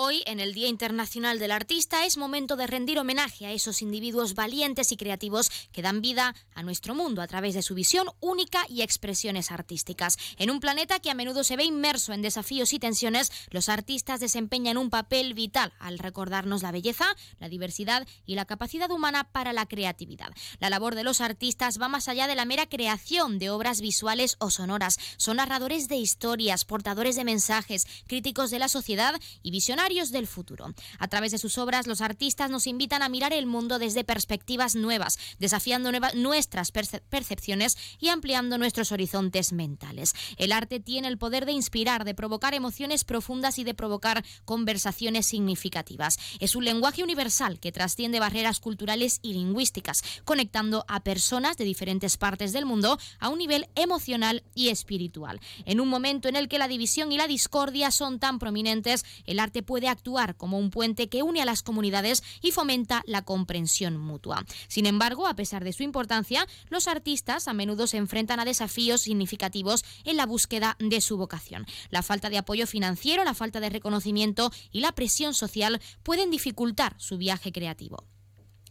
Hoy, 0.00 0.22
en 0.26 0.38
el 0.38 0.54
Día 0.54 0.68
Internacional 0.68 1.40
del 1.40 1.50
Artista, 1.50 2.06
es 2.06 2.18
momento 2.18 2.54
de 2.54 2.68
rendir 2.68 3.00
homenaje 3.00 3.46
a 3.46 3.52
esos 3.52 3.82
individuos 3.82 4.34
valientes 4.34 4.92
y 4.92 4.96
creativos 4.96 5.50
que 5.72 5.82
dan 5.82 6.02
vida 6.02 6.36
a 6.54 6.62
nuestro 6.62 6.94
mundo 6.94 7.20
a 7.20 7.26
través 7.26 7.54
de 7.54 7.62
su 7.62 7.74
visión 7.74 8.06
única 8.20 8.64
y 8.68 8.82
expresiones 8.82 9.50
artísticas. 9.50 10.16
En 10.36 10.52
un 10.52 10.60
planeta 10.60 11.00
que 11.00 11.10
a 11.10 11.14
menudo 11.14 11.42
se 11.42 11.56
ve 11.56 11.64
inmerso 11.64 12.12
en 12.12 12.22
desafíos 12.22 12.72
y 12.74 12.78
tensiones, 12.78 13.32
los 13.50 13.68
artistas 13.68 14.20
desempeñan 14.20 14.78
un 14.78 14.88
papel 14.88 15.34
vital 15.34 15.72
al 15.80 15.98
recordarnos 15.98 16.62
la 16.62 16.70
belleza, 16.70 17.06
la 17.40 17.48
diversidad 17.48 18.06
y 18.24 18.36
la 18.36 18.44
capacidad 18.44 18.92
humana 18.92 19.24
para 19.32 19.52
la 19.52 19.66
creatividad. 19.66 20.30
La 20.60 20.70
labor 20.70 20.94
de 20.94 21.02
los 21.02 21.20
artistas 21.20 21.82
va 21.82 21.88
más 21.88 22.06
allá 22.06 22.28
de 22.28 22.36
la 22.36 22.44
mera 22.44 22.68
creación 22.68 23.40
de 23.40 23.50
obras 23.50 23.80
visuales 23.80 24.36
o 24.38 24.52
sonoras. 24.52 24.96
Son 25.16 25.38
narradores 25.38 25.88
de 25.88 25.96
historias, 25.96 26.64
portadores 26.64 27.16
de 27.16 27.24
mensajes, 27.24 27.88
críticos 28.06 28.52
de 28.52 28.60
la 28.60 28.68
sociedad 28.68 29.20
y 29.42 29.50
visionarios 29.50 29.87
del 29.88 30.26
futuro. 30.26 30.74
A 30.98 31.08
través 31.08 31.32
de 31.32 31.38
sus 31.38 31.56
obras, 31.56 31.86
los 31.86 32.02
artistas 32.02 32.50
nos 32.50 32.66
invitan 32.66 33.02
a 33.02 33.08
mirar 33.08 33.32
el 33.32 33.46
mundo 33.46 33.78
desde 33.78 34.04
perspectivas 34.04 34.74
nuevas, 34.76 35.18
desafiando 35.38 35.90
nuestras 36.14 36.72
percepciones 36.72 37.78
y 37.98 38.08
ampliando 38.08 38.58
nuestros 38.58 38.92
horizontes 38.92 39.54
mentales. 39.54 40.14
El 40.36 40.52
arte 40.52 40.78
tiene 40.78 41.08
el 41.08 41.16
poder 41.16 41.46
de 41.46 41.52
inspirar, 41.52 42.04
de 42.04 42.14
provocar 42.14 42.52
emociones 42.52 43.04
profundas 43.04 43.58
y 43.58 43.64
de 43.64 43.72
provocar 43.72 44.22
conversaciones 44.44 45.24
significativas. 45.24 46.18
Es 46.38 46.54
un 46.54 46.66
lenguaje 46.66 47.02
universal 47.02 47.58
que 47.58 47.72
trasciende 47.72 48.20
barreras 48.20 48.60
culturales 48.60 49.20
y 49.22 49.32
lingüísticas, 49.32 50.02
conectando 50.26 50.84
a 50.86 51.02
personas 51.02 51.56
de 51.56 51.64
diferentes 51.64 52.18
partes 52.18 52.52
del 52.52 52.66
mundo 52.66 52.98
a 53.20 53.30
un 53.30 53.38
nivel 53.38 53.68
emocional 53.74 54.44
y 54.54 54.68
espiritual. 54.68 55.40
En 55.64 55.80
un 55.80 55.88
momento 55.88 56.28
en 56.28 56.36
el 56.36 56.48
que 56.48 56.58
la 56.58 56.68
división 56.68 57.10
y 57.10 57.16
la 57.16 57.26
discordia 57.26 57.90
son 57.90 58.18
tan 58.18 58.38
prominentes, 58.38 59.06
el 59.24 59.38
arte 59.38 59.62
puede 59.68 59.88
actuar 59.88 60.34
como 60.34 60.58
un 60.58 60.70
puente 60.70 61.10
que 61.10 61.22
une 61.22 61.42
a 61.42 61.44
las 61.44 61.62
comunidades 61.62 62.22
y 62.40 62.52
fomenta 62.52 63.02
la 63.04 63.20
comprensión 63.20 63.98
mutua. 63.98 64.46
Sin 64.66 64.86
embargo, 64.86 65.26
a 65.26 65.36
pesar 65.36 65.62
de 65.62 65.74
su 65.74 65.82
importancia, 65.82 66.46
los 66.70 66.88
artistas 66.88 67.48
a 67.48 67.52
menudo 67.52 67.86
se 67.86 67.98
enfrentan 67.98 68.40
a 68.40 68.46
desafíos 68.46 69.02
significativos 69.02 69.84
en 70.04 70.16
la 70.16 70.24
búsqueda 70.24 70.76
de 70.78 71.02
su 71.02 71.18
vocación. 71.18 71.66
La 71.90 72.02
falta 72.02 72.30
de 72.30 72.38
apoyo 72.38 72.66
financiero, 72.66 73.24
la 73.24 73.34
falta 73.34 73.60
de 73.60 73.68
reconocimiento 73.68 74.50
y 74.72 74.80
la 74.80 74.92
presión 74.92 75.34
social 75.34 75.82
pueden 76.02 76.30
dificultar 76.30 76.94
su 76.96 77.18
viaje 77.18 77.52
creativo. 77.52 78.06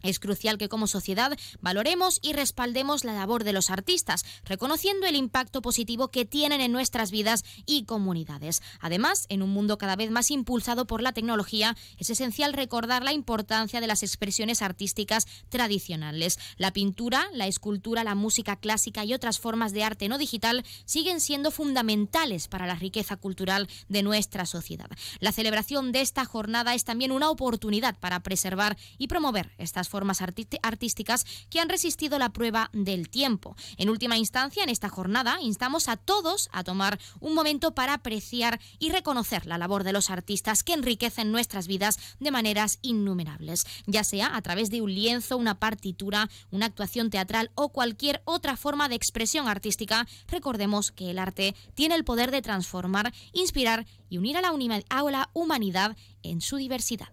Es 0.02 0.18
crucial 0.18 0.58
que 0.58 0.68
como 0.68 0.86
sociedad 0.86 1.36
valoremos 1.60 2.18
y 2.22 2.32
respaldemos 2.32 3.04
la 3.04 3.14
labor 3.14 3.44
de 3.44 3.52
los 3.52 3.70
artistas, 3.70 4.24
reconociendo 4.44 5.06
el 5.06 5.16
impacto 5.16 5.62
positivo 5.62 6.08
que 6.08 6.24
tienen 6.24 6.60
en 6.60 6.72
nuestras 6.72 7.10
vidas 7.10 7.44
y 7.66 7.84
comunidades. 7.84 8.62
Además, 8.80 9.26
en 9.28 9.42
un 9.42 9.50
mundo 9.50 9.78
cada 9.78 9.96
vez 9.96 10.10
más 10.10 10.30
impulsado 10.30 10.86
por 10.86 11.02
la 11.02 11.12
tecnología, 11.12 11.76
es 11.98 12.10
esencial 12.10 12.52
recordar 12.52 13.02
la 13.02 13.12
importancia 13.12 13.80
de 13.80 13.86
las 13.86 14.02
expresiones 14.02 14.62
artísticas 14.62 15.26
tradicionales. 15.48 16.38
La 16.56 16.72
pintura, 16.72 17.28
la 17.32 17.46
escultura, 17.46 18.04
la 18.04 18.14
música 18.14 18.56
clásica 18.56 19.04
y 19.04 19.14
otras 19.14 19.38
formas 19.38 19.72
de 19.72 19.84
arte 19.84 20.08
no 20.08 20.18
digital 20.18 20.64
siguen 20.84 21.20
siendo 21.20 21.50
fundamentales 21.50 22.48
para 22.48 22.66
la 22.66 22.74
riqueza 22.74 23.16
cultural 23.16 23.68
de 23.88 24.02
nuestra 24.02 24.46
sociedad. 24.46 24.88
La 25.20 25.32
celebración 25.32 25.92
de 25.92 26.00
esta 26.00 26.24
jornada 26.24 26.74
es 26.74 26.84
también 26.84 27.12
una 27.12 27.30
oportunidad 27.30 27.98
para 27.98 28.20
preservar 28.20 28.76
y 28.98 29.08
promover 29.08 29.52
estas 29.58 29.87
formas 29.88 30.20
artísticas 30.20 31.24
que 31.50 31.60
han 31.60 31.68
resistido 31.68 32.18
la 32.18 32.30
prueba 32.30 32.70
del 32.72 33.08
tiempo. 33.08 33.56
En 33.76 33.88
última 33.88 34.16
instancia, 34.18 34.62
en 34.62 34.68
esta 34.68 34.88
jornada, 34.88 35.38
instamos 35.40 35.88
a 35.88 35.96
todos 35.96 36.48
a 36.52 36.64
tomar 36.64 36.98
un 37.20 37.34
momento 37.34 37.74
para 37.74 37.94
apreciar 37.94 38.60
y 38.78 38.90
reconocer 38.90 39.46
la 39.46 39.58
labor 39.58 39.84
de 39.84 39.92
los 39.92 40.10
artistas 40.10 40.62
que 40.62 40.74
enriquecen 40.74 41.32
nuestras 41.32 41.66
vidas 41.66 41.98
de 42.20 42.30
maneras 42.30 42.78
innumerables, 42.82 43.66
ya 43.86 44.04
sea 44.04 44.36
a 44.36 44.42
través 44.42 44.70
de 44.70 44.82
un 44.82 44.94
lienzo, 44.94 45.36
una 45.36 45.58
partitura, 45.58 46.28
una 46.50 46.66
actuación 46.66 47.10
teatral 47.10 47.50
o 47.54 47.70
cualquier 47.70 48.22
otra 48.24 48.56
forma 48.56 48.88
de 48.88 48.94
expresión 48.94 49.48
artística. 49.48 50.06
Recordemos 50.28 50.92
que 50.92 51.10
el 51.10 51.18
arte 51.18 51.54
tiene 51.74 51.94
el 51.94 52.04
poder 52.04 52.30
de 52.30 52.42
transformar, 52.42 53.12
inspirar 53.32 53.86
y 54.08 54.18
unir 54.18 54.36
a 54.36 54.42
la, 54.42 54.50
a 54.88 55.02
la 55.10 55.30
humanidad 55.32 55.96
en 56.22 56.40
su 56.40 56.56
diversidad. 56.56 57.08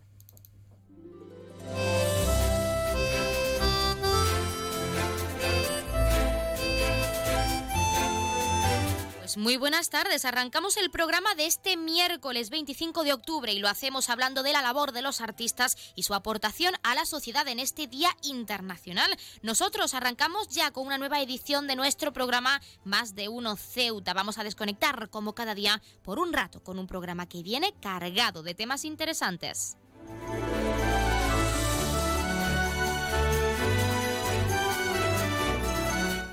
Muy 9.38 9.58
buenas 9.58 9.90
tardes. 9.90 10.24
Arrancamos 10.24 10.78
el 10.78 10.92
programa 10.92 11.34
de 11.34 11.48
este 11.48 11.78
miércoles 11.78 12.52
25 12.52 13.04
de 13.04 13.14
octubre 13.14 13.52
y 13.52 13.60
lo 13.60 13.68
hacemos 13.68 14.10
hablando 14.10 14.44
de 14.44 14.54
la 14.54 14.62
labor 14.62 14.92
de 14.92 15.02
los 15.02 15.20
artistas 15.20 15.76
y 15.96 16.04
su 16.04 16.14
aportación 16.14 16.76
a 16.84 16.94
la 16.94 17.06
sociedad 17.06 17.48
en 17.48 17.60
este 17.60 17.88
Día 17.88 18.10
Internacional. 18.22 19.10
Nosotros 19.42 19.96
arrancamos 19.96 20.50
ya 20.50 20.70
con 20.72 20.86
una 20.86 21.00
nueva 21.00 21.22
edición 21.22 21.66
de 21.66 21.76
nuestro 21.76 22.14
programa 22.14 22.62
Más 22.84 23.16
de 23.16 23.28
Uno 23.28 23.56
Ceuta. 23.56 24.14
Vamos 24.14 24.38
a 24.38 24.44
desconectar 24.44 25.10
como 25.10 25.34
cada 25.34 25.56
día 25.56 25.82
por 26.04 26.20
un 26.20 26.32
rato 26.32 26.64
con 26.64 26.78
un 26.78 26.86
programa 26.86 27.28
que 27.28 27.42
viene 27.42 27.74
cargado 27.82 28.44
de 28.44 28.54
temas 28.54 28.86
interesantes. 28.86 29.78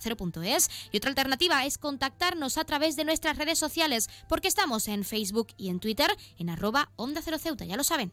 Y 0.91 0.97
otra 0.97 1.09
alternativa 1.09 1.65
es 1.65 1.77
contactarnos 1.77 2.57
a 2.57 2.65
través 2.65 2.95
de 2.95 3.05
nuestras 3.05 3.37
redes 3.37 3.59
sociales, 3.59 4.09
porque 4.27 4.47
estamos 4.47 4.87
en 4.87 5.03
Facebook 5.03 5.47
y 5.57 5.69
en 5.69 5.79
Twitter 5.79 6.15
en 6.37 6.49
arroba 6.49 6.91
onda 6.95 7.21
cero 7.23 7.37
ceuta, 7.37 7.65
ya 7.65 7.77
lo 7.77 7.83
saben. 7.83 8.11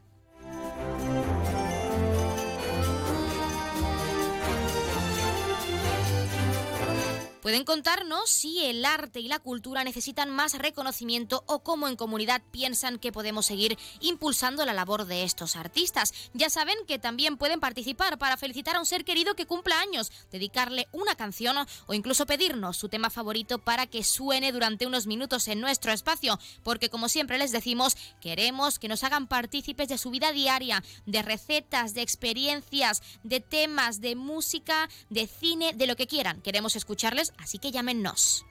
Pueden 7.41 7.65
contarnos 7.65 8.29
si 8.31 8.65
el 8.65 8.85
arte 8.85 9.21
y 9.21 9.29
la 9.29 9.39
cultura 9.39 9.85
necesitan 9.85 10.29
más 10.29 10.59
reconocimiento 10.59 11.45
o 11.47 11.61
cómo 11.61 11.87
en 11.87 11.95
comunidad 11.95 12.43
piensan 12.51 12.99
que 12.99 13.13
podemos 13.13 13.47
seguir 13.47 13.79
impulsando 14.01 14.65
la 14.65 14.73
labor 14.73 15.07
de 15.07 15.23
estos 15.23 15.55
artistas. 15.55 16.13
Ya 16.35 16.51
saben 16.51 16.77
que 16.89 16.99
también 16.99 17.37
pueden 17.37 17.61
participar 17.61 18.19
para 18.19 18.37
felicitar 18.37 18.75
a 18.75 18.81
un 18.81 18.87
ser 18.87 19.05
querido 19.05 19.37
que 19.37 19.47
cumpla 19.47 19.81
años, 19.81 20.11
dedicarle 20.33 20.89
una 20.91 21.15
canción 21.15 21.57
o 21.87 21.95
incluso 21.95 22.27
pedirnos 22.27 22.77
su 22.77 22.89
tema 22.89 23.09
favorito 23.09 23.59
para 23.59 23.87
que 23.87 24.03
suene 24.03 24.51
durante 24.51 24.87
unos 24.87 25.07
minutos 25.07 25.47
en 25.47 25.61
nuestro 25.61 25.93
espacio, 25.93 26.41
porque 26.65 26.91
como 26.91 27.09
siempre 27.09 27.39
les 27.39 27.53
decimos, 27.53 27.97
queremos 28.21 28.81
que 28.81 28.89
nos 28.89 29.05
hagan 29.05 29.29
partícipes 29.29 29.89
de 29.89 29.99
su 29.99 30.11
vida 30.11 30.33
diaria, 30.33 30.83
de 31.07 31.23
recetas, 31.23 31.95
de 31.95 32.03
experiencias, 32.03 33.01
de 33.23 33.39
temas, 33.39 34.01
de 34.01 34.17
música, 34.17 34.89
de 35.09 35.29
cine, 35.29 35.73
de 35.73 35.87
lo 35.87 35.95
que 35.95 36.09
quieran. 36.09 36.41
Queremos 36.43 36.75
escucharles 36.75 37.28
así 37.39 37.59
que 37.59 37.71
llámenos. 37.71 38.45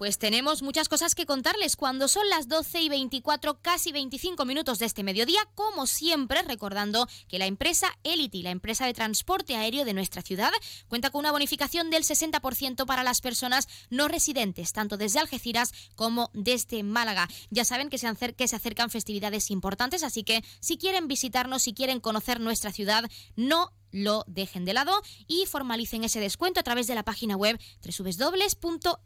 Pues 0.00 0.16
tenemos 0.16 0.62
muchas 0.62 0.88
cosas 0.88 1.14
que 1.14 1.26
contarles 1.26 1.76
cuando 1.76 2.08
son 2.08 2.26
las 2.30 2.48
12 2.48 2.80
y 2.80 2.88
24, 2.88 3.60
casi 3.60 3.92
25 3.92 4.46
minutos 4.46 4.78
de 4.78 4.86
este 4.86 5.02
mediodía, 5.02 5.40
como 5.54 5.86
siempre, 5.86 6.40
recordando 6.40 7.06
que 7.28 7.38
la 7.38 7.44
empresa 7.44 7.86
Elity, 8.02 8.42
la 8.42 8.48
empresa 8.48 8.86
de 8.86 8.94
transporte 8.94 9.56
aéreo 9.56 9.84
de 9.84 9.92
nuestra 9.92 10.22
ciudad, 10.22 10.52
cuenta 10.88 11.10
con 11.10 11.18
una 11.18 11.32
bonificación 11.32 11.90
del 11.90 12.04
60% 12.04 12.86
para 12.86 13.04
las 13.04 13.20
personas 13.20 13.68
no 13.90 14.08
residentes, 14.08 14.72
tanto 14.72 14.96
desde 14.96 15.18
Algeciras 15.18 15.74
como 15.96 16.30
desde 16.32 16.82
Málaga. 16.82 17.28
Ya 17.50 17.66
saben 17.66 17.90
que 17.90 17.98
se, 17.98 18.10
que 18.32 18.48
se 18.48 18.56
acercan 18.56 18.88
festividades 18.88 19.50
importantes, 19.50 20.02
así 20.02 20.24
que 20.24 20.42
si 20.60 20.78
quieren 20.78 21.08
visitarnos, 21.08 21.60
si 21.60 21.74
quieren 21.74 22.00
conocer 22.00 22.40
nuestra 22.40 22.72
ciudad, 22.72 23.04
no 23.36 23.70
lo 23.90 24.24
dejen 24.26 24.64
de 24.64 24.74
lado 24.74 24.92
y 25.26 25.46
formalicen 25.46 26.04
ese 26.04 26.20
descuento 26.20 26.60
a 26.60 26.62
través 26.62 26.86
de 26.86 26.94
la 26.94 27.02
página 27.04 27.36
web 27.36 27.58
www.elity.es. 27.84 29.00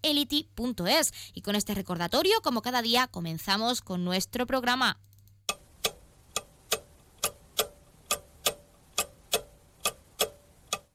Y 1.33 1.43
con 1.43 1.57
este 1.57 1.75
recordatorio, 1.75 2.41
como 2.43 2.63
cada 2.63 2.83
día, 2.83 3.07
comenzamos 3.09 3.81
con 3.81 4.05
nuestro 4.05 4.47
programa. 4.47 4.99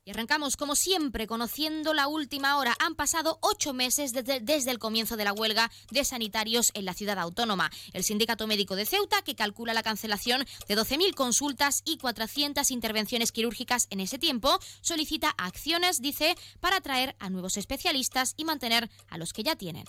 Y 0.10 0.12
arrancamos, 0.12 0.58
como 0.58 0.76
siempre, 0.76 1.28
conociendo 1.28 1.94
la 1.94 2.08
última 2.08 2.58
hora. 2.58 2.76
Han 2.80 2.96
pasado 2.96 3.38
ocho 3.42 3.74
meses 3.74 4.12
desde, 4.12 4.40
desde, 4.40 4.72
el 4.72 4.80
comienzo 4.80 5.18
de 5.18 5.24
la 5.24 5.34
huelga 5.34 5.70
de 5.92 6.04
sanitarios 6.04 6.72
en 6.74 6.86
la 6.86 6.96
ciudad 6.96 7.20
autónoma. 7.20 7.70
El 7.94 8.04
Sindicato 8.04 8.48
Médico 8.48 8.76
de 8.76 8.88
Ceuta, 8.88 9.22
que 9.22 9.36
calcula 9.36 9.76
la 9.76 9.84
cancelación 9.84 10.48
de 10.68 10.76
12.000 10.76 11.14
consultas 11.14 11.84
y 11.86 12.00
400 12.00 12.72
intervenciones 12.72 13.32
quirúrgicas 13.32 13.86
en 13.92 14.00
ese 14.00 14.18
tiempo, 14.18 14.58
solicita 14.82 15.36
acciones, 15.38 16.02
dice, 16.02 16.36
para 16.60 16.78
atraer 16.78 17.16
a 17.20 17.30
nuevos 17.30 17.58
especialistas 17.58 18.34
y 18.36 18.46
mantener 18.46 18.90
a 19.10 19.20
los 19.20 19.32
que 19.32 19.44
ya 19.44 19.58
tienen. 19.58 19.86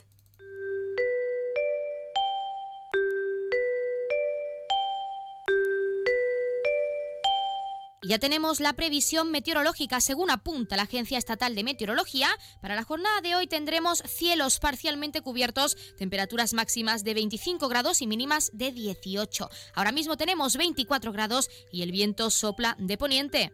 Ya 8.11 8.19
tenemos 8.19 8.59
la 8.59 8.73
previsión 8.73 9.31
meteorológica 9.31 10.01
según 10.01 10.33
apunta 10.33 10.75
la 10.75 10.83
Agencia 10.83 11.17
Estatal 11.17 11.55
de 11.55 11.63
Meteorología. 11.63 12.27
Para 12.61 12.75
la 12.75 12.83
jornada 12.83 13.21
de 13.21 13.37
hoy 13.37 13.47
tendremos 13.47 14.03
cielos 14.05 14.59
parcialmente 14.59 15.21
cubiertos, 15.21 15.77
temperaturas 15.97 16.53
máximas 16.53 17.05
de 17.05 17.15
25 17.15 17.69
grados 17.69 18.03
y 18.03 18.09
mínimas 18.09 18.51
de 18.53 18.73
18. 18.73 19.49
Ahora 19.75 19.93
mismo 19.93 20.17
tenemos 20.17 20.57
24 20.57 21.13
grados 21.13 21.49
y 21.71 21.83
el 21.83 21.93
viento 21.93 22.31
sopla 22.31 22.75
de 22.81 22.99
poniente. 22.99 23.53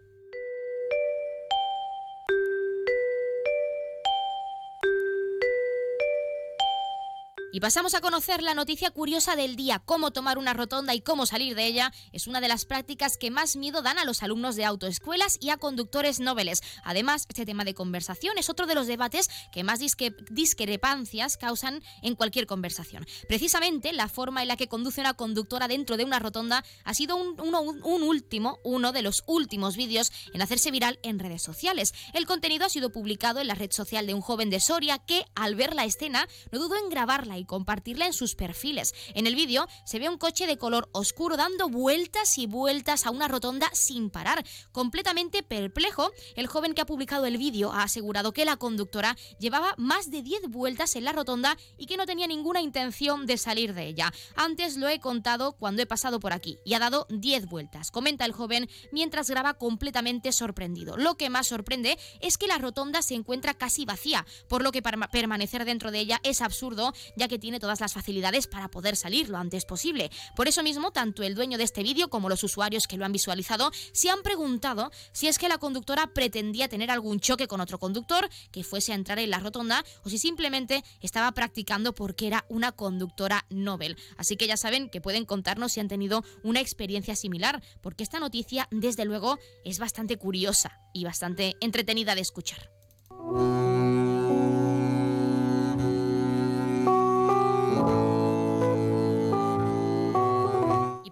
Y 7.57 7.61
pasamos 7.61 7.95
a 7.95 8.03
conocer 8.03 8.43
la 8.43 8.53
noticia 8.53 8.91
curiosa 8.91 9.35
del 9.35 9.57
día, 9.57 9.79
cómo 9.83 10.11
tomar 10.11 10.37
una 10.37 10.53
rotonda 10.53 10.95
y 10.95 11.01
cómo 11.01 11.25
salir 11.25 11.55
de 11.55 11.65
ella. 11.65 11.91
Es 12.13 12.27
una 12.27 12.43
de 12.43 12.49
las 12.49 12.67
prácticas 12.67 13.17
que 13.17 13.31
más 13.31 13.57
miedo 13.57 13.81
dan 13.81 13.99
a 13.99 14.05
los 14.05 14.23
alumnos 14.23 14.57
de 14.57 14.67
autoescuelas 14.67 15.39
y 15.41 15.49
a 15.49 15.57
conductores 15.57 16.21
nobles. 16.21 16.61
Además, 16.85 17.25
este 17.31 17.47
tema 17.47 17.65
de 17.65 17.73
conversación 17.73 18.37
es 18.37 18.51
otro 18.51 18.67
de 18.67 18.75
los 18.75 18.87
debates 18.87 19.31
que 19.53 19.65
más 19.65 19.81
discrepancias 19.81 21.39
causan 21.39 21.83
en 22.03 22.15
cualquier 22.15 22.47
conversación. 22.47 23.07
Precisamente 23.27 23.95
la 23.95 24.11
forma 24.11 24.43
en 24.43 24.49
la 24.49 24.59
que 24.59 24.69
conduce 24.69 25.01
una 25.01 25.15
conductora 25.15 25.67
dentro 25.67 25.97
de 25.97 26.05
una 26.05 26.19
rotonda 26.19 26.63
ha 26.85 26.93
sido 26.93 27.17
un, 27.17 27.41
un 27.41 28.03
último, 28.03 28.59
uno 28.65 28.93
de 28.93 29.01
los 29.01 29.25
últimos 29.27 29.77
vídeos 29.79 30.13
en 30.35 30.43
hacerse 30.43 30.71
viral 30.71 30.99
en 31.03 31.19
redes 31.19 31.41
sociales. 31.41 31.95
El 32.13 32.27
contenido 32.27 32.67
ha 32.67 32.69
sido 32.69 32.93
publicado 32.93 33.41
en 33.41 33.47
la 33.47 33.55
red 33.55 33.71
social 33.73 34.07
de 34.07 34.13
un 34.13 34.21
joven 34.21 34.51
de 34.51 34.61
Soria 34.61 34.99
que, 34.99 35.25
al 35.35 35.55
ver 35.55 35.75
la 35.75 35.87
escena, 35.87 36.29
no 36.53 36.59
dudó 36.59 36.77
en 36.77 36.91
grabarla 36.91 37.39
compartirla 37.47 38.07
en 38.07 38.13
sus 38.13 38.35
perfiles. 38.35 38.95
En 39.15 39.27
el 39.27 39.35
vídeo 39.35 39.67
se 39.85 39.99
ve 39.99 40.09
un 40.09 40.19
coche 40.19 40.47
de 40.47 40.59
color 40.59 40.89
oscuro 40.93 41.37
dando 41.37 41.69
vueltas 41.69 42.39
y 42.39 42.47
vueltas 42.47 43.07
a 43.07 43.11
una 43.11 43.29
rotonda 43.29 43.71
sin 43.73 44.11
parar. 44.11 44.45
Completamente 44.73 45.43
perplejo, 45.43 46.11
el 46.35 46.47
joven 46.47 46.75
que 46.75 46.83
ha 46.83 46.87
publicado 46.87 47.27
el 47.27 47.39
vídeo 47.39 47.73
ha 47.73 47.83
asegurado 47.83 48.33
que 48.33 48.45
la 48.45 48.57
conductora 48.57 49.17
llevaba 49.39 49.75
más 49.77 50.11
de 50.11 50.23
10 50.23 50.49
vueltas 50.49 50.97
en 50.97 51.05
la 51.05 51.13
rotonda 51.13 51.57
y 51.79 51.87
que 51.87 51.97
no 51.97 52.07
tenía 52.07 52.27
ninguna 52.27 52.61
intención 52.61 53.27
de 53.27 53.39
salir 53.39 53.75
de 53.75 53.87
ella. 53.87 54.13
Antes 54.35 54.77
lo 54.77 54.89
he 54.89 55.01
contado 55.01 55.53
cuando 55.53 55.83
he 55.83 55.87
pasado 55.87 56.21
por 56.21 56.33
aquí 56.33 56.59
y 56.65 56.75
ha 56.75 56.79
dado 56.79 57.07
10 57.11 57.47
vueltas, 57.47 57.91
comenta 57.91 58.25
el 58.25 58.33
joven 58.33 58.69
mientras 58.93 59.31
graba 59.31 59.55
completamente 59.55 60.33
sorprendido. 60.33 60.97
Lo 60.97 61.17
que 61.17 61.31
más 61.31 61.47
sorprende 61.49 61.99
es 62.21 62.39
que 62.39 62.47
la 62.47 62.59
rotonda 62.59 63.03
se 63.03 63.15
encuentra 63.15 63.55
casi 63.55 63.85
vacía, 63.85 64.27
por 64.49 64.63
lo 64.63 64.73
que 64.73 64.83
permanecer 64.83 65.65
dentro 65.65 65.91
de 65.91 66.01
ella 66.01 66.21
es 66.23 66.41
absurdo, 66.41 66.93
ya 67.17 67.26
que 67.29 67.39
tiene 67.39 67.61
todas 67.61 67.81
las 67.81 67.93
facilidades 67.93 68.47
para 68.47 68.69
poder 68.69 68.97
salir 68.97 69.29
lo 69.29 69.39
antes 69.39 69.65
posible. 69.65 70.11
Por 70.35 70.49
eso 70.49 70.63
mismo, 70.63 70.91
tanto 70.91 71.23
el 71.23 71.35
dueño 71.35 71.59
de 71.59 71.65
este 71.65 71.83
vídeo 71.83 72.09
como 72.09 72.29
los 72.29 72.43
usuarios 72.45 72.87
que 72.87 72.97
lo 72.97 73.05
han 73.05 73.13
visualizado 73.13 73.71
se 73.93 74.11
han 74.11 74.23
preguntado 74.23 74.91
si 75.13 75.29
es 75.29 75.39
que 75.39 75.49
la 75.49 75.59
conductora 75.59 76.09
pretendía 76.09 76.69
tener 76.69 76.91
algún 76.91 77.21
choque 77.21 77.47
con 77.47 77.61
otro 77.61 77.79
conductor 77.79 78.29
que 78.51 78.65
fuese 78.65 78.93
a 78.93 78.95
entrar 78.95 79.19
en 79.19 79.31
la 79.31 79.39
rotonda 79.39 79.85
o 80.05 80.09
si 80.09 80.19
simplemente 80.19 80.85
estaba 81.01 81.33
practicando 81.33 81.95
porque 81.95 82.27
era 82.27 82.45
una 82.49 82.73
conductora 82.73 83.47
Nobel. 83.51 83.97
Así 84.17 84.37
que 84.37 84.47
ya 84.47 84.57
saben 84.57 84.89
que 84.89 85.01
pueden 85.01 85.25
contarnos 85.25 85.73
si 85.73 85.81
han 85.81 85.89
tenido 85.89 86.25
una 86.43 86.61
experiencia 86.61 87.17
similar, 87.17 87.63
porque 87.81 88.03
esta 88.03 88.21
noticia, 88.21 88.69
desde 88.71 89.05
luego, 89.05 89.39
es 89.65 89.79
bastante 89.79 90.17
curiosa 90.17 90.81
y 90.93 91.05
bastante 91.05 91.57
entretenida 91.61 92.15
de 92.15 92.21
escuchar. 92.21 92.71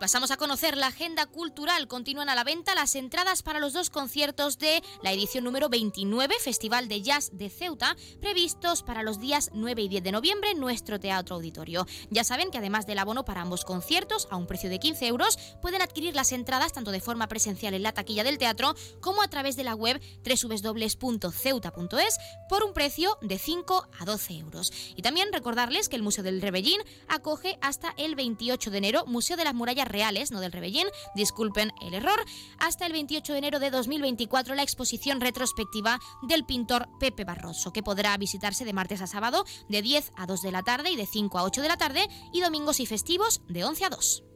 Pasamos 0.05 0.31
a 0.31 0.37
conocer 0.37 0.77
la 0.77 0.89
agenda 0.89 1.25
cultural. 1.25 1.89
Continúan 1.89 2.29
a 2.29 2.35
la 2.35 2.45
venta 2.45 2.75
las 2.75 2.95
entradas 2.95 3.43
para 3.43 3.59
los 3.59 3.73
dos 3.73 3.89
conciertos 3.89 4.59
de 4.59 4.83
la 5.03 5.13
edición 5.13 5.45
número 5.45 5.71
29, 5.71 6.35
Festival 6.41 6.89
de 6.89 7.01
Jazz 7.01 7.31
de 7.33 7.49
Ceuta, 7.49 7.97
previstos 8.21 8.83
para 8.83 9.03
los 9.03 9.19
días 9.19 9.49
9 9.55 9.81
y 9.81 9.89
10 9.89 10.05
de 10.05 10.13
noviembre 10.13 10.51
en 10.51 10.61
nuestro 10.61 11.01
Teatro 11.01 11.37
Auditorio. 11.37 11.87
Ya 12.11 12.23
saben 12.23 12.51
que 12.51 12.59
además 12.59 12.87
del 12.87 12.99
abono 12.99 13.25
para 13.25 13.41
ambos 13.41 13.65
conciertos, 13.65 14.29
a 14.31 14.37
un 14.37 14.47
precio 14.47 14.69
de 14.69 14.79
15 14.79 15.07
euros, 15.07 15.39
pueden 15.63 15.81
adquirir 15.81 16.15
las 16.15 16.33
entradas 16.33 16.75
tanto 16.75 16.91
de 16.91 17.01
forma 17.01 17.27
presencial 17.27 17.73
en 17.73 17.83
la 17.83 17.93
taquilla 17.93 18.25
del 18.25 18.37
teatro 18.37 18.75
como 19.01 19.23
a 19.23 19.29
través 19.29 19.57
de 19.57 19.65
la 19.65 19.75
web 19.75 20.03
www.ceuta.es 20.23 22.19
por 22.51 22.63
un 22.63 22.75
precio 22.75 23.17
de 23.23 23.39
5 23.39 23.89
a 23.99 24.05
12 24.05 24.35
euros. 24.35 24.71
Y 24.97 25.01
también 25.01 25.33
recordarles 25.33 25.89
que 25.89 25.97
el 25.97 26.03
Museo 26.03 26.23
del 26.23 26.43
Rebellín 26.43 26.83
acoge 27.09 27.57
hasta 27.63 27.95
el 27.97 28.17
28 28.17 28.71
de 28.71 28.77
enero 28.77 29.07
Museo 29.07 29.39
de 29.39 29.45
las 29.45 29.55
Murallas 29.55 29.94
reales, 29.95 30.33
no 30.33 30.41
del 30.41 30.51
Rebellín, 30.51 30.89
disculpen 31.15 31.71
el 31.81 31.95
error, 31.95 32.19
hasta 32.59 32.85
el 32.85 32.93
28 32.93 33.33
de 33.33 33.39
enero 33.39 33.61
de 33.61 33.71
2024 33.71 34.57
la 34.57 34.65
exposición 34.65 35.21
retrospectiva 35.21 36.01
del 36.23 36.45
pintor 36.45 36.89
Pepe 36.99 37.23
Barroso, 37.23 37.73
que 37.73 37.85
podrá 37.85 38.17
visitarse 38.17 38.65
de 38.65 38.73
martes 38.73 39.03
a 39.03 39.07
sábado 39.07 39.45
de 39.69 39.83
10 39.83 40.11
a 40.17 40.27
2 40.27 40.43
de 40.43 40.51
la 40.51 40.65
tarde 40.65 40.91
y 40.91 40.97
de 40.97 41.07
5 41.07 41.39
a 41.39 41.45
8 41.45 41.63
de 41.63 41.69
la 41.69 41.77
tarde 41.77 42.09
y 42.33 42.41
domingos 42.41 42.81
y 42.81 42.87
festivos 42.87 43.41
de 43.49 43.65
11 43.65 43.85
a 43.85 43.91
2. 43.91 44.34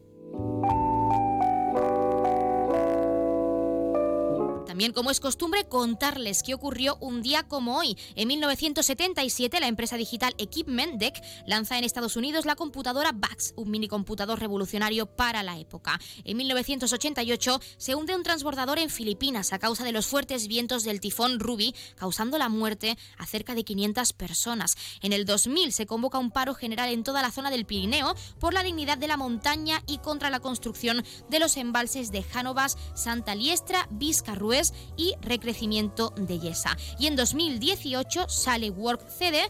También, 4.78 4.92
como 4.92 5.10
es 5.10 5.18
costumbre, 5.18 5.64
contarles 5.64 6.44
qué 6.44 6.54
ocurrió 6.54 6.98
un 7.00 7.20
día 7.20 7.42
como 7.42 7.78
hoy. 7.78 7.98
En 8.14 8.28
1977, 8.28 9.58
la 9.58 9.66
empresa 9.66 9.96
digital 9.96 10.36
Equipment 10.38 11.00
Deck 11.00 11.20
lanza 11.48 11.76
en 11.76 11.82
Estados 11.82 12.14
Unidos 12.14 12.46
la 12.46 12.54
computadora 12.54 13.10
VAX, 13.12 13.54
un 13.56 13.72
minicomputador 13.72 14.38
revolucionario 14.38 15.06
para 15.06 15.42
la 15.42 15.58
época. 15.58 15.98
En 16.22 16.36
1988 16.36 17.60
se 17.76 17.96
hunde 17.96 18.14
un 18.14 18.22
transbordador 18.22 18.78
en 18.78 18.88
Filipinas 18.88 19.52
a 19.52 19.58
causa 19.58 19.82
de 19.82 19.90
los 19.90 20.06
fuertes 20.06 20.46
vientos 20.46 20.84
del 20.84 21.00
tifón 21.00 21.40
Ruby, 21.40 21.74
causando 21.96 22.38
la 22.38 22.48
muerte 22.48 22.96
a 23.16 23.26
cerca 23.26 23.56
de 23.56 23.64
500 23.64 24.12
personas. 24.12 24.76
En 25.02 25.12
el 25.12 25.24
2000 25.24 25.72
se 25.72 25.86
convoca 25.86 26.18
un 26.18 26.30
paro 26.30 26.54
general 26.54 26.90
en 26.90 27.02
toda 27.02 27.20
la 27.20 27.32
zona 27.32 27.50
del 27.50 27.66
Pirineo 27.66 28.14
por 28.38 28.54
la 28.54 28.62
dignidad 28.62 28.96
de 28.96 29.08
la 29.08 29.16
montaña 29.16 29.82
y 29.88 29.98
contra 29.98 30.30
la 30.30 30.38
construcción 30.38 31.04
de 31.28 31.40
los 31.40 31.56
embalses 31.56 32.12
de 32.12 32.22
Jánovas, 32.22 32.78
Santa 32.94 33.34
Liestra, 33.34 33.88
Vizcarrués 33.90 34.67
y 34.96 35.14
recrecimiento 35.20 36.12
de 36.16 36.38
Yesa. 36.38 36.76
Y 36.98 37.06
en 37.06 37.16
2018 37.16 38.28
sale 38.28 38.70
Work 38.70 39.08
CD, 39.08 39.48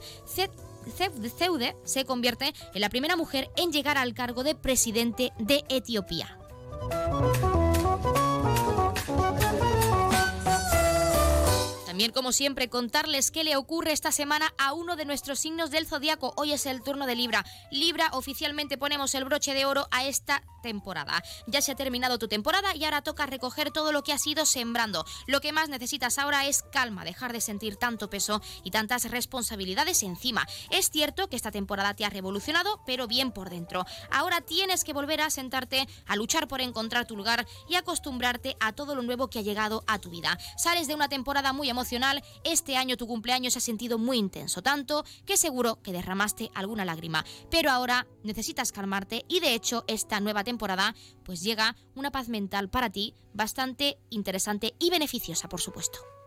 Ceude 1.38 1.76
se 1.84 2.04
convierte 2.04 2.54
en 2.74 2.80
la 2.80 2.88
primera 2.88 3.16
mujer 3.16 3.50
en 3.56 3.72
llegar 3.72 3.98
al 3.98 4.14
cargo 4.14 4.42
de 4.42 4.54
presidente 4.54 5.32
de 5.38 5.64
Etiopía. 5.68 6.38
También, 11.98 12.12
como 12.12 12.30
siempre, 12.30 12.68
contarles 12.68 13.32
qué 13.32 13.42
le 13.42 13.56
ocurre 13.56 13.90
esta 13.90 14.12
semana 14.12 14.54
a 14.56 14.72
uno 14.72 14.94
de 14.94 15.04
nuestros 15.04 15.40
signos 15.40 15.72
del 15.72 15.84
zodiaco. 15.84 16.32
Hoy 16.36 16.52
es 16.52 16.64
el 16.66 16.80
turno 16.80 17.06
de 17.06 17.16
Libra. 17.16 17.44
Libra, 17.72 18.10
oficialmente 18.12 18.78
ponemos 18.78 19.16
el 19.16 19.24
broche 19.24 19.52
de 19.52 19.64
oro 19.64 19.88
a 19.90 20.04
esta 20.04 20.44
temporada. 20.62 21.24
Ya 21.48 21.60
se 21.60 21.72
ha 21.72 21.74
terminado 21.74 22.18
tu 22.20 22.28
temporada 22.28 22.76
y 22.76 22.84
ahora 22.84 23.02
toca 23.02 23.26
recoger 23.26 23.72
todo 23.72 23.90
lo 23.90 24.04
que 24.04 24.12
has 24.12 24.24
ido 24.28 24.46
sembrando. 24.46 25.04
Lo 25.26 25.40
que 25.40 25.50
más 25.50 25.70
necesitas 25.70 26.18
ahora 26.18 26.46
es 26.46 26.62
calma, 26.62 27.04
dejar 27.04 27.32
de 27.32 27.40
sentir 27.40 27.74
tanto 27.74 28.08
peso 28.08 28.42
y 28.62 28.70
tantas 28.70 29.10
responsabilidades 29.10 30.04
encima. 30.04 30.46
Es 30.70 30.90
cierto 30.90 31.28
que 31.28 31.34
esta 31.34 31.50
temporada 31.50 31.94
te 31.94 32.04
ha 32.04 32.10
revolucionado, 32.10 32.80
pero 32.86 33.08
bien 33.08 33.32
por 33.32 33.50
dentro. 33.50 33.84
Ahora 34.12 34.40
tienes 34.40 34.84
que 34.84 34.92
volver 34.92 35.20
a 35.20 35.30
sentarte, 35.30 35.88
a 36.06 36.14
luchar 36.14 36.46
por 36.46 36.60
encontrar 36.60 37.06
tu 37.06 37.16
lugar 37.16 37.44
y 37.68 37.74
acostumbrarte 37.74 38.56
a 38.60 38.72
todo 38.72 38.94
lo 38.94 39.02
nuevo 39.02 39.30
que 39.30 39.40
ha 39.40 39.42
llegado 39.42 39.82
a 39.88 39.98
tu 39.98 40.10
vida. 40.10 40.38
Sales 40.56 40.86
de 40.86 40.94
una 40.94 41.08
temporada 41.08 41.52
muy 41.52 41.68
emocionante 41.68 41.87
este 42.44 42.76
año 42.76 42.96
tu 42.96 43.06
cumpleaños 43.06 43.54
se 43.54 43.58
ha 43.58 43.62
sentido 43.62 43.98
muy 43.98 44.18
intenso, 44.18 44.62
tanto 44.62 45.04
que 45.24 45.36
seguro 45.36 45.80
que 45.82 45.92
derramaste 45.92 46.50
alguna 46.54 46.84
lágrima. 46.84 47.24
Pero 47.50 47.70
ahora 47.70 48.06
necesitas 48.22 48.72
calmarte 48.72 49.24
y 49.28 49.40
de 49.40 49.54
hecho 49.54 49.84
esta 49.86 50.20
nueva 50.20 50.44
temporada 50.44 50.94
pues 51.24 51.42
llega 51.42 51.76
una 51.94 52.10
paz 52.10 52.28
mental 52.28 52.68
para 52.68 52.90
ti 52.90 53.14
bastante 53.32 53.98
interesante 54.10 54.74
y 54.78 54.90
beneficiosa, 54.90 55.48
por 55.48 55.60
supuesto. 55.60 56.17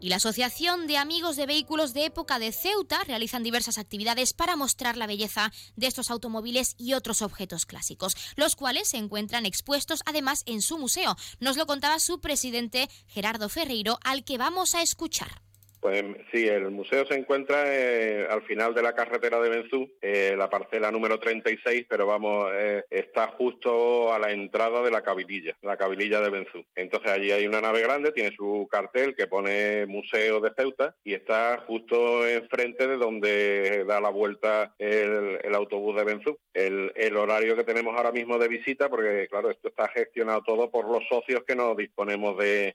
Y 0.00 0.08
la 0.08 0.16
Asociación 0.16 0.86
de 0.86 0.96
Amigos 0.96 1.36
de 1.36 1.46
Vehículos 1.46 1.94
de 1.94 2.06
Época 2.06 2.38
de 2.38 2.52
Ceuta 2.52 3.02
realizan 3.04 3.42
diversas 3.42 3.78
actividades 3.78 4.32
para 4.32 4.56
mostrar 4.56 4.96
la 4.96 5.06
belleza 5.06 5.52
de 5.76 5.86
estos 5.86 6.10
automóviles 6.10 6.74
y 6.78 6.94
otros 6.94 7.22
objetos 7.22 7.66
clásicos, 7.66 8.16
los 8.36 8.56
cuales 8.56 8.88
se 8.88 8.96
encuentran 8.96 9.46
expuestos 9.46 10.02
además 10.06 10.42
en 10.46 10.62
su 10.62 10.78
museo. 10.78 11.16
Nos 11.38 11.56
lo 11.56 11.66
contaba 11.66 11.98
su 11.98 12.20
presidente 12.20 12.88
Gerardo 13.06 13.48
Ferreiro, 13.48 13.98
al 14.02 14.24
que 14.24 14.38
vamos 14.38 14.74
a 14.74 14.82
escuchar. 14.82 15.42
Pues 15.80 16.04
sí, 16.30 16.46
el 16.46 16.70
museo 16.70 17.06
se 17.06 17.14
encuentra 17.14 17.64
eh, 17.66 18.26
al 18.28 18.42
final 18.42 18.74
de 18.74 18.82
la 18.82 18.92
carretera 18.92 19.40
de 19.40 19.48
Benzú, 19.48 19.90
eh, 20.02 20.34
la 20.36 20.50
parcela 20.50 20.90
número 20.90 21.18
36, 21.18 21.86
pero 21.88 22.06
vamos, 22.06 22.50
eh, 22.52 22.84
está 22.90 23.28
justo 23.28 24.12
a 24.12 24.18
la 24.18 24.30
entrada 24.30 24.82
de 24.82 24.90
la 24.90 25.00
cabililla, 25.00 25.56
la 25.62 25.78
cabililla 25.78 26.20
de 26.20 26.28
Benzú. 26.28 26.62
Entonces 26.74 27.10
allí 27.10 27.30
hay 27.32 27.46
una 27.46 27.62
nave 27.62 27.80
grande, 27.80 28.12
tiene 28.12 28.36
su 28.36 28.68
cartel 28.70 29.16
que 29.16 29.26
pone 29.26 29.86
Museo 29.86 30.40
de 30.40 30.52
Ceuta 30.54 30.94
y 31.02 31.14
está 31.14 31.64
justo 31.66 32.28
enfrente 32.28 32.86
de 32.86 32.98
donde 32.98 33.84
da 33.86 34.02
la 34.02 34.10
vuelta 34.10 34.74
el, 34.78 35.54
autobús 35.54 35.96
de 35.96 36.04
Benzú. 36.04 36.38
El, 36.52 36.90
horario 37.16 37.56
que 37.56 37.64
tenemos 37.64 37.96
ahora 37.96 38.12
mismo 38.12 38.38
de 38.38 38.48
visita, 38.48 38.88
porque 38.88 39.26
claro, 39.28 39.50
esto 39.50 39.68
está 39.68 39.88
gestionado 39.88 40.42
todo 40.42 40.70
por 40.70 40.88
los 40.88 41.06
socios 41.08 41.42
que 41.44 41.56
no 41.56 41.74
disponemos 41.74 42.38
de 42.38 42.74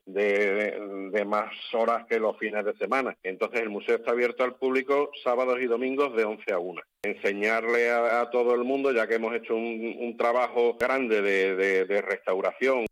más 1.25 1.51
horas 1.73 2.05
que 2.07 2.19
los 2.19 2.37
fines 2.37 2.65
de 2.65 2.73
semana 2.75 2.94
entonces 3.23 3.61
el 3.61 3.69
museo 3.69 3.95
está 3.95 4.11
abierto 4.11 4.43
al 4.43 4.55
público 4.55 5.11
sábados 5.23 5.57
y 5.61 5.65
domingos 5.65 6.15
de 6.15 6.23
11 6.23 6.53
a 6.53 6.59
1. 6.59 6.81
Enseñarle 7.03 7.91
a, 7.91 8.29
todo 8.29 8.53
el 8.55 8.63
mundo, 8.63 8.91
ya 8.91 9.07
que 9.07 9.15
hemos 9.15 9.35
hecho 9.35 9.55
un, 9.55 10.15
trabajo 10.17 10.75
grande 10.79 11.21
de, 11.21 12.01
restauración. 12.01 12.85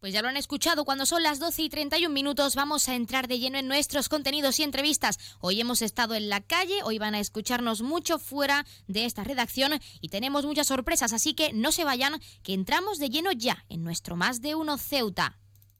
Pues 0.00 0.12
ya 0.12 0.22
lo 0.22 0.28
han 0.28 0.36
escuchado, 0.36 0.84
cuando 0.84 1.06
son 1.06 1.24
las 1.24 1.40
12 1.40 1.62
y 1.62 1.68
31 1.68 2.14
minutos 2.14 2.54
vamos 2.54 2.88
a 2.88 2.94
entrar 2.94 3.26
de 3.26 3.40
lleno 3.40 3.58
en 3.58 3.66
nuestros 3.66 4.08
contenidos 4.08 4.60
y 4.60 4.62
entrevistas. 4.62 5.18
Hoy 5.40 5.60
hemos 5.60 5.82
estado 5.82 6.14
en 6.14 6.28
la 6.28 6.40
calle, 6.40 6.82
hoy 6.84 6.98
van 6.98 7.16
a 7.16 7.20
escucharnos 7.20 7.82
mucho 7.82 8.20
fuera 8.20 8.64
de 8.86 9.06
esta 9.06 9.24
redacción 9.24 9.72
y 10.00 10.08
tenemos 10.08 10.46
muchas 10.46 10.68
sorpresas, 10.68 11.12
así 11.12 11.34
que 11.34 11.52
no 11.52 11.72
se 11.72 11.84
vayan, 11.84 12.20
que 12.44 12.54
entramos 12.54 12.98
de 12.98 13.10
lleno 13.10 13.32
ya 13.32 13.64
en 13.68 13.82
nuestro 13.82 14.14
Más 14.14 14.40
de 14.40 14.54
Uno 14.54 14.78
Ceuta. 14.78 15.38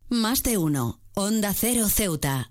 Más 0.08 0.42
de 0.42 0.58
Uno, 0.58 1.00
Onda 1.14 1.52
Cero 1.52 1.88
Ceuta, 1.88 2.50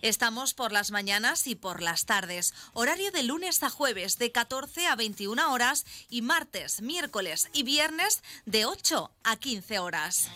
Estamos 0.00 0.54
por 0.54 0.70
las 0.72 0.90
mañanas 0.90 1.46
y 1.46 1.54
por 1.56 1.82
las 1.82 2.06
tardes. 2.06 2.54
Horario 2.72 3.10
de 3.10 3.24
lunes 3.24 3.62
a 3.62 3.70
jueves 3.70 4.18
de 4.18 4.30
14 4.30 4.86
a 4.86 4.94
21 4.94 5.52
horas 5.52 5.86
y 6.08 6.22
martes, 6.22 6.82
miércoles 6.82 7.48
y 7.52 7.64
viernes 7.64 8.22
de 8.46 8.64
8 8.64 9.10
a 9.24 9.36
15 9.36 9.78
horas. 9.80 10.28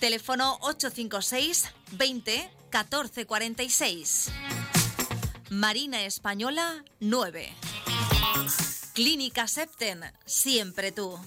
Teléfono 0.00 0.58
856 0.62 1.66
20 1.92 2.50
14 2.70 3.26
46. 3.26 4.30
Marina 5.50 6.02
Española 6.04 6.84
9. 7.00 7.54
Clínica 8.94 9.46
Septen, 9.46 10.02
siempre 10.24 10.92
tú. 10.92 11.18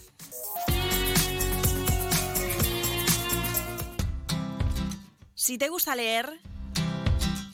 Si 5.36 5.58
te 5.58 5.70
gusta 5.70 5.96
leer, 5.96 6.40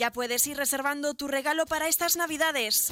Ya 0.00 0.10
puedes 0.10 0.46
ir 0.46 0.56
reservando 0.56 1.12
tu 1.12 1.28
regalo 1.28 1.66
para 1.66 1.86
estas 1.86 2.16
navidades. 2.16 2.90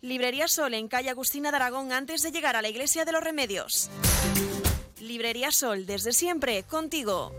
Librería 0.00 0.48
Sol 0.48 0.72
en 0.72 0.88
calle 0.88 1.10
Agustina 1.10 1.50
de 1.50 1.56
Aragón 1.56 1.92
antes 1.92 2.22
de 2.22 2.32
llegar 2.32 2.56
a 2.56 2.62
la 2.62 2.70
Iglesia 2.70 3.04
de 3.04 3.12
los 3.12 3.22
Remedios. 3.22 3.90
Librería 5.00 5.52
Sol, 5.52 5.84
desde 5.84 6.14
siempre, 6.14 6.62
contigo. 6.62 7.34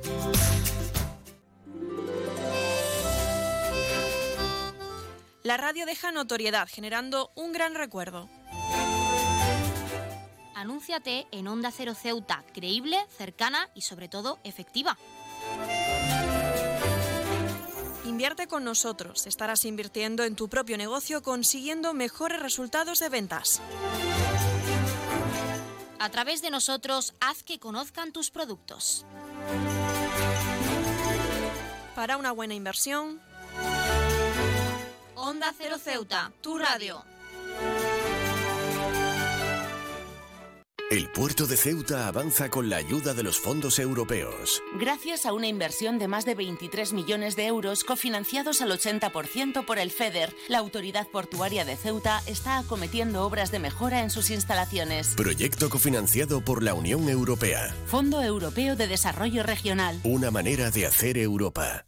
La 5.42 5.58
radio 5.58 5.88
deja 5.88 6.12
notoriedad, 6.12 6.68
generando 6.72 7.32
un 7.34 7.52
gran 7.52 7.74
recuerdo. 7.74 8.30
Anúnciate 10.54 11.26
en 11.32 11.48
Onda 11.48 11.72
Cero 11.72 11.96
Ceuta, 11.96 12.44
creíble, 12.54 13.00
cercana 13.18 13.68
y 13.74 13.82
sobre 13.82 14.10
todo 14.10 14.38
efectiva. 14.44 14.96
Invierte 18.22 18.46
con 18.46 18.64
nosotros. 18.64 19.26
Estarás 19.26 19.66
invirtiendo 19.66 20.24
en 20.24 20.36
tu 20.36 20.48
propio 20.48 20.78
negocio 20.78 21.24
consiguiendo 21.24 21.96
mejores 21.96 22.40
resultados 22.40 23.00
de 23.00 23.10
ventas. 23.10 23.64
A 25.98 26.10
través 26.12 26.44
de 26.44 26.52
nosotros, 26.52 27.16
haz 27.20 27.42
que 27.42 27.58
conozcan 27.58 28.12
tus 28.12 28.30
productos. 28.30 29.08
Para 31.96 32.18
una 32.18 32.32
buena 32.32 32.54
inversión, 32.54 33.20
Onda 35.16 35.52
Cero 35.58 35.80
Ceuta, 35.80 36.32
tu 36.42 36.60
radio. 36.60 37.04
El 40.92 41.08
puerto 41.08 41.48
de 41.48 41.56
Ceuta 41.56 42.10
avanza 42.10 42.50
con 42.50 42.70
la 42.70 42.76
ayuda 42.76 43.14
de 43.14 43.24
los 43.24 43.40
fondos 43.40 43.80
europeos. 43.80 44.62
Gracias 44.78 45.26
a 45.26 45.32
una 45.32 45.48
inversión 45.48 45.98
de 46.00 46.10
más 46.10 46.26
de 46.26 46.36
23 46.36 46.92
millones 46.92 47.38
de 47.38 47.46
euros 47.46 47.86
cofinanciados 47.86 48.62
al 48.62 48.72
80% 48.72 49.64
por 49.64 49.80
el 49.80 49.90
FEDER, 49.90 50.36
la 50.50 50.58
Autoridad 50.58 51.08
Portuaria 51.08 51.64
de 51.64 51.78
Ceuta 51.78 52.22
está 52.28 52.58
acometiendo 52.58 53.24
obras 53.26 53.52
de 53.52 53.60
mejora 53.60 54.02
en 54.02 54.10
sus 54.10 54.32
instalaciones. 54.32 55.14
Proyecto 55.16 55.70
cofinanciado 55.70 56.42
por 56.42 56.62
la 56.62 56.74
Unión 56.74 57.08
Europea. 57.08 57.74
Fondo 57.86 58.22
Europeo 58.22 58.76
de 58.76 58.88
Desarrollo 58.88 59.44
Regional. 59.44 60.02
Una 60.04 60.30
manera 60.30 60.72
de 60.72 60.88
hacer 60.88 61.18
Europa. 61.18 61.86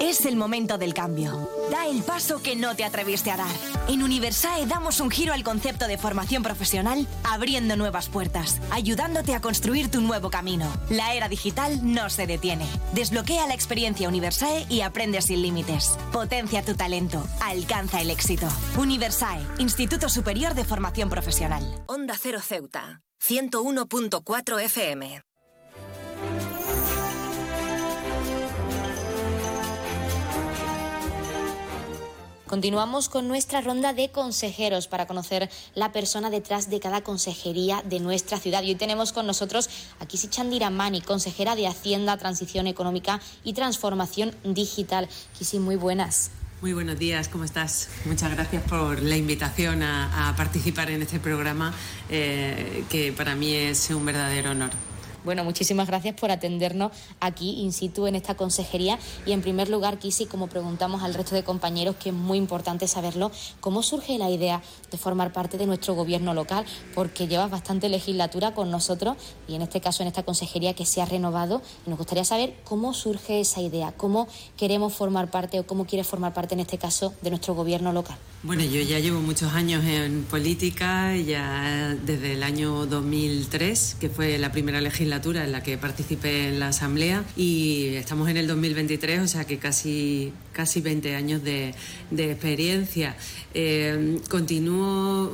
Es 0.00 0.26
el 0.26 0.34
momento 0.34 0.78
del 0.78 0.94
cambio. 0.94 1.48
Da 1.70 1.86
el 1.86 2.02
paso 2.02 2.42
que 2.42 2.56
no 2.56 2.74
te 2.74 2.82
atreviste 2.82 3.30
a 3.30 3.36
dar. 3.36 3.54
En 3.88 4.02
Universae 4.02 4.66
damos 4.66 4.98
un 4.98 5.10
giro 5.10 5.32
al 5.32 5.44
concepto 5.44 5.86
de 5.86 5.96
formación 5.96 6.42
profesional, 6.42 7.06
abriendo 7.22 7.76
nuevas 7.76 8.08
puertas, 8.08 8.31
ayudándote 8.70 9.34
a 9.34 9.40
construir 9.40 9.90
tu 9.90 10.00
nuevo 10.00 10.30
camino. 10.30 10.72
La 10.88 11.14
era 11.14 11.28
digital 11.28 11.80
no 11.82 12.10
se 12.10 12.26
detiene. 12.26 12.66
Desbloquea 12.94 13.46
la 13.46 13.54
experiencia 13.54 14.08
Universae 14.08 14.66
y 14.68 14.80
aprende 14.80 15.22
sin 15.22 15.42
límites. 15.42 15.96
Potencia 16.12 16.64
tu 16.64 16.74
talento. 16.74 17.24
Alcanza 17.40 18.00
el 18.00 18.10
éxito. 18.10 18.48
Universae, 18.76 19.40
Instituto 19.58 20.08
Superior 20.08 20.54
de 20.54 20.64
Formación 20.64 21.08
Profesional. 21.08 21.62
Onda 21.86 22.14
Cero 22.18 22.40
Ceuta, 22.40 23.02
101.4 23.20 24.60
FM. 24.60 25.22
Continuamos 32.52 33.08
con 33.08 33.28
nuestra 33.28 33.62
ronda 33.62 33.94
de 33.94 34.10
consejeros 34.10 34.86
para 34.86 35.06
conocer 35.06 35.48
la 35.74 35.90
persona 35.90 36.28
detrás 36.28 36.68
de 36.68 36.80
cada 36.80 37.00
consejería 37.00 37.80
de 37.88 37.98
nuestra 37.98 38.38
ciudad. 38.38 38.62
Y 38.62 38.68
hoy 38.68 38.74
tenemos 38.74 39.14
con 39.14 39.26
nosotros 39.26 39.70
a 40.00 40.04
Kisi 40.04 40.28
Chandiramani, 40.28 41.00
consejera 41.00 41.56
de 41.56 41.66
Hacienda, 41.66 42.18
Transición 42.18 42.66
Económica 42.66 43.22
y 43.42 43.54
Transformación 43.54 44.34
Digital. 44.44 45.08
Kisi, 45.38 45.60
muy 45.60 45.76
buenas. 45.76 46.30
Muy 46.60 46.74
buenos 46.74 46.98
días, 46.98 47.28
¿cómo 47.28 47.44
estás? 47.44 47.88
Muchas 48.04 48.30
gracias 48.34 48.62
por 48.64 49.00
la 49.00 49.16
invitación 49.16 49.82
a, 49.82 50.34
participar 50.36 50.90
en 50.90 51.00
este 51.00 51.20
programa, 51.20 51.72
eh, 52.10 52.84
que 52.90 53.14
para 53.14 53.34
mí 53.34 53.54
es 53.54 53.88
un 53.88 54.04
verdadero 54.04 54.50
honor. 54.50 54.91
Bueno, 55.24 55.44
muchísimas 55.44 55.86
gracias 55.86 56.16
por 56.16 56.32
atendernos 56.32 56.90
aquí 57.20 57.60
in 57.62 57.72
situ 57.72 58.08
en 58.08 58.16
esta 58.16 58.34
consejería. 58.34 58.98
Y 59.24 59.32
en 59.32 59.40
primer 59.40 59.68
lugar, 59.68 59.98
Kisi, 59.98 60.26
como 60.26 60.48
preguntamos 60.48 61.02
al 61.04 61.14
resto 61.14 61.36
de 61.36 61.44
compañeros, 61.44 61.94
que 61.94 62.08
es 62.08 62.14
muy 62.14 62.38
importante 62.38 62.88
saberlo, 62.88 63.30
¿cómo 63.60 63.84
surge 63.84 64.18
la 64.18 64.30
idea 64.30 64.62
de 64.90 64.98
formar 64.98 65.32
parte 65.32 65.58
de 65.58 65.66
nuestro 65.66 65.94
gobierno 65.94 66.34
local? 66.34 66.64
Porque 66.94 67.28
llevas 67.28 67.50
bastante 67.50 67.88
legislatura 67.88 68.52
con 68.52 68.70
nosotros 68.72 69.16
y 69.46 69.54
en 69.54 69.62
este 69.62 69.80
caso 69.80 70.02
en 70.02 70.08
esta 70.08 70.24
consejería 70.24 70.74
que 70.74 70.86
se 70.86 71.00
ha 71.00 71.04
renovado. 71.04 71.62
Y 71.86 71.90
nos 71.90 71.98
gustaría 71.98 72.24
saber 72.24 72.56
cómo 72.64 72.92
surge 72.92 73.40
esa 73.40 73.60
idea, 73.60 73.92
cómo 73.92 74.26
queremos 74.56 74.92
formar 74.92 75.30
parte 75.30 75.60
o 75.60 75.66
cómo 75.66 75.86
quieres 75.86 76.08
formar 76.08 76.34
parte 76.34 76.54
en 76.54 76.60
este 76.60 76.78
caso 76.78 77.14
de 77.22 77.30
nuestro 77.30 77.54
gobierno 77.54 77.92
local. 77.92 78.16
Bueno, 78.42 78.64
yo 78.64 78.80
ya 78.80 78.98
llevo 78.98 79.20
muchos 79.20 79.52
años 79.52 79.84
en 79.84 80.24
política, 80.24 81.16
ya 81.16 81.96
desde 82.04 82.32
el 82.32 82.42
año 82.42 82.86
2003, 82.86 83.98
que 84.00 84.08
fue 84.08 84.36
la 84.36 84.50
primera 84.50 84.80
legislatura 84.80 85.11
en 85.14 85.52
la 85.52 85.62
que 85.62 85.76
participé 85.76 86.48
en 86.48 86.58
la 86.58 86.68
Asamblea, 86.68 87.24
y 87.36 87.94
estamos 87.96 88.30
en 88.30 88.38
el 88.38 88.46
2023, 88.46 89.20
o 89.20 89.28
sea 89.28 89.44
que 89.44 89.58
casi, 89.58 90.32
casi 90.52 90.80
20 90.80 91.14
años 91.14 91.42
de, 91.44 91.74
experiencia. 92.10 93.14
Eh, 93.54 94.18
continúo 94.30 95.30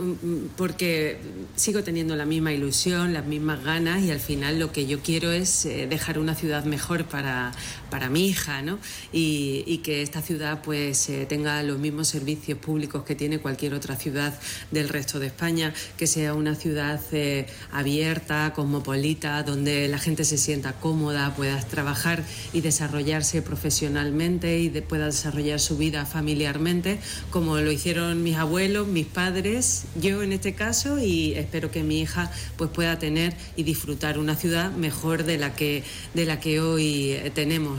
porque 0.57 1.19
sigo 1.55 1.85
teniendo 1.85 2.17
la 2.17 2.27
misma 2.27 2.53
ilusión, 2.53 3.13
las 3.13 3.25
mismas 3.25 3.63
ganas, 3.63 4.03
y 4.03 4.11
al 4.11 4.19
final 4.21 4.59
lo 4.59 4.73
que 4.73 4.87
yo 4.87 4.99
quiero 5.01 5.31
es 5.31 5.65
eh, 5.65 5.87
dejar 5.89 6.19
una 6.19 6.35
ciudad 6.35 6.65
mejor 6.65 7.05
para, 7.05 7.53
para 7.91 8.09
mi 8.09 8.27
hija, 8.27 8.63
¿no? 8.63 8.79
Y, 9.13 9.79
que 9.79 10.03
esta 10.03 10.21
ciudad 10.23 10.61
pues 10.63 11.09
eh, 11.09 11.25
tenga 11.27 11.63
los 11.63 11.79
mismos 11.79 12.09
servicios 12.09 12.59
públicos 12.59 13.05
que 13.05 13.15
tiene 13.15 13.39
cualquier 13.39 13.75
otra 13.75 13.95
ciudad 13.95 14.35
del 14.73 14.89
resto 14.89 15.21
de 15.21 15.29
España, 15.29 15.73
que 15.97 16.09
sea 16.09 16.35
una 16.35 16.57
ciudad 16.57 17.01
eh, 17.13 17.47
abierta, 17.71 18.53
cosmopolita, 18.57 19.45
donde 19.45 19.87
la 19.87 19.99
gente 19.99 20.25
se 20.25 20.37
sienta 20.37 20.73
cómoda, 20.73 21.35
pueda 21.37 21.61
trabajar 21.61 22.25
y 22.53 22.61
desarrollarse 22.61 23.41
profesionalmente 23.41 24.59
y 24.59 24.69
pueda 24.81 25.07
desarrollar 25.07 25.61
su 25.61 25.77
vida 25.77 26.07
familiarmente, 26.07 26.99
como 27.31 27.57
lo 27.59 27.71
hicieron 27.71 28.23
mis 28.23 28.37
abuelos, 28.37 28.89
mis 28.89 29.07
padres, 29.07 29.85
yo 30.01 30.23
en 30.23 30.33
este 30.33 30.55
caso, 30.55 30.99
y 30.99 31.35
espero 31.35 31.71
que 31.71 31.83
mi 31.83 32.01
hija 32.01 32.31
pues 32.57 32.71
pueda 32.71 32.99
tener 32.99 33.35
y 33.57 33.63
disfrutar 33.63 34.19
una 34.19 34.35
ciudad 34.35 34.73
mejor 34.73 35.25
de 35.25 35.39
la 35.39 35.55
que, 35.55 35.85
de 36.15 36.27
la 36.27 36.41
que 36.41 36.61
hoy 36.61 37.13
eh, 37.13 37.31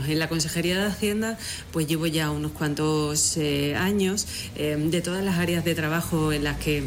En 0.06 0.18
la 0.18 0.28
Consejería 0.28 0.78
de 0.78 0.86
Hacienda 0.86 1.38
pues 1.72 1.86
llevo 1.86 2.06
ya 2.06 2.30
unos 2.30 2.52
cuantos 2.52 3.36
eh, 3.36 3.74
años 3.76 4.26
eh, 4.56 4.76
de 4.78 5.00
todas 5.00 5.24
las 5.24 5.38
áreas 5.38 5.64
de 5.64 5.74
trabajo 5.74 6.32
en 6.32 6.44
las 6.44 6.56
que 6.58 6.84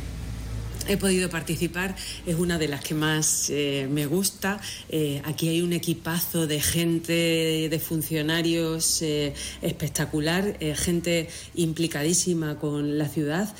he 0.88 0.98
podido 0.98 1.30
participar, 1.30 1.96
es 2.26 2.36
una 2.36 2.58
de 2.58 2.68
las 2.68 2.84
que 2.84 2.94
más 2.94 3.50
eh, 3.50 3.88
me 3.90 4.06
gusta. 4.06 4.60
Eh, 4.90 5.22
aquí 5.26 5.50
hay 5.50 5.62
un 5.62 5.74
equipazo 5.74 6.48
de 6.48 6.60
gente, 6.60 7.70
de 7.70 7.80
funcionarios 7.80 9.02
eh, 9.02 9.34
espectacular, 9.62 10.58
gente 10.76 11.30
implicadísima 11.56 12.60
con 12.60 12.98
la 12.98 13.08
ciudad, 13.08 13.54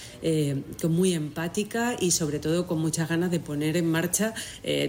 muy 0.90 1.14
empática 1.14 1.96
y 2.00 2.12
sobre 2.12 2.40
todo 2.40 2.68
con 2.68 2.80
muchas 2.80 3.10
ganas 3.10 3.32
de 3.32 3.40
poner 3.40 3.78
en 3.78 3.90
marcha 3.90 4.34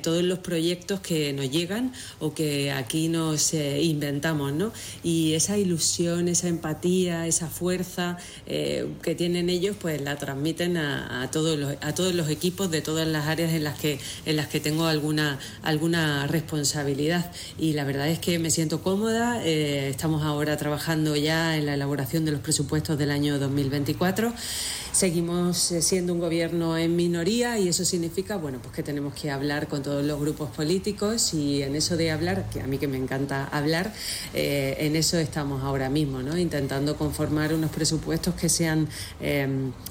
todos 0.02 0.22
los 0.22 0.38
proyectos 0.40 1.00
que 1.00 1.32
nos 1.32 1.50
llegan 1.50 1.92
o 2.20 2.34
que 2.34 2.72
aquí 2.72 3.08
nos 3.08 3.54
inventamos. 3.54 4.52
¿no? 4.52 4.72
Y 5.02 5.34
esa 5.34 5.56
ilusión, 5.56 6.28
esa 6.28 6.48
empatía, 6.48 7.26
esa 7.26 7.48
fuerza 7.48 8.18
que 8.46 9.14
tienen 9.16 9.48
ellos, 9.50 9.76
pues 9.80 10.00
la 10.00 10.16
transmiten 10.16 10.76
a 10.76 11.28
todos 11.32 11.58
los, 11.58 11.76
a 11.80 11.94
todos 11.94 12.14
los 12.14 12.23
equipos 12.28 12.70
de 12.70 12.80
todas 12.80 13.06
las 13.06 13.26
áreas 13.26 13.52
en 13.52 13.64
las 13.64 13.78
que, 13.78 13.98
en 14.26 14.36
las 14.36 14.48
que 14.48 14.60
tengo 14.60 14.86
alguna, 14.86 15.38
alguna 15.62 16.26
responsabilidad. 16.26 17.30
Y 17.58 17.72
la 17.72 17.84
verdad 17.84 18.08
es 18.08 18.18
que 18.18 18.38
me 18.38 18.50
siento 18.50 18.82
cómoda. 18.82 19.44
Eh, 19.44 19.88
estamos 19.88 20.22
ahora 20.22 20.56
trabajando 20.56 21.16
ya 21.16 21.56
en 21.56 21.66
la 21.66 21.74
elaboración 21.74 22.24
de 22.24 22.32
los 22.32 22.40
presupuestos 22.40 22.98
del 22.98 23.10
año 23.10 23.38
2024. 23.38 24.32
Seguimos 24.94 25.72
eh, 25.72 25.82
siendo 25.82 26.12
un 26.12 26.20
gobierno 26.20 26.78
en 26.78 26.94
minoría 26.94 27.58
y 27.58 27.66
eso 27.66 27.84
significa 27.84 28.36
bueno, 28.36 28.60
pues 28.62 28.72
que 28.72 28.84
tenemos 28.84 29.12
que 29.12 29.28
hablar 29.28 29.66
con 29.66 29.82
todos 29.82 30.04
los 30.04 30.20
grupos 30.20 30.50
políticos 30.50 31.34
y 31.34 31.64
en 31.64 31.74
eso 31.74 31.96
de 31.96 32.12
hablar, 32.12 32.48
que 32.48 32.60
a 32.60 32.68
mí 32.68 32.78
que 32.78 32.86
me 32.86 32.96
encanta 32.96 33.44
hablar, 33.46 33.92
eh, 34.34 34.76
en 34.78 34.94
eso 34.94 35.18
estamos 35.18 35.64
ahora 35.64 35.90
mismo, 35.90 36.22
¿no? 36.22 36.38
intentando 36.38 36.96
conformar 36.96 37.52
unos 37.52 37.72
presupuestos 37.72 38.36
que 38.36 38.48
sean, 38.48 38.86
eh, 39.20 39.48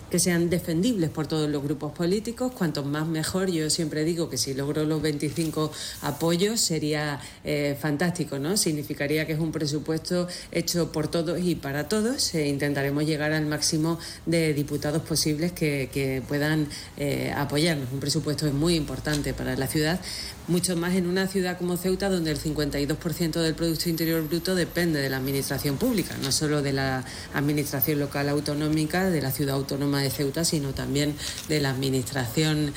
que 0.10 0.20
sean 0.20 0.50
defendibles 0.50 1.10
por 1.10 1.28
todos 1.28 1.50
los 1.50 1.62
grupos 1.62 1.92
políticos. 1.92 2.54
Cuanto 2.58 2.86
más 2.86 3.06
mejor, 3.06 3.52
yo 3.52 3.70
siempre 3.70 4.06
digo 4.06 4.30
que 4.30 4.38
si 4.38 4.54
logro 4.54 4.86
los 4.86 5.02
25 5.02 5.70
apoyos 6.04 6.62
sería 6.62 7.20
eh, 7.44 7.78
fantástico, 7.78 8.40
¿no? 8.40 8.56
significaría 8.56 9.28
que 9.28 9.34
es 9.34 9.40
un 9.40 9.52
presupuesto 9.52 10.30
hecho 10.54 10.94
por 10.94 11.10
todos 11.10 11.42
y 11.42 11.56
para 11.56 11.90
todos. 11.90 12.34
Intentaremos 12.36 13.04
llegar 13.06 13.34
al 13.34 13.48
máximo 13.48 14.00
de 14.26 14.54
diputados 14.54 14.93
posibles 15.02 15.52
que, 15.52 16.22
puedan 16.28 16.68
eh, 16.98 17.34
apoyarnos. 17.36 17.92
Un 17.92 18.00
presupuesto 18.00 18.48
es 18.48 18.54
muy 18.54 18.76
importante 18.76 19.34
para 19.34 19.56
la 19.56 19.68
ciudad, 19.68 20.00
mucho 20.48 20.76
más 20.76 20.96
en 20.96 21.08
una 21.08 21.28
ciudad 21.28 21.58
como 21.58 21.78
Ceuta, 21.78 22.10
donde 22.10 22.32
el 22.32 22.40
52% 22.40 23.32
del 23.42 23.56
Producto 23.56 23.90
Interior 23.90 24.28
Bruto 24.28 24.56
depende 24.56 25.02
de 25.02 25.10
la 25.10 25.18
administración 25.18 25.78
pública, 25.78 26.16
no 26.22 26.32
solo 26.32 26.62
de 26.62 26.74
la 26.74 27.04
administración 27.34 28.00
local 28.00 28.30
autonómica, 28.30 29.10
de 29.10 29.22
la 29.22 29.32
ciudad 29.32 29.56
autónoma 29.56 30.02
de 30.02 30.10
Ceuta, 30.10 30.46
sino 30.46 30.74
también 30.74 31.16
de 31.50 31.60
la 31.60 31.72
administración 31.72 32.74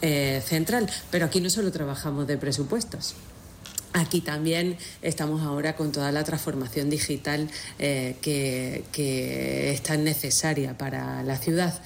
eh, 0.00 0.42
central. 0.46 0.88
Pero 1.10 1.26
aquí 1.26 1.40
no 1.40 1.50
solo 1.50 1.72
trabajamos 1.72 2.26
de 2.26 2.38
presupuestos. 2.38 3.14
Aquí 3.92 4.20
también 4.20 4.76
estamos 5.02 5.42
ahora 5.42 5.74
con 5.74 5.92
toda 5.92 6.12
la 6.12 6.22
transformación 6.22 6.90
digital 6.90 7.48
eh, 7.78 8.16
que, 8.20 8.84
que 8.92 9.72
es 9.72 9.82
tan 9.82 10.04
necesaria 10.04 10.76
para 10.76 11.22
la 11.22 11.36
ciudad. 11.38 11.80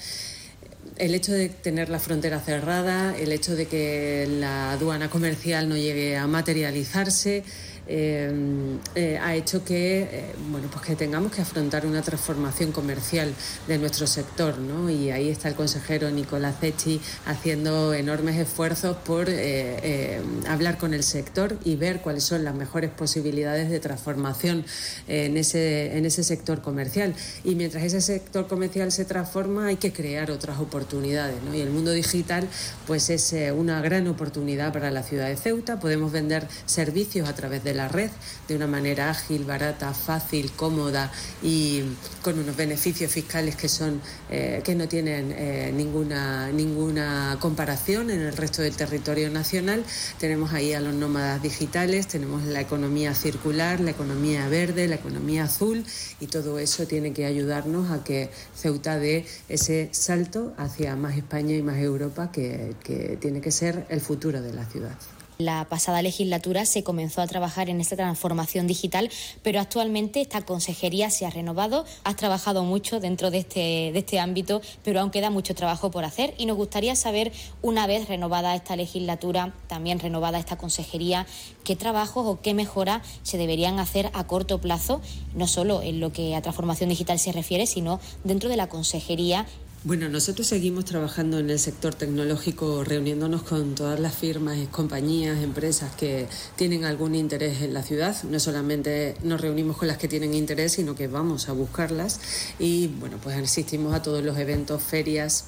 El 0.97 1.15
hecho 1.15 1.31
de 1.31 1.49
tener 1.49 1.89
la 1.89 1.99
frontera 1.99 2.39
cerrada, 2.39 3.15
el 3.17 3.31
hecho 3.31 3.55
de 3.55 3.67
que 3.67 4.27
la 4.29 4.73
aduana 4.73 5.09
comercial 5.09 5.69
no 5.69 5.77
llegue 5.77 6.17
a 6.17 6.27
materializarse, 6.27 7.43
Em, 7.85 8.79
eh, 8.95 9.19
ha 9.21 9.35
hecho 9.35 9.65
que, 9.65 10.03
eh, 10.03 10.35
bueno, 10.49 10.69
pues 10.71 10.85
que 10.85 10.95
tengamos 10.95 11.33
que 11.33 11.41
afrontar 11.41 11.85
una 11.85 12.01
transformación 12.01 12.71
comercial 12.71 13.33
de 13.67 13.77
nuestro 13.77 14.07
sector. 14.07 14.57
¿no? 14.57 14.89
Y 14.89 15.11
ahí 15.11 15.29
está 15.29 15.49
el 15.49 15.55
consejero 15.55 16.09
Nicolás 16.09 16.55
Echi 16.61 17.01
haciendo 17.25 17.93
enormes 17.93 18.37
esfuerzos 18.37 18.95
por 18.97 19.27
eh, 19.29 20.21
hablar 20.47 20.77
con 20.77 20.93
el 20.93 21.03
sector 21.03 21.57
y 21.65 21.75
ver 21.75 22.01
cuáles 22.01 22.23
son 22.23 22.43
las 22.45 22.55
mejores 22.55 22.89
posibilidades 22.89 23.69
de 23.69 23.79
transformación 23.79 24.65
en 25.07 25.35
ese, 25.35 25.97
en 25.97 26.05
ese 26.05 26.23
sector 26.23 26.61
comercial. 26.61 27.13
Y 27.43 27.55
mientras 27.55 27.83
ese 27.83 27.99
sector 27.99 28.47
comercial 28.47 28.91
se 28.91 29.03
transforma 29.03 29.67
hay 29.67 29.75
que 29.75 29.91
crear 29.91 30.31
otras 30.31 30.59
oportunidades. 30.59 31.35
¿no? 31.43 31.53
Y 31.53 31.59
el 31.59 31.69
mundo 31.69 31.91
digital 31.91 32.47
pues 32.87 33.09
es 33.09 33.35
una 33.55 33.81
gran 33.81 34.07
oportunidad 34.07 34.71
para 34.71 34.89
la 34.91 35.03
ciudad 35.03 35.27
de 35.27 35.35
Ceuta. 35.35 35.79
Podemos 35.79 36.11
vender 36.11 36.47
servicios 36.65 37.27
a 37.27 37.35
través 37.35 37.63
de 37.63 37.72
la 37.73 37.87
red 37.87 38.09
de 38.47 38.55
una 38.55 38.67
manera 38.67 39.09
ágil, 39.09 39.45
barata, 39.45 39.93
fácil, 39.93 40.51
cómoda 40.51 41.11
y 41.41 41.83
con 42.21 42.39
unos 42.39 42.55
beneficios 42.55 43.11
fiscales 43.11 43.55
que 43.55 43.69
son 43.69 44.01
eh, 44.29 44.61
que 44.63 44.75
no 44.75 44.87
tienen 44.87 45.33
eh, 45.35 45.71
ninguna 45.75 46.51
ninguna 46.51 47.37
comparación 47.39 48.09
en 48.09 48.21
el 48.21 48.35
resto 48.35 48.61
del 48.61 48.75
territorio 48.75 49.29
nacional. 49.29 49.83
Tenemos 50.19 50.53
ahí 50.53 50.73
a 50.73 50.81
los 50.81 50.93
nómadas 50.93 51.41
digitales, 51.41 52.07
tenemos 52.07 52.43
la 52.43 52.61
economía 52.61 53.13
circular, 53.13 53.79
la 53.79 53.91
economía 53.91 54.47
verde, 54.47 54.87
la 54.87 54.95
economía 54.95 55.45
azul 55.45 55.85
y 56.19 56.27
todo 56.27 56.59
eso 56.59 56.85
tiene 56.87 57.13
que 57.13 57.25
ayudarnos 57.25 57.91
a 57.91 58.03
que 58.03 58.29
Ceuta 58.55 58.97
dé 58.97 59.25
ese 59.49 59.89
salto 59.91 60.53
hacia 60.57 60.95
más 60.95 61.17
España 61.17 61.55
y 61.55 61.61
más 61.61 61.77
Europa 61.77 62.31
que 62.31 62.75
tiene 63.19 63.41
que 63.41 63.51
ser 63.51 63.85
el 63.89 64.01
futuro 64.01 64.41
de 64.41 64.53
la 64.53 64.65
ciudad. 64.65 64.97
La 65.43 65.67
pasada 65.67 66.01
legislatura 66.01 66.65
se 66.65 66.85
comenzó 66.85 67.21
a 67.21 67.27
trabajar 67.27 67.69
en 67.69 67.81
esta 67.81 67.97
transformación 67.97 68.65
digital, 68.65 69.09
pero 69.41 69.59
actualmente 69.59 70.21
esta 70.21 70.41
consejería 70.43 71.09
se 71.09 71.25
ha 71.25 71.29
renovado. 71.29 71.83
Has 72.05 72.15
trabajado 72.15 72.63
mucho 72.63 73.01
dentro 73.01 73.29
de 73.29 73.39
este, 73.39 73.59
de 73.91 73.99
este 73.99 74.21
ámbito, 74.21 74.61
pero 74.85 75.01
aún 75.01 75.11
queda 75.11 75.29
mucho 75.31 75.53
trabajo 75.53 75.91
por 75.91 76.05
hacer 76.05 76.33
y 76.37 76.45
nos 76.45 76.55
gustaría 76.55 76.95
saber, 76.95 77.33
una 77.61 77.87
vez 77.87 78.07
renovada 78.07 78.55
esta 78.55 78.77
legislatura, 78.77 79.53
también 79.67 79.99
renovada 79.99 80.39
esta 80.39 80.57
consejería, 80.57 81.27
qué 81.65 81.75
trabajos 81.75 82.25
o 82.25 82.39
qué 82.39 82.53
mejoras 82.53 83.05
se 83.23 83.37
deberían 83.37 83.79
hacer 83.79 84.11
a 84.13 84.25
corto 84.25 84.61
plazo, 84.61 85.01
no 85.35 85.47
solo 85.47 85.81
en 85.81 85.99
lo 85.99 86.13
que 86.13 86.37
a 86.37 86.41
transformación 86.41 86.87
digital 86.87 87.19
se 87.19 87.33
refiere, 87.33 87.65
sino 87.67 87.99
dentro 88.23 88.47
de 88.47 88.55
la 88.55 88.69
consejería 88.69 89.45
bueno, 89.85 90.07
nosotros 90.07 90.47
seguimos 90.47 90.85
trabajando 90.85 91.39
en 91.39 91.49
el 91.49 91.59
sector 91.59 91.93
tecnológico, 91.93 92.85
reuniéndonos 92.85 93.43
con 93.43 93.75
todas 93.75 93.99
las 93.99 94.15
firmas, 94.15 94.57
compañías, 94.69 95.43
empresas 95.43 95.93
que 95.95 96.27
tienen 96.55 96.85
algún 96.85 97.15
interés 97.15 97.61
en 97.61 97.73
la 97.73 97.83
ciudad. 97.83 98.15
No 98.23 98.39
solamente 98.39 99.15
nos 99.23 99.41
reunimos 99.41 99.75
con 99.75 99.89
las 99.89 99.97
que 99.97 100.07
tienen 100.07 100.33
interés, 100.35 100.71
sino 100.71 100.95
que 100.95 101.07
vamos 101.07 101.49
a 101.49 101.51
buscarlas 101.51 102.21
y, 102.59 102.87
bueno, 102.87 103.17
pues 103.21 103.35
asistimos 103.35 103.93
a 103.93 104.01
todos 104.01 104.23
los 104.23 104.37
eventos, 104.37 104.81
ferias, 104.81 105.47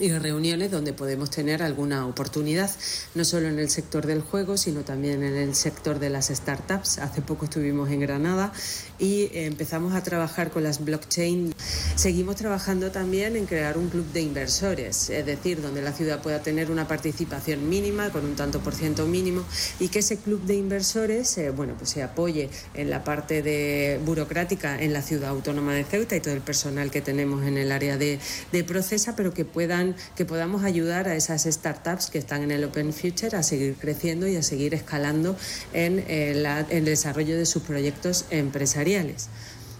y 0.00 0.12
reuniones 0.12 0.70
donde 0.70 0.92
podemos 0.92 1.30
tener 1.30 1.62
alguna 1.62 2.06
oportunidad, 2.06 2.70
no 3.14 3.24
solo 3.24 3.48
en 3.48 3.58
el 3.58 3.70
sector 3.70 4.06
del 4.06 4.22
juego, 4.22 4.56
sino 4.56 4.80
también 4.80 5.22
en 5.22 5.36
el 5.36 5.54
sector 5.54 5.98
de 5.98 6.10
las 6.10 6.28
startups. 6.28 6.98
Hace 6.98 7.22
poco 7.22 7.44
estuvimos 7.44 7.90
en 7.90 8.00
Granada 8.00 8.52
y 8.98 9.30
empezamos 9.32 9.94
a 9.94 10.02
trabajar 10.02 10.50
con 10.50 10.62
las 10.62 10.84
blockchain. 10.84 11.54
Seguimos 11.94 12.36
trabajando 12.36 12.90
también 12.90 13.36
en 13.36 13.46
crear 13.46 13.76
un 13.76 13.88
club 13.88 14.06
de 14.12 14.22
inversores, 14.22 15.10
es 15.10 15.26
decir, 15.26 15.60
donde 15.60 15.82
la 15.82 15.92
ciudad 15.92 16.22
pueda 16.22 16.40
tener 16.40 16.70
una 16.70 16.88
participación 16.88 17.68
mínima, 17.68 18.10
con 18.10 18.24
un 18.24 18.36
tanto 18.36 18.60
por 18.60 18.74
ciento 18.74 19.06
mínimo, 19.06 19.44
y 19.78 19.88
que 19.88 20.00
ese 20.00 20.16
club 20.16 20.42
de 20.44 20.54
inversores 20.54 21.36
eh, 21.38 21.50
bueno, 21.50 21.74
pues 21.76 21.90
se 21.90 22.02
apoye 22.02 22.48
en 22.74 22.90
la 22.90 23.04
parte 23.04 23.42
de 23.42 24.00
burocrática 24.04 24.80
en 24.80 24.92
la 24.92 25.02
ciudad 25.02 25.30
autónoma 25.30 25.74
de 25.74 25.84
Ceuta 25.84 26.16
y 26.16 26.20
todo 26.20 26.34
el 26.34 26.40
personal 26.40 26.90
que 26.90 27.00
tenemos 27.00 27.44
en 27.46 27.58
el 27.58 27.72
área 27.72 27.96
de, 27.96 28.18
de 28.52 28.64
Procesa, 28.64 29.14
pero 29.16 29.34
que 29.34 29.44
puedan 29.44 29.89
que 30.16 30.24
podamos 30.24 30.64
ayudar 30.64 31.08
a 31.08 31.16
esas 31.16 31.44
startups 31.44 32.10
que 32.10 32.18
están 32.18 32.42
en 32.42 32.50
el 32.50 32.64
Open 32.64 32.92
Future 32.92 33.36
a 33.36 33.42
seguir 33.42 33.74
creciendo 33.74 34.26
y 34.26 34.36
a 34.36 34.42
seguir 34.42 34.74
escalando 34.74 35.36
en, 35.72 36.04
eh, 36.08 36.30
en 36.32 36.78
el 36.78 36.84
desarrollo 36.84 37.36
de 37.36 37.46
sus 37.46 37.62
proyectos 37.62 38.24
empresariales. 38.30 39.28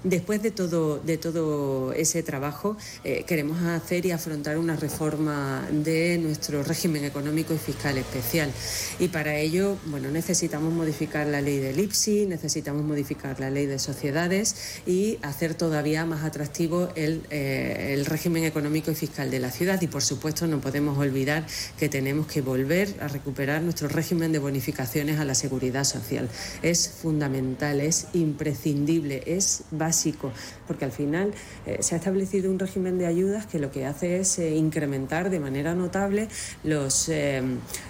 Después 0.03 0.43
de 0.43 0.51
todo, 0.51 0.99
de 0.99 1.19
todo 1.19 1.93
ese 1.93 2.23
trabajo, 2.23 2.75
eh, 3.05 3.25
queremos 3.27 3.63
hacer 3.63 4.07
y 4.07 4.13
afrontar 4.13 4.57
una 4.57 4.75
reforma 4.75 5.69
de 5.71 6.17
nuestro 6.17 6.63
régimen 6.63 7.05
económico 7.05 7.53
y 7.53 7.59
fiscal 7.59 7.99
especial. 7.99 8.51
Y 8.99 9.09
para 9.09 9.37
ello, 9.37 9.77
bueno, 9.87 10.11
necesitamos 10.11 10.73
modificar 10.73 11.27
la 11.27 11.43
ley 11.43 11.59
del 11.59 11.79
IPSI, 11.79 12.25
necesitamos 12.25 12.83
modificar 12.83 13.41
la 13.41 13.51
ley 13.51 13.67
de 13.67 13.79
sociedades 13.79 14.81
y 14.87 15.19
hacer 15.21 15.53
todavía 15.53 16.07
más 16.07 16.25
atractivo 16.25 16.89
el, 16.95 17.21
eh, 17.29 17.93
el 17.93 18.07
régimen 18.07 18.45
económico 18.45 18.91
y 18.91 18.95
fiscal 18.95 19.31
de 19.31 19.39
la 19.39 19.51
ciudad. 19.51 19.83
Y 19.83 19.87
por 19.87 20.03
supuesto, 20.03 20.47
no 20.47 20.63
podemos 20.63 20.97
olvidar 20.97 21.47
que 21.79 21.91
tenemos 21.91 22.27
que 22.27 22.41
volver 22.41 22.95
a 23.01 23.09
recuperar 23.09 23.61
nuestro 23.61 23.89
régimen 23.89 24.33
de 24.33 24.39
bonificaciones 24.39 25.21
a 25.21 25.27
la 25.27 25.35
seguridad 25.35 25.85
social. 25.85 26.31
Es 26.63 26.89
fundamental, 26.89 27.83
es 27.83 28.07
imprescindible, 28.15 29.23
es 29.27 29.65
básico 29.71 29.90
básico, 29.91 30.33
porque 30.69 30.85
al 30.85 30.93
final 30.93 31.33
eh, 31.67 31.79
se 31.81 31.97
ha 31.97 31.99
establecido 31.99 32.49
un 32.49 32.61
régimen 32.61 32.97
de 32.97 33.07
ayudas 33.07 33.47
que 33.47 33.59
lo 33.59 33.73
que 33.73 33.87
hace 33.87 34.21
es 34.21 34.39
eh, 34.39 34.55
incrementar 34.55 35.31
de 35.31 35.41
manera 35.41 35.75
notable 35.75 36.29
los, 36.63 37.09
eh, 37.09 37.43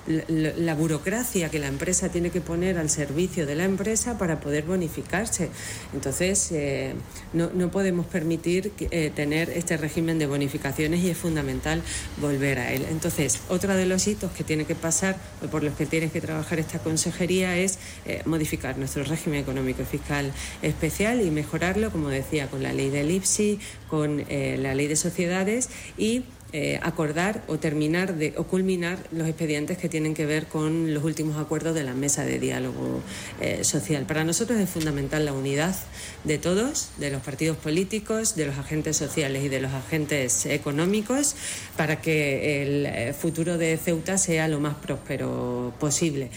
la, 0.07 0.75
burocracia 0.75 1.51
que 1.51 1.59
la 1.59 1.67
empresa 1.67 2.09
tiene 2.09 2.31
que 2.31 2.41
poner 2.41 2.79
al 2.79 2.89
servicio 2.89 3.45
de 3.45 3.55
la 3.55 3.65
empresa 3.65 4.17
para 4.17 4.41
poder 4.41 4.65
bonificarse. 4.65 5.51
Entonces, 5.93 6.55
no, 7.35 7.51
no, 7.53 7.71
podemos 7.71 8.07
permitir 8.07 8.71
tener 9.15 9.51
este 9.51 9.77
régimen 9.77 10.19
de 10.19 10.27
bonificaciones 10.27 11.01
y 11.01 11.11
es 11.11 11.19
fundamental 11.19 11.83
volver 12.19 12.59
a 12.61 12.73
él. 12.73 12.87
Entonces, 12.91 13.41
otro 13.49 13.75
de 13.77 13.85
los 13.85 14.07
hitos 14.07 14.31
que 14.33 14.45
tiene 14.45 14.65
que 14.65 14.75
pasar 14.75 15.17
o 15.45 15.49
por 15.49 15.63
los 15.63 15.75
que 15.75 15.85
tiene 15.85 16.09
que 16.09 16.21
trabajar 16.21 16.59
esta 16.59 16.79
consejería 16.79 17.59
es 17.59 17.79
modificar 18.25 18.79
nuestro 18.79 19.05
régimen 19.05 19.41
económico 19.41 19.83
y 19.83 19.85
fiscal 19.85 20.33
especial 20.63 21.21
y 21.21 21.31
mejorarlo 21.31 21.90
como 21.91 22.09
decía, 22.09 22.49
con 22.49 22.63
la 22.63 22.73
ley 22.73 22.91
del 22.91 23.11
IPSI, 23.11 23.59
con 23.89 24.25
eh, 24.29 24.57
la 24.59 24.75
ley 24.75 24.87
de 24.87 24.97
sociedades 24.97 25.69
y 25.99 26.25
eh, 26.53 26.81
acordar 26.83 27.45
o 27.47 27.59
terminar 27.59 28.17
de, 28.17 28.35
o 28.37 28.43
culminar 28.43 28.99
los 29.13 29.29
expedientes 29.29 29.79
que 29.79 29.89
tienen 29.89 30.15
que 30.15 30.27
ver 30.27 30.47
con 30.47 30.93
los 30.93 31.05
últimos 31.05 31.37
acuerdos 31.37 31.77
de 31.77 31.85
la 31.85 31.95
mesa 31.95 32.25
de 32.25 32.41
diálogo 32.41 33.01
eh, 33.41 33.63
social. 33.63 34.05
Para 34.05 34.25
nosotros 34.25 34.59
es 34.59 34.69
fundamental 34.69 35.25
la 35.25 35.33
unidad 35.33 35.77
de 36.25 36.39
todos, 36.39 36.91
de 36.99 37.11
los 37.11 37.23
partidos 37.23 37.57
políticos, 37.57 38.35
de 38.35 38.47
los 38.47 38.59
agentes 38.59 38.97
sociales 38.97 39.45
y 39.45 39.49
de 39.49 39.61
los 39.61 39.73
agentes 39.73 40.45
económicos, 40.47 41.37
para 41.77 42.01
que 42.01 42.63
el 42.63 43.15
futuro 43.15 43.57
de 43.57 43.77
Ceuta 43.77 44.19
sea 44.19 44.49
lo 44.49 44.59
más 44.59 44.75
próspero 44.75 45.73
posible. 45.79 46.31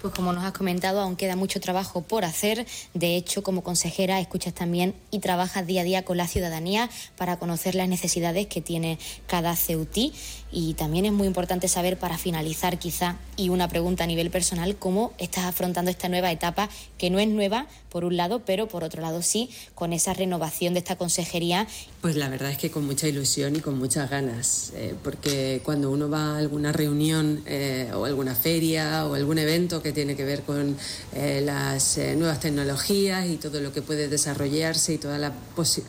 Pues 0.00 0.14
como 0.14 0.32
nos 0.32 0.44
has 0.44 0.52
comentado, 0.52 1.00
aún 1.00 1.16
queda 1.16 1.34
mucho 1.34 1.60
trabajo 1.60 2.02
por 2.02 2.24
hacer. 2.24 2.66
De 2.94 3.16
hecho, 3.16 3.42
como 3.42 3.64
consejera, 3.64 4.20
escuchas 4.20 4.54
también 4.54 4.94
y 5.10 5.18
trabajas 5.18 5.66
día 5.66 5.80
a 5.80 5.84
día 5.84 6.04
con 6.04 6.16
la 6.16 6.28
ciudadanía 6.28 6.88
para 7.16 7.38
conocer 7.38 7.74
las 7.74 7.88
necesidades 7.88 8.46
que 8.46 8.60
tiene 8.60 8.98
cada 9.26 9.56
ceutí. 9.56 10.12
Y 10.50 10.74
también 10.74 11.04
es 11.04 11.12
muy 11.12 11.26
importante 11.26 11.68
saber, 11.68 11.98
para 11.98 12.16
finalizar 12.16 12.78
quizá, 12.78 13.16
y 13.36 13.50
una 13.50 13.68
pregunta 13.68 14.04
a 14.04 14.06
nivel 14.06 14.30
personal, 14.30 14.76
cómo 14.76 15.12
estás 15.18 15.44
afrontando 15.44 15.90
esta 15.90 16.08
nueva 16.08 16.32
etapa, 16.32 16.70
que 16.96 17.10
no 17.10 17.18
es 17.18 17.28
nueva 17.28 17.66
por 17.90 18.04
un 18.04 18.16
lado, 18.16 18.42
pero 18.44 18.68
por 18.68 18.84
otro 18.84 19.02
lado 19.02 19.22
sí, 19.22 19.50
con 19.74 19.92
esa 19.92 20.14
renovación 20.14 20.74
de 20.74 20.80
esta 20.80 20.96
consejería. 20.96 21.66
Pues 22.00 22.16
la 22.16 22.28
verdad 22.28 22.50
es 22.50 22.58
que 22.58 22.70
con 22.70 22.86
mucha 22.86 23.08
ilusión 23.08 23.56
y 23.56 23.60
con 23.60 23.78
muchas 23.78 24.10
ganas, 24.10 24.72
eh, 24.74 24.94
porque 25.02 25.60
cuando 25.64 25.90
uno 25.90 26.08
va 26.08 26.34
a 26.34 26.38
alguna 26.38 26.72
reunión 26.72 27.42
eh, 27.46 27.90
o 27.94 28.04
alguna 28.04 28.34
feria 28.34 29.06
o 29.06 29.14
algún 29.14 29.38
evento 29.38 29.82
que 29.82 29.92
tiene 29.92 30.16
que 30.16 30.24
ver 30.24 30.42
con 30.42 30.76
eh, 31.14 31.42
las 31.44 31.98
nuevas 32.16 32.40
tecnologías 32.40 33.26
y 33.26 33.36
todo 33.36 33.60
lo 33.60 33.72
que 33.72 33.82
puede 33.82 34.08
desarrollarse 34.08 34.94
y 34.94 34.98
todas 34.98 35.20
las 35.20 35.32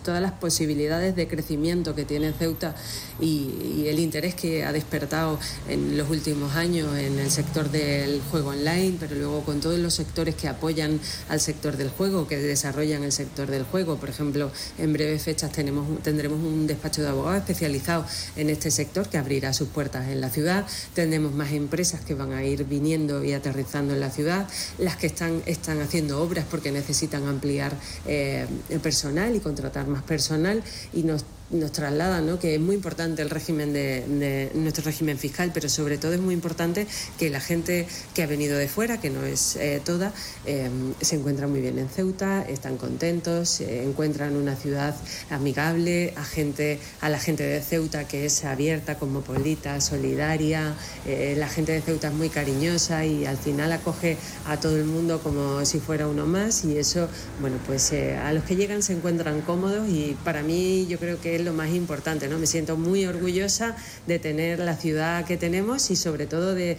todas 0.04 0.22
las 0.22 0.32
posibilidades 0.34 1.16
de 1.16 1.28
crecimiento 1.28 1.94
que 1.94 2.04
tiene 2.04 2.34
Ceuta 2.34 2.76
y 3.22 3.86
el 3.88 4.00
interés 4.00 4.34
que 4.34 4.49
ha 4.66 4.72
despertado 4.72 5.40
en 5.68 5.98
los 5.98 6.10
últimos 6.10 6.56
años 6.56 6.98
en 6.98 7.20
el 7.20 7.32
sector 7.32 7.70
del 7.70 8.22
juego 8.32 8.50
online, 8.50 8.98
pero 9.00 9.16
luego 9.16 9.44
con 9.44 9.60
todos 9.60 9.80
los 9.80 9.94
sectores 9.94 10.36
que 10.36 10.48
apoyan 10.48 11.00
al 11.30 11.40
sector 11.40 11.78
del 11.78 11.90
juego, 11.90 12.28
que 12.28 12.38
desarrollan 12.38 13.04
el 13.04 13.12
sector 13.12 13.50
del 13.50 13.64
juego. 13.64 13.98
Por 13.98 14.10
ejemplo, 14.10 14.52
en 14.78 14.94
breves 14.94 15.24
fechas 15.24 15.52
tenemos, 15.52 16.02
tendremos 16.04 16.40
un 16.40 16.68
despacho 16.68 17.02
de 17.02 17.10
abogados 17.10 17.40
especializado 17.40 18.06
en 18.36 18.50
este 18.50 18.72
sector 18.72 19.08
que 19.08 19.18
abrirá 19.18 19.54
sus 19.54 19.70
puertas 19.70 20.08
en 20.10 20.22
la 20.22 20.30
ciudad. 20.30 20.66
Tendremos 20.94 21.34
más 21.34 21.52
empresas 21.52 22.02
que 22.02 22.14
van 22.14 22.34
a 22.34 22.44
ir 22.44 22.66
viniendo 22.66 23.24
y 23.24 23.34
aterrizando 23.34 23.94
en 23.94 24.00
la 24.00 24.10
ciudad, 24.10 24.48
las 24.78 24.98
que 24.98 25.08
están, 25.08 25.42
están 25.46 25.82
haciendo 25.82 26.22
obras 26.22 26.46
porque 26.50 26.72
necesitan 26.72 27.28
ampliar 27.28 27.74
eh, 28.06 28.48
el 28.70 28.80
personal 28.80 29.36
y 29.36 29.40
contratar 29.40 29.88
más 29.88 30.04
personal 30.04 30.64
y 30.94 31.04
nos 31.04 31.24
nos 31.52 31.72
traslada 31.72 32.22
¿no? 32.22 32.40
que 32.40 32.56
es 32.56 32.62
muy 32.62 32.76
importante 32.76 33.22
el 33.22 33.30
régimen 33.30 33.74
de, 33.74 34.52
nuestro 34.54 34.84
régimen 34.84 35.18
fiscal, 35.18 35.52
pero 35.54 35.70
sobre 35.70 35.98
todo 35.98 36.14
es 36.14 36.20
muy 36.20 36.34
importante 36.34 36.88
que 37.18 37.30
la 37.30 37.40
gente 37.40 37.88
que 38.14 38.24
ha 38.24 38.28
venido 38.28 38.58
de 38.58 38.68
fuera, 38.68 39.00
que 39.00 39.10
no 39.10 39.26
es 39.26 39.56
eh, 39.56 39.82
toda, 39.84 40.14
eh, 40.46 40.70
se 41.02 41.16
encuentra 41.16 41.48
muy 41.48 41.62
bien 41.62 41.80
en 41.80 41.90
Ceuta, 41.90 42.44
están 42.48 42.78
contentos, 42.78 43.50
se 43.50 43.84
encuentran 43.84 44.36
una 44.36 44.56
ciudad 44.56 44.96
amigable, 45.30 46.14
a, 46.16 46.24
gente, 46.24 46.80
a 47.02 47.10
la 47.10 47.20
gente 47.20 47.44
de 47.44 47.62
Ceuta 47.62 48.08
que 48.08 48.26
es 48.26 48.46
abierta, 48.46 48.98
cosmopolita, 48.98 49.82
solidaria, 49.82 50.76
eh, 51.06 51.36
la 51.38 51.48
gente 51.48 51.72
de 51.72 51.82
Ceuta 51.82 52.10
es 52.10 52.14
muy 52.14 52.30
cariñosa 52.30 53.06
y 53.06 53.26
al 53.26 53.38
final 53.38 53.72
acoge 53.72 54.18
a 54.46 54.60
todo 54.60 54.78
el 54.78 54.86
mundo 54.86 55.22
como 55.22 55.66
si 55.66 55.80
fuera 55.80 56.08
uno 56.08 56.26
más 56.26 56.64
y 56.64 56.78
eso, 56.78 57.08
bueno, 57.42 57.58
pues 57.66 57.92
a 57.92 58.32
los 58.34 58.44
que 58.44 58.56
llegan 58.56 58.84
se 58.84 58.94
encuentran 58.94 59.42
cómodos 59.42 59.90
y 59.90 60.16
para 60.24 60.44
mí 60.44 60.86
yo 60.88 61.00
creo 61.00 61.20
que 61.20 61.39
lo 61.44 61.54
más 61.54 61.70
importante, 61.70 62.28
¿no? 62.28 62.38
Me 62.38 62.48
siento 62.48 62.78
muy 62.78 63.06
orgullosa 63.06 63.76
de 64.08 64.20
tener 64.20 64.60
la 64.60 64.76
ciudad 64.76 65.26
que 65.26 65.38
tenemos 65.38 65.92
y 65.92 65.96
sobre 65.96 66.26
todo 66.26 66.56
de, 66.56 66.78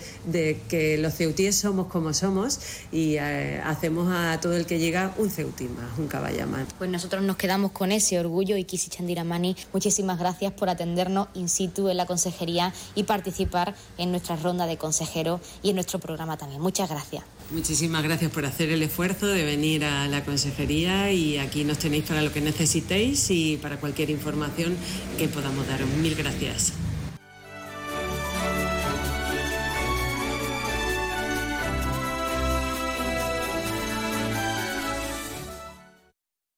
que 0.69 0.99
los 0.99 1.15
ceutíes 1.15 1.57
somos 1.57 1.87
como 1.87 2.15
somos 2.15 2.61
y 2.93 3.17
eh, 3.17 3.61
hacemos 3.65 4.13
a 4.13 4.39
todo 4.41 4.57
el 4.57 4.67
que 4.67 4.79
llega 4.79 5.15
un 5.17 5.31
ceutí 5.31 5.69
más, 5.69 5.99
un 5.99 6.09
caballamán. 6.09 6.67
Pues 6.79 6.91
nosotros 6.91 7.23
nos 7.23 7.37
quedamos 7.37 7.73
con 7.73 7.93
ese 7.93 8.19
orgullo 8.19 8.57
y 8.57 8.65
Kisi 8.65 8.91
Chandiramani, 8.91 9.57
muchísimas 9.73 10.19
gracias 10.19 10.53
por 10.53 10.69
atendernos 10.69 11.29
in 11.35 11.49
situ 11.49 11.89
en 11.89 11.97
la 11.97 12.07
consejería 12.07 12.73
y 12.95 13.05
participar 13.05 13.75
en 13.99 14.11
nuestra 14.11 14.37
ronda 14.37 14.67
de 14.67 14.77
consejeros 14.77 15.41
y 15.63 15.71
en 15.71 15.77
nuestro 15.77 15.99
programa 15.99 16.37
también. 16.37 16.61
Muchas 16.61 16.89
gracias. 16.89 17.25
Muchísimas 17.51 18.05
gracias 18.05 18.31
por 18.31 18.47
hacer 18.47 18.71
el 18.71 18.83
esfuerzo 18.83 19.27
de 19.27 19.45
venir 19.45 19.85
a 19.85 20.07
la 20.07 20.25
consejería 20.25 21.11
y 21.11 21.39
aquí 21.39 21.65
nos 21.65 21.79
tenéis 21.79 22.05
para 22.05 22.23
lo 22.23 22.33
que 22.33 22.41
necesitéis 22.41 23.29
y 23.31 23.57
para 23.57 23.81
cualquier 23.81 24.11
información 24.11 24.77
que 25.19 25.27
podamos 25.27 25.67
daros. 25.67 25.89
Mil 26.01 26.15
gracias. 26.15 26.73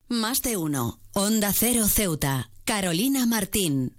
Más 0.08 0.42
de 0.42 0.58
uno. 0.58 1.00
Onda 1.14 1.54
Cero 1.54 1.88
Ceuta. 1.88 2.50
Carolina 2.64 3.24
Martín. 3.24 3.96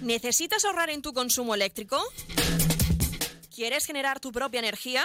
¿Necesitas 0.00 0.64
ahorrar 0.64 0.90
en 0.90 1.02
tu 1.02 1.12
consumo 1.12 1.56
eléctrico? 1.56 2.00
¿Quieres 3.54 3.84
generar 3.84 4.20
tu 4.20 4.30
propia 4.30 4.60
energía? 4.60 5.04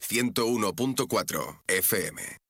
101.4 0.00 1.56
FM. 1.68 2.40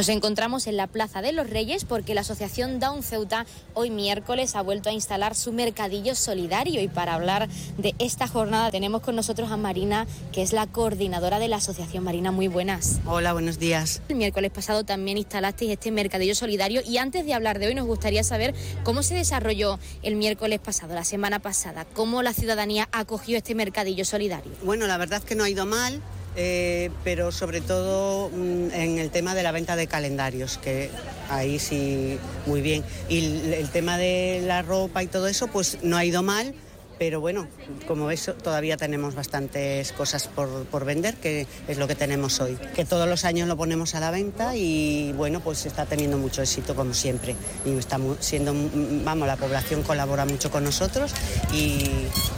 Nos 0.00 0.08
encontramos 0.08 0.66
en 0.66 0.78
la 0.78 0.86
Plaza 0.86 1.20
de 1.20 1.30
los 1.32 1.50
Reyes 1.50 1.84
porque 1.84 2.14
la 2.14 2.22
Asociación 2.22 2.80
Down 2.80 3.02
Ceuta 3.02 3.44
hoy 3.74 3.90
miércoles 3.90 4.56
ha 4.56 4.62
vuelto 4.62 4.88
a 4.88 4.92
instalar 4.92 5.34
su 5.34 5.52
mercadillo 5.52 6.14
solidario 6.14 6.80
y 6.80 6.88
para 6.88 7.12
hablar 7.12 7.50
de 7.76 7.94
esta 7.98 8.26
jornada 8.26 8.70
tenemos 8.70 9.02
con 9.02 9.14
nosotros 9.14 9.50
a 9.50 9.58
Marina, 9.58 10.06
que 10.32 10.40
es 10.40 10.54
la 10.54 10.66
coordinadora 10.66 11.38
de 11.38 11.48
la 11.48 11.56
Asociación 11.56 12.02
Marina. 12.02 12.32
Muy 12.32 12.48
buenas. 12.48 12.98
Hola, 13.04 13.34
buenos 13.34 13.58
días. 13.58 14.00
El 14.08 14.16
miércoles 14.16 14.50
pasado 14.50 14.84
también 14.84 15.18
instalasteis 15.18 15.70
este 15.70 15.90
mercadillo 15.90 16.34
solidario 16.34 16.80
y 16.82 16.96
antes 16.96 17.26
de 17.26 17.34
hablar 17.34 17.58
de 17.58 17.66
hoy 17.66 17.74
nos 17.74 17.86
gustaría 17.86 18.24
saber 18.24 18.54
cómo 18.84 19.02
se 19.02 19.14
desarrolló 19.14 19.78
el 20.02 20.16
miércoles 20.16 20.60
pasado, 20.60 20.94
la 20.94 21.04
semana 21.04 21.40
pasada, 21.40 21.84
cómo 21.84 22.22
la 22.22 22.32
ciudadanía 22.32 22.88
acogió 22.90 23.36
este 23.36 23.54
mercadillo 23.54 24.06
solidario. 24.06 24.52
Bueno, 24.64 24.86
la 24.86 24.96
verdad 24.96 25.18
es 25.18 25.26
que 25.26 25.34
no 25.34 25.44
ha 25.44 25.50
ido 25.50 25.66
mal. 25.66 26.00
Eh, 26.36 26.90
pero 27.02 27.32
sobre 27.32 27.60
todo 27.60 28.30
mm, 28.30 28.70
en 28.72 28.98
el 28.98 29.10
tema 29.10 29.34
de 29.34 29.42
la 29.42 29.52
venta 29.52 29.76
de 29.76 29.86
calendarios, 29.86 30.58
que 30.58 30.90
ahí 31.28 31.58
sí 31.58 32.18
muy 32.46 32.60
bien. 32.60 32.84
Y 33.08 33.52
el, 33.52 33.68
tema 33.70 33.98
de 33.98 34.42
la 34.46 34.62
ropa 34.62 35.02
y 35.02 35.06
todo 35.06 35.26
eso, 35.26 35.48
pues 35.48 35.78
no 35.82 35.96
ha 35.96 36.04
ido 36.04 36.22
mal, 36.22 36.54
pero 36.98 37.20
bueno, 37.20 37.48
como 37.88 38.06
ves, 38.06 38.30
todavía 38.42 38.76
tenemos 38.76 39.14
bastantes 39.14 39.90
cosas 39.92 40.28
por, 40.28 40.66
por 40.66 40.84
vender, 40.84 41.16
que 41.16 41.46
es 41.66 41.78
lo 41.78 41.88
que 41.88 41.94
tenemos 41.94 42.40
hoy. 42.40 42.56
Que 42.74 42.84
todos 42.84 43.08
los 43.08 43.24
años 43.24 43.48
lo 43.48 43.56
ponemos 43.56 43.94
a 43.94 44.00
la 44.00 44.10
venta 44.10 44.54
y 44.54 45.12
bueno, 45.16 45.40
pues 45.40 45.66
está 45.66 45.86
teniendo 45.86 46.16
mucho 46.18 46.42
éxito 46.42 46.76
como 46.76 46.94
siempre. 46.94 47.34
Y 47.64 47.76
estamos 47.76 48.18
siendo, 48.20 48.54
mm, 48.54 49.02
vamos, 49.04 49.26
la 49.26 49.36
población 49.36 49.82
colabora 49.82 50.26
mucho 50.26 50.50
con 50.50 50.62
nosotros 50.62 51.12
y 51.52 51.90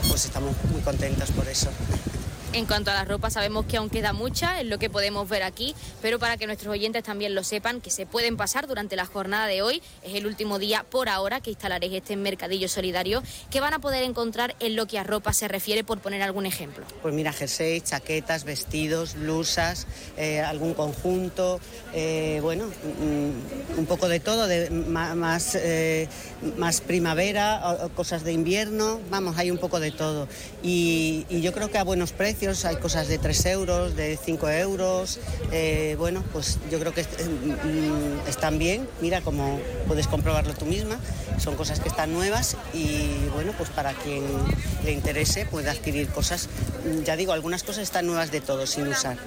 pues 0.07 0.25
estamos 0.25 0.55
muy 0.71 0.81
contentos 0.81 1.29
por 1.31 1.47
eso. 1.47 1.69
En 2.53 2.67
cuanto 2.67 2.91
a 2.91 2.93
la 2.93 3.03
ropa, 3.03 3.31
sabemos 3.31 3.65
que 3.65 3.77
aún 3.77 3.89
queda 3.89 4.13
mucha, 4.13 4.61
es 4.61 4.67
lo 4.67 4.77
que 4.77 4.87
podemos 4.87 5.27
ver 5.27 5.41
aquí, 5.41 5.73
pero 6.03 6.19
para 6.19 6.37
que 6.37 6.45
nuestros 6.45 6.71
oyentes 6.71 7.01
también 7.01 7.33
lo 7.33 7.43
sepan, 7.43 7.81
que 7.81 7.89
se 7.89 8.05
pueden 8.05 8.37
pasar 8.37 8.67
durante 8.67 8.95
la 8.95 9.07
jornada 9.07 9.47
de 9.47 9.63
hoy, 9.63 9.81
es 10.03 10.13
el 10.13 10.27
último 10.27 10.59
día 10.59 10.85
por 10.87 11.09
ahora 11.09 11.41
que 11.41 11.49
instalaréis 11.49 11.93
este 11.93 12.15
mercadillo 12.15 12.69
solidario, 12.69 13.23
que 13.49 13.59
van 13.59 13.73
a 13.73 13.79
poder 13.79 14.03
encontrar 14.03 14.55
en 14.59 14.75
lo 14.75 14.85
que 14.85 14.99
a 14.99 15.03
ropa 15.03 15.33
se 15.33 15.47
refiere, 15.47 15.83
por 15.83 15.97
poner 15.97 16.21
algún 16.21 16.45
ejemplo. 16.45 16.85
Pues 17.01 17.11
mira, 17.15 17.33
jersey, 17.33 17.81
chaquetas, 17.81 18.43
vestidos, 18.43 19.15
blusas, 19.15 19.87
eh, 20.15 20.39
algún 20.39 20.75
conjunto, 20.75 21.59
eh, 21.91 22.37
bueno, 22.43 22.65
mm, 22.67 23.79
un 23.79 23.85
poco 23.87 24.07
de 24.07 24.19
todo, 24.19 24.47
más, 24.69 25.55
eh, 25.55 26.07
más 26.57 26.81
primavera, 26.81 27.89
cosas 27.95 28.23
de 28.23 28.31
invierno, 28.31 28.99
vamos, 29.09 29.39
hay 29.39 29.49
un 29.49 29.57
poco 29.57 29.79
de 29.79 29.89
todo. 29.89 30.27
Y 30.61 31.25
yo 31.41 31.51
creo 31.51 31.71
que 31.71 31.79
a 31.79 31.83
buenos 31.83 32.11
precios, 32.11 32.42
hay 32.43 32.75
cosas 32.75 33.07
de 33.07 33.17
3 33.17 33.45
euros, 33.45 33.95
de 33.95 34.17
5 34.17 34.49
euros, 34.49 35.19
eh, 35.51 35.95
bueno, 35.97 36.23
pues 36.33 36.59
yo 36.69 36.79
creo 36.79 36.93
que 36.93 37.01
eh, 37.01 37.05
mm, 37.05 38.27
están 38.27 38.57
bien, 38.57 38.87
mira, 38.99 39.21
como 39.21 39.59
puedes 39.87 40.07
comprobarlo 40.07 40.53
tú 40.53 40.65
misma, 40.65 40.99
son 41.39 41.55
cosas 41.55 41.79
que 41.79 41.87
están 41.87 42.11
nuevas 42.11 42.57
y 42.73 43.07
bueno, 43.33 43.53
pues 43.57 43.69
para 43.69 43.93
quien 43.93 44.23
le 44.83 44.91
interese 44.91 45.45
puede 45.45 45.69
adquirir 45.69 46.09
cosas, 46.09 46.49
Mm, 46.83 47.03
ya 47.03 47.15
digo, 47.15 47.31
algunas 47.33 47.63
cosas 47.63 47.83
están 47.83 48.05
nuevas 48.05 48.31
de 48.31 48.41
todo, 48.41 48.67
sin 48.67 48.87
usar. 48.87 49.17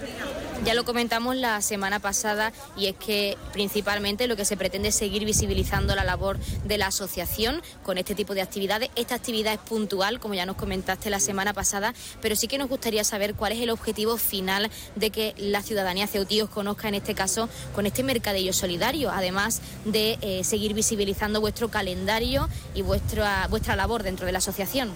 Ya 0.64 0.74
lo 0.74 0.84
comentamos 0.84 1.36
la 1.36 1.60
semana 1.60 2.00
pasada 2.00 2.52
y 2.76 2.86
es 2.86 2.96
que 2.96 3.36
principalmente 3.52 4.26
lo 4.26 4.36
que 4.36 4.44
se 4.44 4.56
pretende 4.56 4.88
es 4.88 4.94
seguir 4.94 5.24
visibilizando 5.24 5.94
la 5.94 6.02
labor 6.02 6.38
de 6.64 6.78
la 6.78 6.86
asociación 6.86 7.62
con 7.82 7.98
este 7.98 8.14
tipo 8.14 8.34
de 8.34 8.40
actividades. 8.40 8.90
Esta 8.96 9.14
actividad 9.14 9.52
es 9.52 9.60
puntual, 9.60 10.18
como 10.18 10.34
ya 10.34 10.46
nos 10.46 10.56
comentaste 10.56 11.10
la 11.10 11.20
semana 11.20 11.52
pasada, 11.52 11.94
pero 12.20 12.36
sí 12.36 12.48
que 12.48 12.58
nos 12.58 12.68
gustaría 12.68 13.04
saber 13.06 13.34
cuál 13.34 13.52
es 13.52 13.60
el 13.60 13.70
objetivo 13.70 14.16
final 14.16 14.70
de 14.94 15.10
que 15.10 15.34
la 15.38 15.62
ciudadanía 15.62 16.06
ceutí 16.06 16.40
os 16.42 16.50
conozca 16.50 16.88
en 16.88 16.94
este 16.94 17.14
caso 17.14 17.48
con 17.74 17.86
este 17.86 18.02
mercadillo 18.02 18.52
solidario, 18.52 19.10
además 19.10 19.60
de 19.84 20.18
eh, 20.20 20.44
seguir 20.44 20.74
visibilizando 20.74 21.40
vuestro 21.40 21.68
calendario 21.68 22.48
y 22.74 22.82
vuestra, 22.82 23.46
vuestra 23.48 23.76
labor 23.76 24.02
dentro 24.02 24.26
de 24.26 24.32
la 24.32 24.38
asociación. 24.38 24.90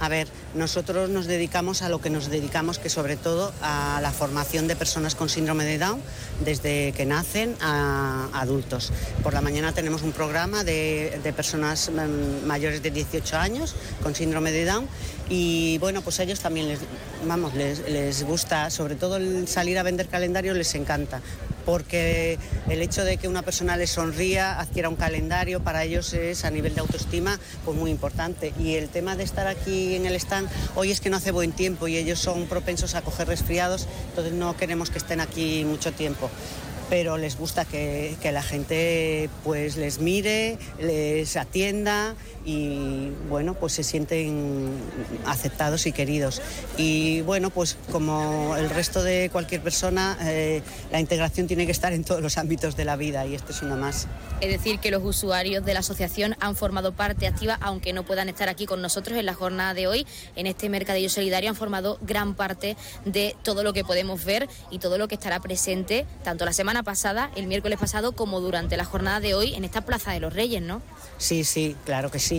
A 0.00 0.08
ver, 0.08 0.28
nosotros 0.56 1.10
nos 1.10 1.26
dedicamos 1.26 1.82
a 1.82 1.88
lo 1.88 2.00
que 2.00 2.10
nos 2.10 2.30
dedicamos, 2.30 2.78
que 2.78 2.88
sobre 2.88 3.16
todo 3.16 3.52
a 3.62 4.00
la 4.02 4.10
formación 4.10 4.68
de 4.68 4.76
personas 4.76 5.14
con 5.14 5.28
síndrome 5.28 5.64
de 5.64 5.78
Down, 5.78 6.00
desde 6.44 6.92
que 6.92 7.06
nacen 7.06 7.56
a 7.60 8.28
adultos. 8.32 8.92
Por 9.22 9.34
la 9.34 9.40
mañana 9.40 9.72
tenemos 9.72 10.02
un 10.02 10.12
programa 10.12 10.64
de, 10.64 11.20
de 11.22 11.32
personas 11.32 11.90
mm, 11.90 12.46
mayores 12.46 12.82
de 12.82 12.90
18 12.90 13.36
años 13.36 13.74
con 14.02 14.14
síndrome 14.14 14.52
de 14.52 14.64
Down 14.64 14.88
y 15.28 15.78
bueno, 15.78 16.02
pues 16.02 16.20
a 16.20 16.22
ellos 16.22 16.40
también 16.40 16.68
les, 16.68 16.80
vamos, 17.26 17.54
les, 17.54 18.22
gusta, 18.24 18.70
sobre 18.70 18.94
todo 18.94 19.16
el 19.16 19.48
salir 19.48 19.78
a 19.78 19.82
vender 19.82 20.08
calendario 20.08 20.54
les 20.54 20.74
encanta 20.74 21.20
porque 21.64 22.38
el 22.70 22.80
hecho 22.80 23.04
de 23.04 23.16
que 23.16 23.26
una 23.26 23.42
persona 23.42 23.76
les 23.76 23.90
sonría, 23.90 24.60
adquiera 24.60 24.88
un 24.88 24.94
calendario, 24.94 25.64
para 25.64 25.82
ellos 25.82 26.12
es 26.12 26.44
a 26.44 26.50
nivel 26.52 26.76
de 26.76 26.80
autoestima 26.80 27.40
pues 27.64 27.76
muy 27.76 27.90
importante. 27.90 28.54
Y 28.60 28.76
el 28.76 28.88
tema 28.88 29.16
de 29.16 29.24
estar 29.24 29.48
aquí 29.48 29.96
en 29.96 30.06
el 30.06 30.14
stand, 30.14 30.45
hoy 30.74 30.90
es 30.90 31.00
que 31.00 31.10
no 31.10 31.16
hace 31.16 31.30
buen 31.30 31.52
tiempo 31.52 31.88
y 31.88 31.96
ellos 31.96 32.18
son 32.18 32.46
propensos 32.46 32.94
a 32.94 33.02
coger 33.02 33.28
resfriados, 33.28 33.86
entonces 34.08 34.32
no 34.32 34.56
queremos 34.56 34.90
que 34.90 34.98
estén 34.98 35.20
aquí 35.20 35.64
mucho 35.64 35.92
tiempo. 35.92 36.30
Pero 36.88 37.16
les 37.16 37.36
gusta 37.36 37.64
que, 37.64 38.16
que 38.22 38.30
la 38.30 38.42
gente 38.42 39.28
pues 39.42 39.76
les 39.76 39.98
mire, 39.98 40.56
les 40.78 41.36
atienda 41.36 42.14
y 42.46 43.10
bueno, 43.28 43.54
pues 43.54 43.72
se 43.72 43.82
sienten 43.82 44.70
aceptados 45.26 45.86
y 45.86 45.92
queridos. 45.92 46.40
Y 46.76 47.20
bueno, 47.22 47.50
pues 47.50 47.76
como 47.90 48.56
el 48.56 48.70
resto 48.70 49.02
de 49.02 49.28
cualquier 49.32 49.60
persona, 49.60 50.16
eh, 50.22 50.62
la 50.92 51.00
integración 51.00 51.48
tiene 51.48 51.66
que 51.66 51.72
estar 51.72 51.92
en 51.92 52.04
todos 52.04 52.22
los 52.22 52.38
ámbitos 52.38 52.76
de 52.76 52.84
la 52.84 52.94
vida 52.94 53.26
y 53.26 53.34
esto 53.34 53.50
es 53.50 53.62
una 53.62 53.74
más. 53.74 54.06
Es 54.40 54.48
decir, 54.48 54.78
que 54.78 54.92
los 54.92 55.02
usuarios 55.02 55.64
de 55.64 55.74
la 55.74 55.80
asociación 55.80 56.36
han 56.38 56.54
formado 56.54 56.92
parte 56.92 57.26
activa, 57.26 57.58
aunque 57.60 57.92
no 57.92 58.04
puedan 58.04 58.28
estar 58.28 58.48
aquí 58.48 58.64
con 58.64 58.80
nosotros 58.80 59.18
en 59.18 59.26
la 59.26 59.34
jornada 59.34 59.74
de 59.74 59.88
hoy, 59.88 60.06
en 60.36 60.46
este 60.46 60.68
Mercadillo 60.68 61.10
Solidario, 61.10 61.50
han 61.50 61.56
formado 61.56 61.98
gran 62.02 62.34
parte 62.34 62.76
de 63.04 63.34
todo 63.42 63.64
lo 63.64 63.72
que 63.72 63.82
podemos 63.82 64.24
ver 64.24 64.48
y 64.70 64.78
todo 64.78 64.98
lo 64.98 65.08
que 65.08 65.16
estará 65.16 65.40
presente, 65.40 66.06
tanto 66.22 66.44
la 66.44 66.52
semana 66.52 66.84
pasada, 66.84 67.30
el 67.34 67.48
miércoles 67.48 67.78
pasado, 67.78 68.12
como 68.12 68.40
durante 68.40 68.76
la 68.76 68.84
jornada 68.84 69.18
de 69.18 69.34
hoy 69.34 69.54
en 69.54 69.64
esta 69.64 69.80
Plaza 69.80 70.12
de 70.12 70.20
los 70.20 70.32
Reyes, 70.32 70.62
¿no? 70.62 70.80
Sí, 71.18 71.42
sí, 71.44 71.74
claro 71.84 72.10
que 72.10 72.18
sí. 72.18 72.35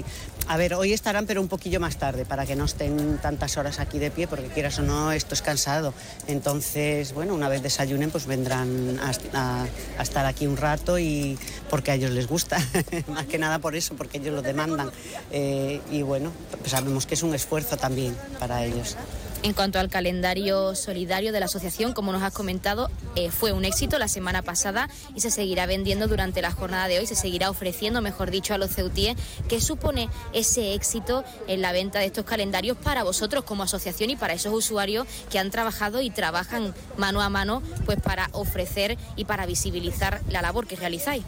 A 0.48 0.56
ver, 0.56 0.74
hoy 0.76 0.94
estarán, 0.94 1.26
pero 1.26 1.42
un 1.42 1.50
poquillo 1.50 1.80
más 1.80 1.98
tarde, 1.98 2.26
para 2.26 2.46
que 2.46 2.56
no 2.56 2.66
estén 2.66 3.18
tantas 3.18 3.58
horas 3.58 3.80
aquí 3.80 4.00
de 4.00 4.12
pie, 4.12 4.28
porque 4.28 4.48
quieras 4.48 4.80
o 4.80 4.82
no, 4.82 5.12
esto 5.12 5.34
es 5.34 5.42
cansado. 5.42 5.94
Entonces, 6.28 7.14
bueno, 7.14 7.34
una 7.34 7.50
vez 7.50 7.62
desayunen, 7.62 8.12
pues 8.12 8.26
vendrán 8.28 9.00
a, 9.02 9.68
estar 10.02 10.26
aquí 10.26 10.48
un 10.48 10.56
rato 10.56 11.00
y 11.00 11.38
porque 11.70 11.92
a 11.92 11.96
ellos 11.96 12.12
les 12.12 12.28
gusta, 12.28 12.58
más 13.08 13.26
que 13.26 13.38
nada 13.38 13.60
por 13.60 13.76
eso, 13.76 13.96
porque 13.96 14.20
ellos 14.20 14.34
lo 14.34 14.42
demandan. 14.42 14.90
Eh, 15.32 15.82
y 15.92 16.02
bueno, 16.02 16.32
pues 16.60 16.72
sabemos 16.72 17.06
que 17.06 17.16
es 17.16 17.24
un 17.24 17.36
esfuerzo 17.36 17.76
también 17.76 18.16
para 18.40 18.64
ellos. 18.64 18.96
En 19.44 19.54
cuanto 19.54 19.80
al 19.80 19.88
calendario 19.88 20.76
solidario 20.76 21.32
de 21.32 21.40
la 21.40 21.46
asociación, 21.46 21.94
como 21.94 22.12
nos 22.12 22.24
has 22.24 22.34
comentado, 22.34 22.90
eh, 23.16 23.30
fue 23.30 23.52
un 23.52 23.66
éxito 23.66 24.00
la 24.00 24.08
semana 24.08 24.42
pasada 24.42 24.90
y 25.16 25.22
se 25.22 25.30
seguirá 25.30 25.68
vendiendo 25.68 26.08
durante 26.08 26.42
la 26.42 26.52
jornada 26.52 26.88
de 26.88 27.00
hoy, 27.00 27.06
se 27.06 27.16
seguirá 27.16 27.50
ofreciendo, 27.50 28.02
mejor 28.02 28.32
dicho, 28.32 28.56
a 28.56 28.58
los 28.58 28.72
ceutíes. 28.72 29.16
¿Qué 29.48 29.62
supone 29.62 30.10
ese 30.34 30.74
éxito 30.74 31.24
en 31.48 31.62
la 31.62 31.72
venta 31.72 32.00
de 32.00 32.08
estos 32.08 32.26
calendarios 32.26 32.78
para 32.78 33.04
vosotros 33.04 33.44
como 33.44 33.64
asociación 33.64 34.10
y 34.10 34.16
para 34.16 34.34
esos 34.34 34.54
usuarios 34.54 35.08
que 35.30 35.40
han 35.40 35.52
trabajado 35.52 36.02
y 36.02 36.10
trabajan 36.10 36.74
mano 36.98 37.22
a 37.22 37.30
mano 37.30 37.62
pues 37.86 38.02
para 38.02 38.30
ofrecer 38.32 38.98
y 39.16 39.26
para 39.26 39.46
visibilizar 39.46 40.20
la 40.30 40.42
labor 40.42 40.66
que 40.66 40.76
realizáis? 40.76 41.24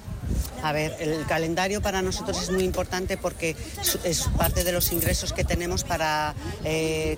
A 0.61 0.71
ver, 0.71 0.95
el 0.99 1.25
calendario 1.25 1.81
para 1.81 2.01
nosotros 2.01 2.41
es 2.41 2.51
muy 2.51 2.63
importante 2.63 3.17
porque 3.17 3.55
es 4.03 4.23
parte 4.37 4.63
de 4.63 4.71
los 4.71 4.91
ingresos 4.91 5.31
que 5.31 5.43
tenemos 5.43 5.83
para 5.83 6.35
eh, 6.63 7.17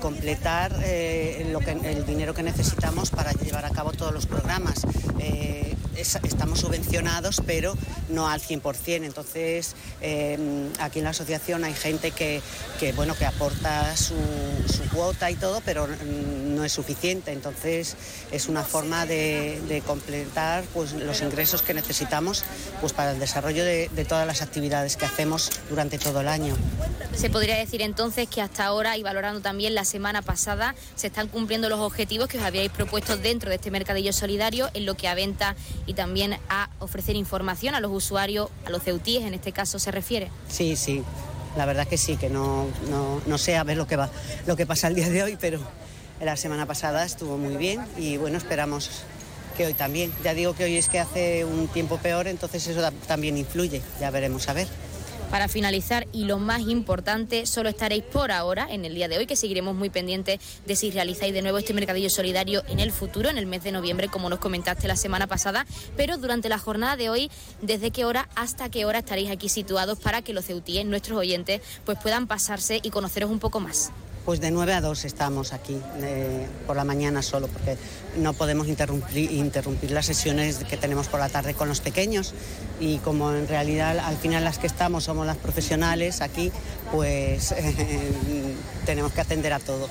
completar 0.00 0.76
eh, 0.84 1.54
el 1.84 2.06
dinero 2.06 2.34
que 2.34 2.42
necesitamos 2.42 3.10
para 3.10 3.32
llevar 3.32 3.64
a 3.64 3.70
cabo 3.70 3.92
todos 3.92 4.12
los 4.12 4.26
programas. 4.26 4.82
Eh, 5.18 5.76
estamos 6.00 6.60
subvencionados, 6.60 7.42
pero 7.46 7.76
no 8.08 8.28
al 8.28 8.40
100%. 8.40 9.04
Entonces, 9.04 9.74
em, 10.00 10.70
aquí 10.78 10.98
en 10.98 11.04
la 11.04 11.10
asociación 11.10 11.64
hay 11.64 11.74
gente 11.74 12.10
que, 12.10 12.42
bueno, 12.94 13.14
que 13.14 13.26
aporta 13.26 13.96
su, 13.96 14.14
cuota 14.92 15.30
y 15.30 15.36
todo, 15.36 15.60
pero 15.64 15.86
no 15.86 16.64
es 16.64 16.72
suficiente. 16.72 17.32
Entonces, 17.32 17.96
es 18.32 18.48
una 18.48 18.64
forma 18.64 19.06
de, 19.06 19.82
completar 19.86 20.64
pues, 20.74 20.92
los 20.92 21.20
ingresos 21.20 21.62
que 21.62 21.74
necesitamos 21.74 22.29
pues, 22.80 22.92
para 22.92 23.12
el 23.12 23.18
desarrollo 23.18 23.64
de, 23.64 23.88
todas 24.08 24.26
las 24.26 24.42
actividades 24.42 24.96
que 24.96 25.04
hacemos 25.04 25.50
durante 25.68 25.98
todo 25.98 26.20
el 26.20 26.28
año. 26.28 26.54
Se 27.14 27.30
podría 27.30 27.56
decir 27.56 27.82
entonces 27.82 28.28
que 28.28 28.40
hasta 28.40 28.64
ahora, 28.64 28.96
y 28.96 29.02
valorando 29.02 29.40
también 29.40 29.74
la 29.74 29.84
semana 29.84 30.22
pasada, 30.22 30.74
se 30.96 31.08
están 31.08 31.28
cumpliendo 31.28 31.68
los 31.68 31.80
objetivos 31.80 32.28
que 32.28 32.38
os 32.38 32.44
habíais 32.44 32.70
propuesto 32.70 33.16
dentro 33.16 33.50
de 33.50 33.56
este 33.56 33.70
mercadillo 33.70 34.12
solidario 34.12 34.70
en 34.74 34.86
lo 34.86 34.94
que 34.96 35.08
a 35.08 35.14
venta 35.14 35.54
y 35.86 35.94
también 35.94 36.38
a 36.48 36.70
ofrecer 36.78 37.16
información 37.16 37.74
a 37.74 37.80
los 37.80 37.92
usuarios, 37.92 38.48
a 38.66 38.70
los 38.70 38.82
ceutíes 38.82 39.24
en 39.24 39.34
este 39.34 39.52
caso 39.52 39.78
se 39.78 39.90
refiere. 39.90 40.30
Sí, 40.48 40.76
sí, 40.76 41.02
la 41.56 41.66
verdad 41.66 41.86
que 41.86 41.98
sí, 41.98 42.16
que 42.16 42.30
no, 42.30 42.66
no, 43.26 43.38
sé 43.38 43.56
a 43.56 43.64
ver 43.64 43.76
lo 43.76 43.86
que, 43.86 43.96
va, 43.96 44.10
lo 44.46 44.56
que 44.56 44.66
pasa 44.66 44.88
el 44.88 44.94
día 44.94 45.08
de 45.08 45.22
hoy, 45.22 45.36
pero 45.40 45.60
la 46.20 46.36
semana 46.36 46.66
pasada 46.66 47.04
estuvo 47.04 47.38
muy 47.38 47.56
bien 47.56 47.80
y 47.96 48.16
bueno, 48.16 48.38
esperamos 48.38 48.90
hoy 49.66 49.74
también. 49.74 50.12
Ya 50.24 50.34
digo 50.34 50.54
que 50.54 50.64
hoy 50.64 50.76
es 50.76 50.88
que 50.88 50.98
hace 50.98 51.44
un 51.44 51.68
tiempo 51.68 51.98
peor, 51.98 52.26
entonces 52.28 52.66
eso 52.66 52.80
también 53.06 53.36
influye, 53.36 53.82
ya 54.00 54.10
veremos 54.10 54.48
a 54.48 54.52
ver. 54.52 54.68
Para 55.30 55.46
finalizar, 55.46 56.08
y 56.12 56.24
lo 56.24 56.38
más 56.38 56.62
importante, 56.62 57.46
solo 57.46 57.68
estaréis 57.68 58.02
por 58.02 58.32
ahora, 58.32 58.66
en 58.68 58.84
el 58.84 58.96
día 58.96 59.06
de 59.06 59.16
hoy, 59.16 59.26
que 59.26 59.36
seguiremos 59.36 59.76
muy 59.76 59.88
pendientes 59.88 60.40
de 60.66 60.74
si 60.74 60.90
realizáis 60.90 61.32
de 61.32 61.40
nuevo 61.40 61.58
este 61.58 61.72
mercadillo 61.72 62.10
solidario 62.10 62.64
en 62.66 62.80
el 62.80 62.90
futuro, 62.90 63.28
en 63.28 63.38
el 63.38 63.46
mes 63.46 63.62
de 63.62 63.70
noviembre, 63.70 64.08
como 64.08 64.28
nos 64.28 64.40
comentaste 64.40 64.88
la 64.88 64.96
semana 64.96 65.28
pasada, 65.28 65.66
pero 65.96 66.18
durante 66.18 66.48
la 66.48 66.58
jornada 66.58 66.96
de 66.96 67.10
hoy, 67.10 67.30
¿desde 67.62 67.92
qué 67.92 68.04
hora 68.04 68.28
hasta 68.34 68.70
qué 68.70 68.84
hora 68.84 68.98
estaréis 68.98 69.30
aquí 69.30 69.48
situados 69.48 70.00
para 70.00 70.20
que 70.20 70.32
los 70.32 70.46
ceutíes, 70.46 70.84
nuestros 70.84 71.16
oyentes, 71.16 71.60
pues 71.84 71.96
puedan 72.02 72.26
pasarse 72.26 72.80
y 72.82 72.90
conoceros 72.90 73.30
un 73.30 73.38
poco 73.38 73.60
más? 73.60 73.92
Pues 74.24 74.40
de 74.40 74.50
9 74.50 74.74
a 74.74 74.80
2 74.80 75.04
estamos 75.06 75.52
aquí, 75.52 75.80
eh, 76.02 76.46
por 76.66 76.76
la 76.76 76.84
mañana 76.84 77.22
solo, 77.22 77.48
porque 77.48 77.76
no 78.16 78.34
podemos 78.34 78.68
interrumpir, 78.68 79.30
interrumpir 79.32 79.90
las 79.92 80.06
sesiones 80.06 80.58
que 80.58 80.76
tenemos 80.76 81.08
por 81.08 81.20
la 81.20 81.28
tarde 81.28 81.54
con 81.54 81.68
los 81.68 81.80
pequeños 81.80 82.34
y 82.78 82.98
como 82.98 83.32
en 83.32 83.48
realidad 83.48 83.98
al 83.98 84.16
final 84.16 84.44
las 84.44 84.58
que 84.58 84.66
estamos 84.66 85.04
somos 85.04 85.26
las 85.26 85.38
profesionales 85.38 86.20
aquí, 86.20 86.52
pues 86.92 87.54
tenemos 88.86 89.12
que 89.12 89.20
atender 89.20 89.52
a 89.52 89.58
todo. 89.58 89.88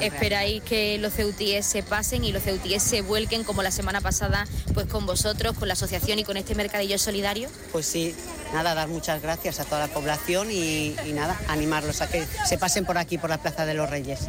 Esperáis 0.00 0.62
que 0.62 0.98
los 0.98 1.14
ceutíes 1.14 1.64
se 1.64 1.82
pasen 1.82 2.22
y 2.24 2.30
los 2.30 2.42
ceutíes 2.42 2.82
se 2.82 3.00
vuelquen 3.00 3.44
como 3.44 3.62
la 3.62 3.70
semana 3.70 4.02
pasada 4.02 4.46
pues 4.74 4.86
con 4.86 5.06
vosotros, 5.06 5.56
con 5.56 5.68
la 5.68 5.74
asociación 5.74 6.18
y 6.18 6.24
con 6.24 6.36
este 6.36 6.54
mercadillo 6.54 6.98
solidario. 6.98 7.48
Pues 7.72 7.86
sí, 7.86 8.14
nada, 8.52 8.74
dar 8.74 8.88
muchas 8.88 9.22
gracias 9.22 9.60
a 9.60 9.64
toda 9.64 9.86
la 9.86 9.92
población 9.92 10.50
y, 10.50 10.94
nada, 11.14 11.38
animarlos 11.48 12.00
a 12.00 12.08
que 12.08 12.26
se 12.44 12.58
pasen 12.58 12.84
por 12.84 12.98
aquí, 12.98 13.18
por 13.18 13.30
la 13.30 13.38
Plaza 13.38 13.66
de 13.66 13.74
los 13.74 13.88
Reyes. 13.88 14.28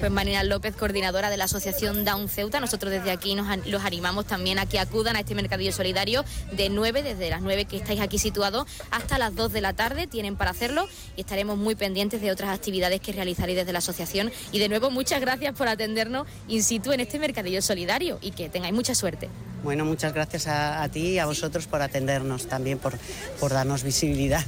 Pues 0.00 0.10
Marina 0.10 0.42
López, 0.42 0.74
coordinadora 0.74 1.30
de 1.30 1.36
la 1.36 1.44
Asociación 1.44 2.04
Down 2.04 2.28
Ceuta, 2.28 2.58
nosotros 2.58 2.90
desde 2.90 3.10
aquí 3.10 3.34
nos, 3.34 3.66
los 3.66 3.84
animamos 3.84 4.26
también 4.26 4.58
a 4.58 4.66
que 4.66 4.80
acudan 4.80 5.14
a 5.16 5.20
este 5.20 5.34
mercadillo 5.34 5.72
solidario 5.72 6.24
de 6.52 6.70
9, 6.70 7.02
desde 7.02 7.30
las 7.30 7.40
9 7.40 7.66
que 7.66 7.76
estáis 7.76 8.00
aquí 8.00 8.18
situados, 8.18 8.66
hasta 8.90 9.18
las 9.18 9.34
2 9.36 9.52
de 9.52 9.60
la 9.60 9.74
tarde, 9.74 10.06
tienen 10.06 10.36
para 10.36 10.50
hacerlo 10.50 10.88
y 11.16 11.20
estaremos 11.20 11.56
muy 11.56 11.74
pendientes 11.74 12.20
de 12.20 12.32
otras 12.32 12.50
actividades 12.50 13.00
que 13.00 13.12
realizaréis 13.12 13.58
desde 13.58 13.72
la 13.72 13.78
asociación. 13.78 14.32
Y 14.50 14.58
de 14.58 14.68
nuevo, 14.68 14.90
muchas 14.90 15.20
gracias 15.20 15.54
por 15.54 15.68
atendernos 15.68 16.26
in 16.48 16.62
situ 16.62 16.92
en 16.92 17.00
este 17.00 17.18
mercadillo 17.18 17.62
solidario 17.62 18.18
y 18.20 18.32
que 18.32 18.48
tengáis 18.48 18.74
mucha 18.74 18.94
suerte. 18.94 19.28
Bueno, 19.62 19.84
muchas 19.84 20.12
gracias 20.12 20.48
a, 20.48 20.88
ti 20.88 21.10
y 21.10 21.18
a 21.18 21.26
vosotros 21.26 21.66
por 21.66 21.82
atendernos, 21.82 22.46
también 22.48 22.78
por, 22.78 22.94
por 23.38 23.52
darnos 23.52 23.84
visibilidad. 23.84 24.44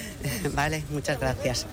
vale, 0.54 0.82
muchas 0.90 1.20
gracias. 1.20 1.66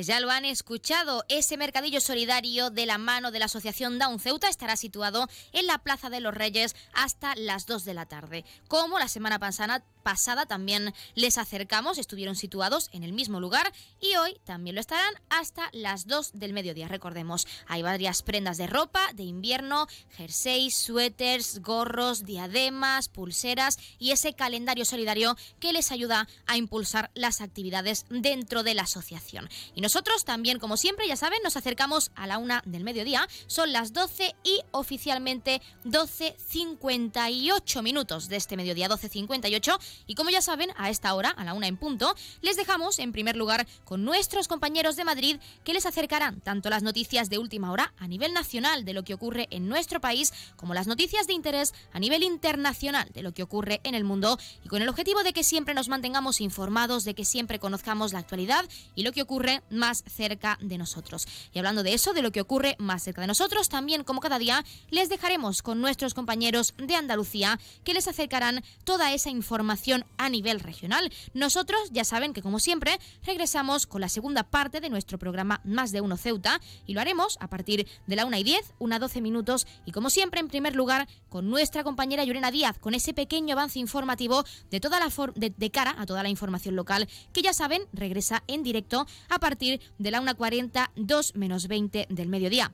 Pues 0.00 0.06
ya 0.06 0.20
lo 0.20 0.30
han 0.30 0.46
escuchado, 0.46 1.26
ese 1.28 1.58
mercadillo 1.58 2.00
solidario 2.00 2.70
de 2.70 2.86
la 2.86 2.96
mano 2.96 3.30
de 3.30 3.38
la 3.38 3.44
Asociación 3.44 3.98
Down 3.98 4.18
Ceuta 4.18 4.48
estará 4.48 4.76
situado 4.76 5.28
en 5.52 5.66
la 5.66 5.76
Plaza 5.76 6.08
de 6.08 6.20
los 6.20 6.32
Reyes 6.32 6.74
hasta 6.94 7.34
las 7.36 7.66
2 7.66 7.84
de 7.84 7.92
la 7.92 8.06
tarde. 8.06 8.46
Como 8.66 8.98
la 8.98 9.08
semana 9.08 9.38
pasada, 9.38 9.84
pasada 10.02 10.46
también 10.46 10.94
les 11.14 11.38
acercamos, 11.38 11.98
estuvieron 11.98 12.36
situados 12.36 12.88
en 12.92 13.04
el 13.04 13.12
mismo 13.12 13.40
lugar 13.40 13.72
y 14.00 14.16
hoy 14.16 14.40
también 14.44 14.74
lo 14.74 14.80
estarán 14.80 15.14
hasta 15.28 15.68
las 15.72 16.06
2 16.06 16.32
del 16.34 16.52
mediodía. 16.52 16.88
Recordemos, 16.88 17.46
hay 17.66 17.82
varias 17.82 18.22
prendas 18.22 18.56
de 18.56 18.66
ropa 18.66 19.12
de 19.14 19.22
invierno, 19.22 19.86
jerseys, 20.16 20.74
suéteres, 20.74 21.60
gorros, 21.62 22.24
diademas, 22.24 23.08
pulseras 23.08 23.78
y 23.98 24.10
ese 24.12 24.34
calendario 24.34 24.84
solidario 24.84 25.36
que 25.58 25.72
les 25.72 25.92
ayuda 25.92 26.28
a 26.46 26.56
impulsar 26.56 27.10
las 27.14 27.40
actividades 27.40 28.06
dentro 28.08 28.62
de 28.62 28.74
la 28.74 28.82
asociación. 28.82 29.48
Y 29.74 29.80
nosotros 29.80 30.24
también, 30.24 30.58
como 30.58 30.76
siempre, 30.76 31.08
ya 31.08 31.16
saben, 31.16 31.40
nos 31.42 31.56
acercamos 31.56 32.10
a 32.14 32.26
la 32.26 32.38
una 32.38 32.62
del 32.66 32.84
mediodía. 32.84 33.28
Son 33.46 33.72
las 33.72 33.92
12 33.92 34.34
y 34.42 34.60
oficialmente 34.70 35.62
12.58 35.84 37.82
minutos 37.82 38.28
de 38.28 38.36
este 38.36 38.56
mediodía, 38.56 38.88
12.58 38.88 39.78
y 40.06 40.14
como 40.14 40.30
ya 40.30 40.42
saben, 40.42 40.70
a 40.76 40.90
esta 40.90 41.14
hora, 41.14 41.30
a 41.30 41.44
la 41.44 41.54
una 41.54 41.66
en 41.66 41.76
punto, 41.76 42.14
les 42.42 42.56
dejamos 42.56 42.98
en 42.98 43.12
primer 43.12 43.36
lugar 43.36 43.66
con 43.84 44.04
nuestros 44.04 44.48
compañeros 44.48 44.96
de 44.96 45.04
Madrid 45.04 45.36
que 45.64 45.72
les 45.72 45.86
acercarán 45.86 46.40
tanto 46.40 46.70
las 46.70 46.82
noticias 46.82 47.30
de 47.30 47.38
última 47.38 47.70
hora 47.72 47.92
a 47.98 48.06
nivel 48.06 48.32
nacional 48.32 48.84
de 48.84 48.92
lo 48.92 49.04
que 49.04 49.14
ocurre 49.14 49.48
en 49.50 49.68
nuestro 49.68 50.00
país, 50.00 50.32
como 50.56 50.74
las 50.74 50.86
noticias 50.86 51.26
de 51.26 51.32
interés 51.32 51.74
a 51.92 51.98
nivel 51.98 52.22
internacional 52.22 53.08
de 53.12 53.22
lo 53.22 53.32
que 53.32 53.42
ocurre 53.42 53.80
en 53.84 53.94
el 53.94 54.04
mundo 54.04 54.38
y 54.64 54.68
con 54.68 54.82
el 54.82 54.88
objetivo 54.88 55.22
de 55.22 55.32
que 55.32 55.44
siempre 55.44 55.74
nos 55.74 55.88
mantengamos 55.88 56.40
informados, 56.40 57.04
de 57.04 57.14
que 57.14 57.24
siempre 57.24 57.58
conozcamos 57.58 58.12
la 58.12 58.18
actualidad 58.18 58.64
y 58.94 59.02
lo 59.02 59.12
que 59.12 59.22
ocurre 59.22 59.62
más 59.70 60.04
cerca 60.06 60.58
de 60.60 60.78
nosotros. 60.78 61.26
Y 61.52 61.58
hablando 61.58 61.82
de 61.82 61.94
eso, 61.94 62.12
de 62.12 62.22
lo 62.22 62.32
que 62.32 62.40
ocurre 62.40 62.76
más 62.78 63.02
cerca 63.02 63.22
de 63.22 63.26
nosotros, 63.26 63.68
también 63.68 64.04
como 64.04 64.20
cada 64.20 64.38
día, 64.38 64.64
les 64.90 65.08
dejaremos 65.08 65.62
con 65.62 65.80
nuestros 65.80 66.14
compañeros 66.14 66.74
de 66.76 66.94
Andalucía 66.94 67.58
que 67.84 67.94
les 67.94 68.08
acercarán 68.08 68.62
toda 68.84 69.12
esa 69.12 69.30
información 69.30 69.79
a 70.18 70.28
nivel 70.28 70.60
regional. 70.60 71.10
Nosotros 71.34 71.80
ya 71.90 72.04
saben 72.04 72.32
que 72.32 72.42
como 72.42 72.58
siempre 72.58 72.98
regresamos 73.24 73.86
con 73.86 74.00
la 74.00 74.08
segunda 74.08 74.42
parte 74.44 74.80
de 74.80 74.90
nuestro 74.90 75.18
programa 75.18 75.60
Más 75.64 75.92
de 75.92 76.00
Uno 76.00 76.16
Ceuta 76.16 76.60
y 76.86 76.94
lo 76.94 77.00
haremos 77.00 77.38
a 77.40 77.48
partir 77.48 77.86
de 78.06 78.16
la 78.16 78.26
1 78.26 78.36
y 78.36 78.44
10, 78.44 78.74
una 78.78 78.98
12 78.98 79.20
minutos 79.20 79.66
y 79.86 79.92
como 79.92 80.10
siempre 80.10 80.40
en 80.40 80.48
primer 80.48 80.74
lugar 80.76 81.08
con 81.28 81.48
nuestra 81.48 81.82
compañera 81.82 82.24
Llorena 82.24 82.50
Díaz 82.50 82.78
con 82.78 82.94
ese 82.94 83.14
pequeño 83.14 83.54
avance 83.54 83.78
informativo 83.78 84.44
de, 84.70 84.80
toda 84.80 85.00
la 85.00 85.10
de, 85.34 85.50
de 85.50 85.70
cara 85.70 85.94
a 85.98 86.06
toda 86.06 86.22
la 86.22 86.28
información 86.28 86.76
local 86.76 87.08
que 87.32 87.42
ya 87.42 87.52
saben 87.52 87.82
regresa 87.92 88.42
en 88.46 88.62
directo 88.62 89.06
a 89.28 89.38
partir 89.38 89.80
de 89.98 90.10
la 90.10 90.20
1.40, 90.20 90.90
2 90.96 91.36
menos 91.36 91.68
20 91.68 92.06
del 92.10 92.28
mediodía. 92.28 92.72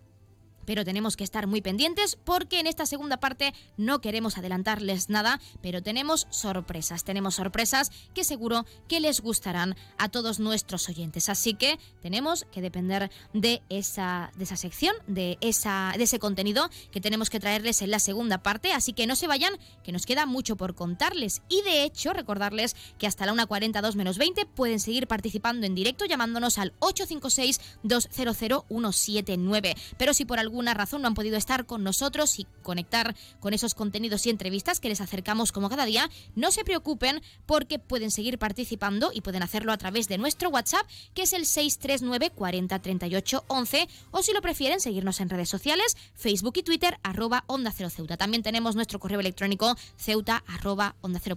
Pero 0.66 0.84
tenemos 0.84 1.16
que 1.16 1.24
estar 1.24 1.46
muy 1.46 1.62
pendientes 1.62 2.18
porque 2.24 2.60
en 2.60 2.66
esta 2.66 2.84
segunda 2.84 3.16
parte 3.16 3.54
no 3.76 4.00
queremos 4.00 4.36
adelantarles 4.36 5.08
nada, 5.08 5.40
pero 5.62 5.82
tenemos 5.82 6.26
sorpresas, 6.30 7.04
tenemos 7.04 7.36
sorpresas 7.36 7.90
que 8.14 8.24
seguro 8.24 8.66
que 8.88 9.00
les 9.00 9.20
gustarán 9.20 9.76
a 9.96 10.08
todos 10.08 10.40
nuestros 10.40 10.88
oyentes. 10.88 11.28
Así 11.28 11.54
que 11.54 11.78
tenemos 12.02 12.46
que 12.52 12.60
depender 12.60 13.10
de 13.32 13.62
esa, 13.68 14.32
de 14.36 14.44
esa 14.44 14.56
sección, 14.56 14.94
de, 15.06 15.38
esa, 15.40 15.94
de 15.96 16.04
ese 16.04 16.18
contenido 16.18 16.68
que 16.90 17.00
tenemos 17.00 17.30
que 17.30 17.40
traerles 17.40 17.82
en 17.82 17.90
la 17.90 17.98
segunda 17.98 18.42
parte. 18.42 18.72
Así 18.72 18.92
que 18.92 19.06
no 19.06 19.16
se 19.16 19.26
vayan, 19.26 19.58
que 19.84 19.92
nos 19.92 20.06
queda 20.06 20.26
mucho 20.26 20.56
por 20.56 20.74
contarles. 20.74 21.42
Y 21.48 21.62
de 21.62 21.84
hecho, 21.84 22.12
recordarles 22.12 22.76
que 22.98 23.06
hasta 23.06 23.24
la 23.26 23.34
1.42 23.34 23.94
menos 23.94 24.18
20 24.18 24.46
pueden 24.46 24.80
seguir 24.80 25.06
participando 25.06 25.66
en 25.66 25.74
directo 25.74 26.04
llamándonos 26.04 26.58
al 26.58 26.72
856-200-179. 26.80 29.76
Pero 29.96 30.14
si 30.14 30.24
por 30.24 30.38
alguna 30.56 30.72
razón 30.72 31.02
no 31.02 31.08
han 31.08 31.14
podido 31.14 31.36
estar 31.36 31.66
con 31.66 31.84
nosotros 31.84 32.38
y 32.38 32.46
conectar 32.62 33.14
con 33.40 33.52
esos 33.52 33.74
contenidos 33.74 34.24
y 34.24 34.30
entrevistas 34.30 34.80
que 34.80 34.88
les 34.88 35.02
acercamos 35.02 35.52
como 35.52 35.68
cada 35.68 35.84
día, 35.84 36.08
no 36.34 36.50
se 36.50 36.64
preocupen 36.64 37.20
porque 37.44 37.78
pueden 37.78 38.10
seguir 38.10 38.38
participando 38.38 39.10
y 39.12 39.20
pueden 39.20 39.42
hacerlo 39.42 39.72
a 39.72 39.76
través 39.76 40.08
de 40.08 40.16
nuestro 40.16 40.48
WhatsApp, 40.48 40.86
que 41.12 41.24
es 41.24 41.34
el 41.34 41.44
639 41.44 42.30
40 42.30 42.78
38 42.78 43.44
11, 43.48 43.88
o 44.12 44.22
si 44.22 44.32
lo 44.32 44.40
prefieren, 44.40 44.80
seguirnos 44.80 45.20
en 45.20 45.28
redes 45.28 45.50
sociales, 45.50 45.94
Facebook 46.14 46.54
y 46.56 46.62
Twitter, 46.62 46.98
arroba 47.02 47.44
Onda 47.48 47.70
Cero 47.70 47.90
Ceuta. 47.90 48.16
También 48.16 48.42
tenemos 48.42 48.76
nuestro 48.76 48.98
correo 48.98 49.20
electrónico 49.20 49.76
ceuta 49.98 50.42
arroba 50.46 50.96
onda 51.02 51.20
cero. 51.22 51.36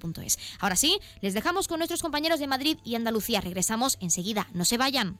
Ahora 0.60 0.78
sí, 0.78 0.98
les 1.20 1.34
dejamos 1.34 1.68
con 1.68 1.80
nuestros 1.80 2.02
compañeros 2.02 2.40
de 2.40 2.48
Madrid 2.48 2.78
y 2.86 2.96
Andalucía. 2.96 3.42
Regresamos 3.42 3.98
enseguida. 4.00 4.48
No 4.54 4.64
se 4.64 4.78
vayan. 4.78 5.20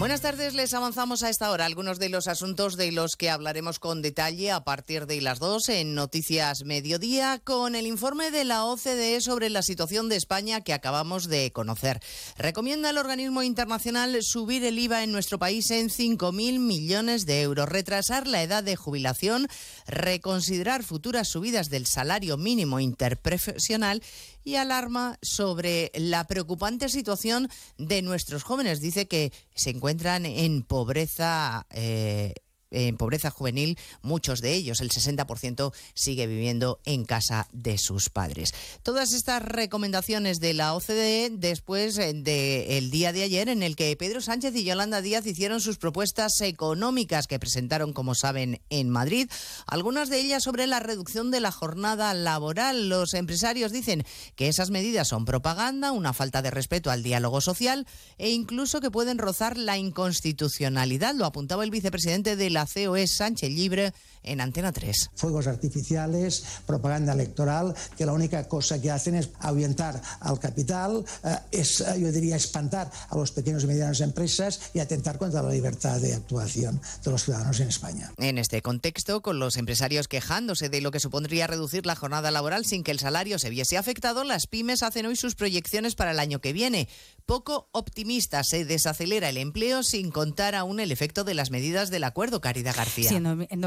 Buenas 0.00 0.22
tardes, 0.22 0.54
les 0.54 0.72
avanzamos 0.72 1.22
a 1.22 1.28
esta 1.28 1.50
hora 1.50 1.66
algunos 1.66 1.98
de 1.98 2.08
los 2.08 2.26
asuntos 2.26 2.78
de 2.78 2.90
los 2.90 3.16
que 3.16 3.28
hablaremos 3.28 3.78
con 3.78 4.00
detalle 4.00 4.50
a 4.50 4.64
partir 4.64 5.06
de 5.06 5.20
las 5.20 5.40
dos 5.40 5.68
en 5.68 5.94
Noticias 5.94 6.64
Mediodía 6.64 7.38
con 7.44 7.74
el 7.74 7.86
informe 7.86 8.30
de 8.30 8.44
la 8.44 8.64
OCDE 8.64 9.20
sobre 9.20 9.50
la 9.50 9.60
situación 9.60 10.08
de 10.08 10.16
España 10.16 10.62
que 10.62 10.72
acabamos 10.72 11.28
de 11.28 11.52
conocer. 11.52 12.00
Recomienda 12.38 12.88
el 12.88 12.96
organismo 12.96 13.42
internacional 13.42 14.16
subir 14.22 14.64
el 14.64 14.78
IVA 14.78 15.04
en 15.04 15.12
nuestro 15.12 15.38
país 15.38 15.70
en 15.70 15.90
5.000 15.90 16.58
millones 16.58 17.26
de 17.26 17.42
euros, 17.42 17.68
retrasar 17.68 18.26
la 18.26 18.42
edad 18.42 18.64
de 18.64 18.76
jubilación, 18.76 19.48
reconsiderar 19.86 20.82
futuras 20.82 21.28
subidas 21.28 21.68
del 21.68 21.84
salario 21.84 22.38
mínimo 22.38 22.80
interprofesional 22.80 24.02
y 24.44 24.56
alarma 24.56 25.18
sobre 25.22 25.90
la 25.94 26.24
preocupante 26.24 26.88
situación 26.88 27.48
de 27.78 28.02
nuestros 28.02 28.42
jóvenes. 28.42 28.80
Dice 28.80 29.08
que 29.08 29.32
se 29.54 29.70
encuentran 29.70 30.26
en 30.26 30.62
pobreza. 30.62 31.66
Eh, 31.70 32.34
en 32.70 32.96
pobreza 32.96 33.30
juvenil, 33.30 33.78
muchos 34.02 34.40
de 34.40 34.54
ellos, 34.54 34.80
el 34.80 34.90
60%, 34.90 35.72
sigue 35.94 36.26
viviendo 36.26 36.80
en 36.84 37.04
casa 37.04 37.48
de 37.52 37.78
sus 37.78 38.10
padres. 38.10 38.52
Todas 38.82 39.12
estas 39.12 39.42
recomendaciones 39.42 40.40
de 40.40 40.54
la 40.54 40.74
OCDE 40.74 41.30
después 41.32 41.98
eh, 41.98 42.12
del 42.14 42.90
día 42.90 43.12
de 43.12 43.22
ayer 43.22 43.48
en 43.48 43.62
el 43.62 43.76
que 43.76 43.96
Pedro 43.96 44.20
Sánchez 44.20 44.54
y 44.56 44.64
Yolanda 44.64 45.00
Díaz 45.02 45.26
hicieron 45.26 45.60
sus 45.60 45.78
propuestas 45.78 46.40
económicas 46.40 47.26
que 47.26 47.38
presentaron, 47.38 47.92
como 47.92 48.14
saben, 48.14 48.60
en 48.70 48.88
Madrid, 48.88 49.30
algunas 49.66 50.08
de 50.08 50.20
ellas 50.20 50.42
sobre 50.42 50.66
la 50.66 50.80
reducción 50.80 51.30
de 51.30 51.40
la 51.40 51.52
jornada 51.52 52.14
laboral. 52.14 52.88
Los 52.88 53.14
empresarios 53.14 53.72
dicen 53.72 54.04
que 54.36 54.48
esas 54.48 54.70
medidas 54.70 55.08
son 55.08 55.24
propaganda, 55.24 55.92
una 55.92 56.12
falta 56.12 56.42
de 56.42 56.50
respeto 56.50 56.90
al 56.90 57.02
diálogo 57.02 57.40
social 57.40 57.86
e 58.18 58.30
incluso 58.30 58.80
que 58.80 58.90
pueden 58.90 59.18
rozar 59.18 59.56
la 59.56 59.78
inconstitucionalidad. 59.78 61.14
Lo 61.14 61.26
apuntaba 61.26 61.64
el 61.64 61.70
vicepresidente 61.70 62.36
de 62.36 62.50
la 62.50 62.59
COE 62.66 63.06
Sánchez 63.06 63.50
Libre 63.50 63.92
en 64.22 64.40
Antena 64.40 64.72
3. 64.72 65.10
Fuegos 65.14 65.46
artificiales, 65.46 66.44
propaganda 66.66 67.12
electoral, 67.12 67.74
que 67.96 68.06
la 68.06 68.12
única 68.12 68.46
cosa 68.48 68.80
que 68.80 68.90
hacen 68.90 69.14
es 69.14 69.30
ahuyentar 69.40 70.00
al 70.20 70.38
capital, 70.38 71.04
eh, 71.24 71.36
es, 71.52 71.80
eh, 71.80 72.00
yo 72.00 72.12
diría, 72.12 72.36
espantar 72.36 72.90
a 73.08 73.16
los 73.16 73.32
pequeños 73.32 73.64
y 73.64 73.66
medianas 73.66 74.00
empresas 74.00 74.70
y 74.74 74.80
atentar 74.80 75.18
contra 75.18 75.42
la 75.42 75.50
libertad 75.50 76.00
de 76.00 76.14
actuación 76.14 76.80
de 77.04 77.10
los 77.10 77.24
ciudadanos 77.24 77.60
en 77.60 77.68
España. 77.68 78.12
En 78.18 78.38
este 78.38 78.62
contexto, 78.62 79.22
con 79.22 79.38
los 79.38 79.56
empresarios 79.56 80.08
quejándose 80.08 80.68
de 80.68 80.80
lo 80.80 80.90
que 80.90 81.00
supondría 81.00 81.46
reducir 81.46 81.86
la 81.86 81.96
jornada 81.96 82.30
laboral 82.30 82.64
sin 82.64 82.84
que 82.84 82.90
el 82.90 82.98
salario 82.98 83.38
se 83.38 83.50
viese 83.50 83.76
afectado, 83.76 84.24
las 84.24 84.46
pymes 84.46 84.82
hacen 84.82 85.06
hoy 85.06 85.16
sus 85.16 85.34
proyecciones 85.34 85.94
para 85.94 86.12
el 86.12 86.18
año 86.18 86.40
que 86.40 86.52
viene. 86.52 86.88
Poco 87.26 87.68
optimista 87.72 88.42
se 88.42 88.64
desacelera 88.64 89.28
el 89.28 89.36
empleo 89.36 89.82
sin 89.82 90.10
contar 90.10 90.54
aún 90.54 90.80
el 90.80 90.90
efecto 90.90 91.24
de 91.24 91.34
las 91.34 91.50
medidas 91.50 91.90
del 91.90 92.04
acuerdo, 92.04 92.40
Caridad 92.40 92.74
García. 92.76 93.08
Sí, 93.08 93.16
en 93.16 93.60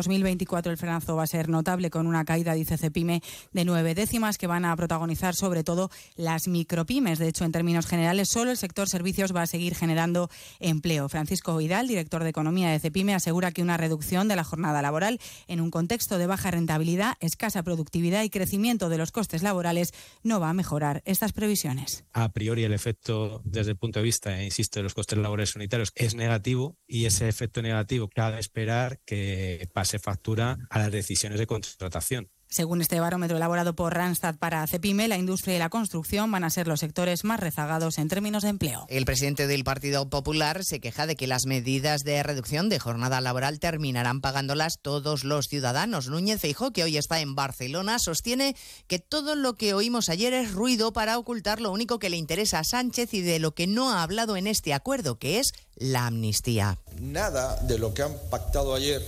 2024 0.44 0.72
el 0.72 0.78
frenazo 0.78 1.16
va 1.16 1.24
a 1.24 1.28
ser 1.28 1.50
notable 1.50 1.89
con 1.89 2.08
una 2.08 2.26
caída, 2.26 2.54
dice 2.54 2.78
Cepime, 2.78 3.22
de 3.52 3.66
nueve 3.66 3.96
décimas 3.96 4.38
que 4.38 4.48
van 4.48 4.66
a 4.66 4.76
protagonizar 4.76 5.36
sobre 5.36 5.64
todo 5.64 5.89
las 6.16 6.48
micropymes. 6.48 7.20
De 7.20 7.28
hecho, 7.28 7.46
en 7.46 7.52
términos 7.52 7.86
generales, 7.86 8.30
solo 8.30 8.52
el 8.52 8.58
sector 8.58 8.89
servicios 8.89 9.36
va 9.36 9.44
a 9.44 9.48
seguir 9.48 9.76
generando 9.76 10.30
empleo. 10.60 11.10
Francisco 11.10 11.60
Hidal, 11.60 11.88
director 11.88 12.24
de 12.24 12.30
Economía 12.30 12.70
de 12.70 12.80
Cepime, 12.80 13.14
asegura 13.14 13.52
que 13.52 13.62
una 13.62 13.78
reducción 13.78 14.28
de 14.28 14.36
la 14.36 14.44
jornada 14.44 14.82
laboral 14.82 15.20
en 15.48 15.62
un 15.62 15.72
contexto 15.72 16.18
de 16.18 16.28
baja 16.28 16.52
rentabilidad, 16.52 17.16
escasa 17.20 17.64
productividad 17.64 18.24
y 18.24 18.30
crecimiento 18.30 18.89
de 18.89 18.98
los 18.98 19.12
costes 19.12 19.44
laborales 19.44 19.94
no 20.24 20.39
va 20.39 20.50
a 20.50 20.54
mejorar 20.54 21.02
estas 21.06 21.32
previsiones. 21.34 22.06
A 22.14 22.32
priori 22.32 22.64
el 22.64 22.74
efecto 22.74 23.41
desde 23.46 23.72
el 23.72 23.78
punto 23.78 24.00
de 24.00 24.04
vista, 24.04 24.39
eh, 24.39 24.46
insisto, 24.46 24.80
de 24.80 24.84
los 24.84 24.94
costes 24.94 25.18
laborales 25.18 25.56
unitarios 25.56 25.91
es 25.96 26.16
negativo 26.16 26.78
y 26.88 27.06
ese 27.06 27.30
efecto 27.30 27.62
negativo 27.62 28.10
cabe 28.10 28.39
esperar 28.39 29.00
que 29.06 29.70
pase 29.74 30.00
factura 30.00 30.33
a 30.42 30.80
las 30.80 30.92
decisiones 30.92 31.40
de 31.40 31.48
contratación. 31.48 32.30
Según 32.54 32.82
este 32.82 33.00
barómetro 33.00 33.38
elaborado 33.38 33.76
por 33.76 33.96
Randstad 33.96 34.36
para 34.36 34.68
CEPIME, 34.68 35.08
la 35.08 35.18
industria 35.18 35.56
y 35.56 35.58
la 35.58 35.72
construcción 35.72 36.32
van 36.32 36.44
a 36.44 36.52
ser 36.52 36.68
los 36.68 36.82
sectores 36.82 37.24
más 37.24 37.40
rezagados 37.40 37.98
en 37.98 38.10
términos 38.10 38.44
de 38.44 38.50
empleo. 38.50 38.86
El 38.90 39.06
presidente 39.06 39.48
del 39.48 39.64
Partido 39.64 40.08
Popular 40.08 40.64
se 40.64 40.80
queja 40.80 41.08
de 41.08 41.16
que 41.16 41.26
las 41.26 41.48
medidas 41.48 42.04
de 42.04 42.22
reducción 42.22 42.70
de 42.70 42.78
jornada 42.78 43.22
laboral 43.22 43.60
terminarán 43.60 44.22
pagándolas 44.22 44.78
todos 44.84 45.24
los 45.24 45.48
ciudadanos. 45.48 46.10
Núñez 46.10 46.42
Feijó, 46.42 46.72
que 46.72 46.84
hoy 46.84 46.98
está 46.98 47.22
en 47.22 47.34
Barcelona, 47.34 47.98
sostiene 47.98 48.56
que 48.86 49.00
todo 49.00 49.34
lo 49.34 49.56
que 49.56 49.74
oímos 49.74 50.10
ayer 50.10 50.34
es 50.34 50.52
ruido 50.52 50.94
para 50.94 51.18
ocultar 51.18 51.60
lo 51.60 51.72
único 51.72 51.98
que 51.98 52.12
le 52.12 52.18
interesa 52.18 52.60
a 52.60 52.64
Sánchez 52.64 53.16
y 53.16 53.22
de 53.22 53.40
lo 53.40 53.56
que 53.56 53.66
no 53.66 53.92
ha 53.92 54.04
hablado 54.04 54.38
en 54.38 54.46
este 54.46 54.76
acuerdo, 54.76 55.18
que 55.18 55.40
es 55.40 55.54
la 55.74 56.06
amnistía. 56.06 56.78
Nada 57.00 57.60
de 57.64 57.80
lo 57.80 57.96
que 57.96 58.04
han 58.04 58.14
pactado 58.30 58.76
ayer 58.76 59.02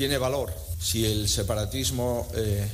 tiene 0.00 0.16
valor 0.16 0.50
si 0.80 1.04
el 1.04 1.28
separatismo 1.28 2.26
eh, 2.34 2.66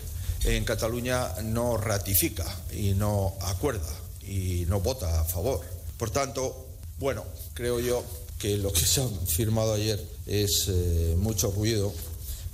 en 0.45 0.64
Cataluña 0.64 1.29
no 1.43 1.77
ratifica 1.77 2.47
y 2.72 2.95
no 2.95 3.35
acuerda 3.41 3.93
y 4.22 4.64
no 4.68 4.79
vota 4.79 5.22
a 5.22 5.24
favor. 5.24 5.61
Por 5.99 6.11
tanto, 6.11 6.68
bueno, 7.01 7.24
creo 7.53 7.81
yo 7.81 8.05
que 8.39 8.57
lo 8.59 8.72
que 8.72 8.87
se 8.87 9.01
ha 9.01 9.09
firmado 9.27 9.74
ayer 9.74 10.01
es 10.24 10.66
eh, 10.68 11.16
mucho 11.18 11.51
ruido, 11.51 11.93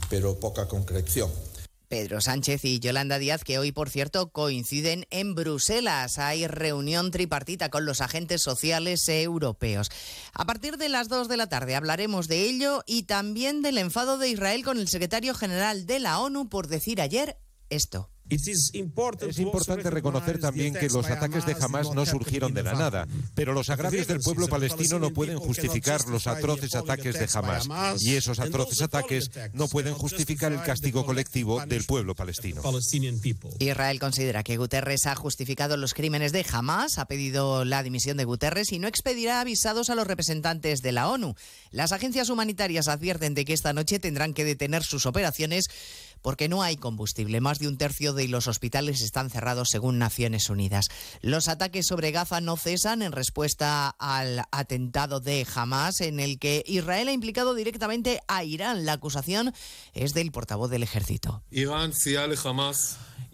pero 0.09 0.41
poca 0.41 0.67
concreción. 0.67 1.31
Pedro 1.93 2.23
Sánchez 2.23 2.65
y 2.65 2.81
Yolanda 2.81 3.19
Díaz, 3.19 3.45
que 3.45 3.59
hoy, 3.59 3.71
por 3.71 3.91
cierto, 3.91 4.31
coinciden 4.31 5.05
en 5.11 5.35
Bruselas. 5.35 6.19
Hay 6.19 6.47
reunión 6.47 7.11
tripartita 7.11 7.69
con 7.69 7.85
los 7.85 8.01
agentes 8.01 8.41
sociales 8.41 9.07
europeos. 9.11 9.91
A 10.33 10.47
partir 10.47 10.79
de 10.79 10.89
las 10.89 11.11
2 11.11 11.29
de 11.29 11.37
la 11.37 11.51
tarde 11.51 11.77
hablaremos 11.77 12.29
de 12.29 12.49
ello 12.49 12.83
y 12.87 13.03
también 13.03 13.61
del 13.61 13.77
enfado 13.77 14.17
de 14.17 14.31
Israel 14.31 14.65
con 14.65 14.79
el 14.79 14.89
secretario 14.89 15.35
general 15.35 15.85
de 15.85 16.01
la 16.01 16.19
ONU 16.19 16.49
por 16.49 16.67
decir 16.67 16.99
ayer 16.99 17.37
esto. 17.69 18.09
Es 18.33 19.39
importante 19.39 19.91
reconocer 19.91 20.41
también 20.41 20.75
que 20.75 20.89
los 20.89 21.09
ataques 21.09 21.47
de 21.47 21.57
Hamas 21.61 21.95
no 21.95 22.07
surgieron 22.07 22.55
de 22.55 22.63
la 22.63 22.75
nada, 22.75 23.07
pero 23.35 23.53
los 23.53 23.71
agravios 23.71 24.07
del 24.07 24.21
pueblo 24.21 24.49
palestino 24.49 24.99
no 24.99 25.11
pueden 25.11 25.39
justificar 25.39 26.09
los 26.09 26.27
atroces 26.27 26.75
ataques 26.75 27.15
de 27.15 27.29
Hamas, 27.33 28.03
y 28.03 28.17
esos 28.17 28.39
atroces 28.39 28.83
ataques 28.83 29.31
no 29.53 29.69
pueden 29.69 29.95
justificar 29.95 30.53
el 30.53 30.63
castigo 30.63 31.05
colectivo 31.05 31.65
del 31.67 31.85
pueblo 31.85 32.15
palestino. 32.15 32.63
Israel 33.59 34.01
considera 34.01 34.43
que 34.43 34.57
Guterres 34.57 35.07
ha 35.07 35.15
justificado 35.15 35.77
los 35.77 35.95
crímenes 35.95 36.33
de 36.33 36.45
Hamas, 36.51 36.99
ha 36.99 37.07
pedido 37.07 37.65
la 37.65 37.83
dimisión 37.83 38.17
de 38.17 38.25
Guterres 38.25 38.73
y 38.73 38.79
no 38.79 38.89
expedirá 38.89 39.41
avisados 39.41 39.91
a 39.91 39.95
los 39.95 40.07
representantes 40.07 40.83
de 40.83 40.93
la 40.93 41.09
ONU. 41.09 41.35
Las 41.71 41.93
agencias 41.93 42.31
humanitarias 42.31 42.89
advierten 42.89 43.35
de 43.35 43.45
que 43.45 43.53
esta 43.53 43.73
noche 43.73 43.99
tendrán 43.99 44.35
que 44.35 44.45
detener 44.45 44.83
sus 44.83 45.07
operaciones 45.07 45.69
porque 46.23 46.49
no 46.49 46.63
hay 46.63 46.77
combustible. 46.77 47.41
Más 47.41 47.59
de 47.59 47.69
un 47.69 47.77
tercio 47.77 48.13
de 48.13 48.29
los 48.29 48.47
hospitales 48.47 49.03
están 49.03 49.31
cerrados 49.31 49.71
según 49.71 49.99
Naciones 49.99 50.49
Unidas. 50.49 50.89
Los 51.21 51.49
ataques 51.49 51.87
sobre 51.87 52.13
Gaza 52.13 52.41
no 52.41 52.57
cesan 52.57 53.03
en 53.03 53.13
respuesta 53.13 53.91
al 53.99 54.45
atentado 54.51 55.21
de 55.21 55.47
Hamas 55.55 56.01
en 56.01 56.21
el 56.21 56.39
que 56.39 56.65
Israel 56.67 57.09
ha 57.09 57.13
implicado 57.13 57.55
directamente 57.55 58.21
a 58.29 58.45
Irán. 58.45 58.87
La 58.87 58.95
acusación 58.95 59.53
es 59.93 60.15
del 60.15 60.33
portavoz 60.33 60.71
del 60.71 60.83
ejército. 60.83 61.43
Irán 61.51 61.93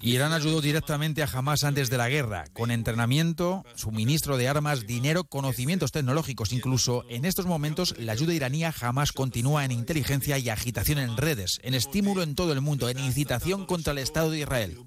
Irán 0.01 0.33
ayudó 0.33 0.61
directamente 0.61 1.25
a 1.25 1.27
Hamas 1.27 1.65
antes 1.65 1.91
de 1.91 1.99
la 1.99 2.09
guerra, 2.09 2.45
con 2.53 2.71
entrenamiento, 2.71 3.65
suministro 3.75 4.37
de 4.37 4.47
armas, 4.47 4.87
dinero, 4.87 5.25
conocimientos 5.25 5.91
tecnológicos. 5.91 6.53
Incluso 6.53 7.05
en 7.09 7.25
estos 7.25 7.47
momentos, 7.47 7.97
la 7.99 8.13
ayuda 8.13 8.33
iraní 8.33 8.63
a 8.63 8.73
Hamas 8.81 9.11
continúa 9.11 9.65
en 9.65 9.73
inteligencia 9.73 10.39
y 10.39 10.51
agitación 10.51 10.99
en 10.99 11.17
redes, 11.17 11.59
en 11.65 11.75
estímulo 11.75 12.23
en 12.23 12.37
todo 12.37 12.53
el 12.53 12.61
mundo, 12.61 12.78
en 12.87 12.99
incitación 13.01 13.67
contra 13.67 13.93
el 13.93 13.99
Estado 13.99 14.31
de 14.31 14.41
Israel. 14.41 14.79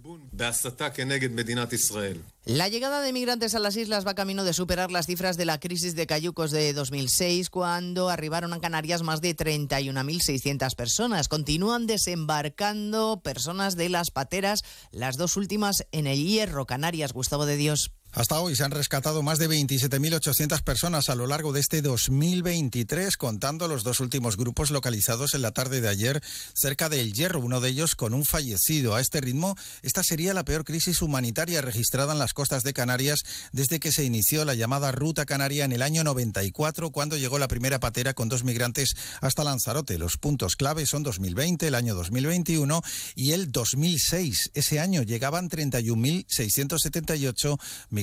La 2.46 2.68
llegada 2.70 3.02
de 3.02 3.14
migrantes 3.14 3.54
a 3.54 3.60
las 3.60 3.76
islas 3.76 4.08
va 4.08 4.16
camino 4.16 4.44
de 4.44 4.54
superar 4.54 4.92
las 4.92 5.06
cifras 5.06 5.38
de 5.38 5.46
la 5.46 5.60
crisis 5.60 5.96
de 5.96 6.08
cayucos 6.08 6.52
de 6.52 6.74
2006, 6.74 7.50
cuando 7.50 8.10
arribaron 8.10 8.54
a 8.54 8.60
Canarias 8.60 9.04
más 9.04 9.22
de 9.22 9.36
31.600 9.36 10.76
personas. 10.76 11.28
Continúan 11.28 11.86
desembarcando 11.86 13.22
personas 13.22 13.76
de 13.76 13.90
las 13.90 14.10
pateras, 14.10 14.62
las 14.92 15.18
dos 15.18 15.36
últimas 15.36 15.86
en 15.92 16.08
el 16.08 16.24
Hierro, 16.24 16.66
Canarias. 16.66 17.14
Gustavo 17.14 17.46
de 17.46 17.58
Dios. 17.58 17.92
Hasta 18.14 18.42
hoy 18.42 18.58
se 18.58 18.66
han 18.66 18.72
rescatado 18.72 19.24
más 19.24 19.40
de 19.40 19.48
27.800 19.48 20.64
personas 20.64 21.10
a 21.10 21.16
lo 21.16 21.28
largo 21.28 21.54
de 21.54 21.62
este 21.62 21.82
2023, 21.82 23.16
contando 23.16 23.70
los 23.70 23.86
dos 23.86 24.02
últimos 24.02 24.36
grupos 24.36 24.70
localizados 24.70 25.34
en 25.34 25.42
la 25.42 25.52
tarde 25.52 25.80
de 25.80 25.88
ayer 25.88 26.22
cerca 26.54 26.90
del 26.90 27.14
Hierro, 27.14 27.40
uno 27.40 27.62
de 27.62 27.70
ellos 27.70 27.96
con 27.96 28.14
un 28.14 28.26
fallecido. 28.26 28.96
A 28.96 29.02
este 29.02 29.22
ritmo, 29.22 29.56
esta 29.82 30.04
sería 30.04 30.34
la 30.34 30.44
peor 30.44 30.66
crisis 30.66 31.02
humanitaria 31.02 31.62
registrada 31.62 32.12
en 32.12 32.20
las 32.20 32.34
costas 32.34 32.64
de 32.64 32.74
Canarias 32.74 33.24
desde 33.54 33.80
que 33.80 33.94
se 33.94 34.04
inició 34.04 34.44
la 34.44 34.56
llamada 34.56 34.92
Ruta 34.92 35.26
Canaria 35.26 35.64
en 35.64 35.72
el 35.72 35.82
año 35.82 36.04
94, 36.04 36.92
cuando 36.92 37.16
llegó 37.16 37.40
la 37.40 37.48
primera 37.48 37.80
patera 37.80 38.14
con 38.14 38.28
dos 38.28 38.44
migrantes 38.44 38.94
hasta 39.22 39.46
Lanzarote. 39.46 39.98
Los 39.98 40.18
puntos 40.18 40.58
clave 40.58 40.86
son 40.86 41.04
2020, 41.04 41.66
el 41.66 41.76
año 41.76 41.96
2021 41.96 42.82
y 43.16 43.32
el 43.32 43.54
2006. 43.54 44.52
Ese 44.54 44.82
año 44.82 45.02
llegaban 45.02 45.50
31.678 45.50 47.58
migrantes 47.90 48.01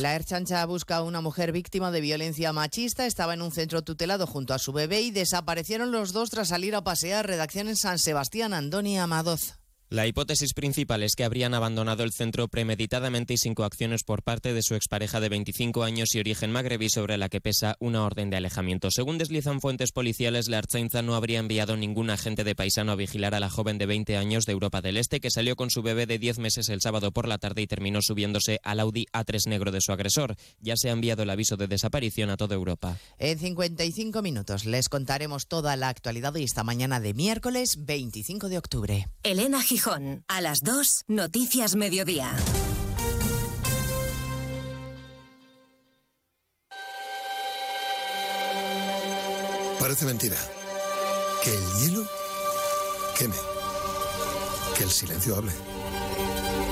La 0.00 0.14
Erchancha 0.14 0.64
busca 0.66 0.96
a 0.96 1.02
una 1.02 1.20
mujer 1.20 1.52
víctima 1.52 1.90
de 1.90 2.00
violencia 2.00 2.52
machista. 2.52 3.06
Estaba 3.06 3.34
en 3.34 3.42
un 3.42 3.52
centro 3.52 3.82
tutelado 3.82 4.26
junto 4.26 4.54
a 4.54 4.58
su 4.58 4.72
bebé 4.72 5.02
y 5.02 5.10
desaparecieron 5.10 5.92
los 5.92 6.12
dos 6.12 6.30
tras 6.30 6.48
salir 6.48 6.74
a 6.74 6.84
pasear. 6.84 7.26
Redacción 7.26 7.68
en 7.68 7.76
San 7.76 7.98
Sebastián, 7.98 8.54
Andoni 8.54 8.98
Amadoz. 8.98 9.65
La 9.88 10.08
hipótesis 10.08 10.52
principal 10.52 11.04
es 11.04 11.14
que 11.14 11.22
habrían 11.22 11.54
abandonado 11.54 12.02
el 12.02 12.10
centro 12.10 12.48
premeditadamente 12.48 13.34
y 13.34 13.36
sin 13.36 13.54
coacciones 13.54 14.02
por 14.02 14.24
parte 14.24 14.52
de 14.52 14.62
su 14.62 14.74
expareja 14.74 15.20
de 15.20 15.28
25 15.28 15.84
años 15.84 16.12
y 16.12 16.18
origen 16.18 16.50
magrebí 16.50 16.90
sobre 16.90 17.16
la 17.16 17.28
que 17.28 17.40
pesa 17.40 17.76
una 17.78 18.02
orden 18.02 18.28
de 18.28 18.36
alejamiento. 18.36 18.90
Según 18.90 19.16
deslizan 19.16 19.60
fuentes 19.60 19.92
policiales, 19.92 20.48
la 20.48 20.58
Archainza 20.58 21.02
no 21.02 21.14
habría 21.14 21.38
enviado 21.38 21.76
ningún 21.76 22.10
agente 22.10 22.42
de 22.42 22.56
paisano 22.56 22.90
a 22.90 22.96
vigilar 22.96 23.36
a 23.36 23.38
la 23.38 23.48
joven 23.48 23.78
de 23.78 23.86
20 23.86 24.16
años 24.16 24.44
de 24.44 24.54
Europa 24.54 24.80
del 24.80 24.96
Este 24.96 25.20
que 25.20 25.30
salió 25.30 25.54
con 25.54 25.70
su 25.70 25.82
bebé 25.82 26.06
de 26.06 26.18
10 26.18 26.40
meses 26.40 26.68
el 26.68 26.80
sábado 26.80 27.12
por 27.12 27.28
la 27.28 27.38
tarde 27.38 27.62
y 27.62 27.68
terminó 27.68 28.02
subiéndose 28.02 28.58
al 28.64 28.80
Audi 28.80 29.06
A3 29.12 29.46
negro 29.46 29.70
de 29.70 29.80
su 29.80 29.92
agresor. 29.92 30.34
Ya 30.60 30.76
se 30.76 30.88
ha 30.88 30.94
enviado 30.94 31.22
el 31.22 31.30
aviso 31.30 31.56
de 31.56 31.68
desaparición 31.68 32.30
a 32.30 32.36
toda 32.36 32.56
Europa. 32.56 32.98
En 33.20 33.38
55 33.38 34.20
minutos 34.20 34.64
les 34.64 34.88
contaremos 34.88 35.46
toda 35.46 35.76
la 35.76 35.90
actualidad 35.90 36.32
de 36.32 36.42
esta 36.42 36.64
mañana 36.64 36.98
de 36.98 37.14
miércoles 37.14 37.84
25 37.86 38.48
de 38.48 38.58
octubre. 38.58 39.08
Elena 39.22 39.62
A 40.28 40.40
las 40.40 40.62
2, 40.62 41.04
Noticias 41.08 41.74
Mediodía. 41.76 42.34
Parece 49.78 50.06
mentira. 50.06 50.36
Que 51.44 51.54
el 51.54 51.64
hielo 51.78 52.08
queme. 53.18 53.34
Que 54.78 54.84
el 54.84 54.90
silencio 54.90 55.36
hable. 55.36 55.52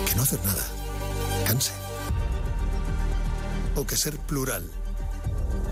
Que 0.08 0.14
no 0.14 0.22
hacer 0.22 0.42
nada 0.46 0.64
canse. 1.46 1.72
O 3.76 3.86
que 3.86 3.98
ser 3.98 4.16
plural 4.16 4.64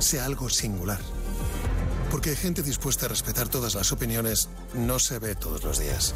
sea 0.00 0.26
algo 0.26 0.50
singular. 0.50 1.00
Porque 2.10 2.36
gente 2.36 2.62
dispuesta 2.62 3.06
a 3.06 3.08
respetar 3.08 3.48
todas 3.48 3.74
las 3.74 3.90
opiniones 3.90 4.50
no 4.74 4.98
se 4.98 5.18
ve 5.18 5.34
todos 5.34 5.64
los 5.64 5.78
días 5.78 6.14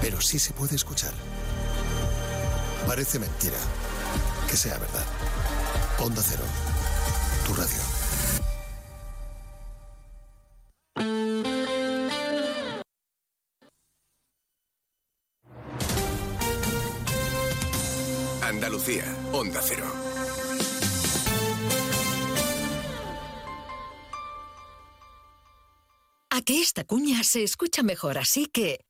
pero 0.00 0.20
sí 0.20 0.38
se 0.38 0.52
puede 0.52 0.76
escuchar. 0.76 1.12
Parece 2.86 3.18
mentira 3.18 3.58
que 4.48 4.56
sea 4.56 4.78
verdad. 4.78 5.04
Onda 5.98 6.22
Cero, 6.22 6.44
tu 7.46 7.54
radio. 7.54 8.00
Andalucía, 18.42 19.04
Onda 19.32 19.60
Cero. 19.62 19.86
A 26.30 26.42
que 26.42 26.60
esta 26.60 26.84
cuña 26.84 27.22
se 27.22 27.44
escucha 27.44 27.82
mejor, 27.82 28.18
así 28.18 28.46
que... 28.46 28.89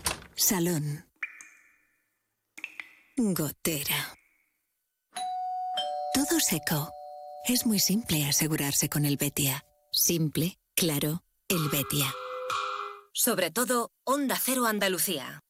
Salón. 0.41 1.05
Gotera. 3.15 4.17
Todo 6.15 6.39
seco. 6.39 6.91
Es 7.47 7.67
muy 7.67 7.77
simple 7.77 8.25
asegurarse 8.27 8.89
con 8.89 9.05
el 9.05 9.17
Betia. 9.17 9.63
Simple, 9.91 10.57
claro, 10.75 11.23
el 11.47 11.69
Betia. 11.69 12.11
Sobre 13.13 13.51
todo, 13.51 13.91
Onda 14.03 14.35
Cero 14.43 14.65
Andalucía. 14.65 15.41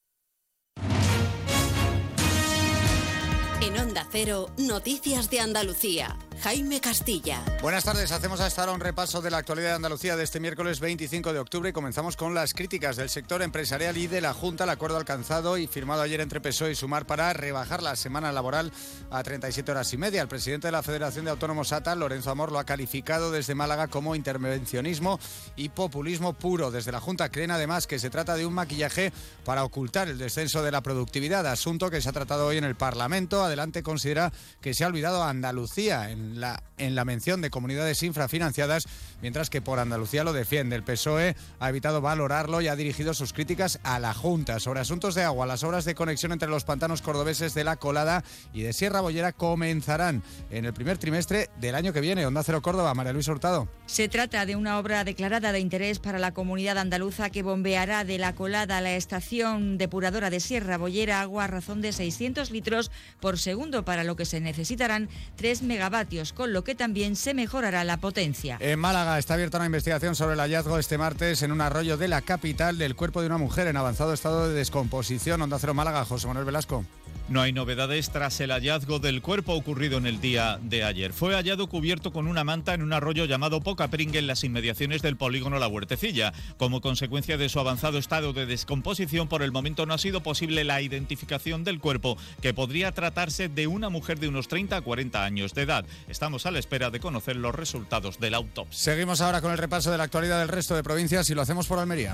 En 3.62 3.78
Onda 3.80 4.06
Cero, 4.12 4.54
Noticias 4.58 5.30
de 5.30 5.40
Andalucía. 5.40 6.20
Jaime 6.44 6.82
Castilla. 6.82 7.44
Buenas 7.62 7.84
tardes, 7.84 8.12
hacemos 8.12 8.40
hasta 8.40 8.62
ahora 8.62 8.74
un 8.74 8.80
repaso 8.80 9.22
de 9.22 9.30
la 9.30 9.38
actualidad 9.38 9.70
de 9.70 9.76
Andalucía 9.76 10.16
de 10.16 10.24
este 10.24 10.40
miércoles 10.40 10.80
25 10.80 11.34
de 11.34 11.40
octubre 11.40 11.70
y 11.70 11.74
comenzamos 11.74 12.18
con 12.18 12.34
las 12.34 12.56
críticas 12.56 12.96
del 12.96 13.10
sector 13.10 13.44
empresarial 13.44 13.96
y 13.98 14.08
de 14.08 14.22
la 14.22 14.34
Junta, 14.34 14.64
el 14.64 14.72
acuerdo 14.72 14.98
alcanzado 14.98 15.60
y 15.60 15.68
firmado 15.68 16.02
ayer 16.02 16.20
entre 16.20 16.42
PSOE 16.42 16.72
y 16.72 16.76
Sumar 16.76 17.06
para 17.06 17.32
rebajar 17.34 17.84
la 17.84 17.96
semana 17.96 18.32
laboral 18.32 18.72
a 19.12 19.22
37 19.22 19.72
horas 19.72 19.94
y 19.94 19.98
media. 19.98 20.24
El 20.24 20.28
presidente 20.28 20.68
de 20.68 20.72
la 20.72 20.82
Federación 20.82 21.26
de 21.26 21.32
Autónomos 21.32 21.74
ATA, 21.74 21.94
Lorenzo 21.94 22.32
Amor, 22.32 22.52
lo 22.52 22.58
ha 22.58 22.66
calificado 22.66 23.30
desde 23.30 23.54
Málaga 23.54 23.88
como 23.88 24.16
intervencionismo 24.16 25.20
y 25.56 25.70
populismo 25.70 26.34
puro. 26.34 26.72
Desde 26.72 26.92
la 26.92 27.02
Junta 27.02 27.30
creen 27.30 27.52
además 27.52 27.86
que 27.86 28.00
se 28.00 28.10
trata 28.10 28.36
de 28.36 28.48
un 28.48 28.56
maquillaje 28.56 29.14
para 29.46 29.64
ocultar 29.64 30.08
el 30.08 30.18
descenso 30.18 30.64
de 30.64 30.72
la 30.72 30.82
productividad, 30.82 31.46
asunto 31.46 31.92
que 31.92 32.02
se 32.02 32.10
ha 32.10 32.14
tratado 32.14 32.48
hoy 32.48 32.58
en 32.58 32.64
el 32.64 32.76
Parlamento. 32.76 33.44
Adelante 33.44 33.84
considera 33.84 34.34
que 34.60 34.74
se 34.74 34.84
ha 34.84 34.88
olvidado 34.88 35.24
Andalucía 35.24 36.10
en 36.10 36.31
en 36.78 36.96
la 36.96 37.06
mención 37.06 37.42
de 37.42 37.50
comunidades 37.50 38.04
infrafinanciadas, 38.04 38.88
mientras 39.22 39.50
que 39.50 39.62
por 39.62 39.80
Andalucía 39.80 40.24
lo 40.24 40.34
defiende. 40.34 40.76
El 40.76 40.84
PSOE 40.84 41.36
ha 41.60 41.70
evitado 41.70 42.02
valorarlo 42.02 42.62
y 42.62 42.68
ha 42.68 42.76
dirigido 42.76 43.14
sus 43.14 43.34
críticas 43.34 43.80
a 43.84 44.00
la 44.00 44.14
Junta. 44.14 44.60
Sobre 44.60 44.80
asuntos 44.80 45.16
de 45.16 45.24
agua, 45.24 45.46
las 45.46 45.64
obras 45.64 45.86
de 45.86 45.96
conexión 45.96 46.32
entre 46.32 46.50
los 46.50 46.64
pantanos 46.64 47.02
cordobeses 47.02 47.54
de 47.54 47.64
La 47.64 47.76
Colada 47.76 48.24
y 48.54 48.62
de 48.62 48.74
Sierra 48.74 49.02
Bollera 49.02 49.32
comenzarán 49.32 50.24
en 50.50 50.66
el 50.66 50.74
primer 50.74 50.98
trimestre 50.98 51.50
del 51.60 51.76
año 51.76 51.94
que 51.94 52.02
viene. 52.02 52.26
Onda 52.26 52.44
Cero 52.44 52.62
Córdoba, 52.62 52.94
María 52.94 53.14
Luisa 53.14 53.32
Hurtado. 53.32 53.68
Se 53.86 54.08
trata 54.08 54.46
de 54.46 54.56
una 54.56 54.80
obra 54.80 55.04
declarada 55.04 55.52
de 55.52 55.60
interés 55.60 56.00
para 56.00 56.20
la 56.20 56.34
comunidad 56.34 56.78
andaluza 56.78 57.30
que 57.30 57.44
bombeará 57.44 58.04
de 58.04 58.18
La 58.18 58.36
Colada 58.36 58.78
a 58.78 58.82
la 58.82 58.96
estación 58.96 59.78
depuradora 59.78 60.30
de 60.30 60.40
Sierra 60.40 60.78
Bollera 60.78 61.22
agua 61.22 61.46
a 61.46 61.48
razón 61.48 61.82
de 61.82 61.94
600 61.94 62.52
litros 62.52 62.92
por 63.20 63.38
segundo, 63.38 63.84
para 63.86 64.04
lo 64.04 64.16
que 64.16 64.26
se 64.26 64.40
necesitarán 64.40 65.10
3 65.36 65.64
megavatios 65.64 66.21
con 66.32 66.54
lo 66.54 66.64
que 66.64 66.76
también 66.76 67.16
se 67.16 67.34
mejorará 67.34 67.84
la 67.84 67.98
potencia. 67.98 68.58
En 68.60 68.80
Málaga 68.80 69.18
está 69.18 69.34
abierta 69.34 69.58
una 69.58 69.66
investigación 69.66 70.16
sobre 70.16 70.34
el 70.34 70.40
hallazgo 70.40 70.78
este 70.78 70.98
martes 70.98 71.42
en 71.42 71.52
un 71.52 71.62
arroyo 71.62 71.98
de 71.98 72.08
la 72.08 72.22
capital 72.22 72.78
del 72.78 72.96
cuerpo 72.96 73.22
de 73.22 73.28
una 73.28 73.38
mujer 73.38 73.68
en 73.68 73.78
avanzado 73.78 74.14
estado 74.14 74.48
de 74.48 74.54
descomposición. 74.54 75.42
Onda 75.42 75.58
Cero 75.60 75.74
Málaga, 75.74 76.06
José 76.06 76.28
Manuel 76.28 76.46
Velasco. 76.46 76.86
No 77.32 77.42
hay 77.42 77.54
novedades 77.54 78.10
tras 78.10 78.42
el 78.42 78.52
hallazgo 78.52 79.00
del 79.00 79.22
cuerpo 79.22 79.54
ocurrido 79.54 79.98
en 79.98 80.06
el 80.06 80.20
día 80.20 80.60
de 80.62 80.84
ayer. 80.84 81.14
Fue 81.14 81.34
hallado 81.34 81.68
cubierto 81.68 82.12
con 82.12 82.28
una 82.28 82.44
manta 82.44 82.74
en 82.74 82.82
un 82.82 82.92
arroyo 82.92 83.24
llamado 83.24 83.62
Poca 83.62 83.88
Pringue 83.88 84.20
en 84.20 84.28
las 84.28 84.44
inmediaciones 84.44 85.02
del 85.02 85.16
polígono 85.16 85.58
La 85.58 85.70
Huertecilla. 85.70 86.34
Como 86.58 86.82
consecuencia 86.82 87.38
de 87.38 87.48
su 87.48 87.62
avanzado 87.62 88.00
estado 88.00 88.34
de 88.34 88.46
descomposición, 88.46 89.30
por 89.30 89.44
el 89.44 89.54
momento 89.54 89.86
no 89.86 89.94
ha 89.94 89.98
sido 89.98 90.22
posible 90.22 90.66
la 90.66 90.82
identificación 90.82 91.64
del 91.64 91.80
cuerpo, 91.80 92.18
que 92.42 92.54
podría 92.54 92.92
tratarse 92.92 93.48
de 93.48 93.66
una 93.66 93.88
mujer 93.88 94.20
de 94.20 94.28
unos 94.28 94.50
30 94.50 94.76
a 94.76 94.82
40 94.82 95.24
años 95.24 95.54
de 95.54 95.62
edad. 95.62 95.86
Estamos 96.10 96.46
a 96.46 96.52
la 96.52 96.60
espera 96.60 96.90
de 96.90 97.00
conocer 97.00 97.38
los 97.38 97.56
resultados 97.56 98.20
del 98.20 98.34
autopsia. 98.34 98.92
Seguimos 98.92 99.22
ahora 99.22 99.40
con 99.40 99.54
el 99.54 99.58
repaso 99.58 99.90
de 99.90 99.98
la 99.98 100.04
actualidad 100.04 100.40
del 100.40 100.50
resto 100.50 100.76
de 100.76 100.84
provincias 100.84 101.30
y 101.30 101.34
lo 101.34 101.44
hacemos 101.44 101.66
por 101.66 101.80
Almería. 101.80 102.14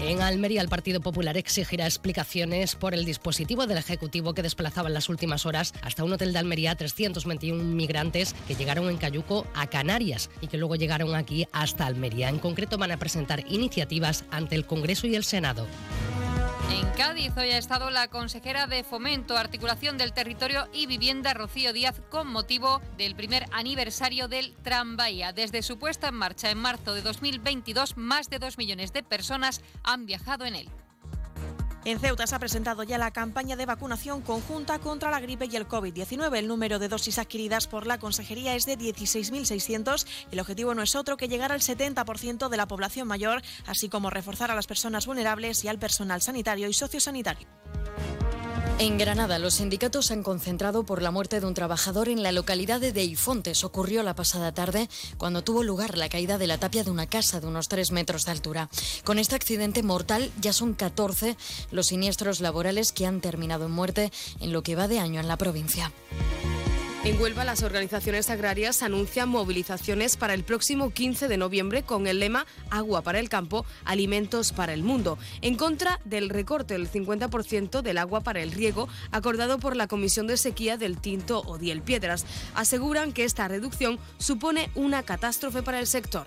En 0.00 0.20
Almería, 0.20 0.60
el 0.60 0.68
Partido 0.68 1.00
Popular 1.00 1.38
exigirá 1.38 1.86
explicaciones 1.86 2.74
por 2.76 2.92
el 2.92 3.06
dispositivo 3.06 3.66
del 3.66 3.78
Ejecutivo 3.78 4.34
que 4.34 4.42
desplazaba 4.42 4.88
en 4.88 4.94
las 4.94 5.08
últimas 5.08 5.46
horas 5.46 5.72
hasta 5.82 6.04
un 6.04 6.12
hotel 6.12 6.32
de 6.34 6.38
Almería 6.38 6.72
a 6.72 6.76
321 6.76 7.64
migrantes 7.64 8.34
que 8.46 8.54
llegaron 8.54 8.90
en 8.90 8.98
Cayuco 8.98 9.46
a 9.54 9.66
Canarias 9.68 10.30
y 10.42 10.48
que 10.48 10.58
luego 10.58 10.76
llegaron 10.76 11.14
aquí 11.14 11.48
hasta 11.50 11.86
Almería. 11.86 12.28
En 12.28 12.38
concreto, 12.38 12.76
van 12.76 12.92
a 12.92 12.98
presentar 12.98 13.44
iniciativas 13.48 14.24
ante 14.30 14.54
el 14.54 14.66
Congreso 14.66 15.06
y 15.06 15.16
el 15.16 15.24
Senado. 15.24 15.66
En 16.70 16.86
Cádiz 16.96 17.32
hoy 17.36 17.50
ha 17.50 17.58
estado 17.58 17.90
la 17.90 18.08
consejera 18.08 18.66
de 18.66 18.82
Fomento, 18.82 19.36
Articulación 19.36 19.96
del 19.96 20.12
Territorio 20.12 20.68
y 20.72 20.86
Vivienda, 20.86 21.32
Rocío 21.32 21.72
Díaz, 21.72 22.00
con 22.10 22.26
motivo 22.26 22.80
del 22.96 23.14
primer 23.14 23.46
aniversario 23.52 24.28
del 24.28 24.54
Tranvía. 24.62 25.32
Desde 25.32 25.62
su 25.62 25.78
puesta 25.78 26.08
en 26.08 26.14
marcha 26.14 26.50
en 26.50 26.58
marzo 26.58 26.94
de 26.94 27.02
2022, 27.02 27.96
más 27.96 28.28
de 28.30 28.38
dos 28.38 28.58
millones 28.58 28.92
de 28.92 29.02
personas 29.02 29.62
han 29.84 30.06
viajado 30.06 30.44
en 30.44 30.56
él. 30.56 30.68
En 31.86 32.00
Ceuta 32.00 32.26
se 32.26 32.34
ha 32.34 32.40
presentado 32.40 32.82
ya 32.82 32.98
la 32.98 33.12
campaña 33.12 33.54
de 33.54 33.64
vacunación 33.64 34.20
conjunta 34.20 34.80
contra 34.80 35.08
la 35.08 35.20
gripe 35.20 35.46
y 35.48 35.54
el 35.54 35.68
COVID-19. 35.68 36.36
El 36.36 36.48
número 36.48 36.80
de 36.80 36.88
dosis 36.88 37.16
adquiridas 37.20 37.68
por 37.68 37.86
la 37.86 37.98
Consejería 37.98 38.56
es 38.56 38.66
de 38.66 38.76
16.600. 38.76 40.04
El 40.32 40.40
objetivo 40.40 40.74
no 40.74 40.82
es 40.82 40.96
otro 40.96 41.16
que 41.16 41.28
llegar 41.28 41.52
al 41.52 41.60
70% 41.60 42.48
de 42.48 42.56
la 42.56 42.66
población 42.66 43.06
mayor, 43.06 43.40
así 43.66 43.88
como 43.88 44.10
reforzar 44.10 44.50
a 44.50 44.56
las 44.56 44.66
personas 44.66 45.06
vulnerables 45.06 45.62
y 45.62 45.68
al 45.68 45.78
personal 45.78 46.20
sanitario 46.22 46.68
y 46.68 46.72
sociosanitario. 46.72 47.46
En 48.78 48.98
Granada, 48.98 49.38
los 49.38 49.54
sindicatos 49.54 50.06
se 50.06 50.12
han 50.12 50.22
concentrado 50.22 50.84
por 50.84 51.00
la 51.00 51.10
muerte 51.10 51.40
de 51.40 51.46
un 51.46 51.54
trabajador 51.54 52.10
en 52.10 52.22
la 52.22 52.30
localidad 52.30 52.78
de 52.78 52.92
Deifontes. 52.92 53.64
Ocurrió 53.64 54.02
la 54.02 54.14
pasada 54.14 54.52
tarde 54.52 54.90
cuando 55.16 55.42
tuvo 55.42 55.62
lugar 55.62 55.96
la 55.96 56.10
caída 56.10 56.36
de 56.36 56.46
la 56.46 56.58
tapia 56.58 56.84
de 56.84 56.90
una 56.90 57.06
casa 57.06 57.40
de 57.40 57.46
unos 57.46 57.68
3 57.68 57.90
metros 57.92 58.26
de 58.26 58.32
altura. 58.32 58.68
Con 59.02 59.18
este 59.18 59.34
accidente 59.34 59.82
mortal 59.82 60.30
ya 60.42 60.52
son 60.52 60.74
14 60.74 61.38
los 61.70 61.86
siniestros 61.86 62.40
laborales 62.40 62.92
que 62.92 63.06
han 63.06 63.22
terminado 63.22 63.64
en 63.64 63.72
muerte 63.72 64.12
en 64.40 64.52
lo 64.52 64.62
que 64.62 64.76
va 64.76 64.88
de 64.88 64.98
año 64.98 65.20
en 65.20 65.28
la 65.28 65.38
provincia. 65.38 65.90
En 67.06 67.20
Huelva, 67.20 67.44
las 67.44 67.62
organizaciones 67.62 68.30
agrarias 68.30 68.82
anuncian 68.82 69.28
movilizaciones 69.28 70.16
para 70.16 70.34
el 70.34 70.42
próximo 70.42 70.90
15 70.90 71.28
de 71.28 71.36
noviembre 71.36 71.84
con 71.84 72.08
el 72.08 72.18
lema 72.18 72.46
Agua 72.68 73.02
para 73.02 73.20
el 73.20 73.28
campo, 73.28 73.64
alimentos 73.84 74.50
para 74.50 74.74
el 74.74 74.82
mundo, 74.82 75.16
en 75.40 75.54
contra 75.54 76.00
del 76.04 76.30
recorte 76.30 76.74
del 76.74 76.90
50% 76.90 77.82
del 77.82 77.98
agua 77.98 78.22
para 78.22 78.42
el 78.42 78.50
riego 78.50 78.88
acordado 79.12 79.60
por 79.60 79.76
la 79.76 79.86
Comisión 79.86 80.26
de 80.26 80.36
Sequía 80.36 80.78
del 80.78 80.98
Tinto 80.98 81.42
Odiel 81.42 81.80
Piedras. 81.80 82.26
Aseguran 82.56 83.12
que 83.12 83.22
esta 83.22 83.46
reducción 83.46 84.00
supone 84.18 84.68
una 84.74 85.04
catástrofe 85.04 85.62
para 85.62 85.78
el 85.78 85.86
sector. 85.86 86.26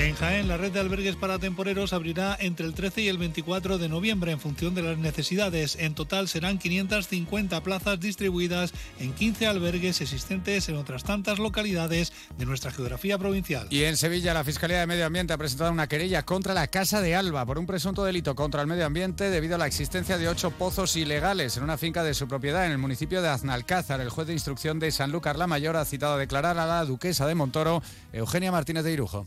En 0.00 0.14
Jaén, 0.14 0.48
la 0.48 0.56
red 0.56 0.72
de 0.72 0.80
albergues 0.80 1.14
para 1.14 1.38
temporeros 1.38 1.92
abrirá 1.92 2.34
entre 2.40 2.64
el 2.64 2.72
13 2.72 3.02
y 3.02 3.08
el 3.08 3.18
24 3.18 3.76
de 3.76 3.90
noviembre 3.90 4.32
en 4.32 4.40
función 4.40 4.74
de 4.74 4.80
las 4.80 4.96
necesidades. 4.96 5.76
En 5.78 5.94
total 5.94 6.26
serán 6.26 6.58
550 6.58 7.62
plazas 7.62 8.00
distribuidas 8.00 8.72
en 8.98 9.12
15 9.12 9.46
albergues 9.46 10.00
existentes 10.00 10.70
en 10.70 10.76
otras 10.76 11.04
tantas 11.04 11.38
localidades 11.38 12.14
de 12.38 12.46
nuestra 12.46 12.70
geografía 12.70 13.18
provincial. 13.18 13.66
Y 13.68 13.84
en 13.84 13.98
Sevilla, 13.98 14.32
la 14.32 14.42
Fiscalía 14.42 14.80
de 14.80 14.86
Medio 14.86 15.04
Ambiente 15.04 15.34
ha 15.34 15.38
presentado 15.38 15.70
una 15.70 15.86
querella 15.86 16.24
contra 16.24 16.54
la 16.54 16.68
Casa 16.68 17.02
de 17.02 17.14
Alba 17.14 17.44
por 17.44 17.58
un 17.58 17.66
presunto 17.66 18.02
delito 18.02 18.34
contra 18.34 18.62
el 18.62 18.68
medio 18.68 18.86
ambiente 18.86 19.28
debido 19.28 19.56
a 19.56 19.58
la 19.58 19.66
existencia 19.66 20.16
de 20.16 20.30
ocho 20.30 20.50
pozos 20.50 20.96
ilegales 20.96 21.58
en 21.58 21.62
una 21.62 21.76
finca 21.76 22.02
de 22.02 22.14
su 22.14 22.26
propiedad 22.26 22.64
en 22.64 22.72
el 22.72 22.78
municipio 22.78 23.20
de 23.20 23.28
Aznalcázar. 23.28 24.00
El 24.00 24.08
juez 24.08 24.26
de 24.26 24.32
instrucción 24.32 24.78
de 24.78 24.92
Sanlúcar 24.92 25.36
la 25.36 25.46
Mayor 25.46 25.76
ha 25.76 25.84
citado 25.84 26.14
a 26.14 26.18
declarar 26.18 26.58
a 26.58 26.64
la 26.64 26.86
duquesa 26.86 27.26
de 27.26 27.34
Montoro, 27.34 27.82
Eugenia 28.14 28.50
Martínez 28.50 28.84
de 28.84 28.92
Irujo. 28.92 29.26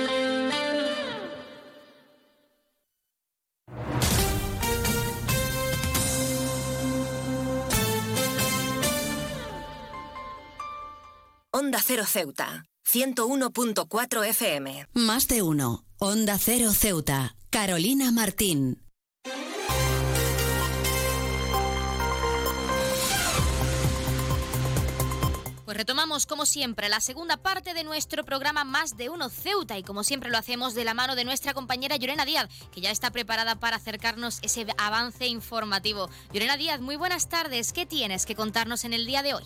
Onda 11.53 11.81
Cero 11.85 12.05
Ceuta, 12.07 12.63
101.4 12.89 14.25
FM. 14.25 14.87
Más 14.93 15.27
de 15.27 15.41
uno. 15.41 15.83
Onda 15.99 16.37
Cero 16.39 16.71
Ceuta. 16.71 17.35
Carolina 17.49 18.09
Martín. 18.13 18.81
Pues 25.65 25.75
retomamos, 25.75 26.25
como 26.25 26.45
siempre, 26.45 26.87
la 26.87 27.01
segunda 27.01 27.35
parte 27.35 27.73
de 27.73 27.83
nuestro 27.83 28.23
programa 28.23 28.63
Más 28.63 28.95
de 28.95 29.09
Uno 29.09 29.27
Ceuta 29.27 29.77
y 29.77 29.83
como 29.83 30.05
siempre 30.05 30.29
lo 30.29 30.37
hacemos 30.37 30.73
de 30.73 30.85
la 30.85 30.93
mano 30.93 31.17
de 31.17 31.25
nuestra 31.25 31.53
compañera 31.53 31.97
Llorena 31.97 32.23
Díaz, 32.23 32.47
que 32.71 32.79
ya 32.79 32.91
está 32.91 33.11
preparada 33.11 33.59
para 33.59 33.75
acercarnos 33.75 34.39
ese 34.41 34.67
avance 34.77 35.27
informativo. 35.27 36.09
Llorena 36.31 36.55
Díaz, 36.55 36.79
muy 36.79 36.95
buenas 36.95 37.27
tardes. 37.27 37.73
¿Qué 37.73 37.85
tienes 37.85 38.25
que 38.25 38.35
contarnos 38.35 38.85
en 38.85 38.93
el 38.93 39.05
día 39.05 39.21
de 39.21 39.33
hoy? 39.33 39.43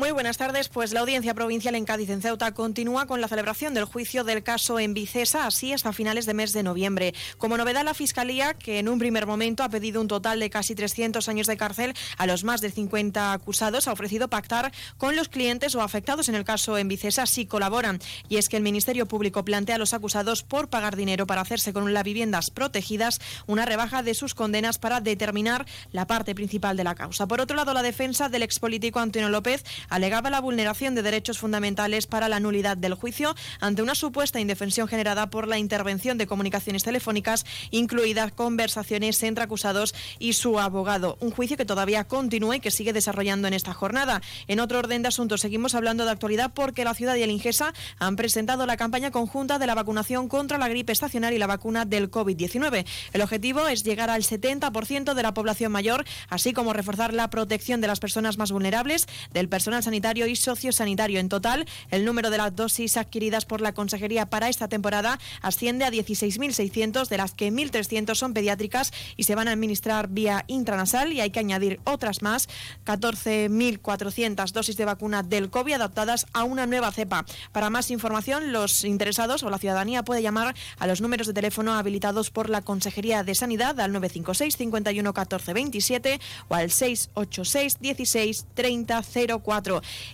Muy 0.00 0.12
buenas 0.12 0.38
tardes. 0.38 0.70
Pues 0.70 0.94
la 0.94 1.00
Audiencia 1.00 1.34
Provincial 1.34 1.74
en 1.74 1.84
Cádiz, 1.84 2.08
en 2.08 2.22
Ceuta, 2.22 2.54
continúa 2.54 3.04
con 3.04 3.20
la 3.20 3.28
celebración 3.28 3.74
del 3.74 3.84
juicio 3.84 4.24
del 4.24 4.42
caso 4.42 4.78
en 4.78 4.94
Vicesa, 4.94 5.44
así 5.44 5.74
hasta 5.74 5.92
finales 5.92 6.24
de 6.24 6.32
mes 6.32 6.54
de 6.54 6.62
noviembre. 6.62 7.12
Como 7.36 7.58
novedad, 7.58 7.84
la 7.84 7.92
Fiscalía, 7.92 8.54
que 8.54 8.78
en 8.78 8.88
un 8.88 8.98
primer 8.98 9.26
momento 9.26 9.62
ha 9.62 9.68
pedido 9.68 10.00
un 10.00 10.08
total 10.08 10.40
de 10.40 10.48
casi 10.48 10.74
300 10.74 11.28
años 11.28 11.46
de 11.46 11.58
cárcel 11.58 11.92
a 12.16 12.26
los 12.26 12.44
más 12.44 12.62
de 12.62 12.70
50 12.70 13.34
acusados, 13.34 13.88
ha 13.88 13.92
ofrecido 13.92 14.28
pactar 14.28 14.72
con 14.96 15.16
los 15.16 15.28
clientes 15.28 15.74
o 15.74 15.82
afectados 15.82 16.30
en 16.30 16.34
el 16.34 16.44
caso 16.44 16.78
en 16.78 16.88
Vicesa 16.88 17.26
si 17.26 17.44
colaboran. 17.44 18.00
Y 18.30 18.38
es 18.38 18.48
que 18.48 18.56
el 18.56 18.62
Ministerio 18.62 19.04
Público 19.04 19.44
plantea 19.44 19.74
a 19.74 19.78
los 19.78 19.92
acusados 19.92 20.42
por 20.44 20.68
pagar 20.70 20.96
dinero 20.96 21.26
para 21.26 21.42
hacerse 21.42 21.74
con 21.74 21.92
las 21.92 22.04
viviendas 22.04 22.50
protegidas 22.50 23.20
una 23.46 23.66
rebaja 23.66 24.02
de 24.02 24.14
sus 24.14 24.34
condenas 24.34 24.78
para 24.78 25.02
determinar 25.02 25.66
la 25.92 26.06
parte 26.06 26.34
principal 26.34 26.78
de 26.78 26.84
la 26.84 26.94
causa. 26.94 27.26
Por 27.26 27.42
otro 27.42 27.54
lado, 27.54 27.74
la 27.74 27.82
defensa 27.82 28.30
del 28.30 28.44
expolítico 28.44 28.98
Antonio 28.98 29.28
López 29.28 29.62
alegaba 29.90 30.30
la 30.30 30.40
vulneración 30.40 30.94
de 30.94 31.02
derechos 31.02 31.38
fundamentales 31.38 32.06
para 32.06 32.28
la 32.28 32.40
nulidad 32.40 32.76
del 32.76 32.94
juicio 32.94 33.34
ante 33.60 33.82
una 33.82 33.94
supuesta 33.94 34.40
indefensión 34.40 34.88
generada 34.88 35.28
por 35.28 35.46
la 35.46 35.58
intervención 35.58 36.16
de 36.16 36.26
comunicaciones 36.26 36.82
telefónicas, 36.82 37.44
incluidas 37.70 38.32
conversaciones 38.32 39.22
entre 39.22 39.44
acusados 39.44 39.94
y 40.18 40.32
su 40.32 40.58
abogado. 40.58 41.18
Un 41.20 41.30
juicio 41.30 41.56
que 41.56 41.64
todavía 41.64 42.04
continúa 42.04 42.56
y 42.56 42.60
que 42.60 42.70
sigue 42.70 42.92
desarrollando 42.92 43.48
en 43.48 43.54
esta 43.54 43.74
jornada. 43.74 44.22
En 44.48 44.60
otro 44.60 44.78
orden 44.78 45.02
de 45.02 45.08
asuntos, 45.08 45.40
seguimos 45.40 45.74
hablando 45.74 46.04
de 46.04 46.10
actualidad 46.10 46.52
porque 46.54 46.84
la 46.84 46.94
ciudad 46.94 47.16
y 47.16 47.22
el 47.22 47.30
Ingesa 47.30 47.74
han 47.98 48.16
presentado 48.16 48.66
la 48.66 48.76
campaña 48.76 49.10
conjunta 49.10 49.58
de 49.58 49.66
la 49.66 49.74
vacunación 49.74 50.28
contra 50.28 50.58
la 50.58 50.68
gripe 50.68 50.92
estacional 50.92 51.34
y 51.34 51.38
la 51.38 51.46
vacuna 51.46 51.84
del 51.84 52.10
COVID-19. 52.10 52.86
El 53.12 53.22
objetivo 53.22 53.66
es 53.66 53.82
llegar 53.82 54.10
al 54.10 54.22
70% 54.22 55.14
de 55.14 55.22
la 55.22 55.34
población 55.34 55.72
mayor, 55.72 56.04
así 56.28 56.52
como 56.52 56.72
reforzar 56.72 57.12
la 57.12 57.30
protección 57.30 57.80
de 57.80 57.86
las 57.86 58.00
personas 58.00 58.38
más 58.38 58.52
vulnerables, 58.52 59.06
del 59.32 59.48
personal 59.48 59.69
sanitario 59.82 60.26
y 60.26 60.36
sociosanitario. 60.36 61.20
En 61.20 61.28
total, 61.28 61.66
el 61.90 62.04
número 62.04 62.30
de 62.30 62.38
las 62.38 62.54
dosis 62.54 62.96
adquiridas 62.96 63.44
por 63.44 63.60
la 63.60 63.72
Consejería 63.72 64.26
para 64.26 64.48
esta 64.48 64.68
temporada 64.68 65.18
asciende 65.42 65.84
a 65.84 65.90
16.600, 65.90 67.08
de 67.08 67.16
las 67.16 67.32
que 67.32 67.52
1.300 67.52 68.14
son 68.14 68.34
pediátricas 68.34 68.92
y 69.16 69.24
se 69.24 69.34
van 69.34 69.48
a 69.48 69.52
administrar 69.52 70.08
vía 70.08 70.44
intranasal 70.46 71.12
y 71.12 71.20
hay 71.20 71.30
que 71.30 71.40
añadir 71.40 71.80
otras 71.84 72.22
más, 72.22 72.48
14.400 72.84 74.52
dosis 74.52 74.76
de 74.76 74.84
vacuna 74.84 75.22
del 75.22 75.50
COVID 75.50 75.74
adaptadas 75.74 76.26
a 76.32 76.44
una 76.44 76.66
nueva 76.66 76.92
cepa. 76.92 77.24
Para 77.52 77.70
más 77.70 77.90
información, 77.90 78.52
los 78.52 78.84
interesados 78.84 79.42
o 79.42 79.50
la 79.50 79.58
ciudadanía 79.58 80.02
puede 80.02 80.22
llamar 80.22 80.54
a 80.78 80.86
los 80.86 81.00
números 81.00 81.26
de 81.26 81.34
teléfono 81.34 81.74
habilitados 81.74 82.30
por 82.30 82.50
la 82.50 82.62
Consejería 82.62 83.22
de 83.22 83.34
Sanidad 83.34 83.78
al 83.80 83.92
956 83.92 84.56
51 84.56 85.14
14 85.14 85.52
27 85.52 86.20
o 86.48 86.54
al 86.54 86.70
686 86.70 87.78
16 87.80 88.46
30 88.54 89.02
04. 89.42 89.59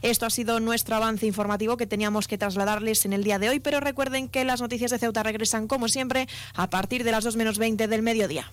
Esto 0.02 0.26
ha 0.26 0.30
sido 0.30 0.60
nuestro 0.60 0.96
avance 0.96 1.26
informativo 1.26 1.76
que 1.76 1.86
teníamos 1.86 2.28
que 2.28 2.38
trasladarles 2.38 3.04
en 3.04 3.12
el 3.12 3.24
día 3.24 3.38
de 3.38 3.48
hoy, 3.48 3.60
pero 3.60 3.80
recuerden 3.80 4.28
que 4.28 4.44
las 4.44 4.60
noticias 4.60 4.90
de 4.90 4.98
Ceuta 4.98 5.22
regresan 5.22 5.68
como 5.68 5.88
siempre 5.88 6.28
a 6.54 6.68
partir 6.68 7.04
de 7.04 7.12
las 7.12 7.24
2 7.24 7.36
menos 7.36 7.58
20 7.58 7.88
del 7.88 8.02
mediodía. 8.02 8.50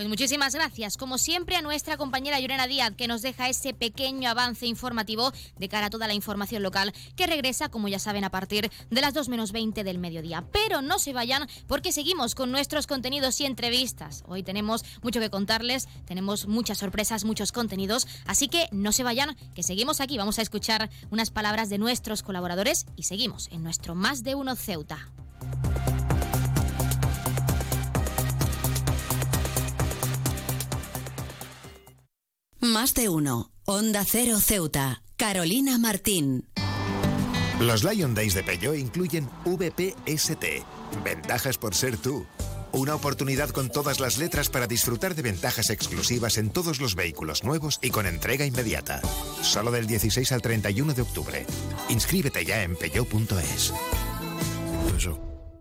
Pues 0.00 0.08
muchísimas 0.08 0.54
gracias, 0.54 0.96
como 0.96 1.18
siempre, 1.18 1.56
a 1.56 1.60
nuestra 1.60 1.98
compañera 1.98 2.40
Llorena 2.40 2.66
Díaz, 2.66 2.94
que 2.96 3.06
nos 3.06 3.20
deja 3.20 3.50
ese 3.50 3.74
pequeño 3.74 4.30
avance 4.30 4.64
informativo 4.66 5.30
de 5.58 5.68
cara 5.68 5.88
a 5.88 5.90
toda 5.90 6.06
la 6.06 6.14
información 6.14 6.62
local, 6.62 6.94
que 7.16 7.26
regresa, 7.26 7.68
como 7.68 7.86
ya 7.86 7.98
saben, 7.98 8.24
a 8.24 8.30
partir 8.30 8.70
de 8.88 9.00
las 9.02 9.12
2 9.12 9.28
menos 9.28 9.52
20 9.52 9.84
del 9.84 9.98
mediodía. 9.98 10.42
Pero 10.52 10.80
no 10.80 10.98
se 10.98 11.12
vayan, 11.12 11.46
porque 11.66 11.92
seguimos 11.92 12.34
con 12.34 12.50
nuestros 12.50 12.86
contenidos 12.86 13.38
y 13.42 13.44
entrevistas. 13.44 14.24
Hoy 14.26 14.42
tenemos 14.42 14.86
mucho 15.02 15.20
que 15.20 15.28
contarles, 15.28 15.86
tenemos 16.06 16.46
muchas 16.46 16.78
sorpresas, 16.78 17.24
muchos 17.24 17.52
contenidos, 17.52 18.08
así 18.24 18.48
que 18.48 18.70
no 18.72 18.92
se 18.92 19.02
vayan, 19.02 19.36
que 19.54 19.62
seguimos 19.62 20.00
aquí. 20.00 20.16
Vamos 20.16 20.38
a 20.38 20.42
escuchar 20.42 20.88
unas 21.10 21.30
palabras 21.30 21.68
de 21.68 21.76
nuestros 21.76 22.22
colaboradores 22.22 22.86
y 22.96 23.02
seguimos 23.02 23.48
en 23.52 23.62
nuestro 23.62 23.94
Más 23.94 24.22
de 24.22 24.34
Uno 24.34 24.56
Ceuta. 24.56 25.10
Más 32.60 32.92
de 32.92 33.08
uno. 33.08 33.50
Onda 33.64 34.04
Cero 34.04 34.38
Ceuta. 34.38 35.02
Carolina 35.16 35.78
Martín. 35.78 36.46
Los 37.58 37.84
Lion 37.84 38.14
Days 38.14 38.34
de 38.34 38.42
Peugeot 38.42 38.76
incluyen 38.76 39.28
VPST. 39.46 40.44
Ventajas 41.02 41.56
por 41.56 41.74
ser 41.74 41.96
tú. 41.96 42.26
Una 42.72 42.94
oportunidad 42.94 43.48
con 43.48 43.70
todas 43.70 43.98
las 43.98 44.18
letras 44.18 44.50
para 44.50 44.66
disfrutar 44.66 45.14
de 45.14 45.22
ventajas 45.22 45.70
exclusivas 45.70 46.36
en 46.36 46.50
todos 46.50 46.80
los 46.80 46.94
vehículos 46.94 47.44
nuevos 47.44 47.78
y 47.82 47.90
con 47.90 48.06
entrega 48.06 48.44
inmediata. 48.44 49.00
Solo 49.42 49.70
del 49.70 49.86
16 49.86 50.30
al 50.32 50.42
31 50.42 50.92
de 50.92 51.02
octubre. 51.02 51.46
Inscríbete 51.88 52.44
ya 52.44 52.62
en 52.62 52.76
peugeot.es. 52.76 53.72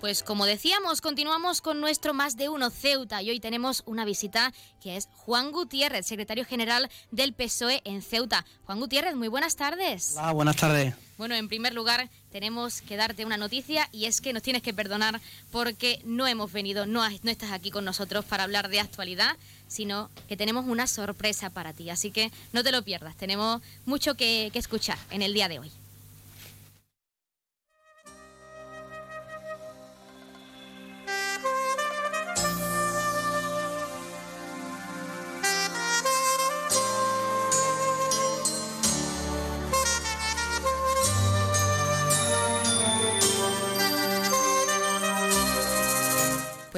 Pues 0.00 0.22
como 0.22 0.46
decíamos, 0.46 1.02
continuamos 1.02 1.60
con 1.60 1.78
nuestro 1.78 2.14
Más 2.14 2.38
de 2.38 2.48
Uno 2.48 2.70
Ceuta 2.70 3.20
y 3.20 3.28
hoy 3.28 3.38
tenemos 3.38 3.82
una 3.84 4.06
visita 4.06 4.50
que 4.80 4.96
es 4.96 5.10
Juan 5.12 5.52
Gutiérrez, 5.52 6.06
secretario 6.06 6.46
general 6.46 6.88
del 7.10 7.34
PSOE 7.34 7.82
en 7.84 8.00
Ceuta. 8.00 8.46
Juan 8.64 8.80
Gutiérrez, 8.80 9.14
muy 9.14 9.28
buenas 9.28 9.56
tardes. 9.56 10.14
Hola, 10.16 10.32
buenas 10.32 10.56
tardes. 10.56 10.94
Bueno, 11.18 11.34
en 11.34 11.48
primer 11.48 11.74
lugar, 11.74 12.08
tenemos 12.32 12.80
que 12.80 12.96
darte 12.96 13.26
una 13.26 13.36
noticia 13.36 13.90
y 13.92 14.06
es 14.06 14.22
que 14.22 14.32
nos 14.32 14.42
tienes 14.42 14.62
que 14.62 14.72
perdonar 14.72 15.20
porque 15.52 16.00
no 16.06 16.26
hemos 16.26 16.50
venido, 16.50 16.86
no, 16.86 17.06
no 17.06 17.30
estás 17.30 17.52
aquí 17.52 17.70
con 17.70 17.84
nosotros 17.84 18.24
para 18.24 18.44
hablar 18.44 18.70
de 18.70 18.80
actualidad, 18.80 19.36
sino 19.68 20.08
que 20.28 20.38
tenemos 20.38 20.64
una 20.66 20.86
sorpresa 20.86 21.50
para 21.50 21.74
ti. 21.74 21.90
Así 21.90 22.10
que 22.10 22.32
no 22.54 22.64
te 22.64 22.72
lo 22.72 22.82
pierdas, 22.82 23.16
tenemos 23.18 23.60
mucho 23.84 24.14
que, 24.14 24.48
que 24.50 24.60
escuchar 24.60 24.96
en 25.10 25.20
el 25.20 25.34
día 25.34 25.48
de 25.48 25.58
hoy. 25.58 25.70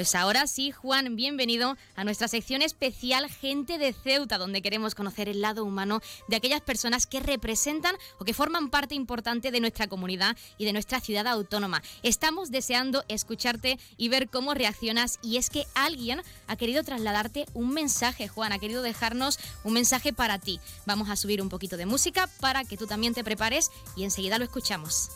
Pues 0.02 0.16
ahora 0.16 0.48
sí, 0.48 0.72
Juan, 0.72 1.14
bienvenido 1.14 1.76
a 1.94 2.02
nuestra 2.02 2.26
sección 2.26 2.60
especial 2.60 3.30
Gente 3.30 3.78
de 3.78 3.92
Ceuta, 3.92 4.36
donde 4.36 4.60
queremos 4.60 4.96
conocer 4.96 5.28
el 5.28 5.40
lado 5.40 5.64
humano 5.64 6.00
de 6.26 6.34
aquellas 6.34 6.60
personas 6.60 7.06
que 7.06 7.20
representan 7.20 7.94
o 8.18 8.24
que 8.24 8.34
forman 8.34 8.68
parte 8.68 8.96
importante 8.96 9.52
de 9.52 9.60
nuestra 9.60 9.86
comunidad 9.86 10.36
y 10.58 10.64
de 10.64 10.72
nuestra 10.72 10.98
ciudad 10.98 11.28
autónoma. 11.28 11.84
Estamos 12.02 12.50
deseando 12.50 13.04
escucharte 13.06 13.78
y 13.96 14.08
ver 14.08 14.28
cómo 14.28 14.54
reaccionas 14.54 15.20
y 15.22 15.36
es 15.36 15.50
que 15.50 15.66
alguien 15.76 16.20
ha 16.48 16.56
querido 16.56 16.82
trasladarte 16.82 17.46
un 17.54 17.70
mensaje, 17.72 18.26
Juan, 18.26 18.50
ha 18.50 18.58
querido 18.58 18.82
dejarnos 18.82 19.38
un 19.62 19.74
mensaje 19.74 20.12
para 20.12 20.40
ti. 20.40 20.58
Vamos 20.84 21.10
a 21.10 21.16
subir 21.16 21.40
un 21.40 21.48
poquito 21.48 21.76
de 21.76 21.86
música 21.86 22.28
para 22.40 22.64
que 22.64 22.76
tú 22.76 22.88
también 22.88 23.14
te 23.14 23.22
prepares 23.22 23.70
y 23.94 24.02
enseguida 24.02 24.38
lo 24.38 24.44
escuchamos. 24.44 25.10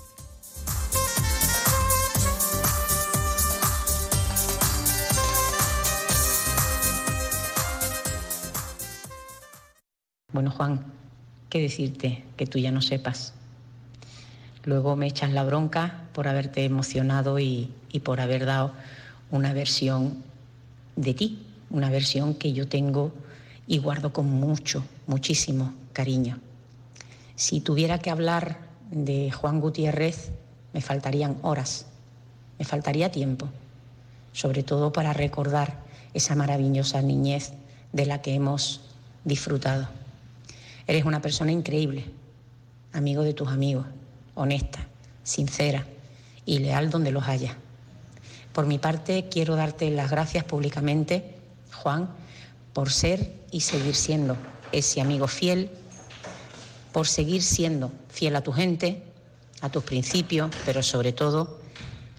Bueno, 10.33 10.51
Juan, 10.51 10.85
¿qué 11.49 11.63
decirte 11.63 12.25
que 12.37 12.47
tú 12.47 12.59
ya 12.59 12.71
no 12.71 12.83
sepas? 12.83 13.33
Luego 14.65 14.95
me 14.95 15.07
echas 15.07 15.33
la 15.33 15.45
bronca 15.45 16.03
por 16.13 16.29
haberte 16.29 16.65
emocionado 16.65 17.39
y, 17.39 17.73
y 17.91 18.01
por 18.01 18.21
haber 18.21 18.45
dado 18.45 18.73
una 19.31 19.55
versión 19.55 20.23
de 20.97 21.15
ti, 21.15 21.47
una 21.71 21.91
versión 21.91 22.35
que 22.35 22.53
yo 22.53 22.69
tengo 22.69 23.13
y 23.67 23.79
guardo 23.79 24.13
con 24.13 24.27
mucho, 24.27 24.85
muchísimo 25.07 25.73
cariño. 25.93 26.39
Si 27.37 27.61
tuviera 27.61 28.01
que 28.01 28.11
hablar 28.11 28.59
de 28.91 29.31
Juan 29.31 29.61
Gutiérrez, 29.61 30.33
me 30.75 30.83
faltarían 30.83 31.39
horas, 31.41 31.87
me 32.59 32.65
faltaría 32.65 33.11
tiempo, 33.11 33.49
sobre 34.33 34.65
todo 34.65 34.93
para 34.93 35.15
recordar 35.15 35.79
esa 36.13 36.35
maravillosa 36.35 37.01
niñez 37.01 37.53
de 37.93 38.07
la 38.07 38.21
que 38.21 38.35
hemos 38.35 38.83
disfrutado. 39.25 39.89
Eres 40.89 41.05
una 41.05 41.21
persona 41.21 41.51
increíble, 41.51 42.05
amigo 42.93 43.25
de 43.25 43.35
tus 43.35 43.49
amigos, 43.49 43.87
honesta, 44.37 44.87
sincera 45.25 45.85
y 46.45 46.61
leal 46.61 46.91
donde 46.91 47.11
los 47.11 47.27
haya. 47.27 47.57
Por 48.53 48.67
mi 48.67 48.79
parte, 48.79 49.27
quiero 49.29 49.57
darte 49.57 49.91
las 49.91 50.11
gracias 50.11 50.45
públicamente, 50.45 51.35
Juan, 51.75 52.09
por 52.73 52.93
ser 52.93 53.33
y 53.51 53.63
seguir 53.63 53.97
siendo 53.97 54.37
ese 54.71 55.01
amigo 55.01 55.27
fiel, 55.27 55.71
por 56.93 57.09
seguir 57.09 57.43
siendo 57.43 57.91
fiel 58.09 58.37
a 58.37 58.43
tu 58.43 58.53
gente, 58.53 59.03
a 59.63 59.71
tus 59.71 59.83
principios, 59.83 60.51
pero 60.65 60.85
sobre 60.85 61.13
todo 61.13 61.59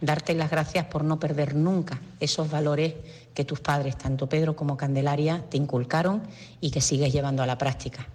darte 0.01 0.35
las 0.35 0.51
gracias 0.51 0.85
por 0.87 1.05
no 1.05 1.19
perder 1.19 1.55
nunca 1.55 2.01
esos 2.19 2.51
valores 2.51 2.95
que 3.33 3.45
tus 3.45 3.61
padres, 3.61 3.97
tanto 3.97 4.27
Pedro 4.27 4.57
como 4.57 4.75
Candelaria, 4.75 5.45
te 5.49 5.55
inculcaron 5.55 6.21
y 6.59 6.71
que 6.71 6.81
sigues 6.81 7.13
llevando 7.13 7.43
a 7.43 7.47
la 7.47 7.57
práctica. 7.57 8.07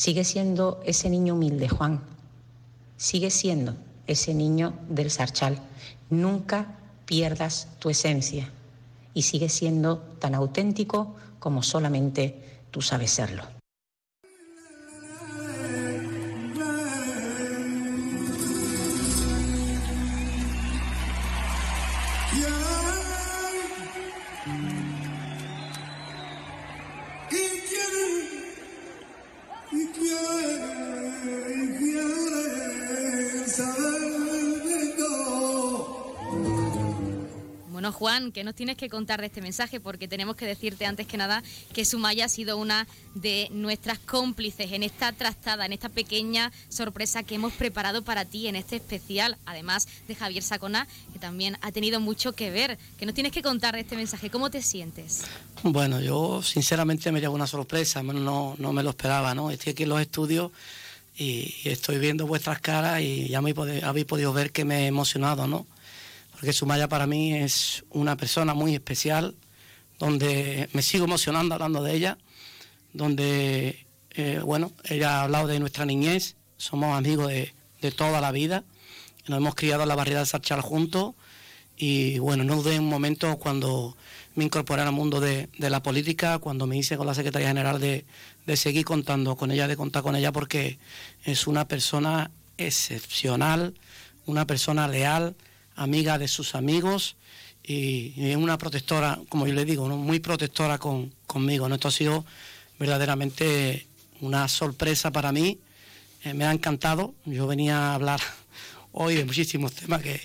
Sigue 0.00 0.24
siendo 0.24 0.80
ese 0.86 1.10
niño 1.10 1.34
humilde, 1.34 1.68
Juan. 1.68 2.00
Sigue 2.96 3.28
siendo 3.28 3.76
ese 4.06 4.32
niño 4.32 4.72
del 4.88 5.10
Sarchal. 5.10 5.58
Nunca 6.08 6.78
pierdas 7.04 7.68
tu 7.78 7.90
esencia 7.90 8.50
y 9.12 9.20
sigue 9.20 9.50
siendo 9.50 9.98
tan 10.18 10.34
auténtico 10.34 11.16
como 11.38 11.62
solamente 11.62 12.62
tú 12.70 12.80
sabes 12.80 13.10
serlo. 13.10 13.59
Juan, 38.00 38.32
¿qué 38.32 38.44
nos 38.44 38.54
tienes 38.54 38.78
que 38.78 38.88
contar 38.88 39.20
de 39.20 39.26
este 39.26 39.42
mensaje? 39.42 39.78
Porque 39.78 40.08
tenemos 40.08 40.34
que 40.34 40.46
decirte 40.46 40.86
antes 40.86 41.06
que 41.06 41.18
nada 41.18 41.42
que 41.74 41.84
Sumaya 41.84 42.24
ha 42.24 42.28
sido 42.28 42.56
una 42.56 42.86
de 43.14 43.48
nuestras 43.52 43.98
cómplices 43.98 44.72
en 44.72 44.82
esta 44.82 45.12
trastada, 45.12 45.66
en 45.66 45.74
esta 45.74 45.88
pequeña 45.90 46.52
sorpresa 46.70 47.22
que 47.22 47.34
hemos 47.34 47.52
preparado 47.52 48.02
para 48.02 48.24
ti 48.24 48.46
en 48.46 48.56
este 48.56 48.76
especial, 48.76 49.36
además 49.44 49.86
de 50.08 50.14
Javier 50.14 50.42
Sacona, 50.42 50.86
que 51.12 51.18
también 51.18 51.58
ha 51.60 51.72
tenido 51.72 52.00
mucho 52.00 52.32
que 52.32 52.50
ver. 52.50 52.78
¿Qué 52.98 53.06
nos 53.06 53.14
tienes 53.14 53.32
que 53.32 53.42
contar 53.42 53.74
de 53.74 53.80
este 53.80 53.96
mensaje? 53.96 54.30
¿Cómo 54.30 54.50
te 54.50 54.62
sientes? 54.62 55.24
Bueno, 55.62 56.00
yo 56.00 56.42
sinceramente 56.42 57.12
me 57.12 57.20
llevo 57.20 57.34
una 57.34 57.46
sorpresa, 57.46 58.02
no, 58.02 58.54
no 58.58 58.72
me 58.72 58.82
lo 58.82 58.90
esperaba, 58.90 59.34
¿no? 59.34 59.50
Estoy 59.50 59.72
aquí 59.72 59.82
en 59.82 59.90
los 59.90 60.00
estudios 60.00 60.52
y 61.16 61.54
estoy 61.64 61.98
viendo 61.98 62.26
vuestras 62.26 62.60
caras 62.60 63.00
y 63.00 63.28
ya 63.28 63.42
me 63.42 63.54
habéis 63.82 64.06
podido 64.06 64.32
ver 64.32 64.52
que 64.52 64.64
me 64.64 64.84
he 64.84 64.86
emocionado, 64.86 65.46
¿no? 65.46 65.66
porque 66.40 66.54
Sumaya 66.54 66.88
para 66.88 67.06
mí 67.06 67.34
es 67.34 67.84
una 67.90 68.16
persona 68.16 68.54
muy 68.54 68.74
especial, 68.74 69.34
donde 69.98 70.70
me 70.72 70.80
sigo 70.80 71.04
emocionando 71.04 71.54
hablando 71.54 71.82
de 71.82 71.94
ella, 71.94 72.16
donde, 72.94 73.86
eh, 74.12 74.40
bueno, 74.42 74.72
ella 74.84 75.18
ha 75.18 75.24
hablado 75.24 75.48
de 75.48 75.60
nuestra 75.60 75.84
niñez, 75.84 76.36
somos 76.56 76.96
amigos 76.96 77.28
de, 77.28 77.52
toda 77.94 78.22
la 78.22 78.32
vida, 78.32 78.64
nos 79.28 79.36
hemos 79.36 79.54
criado 79.54 79.82
en 79.82 79.90
la 79.90 79.94
barriada 79.96 80.20
de 80.20 80.26
Sarchal 80.26 80.62
juntos 80.62 81.14
y, 81.76 82.18
bueno, 82.20 82.42
no 82.42 82.56
dudé 82.56 82.78
un 82.78 82.88
momento 82.88 83.36
cuando 83.36 83.94
me 84.34 84.44
incorporé 84.44 84.82
al 84.82 84.92
mundo 84.92 85.20
de, 85.20 85.48
la 85.58 85.82
política, 85.82 86.38
cuando 86.38 86.66
me 86.66 86.76
hice 86.76 86.96
con 86.96 87.06
la 87.06 87.14
Secretaría 87.14 87.48
General 87.48 87.80
de, 87.80 88.04
de 88.46 88.56
seguir 88.56 88.84
contando 88.84 89.36
con 89.36 89.50
ella, 89.50 89.68
de 89.68 89.76
contar 89.76 90.02
con 90.02 90.16
ella, 90.16 90.32
porque 90.32 90.78
es 91.24 91.46
una 91.46 91.66
persona 91.66 92.30
excepcional, 92.58 93.74
una 94.26 94.46
persona 94.46 94.86
leal, 94.88 95.34
amiga 95.76 96.18
de 96.18 96.28
sus 96.28 96.54
amigos 96.54 97.16
y, 97.62 98.14
es 98.16 98.36
una 98.36 98.58
protectora, 98.58 99.20
como 99.28 99.46
yo 99.46 99.54
le 99.54 99.64
digo, 99.64 99.88
muy 99.88 100.20
protectora 100.20 100.78
con, 100.78 101.14
conmigo. 101.26 101.68
¿no? 101.68 101.74
Esto 101.74 101.88
ha 101.88 101.92
sido 101.92 102.24
verdaderamente 102.78 103.86
una 104.20 104.48
sorpresa 104.48 105.10
para 105.10 105.32
mí. 105.32 105.58
Eh, 106.24 106.34
me 106.34 106.44
ha 106.44 106.52
encantado. 106.52 107.14
Yo 107.24 107.46
venía 107.46 107.78
a 107.78 107.94
hablar 107.94 108.20
hoy 108.92 109.14
de 109.14 109.24
muchísimos 109.24 109.72
temas 109.72 110.02
que, 110.02 110.20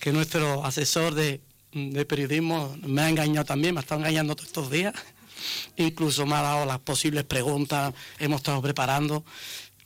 que, 0.00 0.12
nuestro 0.12 0.64
asesor 0.64 1.14
de, 1.14 1.40
de, 1.72 2.04
periodismo 2.04 2.76
me 2.82 3.02
ha 3.02 3.08
engañado 3.08 3.44
también, 3.44 3.74
me 3.74 3.80
ha 3.80 3.82
estado 3.82 4.00
engañando 4.00 4.34
todos 4.34 4.48
estos 4.48 4.70
días. 4.70 4.94
Incluso 5.76 6.26
me 6.26 6.34
ha 6.34 6.42
dado 6.42 6.66
las 6.66 6.80
posibles 6.80 7.24
preguntas, 7.24 7.94
hemos 8.18 8.40
estado 8.40 8.60
preparando. 8.62 9.24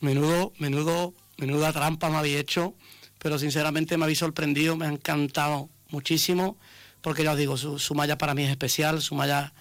Menudo, 0.01 0.53
menudo, 0.59 1.15
menuda 1.39 1.73
trampa 1.73 2.11
me 2.11 2.17
había 2.17 2.39
hecho 2.39 2.75
pero 3.25 3.39
sinceramente 3.39 3.97
me 3.97 4.05
habéis 4.05 4.19
sorprendido, 4.19 4.77
me 4.77 4.85
ha 4.85 4.91
encantado 4.91 5.71
muchísimo, 5.89 6.59
porque 7.01 7.25
ya 7.25 7.33
os 7.33 7.39
digo, 7.39 7.57
su, 7.57 7.95
malla 7.95 8.19
para 8.19 8.35
mí 8.35 8.43
es 8.43 8.51
especial, 8.51 9.01
su 9.01 9.15
malla, 9.15 9.55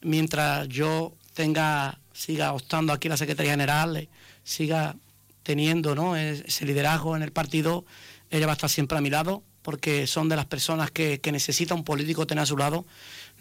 mientras 0.00 0.66
yo 0.68 1.12
tenga, 1.34 2.00
siga 2.14 2.54
optando 2.54 2.94
aquí 2.94 3.10
la 3.10 3.18
Secretaría 3.18 3.52
General, 3.52 3.94
eh, 3.94 4.08
siga 4.42 4.96
teniendo 5.42 5.94
¿no? 5.94 6.16
ese 6.16 6.64
liderazgo 6.64 7.14
en 7.14 7.22
el 7.22 7.30
partido, 7.30 7.84
ella 8.30 8.46
va 8.46 8.52
a 8.52 8.54
estar 8.54 8.70
siempre 8.70 8.96
a 8.96 9.02
mi 9.02 9.10
lado, 9.10 9.42
porque 9.62 10.06
son 10.06 10.28
de 10.28 10.36
las 10.36 10.46
personas 10.46 10.90
que, 10.90 11.20
que 11.20 11.32
necesita 11.32 11.74
un 11.74 11.84
político 11.84 12.26
tener 12.26 12.42
a 12.42 12.46
su 12.46 12.56
lado, 12.56 12.86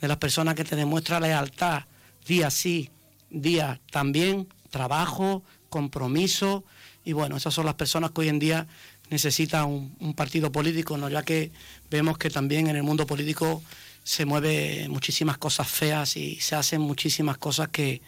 de 0.01 0.07
las 0.07 0.17
personas 0.17 0.55
que 0.55 0.63
te 0.63 0.75
demuestra 0.75 1.19
lealtad 1.19 1.83
día 2.25 2.49
sí, 2.51 2.89
día 3.29 3.79
también, 3.91 4.47
trabajo, 4.69 5.43
compromiso, 5.69 6.63
y 7.03 7.13
bueno, 7.13 7.37
esas 7.37 7.53
son 7.53 7.65
las 7.65 7.75
personas 7.75 8.11
que 8.11 8.21
hoy 8.21 8.29
en 8.29 8.39
día 8.39 8.67
necesita 9.09 9.65
un, 9.65 10.13
partido 10.15 10.51
político, 10.51 10.97
¿no? 10.97 11.09
ya 11.09 11.23
que 11.23 11.51
vemos 11.89 12.17
que 12.17 12.29
también 12.29 12.67
en 12.67 12.75
el 12.75 12.83
mundo 12.83 13.07
político 13.07 13.63
se 14.03 14.25
mueve 14.25 14.87
muchísimas 14.89 15.37
cosas 15.37 15.67
feas 15.67 16.15
y 16.17 16.39
se 16.39 16.55
hacen 16.55 16.81
muchísimas 16.81 17.37
cosas 17.37 17.69
que, 17.69 18.01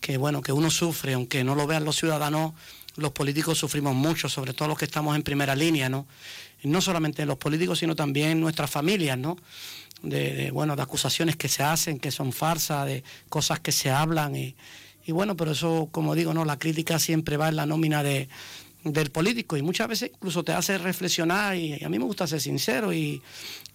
que, 0.00 0.16
bueno, 0.16 0.42
que 0.42 0.52
uno 0.52 0.70
sufre, 0.70 1.14
aunque 1.14 1.44
no 1.44 1.54
lo 1.54 1.66
vean 1.66 1.84
los 1.84 1.96
ciudadanos, 1.96 2.54
los 2.96 3.12
políticos 3.12 3.58
sufrimos 3.58 3.94
mucho, 3.94 4.28
sobre 4.28 4.52
todo 4.52 4.68
los 4.68 4.78
que 4.78 4.84
estamos 4.84 5.14
en 5.16 5.22
primera 5.22 5.54
línea, 5.54 5.88
¿no? 5.88 6.06
No 6.62 6.80
solamente 6.80 7.26
los 7.26 7.38
políticos, 7.38 7.78
sino 7.78 7.96
también 7.96 8.40
nuestras 8.40 8.70
familias, 8.70 9.18
¿no? 9.18 9.36
De, 10.02 10.50
bueno, 10.52 10.74
de 10.76 10.82
acusaciones 10.82 11.36
que 11.36 11.48
se 11.48 11.62
hacen, 11.62 11.98
que 11.98 12.10
son 12.10 12.32
farsas, 12.32 12.86
de 12.86 13.04
cosas 13.28 13.60
que 13.60 13.72
se 13.72 13.90
hablan 13.90 14.34
y, 14.34 14.54
y 15.06 15.12
bueno, 15.12 15.36
pero 15.36 15.52
eso, 15.52 15.88
como 15.92 16.14
digo, 16.14 16.34
no, 16.34 16.44
la 16.44 16.58
crítica 16.58 16.98
siempre 16.98 17.36
va 17.36 17.48
en 17.48 17.56
la 17.56 17.66
nómina 17.66 18.02
de, 18.02 18.28
del 18.84 19.10
político 19.10 19.56
y 19.56 19.62
muchas 19.62 19.88
veces 19.88 20.10
incluso 20.14 20.42
te 20.42 20.52
hace 20.52 20.78
reflexionar 20.78 21.56
y 21.56 21.82
a 21.84 21.88
mí 21.88 21.98
me 21.98 22.04
gusta 22.04 22.26
ser 22.26 22.40
sincero 22.40 22.92
y, 22.92 23.22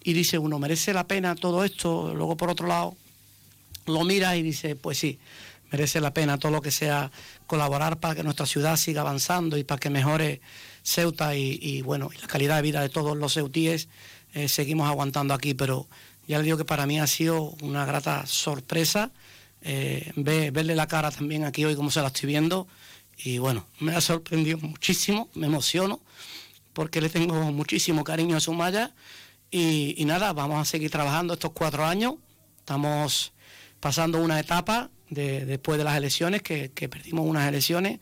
dice 0.04 0.38
uno, 0.38 0.58
merece 0.58 0.92
la 0.92 1.06
pena 1.06 1.34
todo 1.34 1.64
esto, 1.64 2.14
luego 2.14 2.36
por 2.36 2.50
otro 2.50 2.66
lado 2.66 2.96
lo 3.86 4.04
mira 4.04 4.36
y 4.36 4.42
dice, 4.42 4.76
pues 4.76 4.98
sí, 4.98 5.18
merece 5.70 6.00
la 6.00 6.12
pena 6.12 6.38
todo 6.38 6.52
lo 6.52 6.60
que 6.60 6.70
sea 6.70 7.10
colaborar 7.46 7.98
para 7.98 8.14
que 8.14 8.22
nuestra 8.22 8.46
ciudad 8.46 8.76
siga 8.76 9.00
avanzando 9.00 9.56
y 9.56 9.64
para 9.64 9.78
que 9.78 9.90
mejore 9.90 10.40
Ceuta 10.88 11.36
y, 11.36 11.82
bueno, 11.82 12.10
y 12.14 12.20
la 12.20 12.26
calidad 12.26 12.56
de 12.56 12.62
vida 12.62 12.80
de 12.80 12.88
todos 12.88 13.16
los 13.16 13.34
ceutíes, 13.34 13.88
eh, 14.34 14.48
seguimos 14.48 14.88
aguantando 14.88 15.34
aquí, 15.34 15.54
pero 15.54 15.88
ya 16.26 16.38
le 16.38 16.44
digo 16.44 16.56
que 16.56 16.64
para 16.64 16.86
mí 16.86 16.98
ha 16.98 17.06
sido 17.06 17.54
una 17.62 17.84
grata 17.84 18.26
sorpresa 18.26 19.10
eh, 19.60 20.12
verle 20.16 20.76
la 20.76 20.86
cara 20.86 21.10
también 21.10 21.44
aquí 21.44 21.64
hoy 21.64 21.74
como 21.74 21.90
se 21.90 22.00
la 22.00 22.08
estoy 22.08 22.28
viendo 22.28 22.68
y 23.18 23.38
bueno, 23.38 23.66
me 23.80 23.94
ha 23.94 24.00
sorprendido 24.00 24.58
muchísimo, 24.58 25.28
me 25.34 25.46
emociono, 25.46 26.00
porque 26.72 27.00
le 27.00 27.08
tengo 27.08 27.34
muchísimo 27.52 28.04
cariño 28.04 28.36
a 28.36 28.40
Sumaya. 28.40 28.94
Y, 29.50 29.94
y 29.98 30.04
nada, 30.04 30.32
vamos 30.32 30.60
a 30.60 30.64
seguir 30.64 30.90
trabajando 30.90 31.34
estos 31.34 31.50
cuatro 31.50 31.84
años. 31.84 32.14
Estamos 32.60 33.32
pasando 33.80 34.18
una 34.18 34.38
etapa 34.38 34.90
de, 35.10 35.44
después 35.46 35.78
de 35.78 35.84
las 35.84 35.96
elecciones, 35.96 36.42
que, 36.42 36.68
perdimos 36.88 37.26
unas 37.26 37.48
elecciones, 37.48 37.98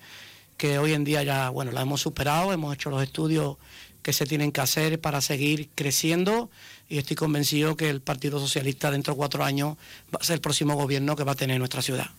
que 0.57 0.79
hoy 0.79 0.93
en 0.93 1.05
día 1.05 1.23
ya, 1.23 1.51
bueno, 1.51 1.73
las 1.73 1.83
hemos 1.83 2.01
superado, 2.01 2.53
hemos 2.53 2.75
hecho 2.75 2.91
los 2.91 3.03
estudios 3.03 3.57
que 4.03 4.13
se 4.13 4.27
tienen 4.27 4.53
que 4.53 4.61
hacer 4.61 5.01
para 5.01 5.21
seguir 5.21 5.69
creciendo 5.75 6.51
y 6.89 6.99
estoy 6.99 7.17
convencido 7.17 7.77
que 7.77 7.91
el 7.91 8.01
Partido 8.01 8.39
Socialista 8.39 8.91
dentro 8.91 9.15
de 9.15 9.19
cuatro 9.19 9.45
años 9.45 9.77
va 10.15 10.19
a 10.21 10.25
ser 10.25 10.35
el 10.35 10.41
próximo 10.41 10.75
gobierno 10.77 11.17
que 11.17 11.25
va 11.25 11.33
a 11.33 11.37
tener 11.37 11.59
nuestra 11.59 11.83
ciudad. 11.83 12.11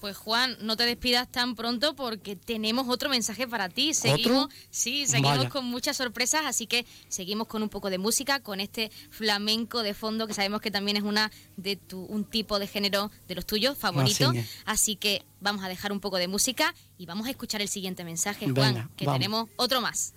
Pues 0.00 0.16
Juan, 0.16 0.56
no 0.60 0.76
te 0.76 0.84
despidas 0.84 1.30
tan 1.30 1.54
pronto 1.54 1.96
porque 1.96 2.36
tenemos 2.36 2.86
otro 2.88 3.08
mensaje 3.08 3.48
para 3.48 3.68
ti. 3.68 3.94
Seguimos, 3.94 4.48
sí, 4.70 5.06
seguimos 5.06 5.46
con 5.48 5.64
muchas 5.64 5.96
sorpresas, 5.96 6.42
así 6.44 6.66
que 6.66 6.86
seguimos 7.08 7.46
con 7.46 7.62
un 7.62 7.68
poco 7.68 7.88
de 7.90 7.98
música, 7.98 8.40
con 8.40 8.60
este 8.60 8.90
flamenco 9.10 9.82
de 9.82 9.94
fondo 9.94 10.26
que 10.26 10.34
sabemos 10.34 10.60
que 10.60 10.70
también 10.70 10.96
es 10.96 11.02
una 11.02 11.30
de 11.56 11.76
tu, 11.76 12.02
un 12.04 12.24
tipo 12.24 12.58
de 12.58 12.66
género 12.66 13.10
de 13.26 13.34
los 13.34 13.46
tuyos 13.46 13.76
favorito. 13.78 14.32
Así 14.64 14.96
que 14.96 15.24
vamos 15.40 15.64
a 15.64 15.68
dejar 15.68 15.92
un 15.92 16.00
poco 16.00 16.18
de 16.18 16.28
música 16.28 16.74
y 16.98 17.06
vamos 17.06 17.26
a 17.26 17.30
escuchar 17.30 17.62
el 17.62 17.68
siguiente 17.68 18.04
mensaje, 18.04 18.48
Juan, 18.50 18.90
que 18.96 19.06
tenemos 19.06 19.48
otro 19.56 19.80
más. 19.80 20.12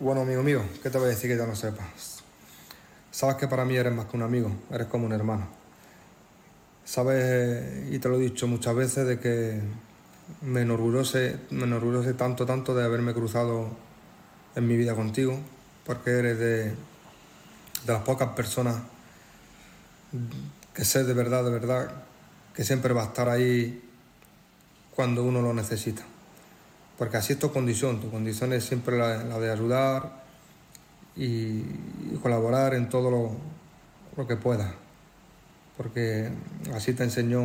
Bueno, 0.00 0.22
amigo 0.22 0.42
mío, 0.42 0.60
¿qué 0.82 0.90
te 0.90 0.98
voy 0.98 1.06
a 1.06 1.10
decir 1.10 1.30
que 1.30 1.36
ya 1.36 1.46
no 1.46 1.54
sepas? 1.54 2.24
Sabes 3.12 3.36
que 3.36 3.46
para 3.46 3.64
mí 3.64 3.76
eres 3.76 3.92
más 3.92 4.06
que 4.06 4.16
un 4.16 4.24
amigo, 4.24 4.50
eres 4.72 4.88
como 4.88 5.06
un 5.06 5.12
hermano. 5.12 5.46
Sabes, 6.84 7.92
y 7.92 8.00
te 8.00 8.08
lo 8.08 8.16
he 8.16 8.18
dicho 8.18 8.48
muchas 8.48 8.74
veces, 8.74 9.06
de 9.06 9.20
que 9.20 9.60
me 10.42 10.62
enorgullece, 10.62 11.38
me 11.50 12.12
tanto, 12.14 12.44
tanto 12.44 12.74
de 12.74 12.84
haberme 12.84 13.14
cruzado 13.14 13.68
en 14.56 14.66
mi 14.66 14.76
vida 14.76 14.96
contigo, 14.96 15.38
porque 15.86 16.10
eres 16.10 16.40
de, 16.40 16.64
de 16.70 16.76
las 17.92 18.02
pocas 18.02 18.30
personas 18.30 18.78
que 20.74 20.84
sé 20.84 21.04
de 21.04 21.14
verdad, 21.14 21.44
de 21.44 21.50
verdad, 21.52 22.02
que 22.52 22.64
siempre 22.64 22.92
va 22.94 23.02
a 23.02 23.06
estar 23.06 23.28
ahí 23.28 23.80
cuando 24.90 25.22
uno 25.22 25.40
lo 25.40 25.54
necesita. 25.54 26.02
Porque 26.98 27.16
así 27.16 27.32
es 27.32 27.38
tu 27.38 27.52
condición, 27.52 28.00
tu 28.00 28.10
condición 28.10 28.52
es 28.52 28.64
siempre 28.64 28.96
la, 28.96 29.38
de 29.38 29.50
ayudar 29.50 30.22
y, 31.16 31.62
colaborar 32.22 32.74
en 32.74 32.88
todo 32.88 33.10
lo, 34.16 34.26
que 34.26 34.36
puedas. 34.36 34.72
Porque 35.76 36.30
así 36.72 36.92
te 36.94 37.02
enseñó, 37.02 37.42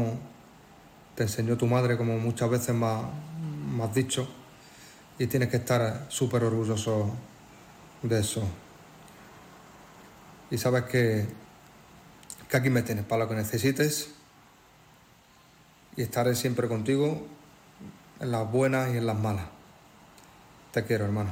te 1.15 1.23
enseñó 1.23 1.57
tu 1.57 1.65
madre, 1.65 1.97
como 1.97 2.19
muchas 2.19 2.49
veces 2.49 2.75
me 2.75 3.83
has 3.83 3.93
dicho, 3.93 4.27
y 5.17 5.25
tienes 5.25 5.49
que 5.49 5.57
estar 5.57 6.05
súper 6.09 6.43
orgulloso 6.43 7.11
de 8.03 8.19
eso. 8.19 8.43
Y 10.51 10.57
sabes 10.57 10.83
que 10.83 11.25
aquí 12.51 12.69
me 12.69 12.83
tienes 12.83 13.05
para 13.05 13.23
lo 13.23 13.29
que 13.29 13.35
necesites 13.35 14.11
y 15.95 16.01
estaré 16.03 16.35
siempre 16.35 16.67
contigo 16.67 17.27
en 18.19 18.31
las 18.31 18.51
buenas 18.51 18.93
y 18.93 18.97
en 18.97 19.05
las 19.05 19.17
malas. 19.17 19.45
Te 20.71 20.85
quiero, 20.85 21.05
hermano. 21.05 21.31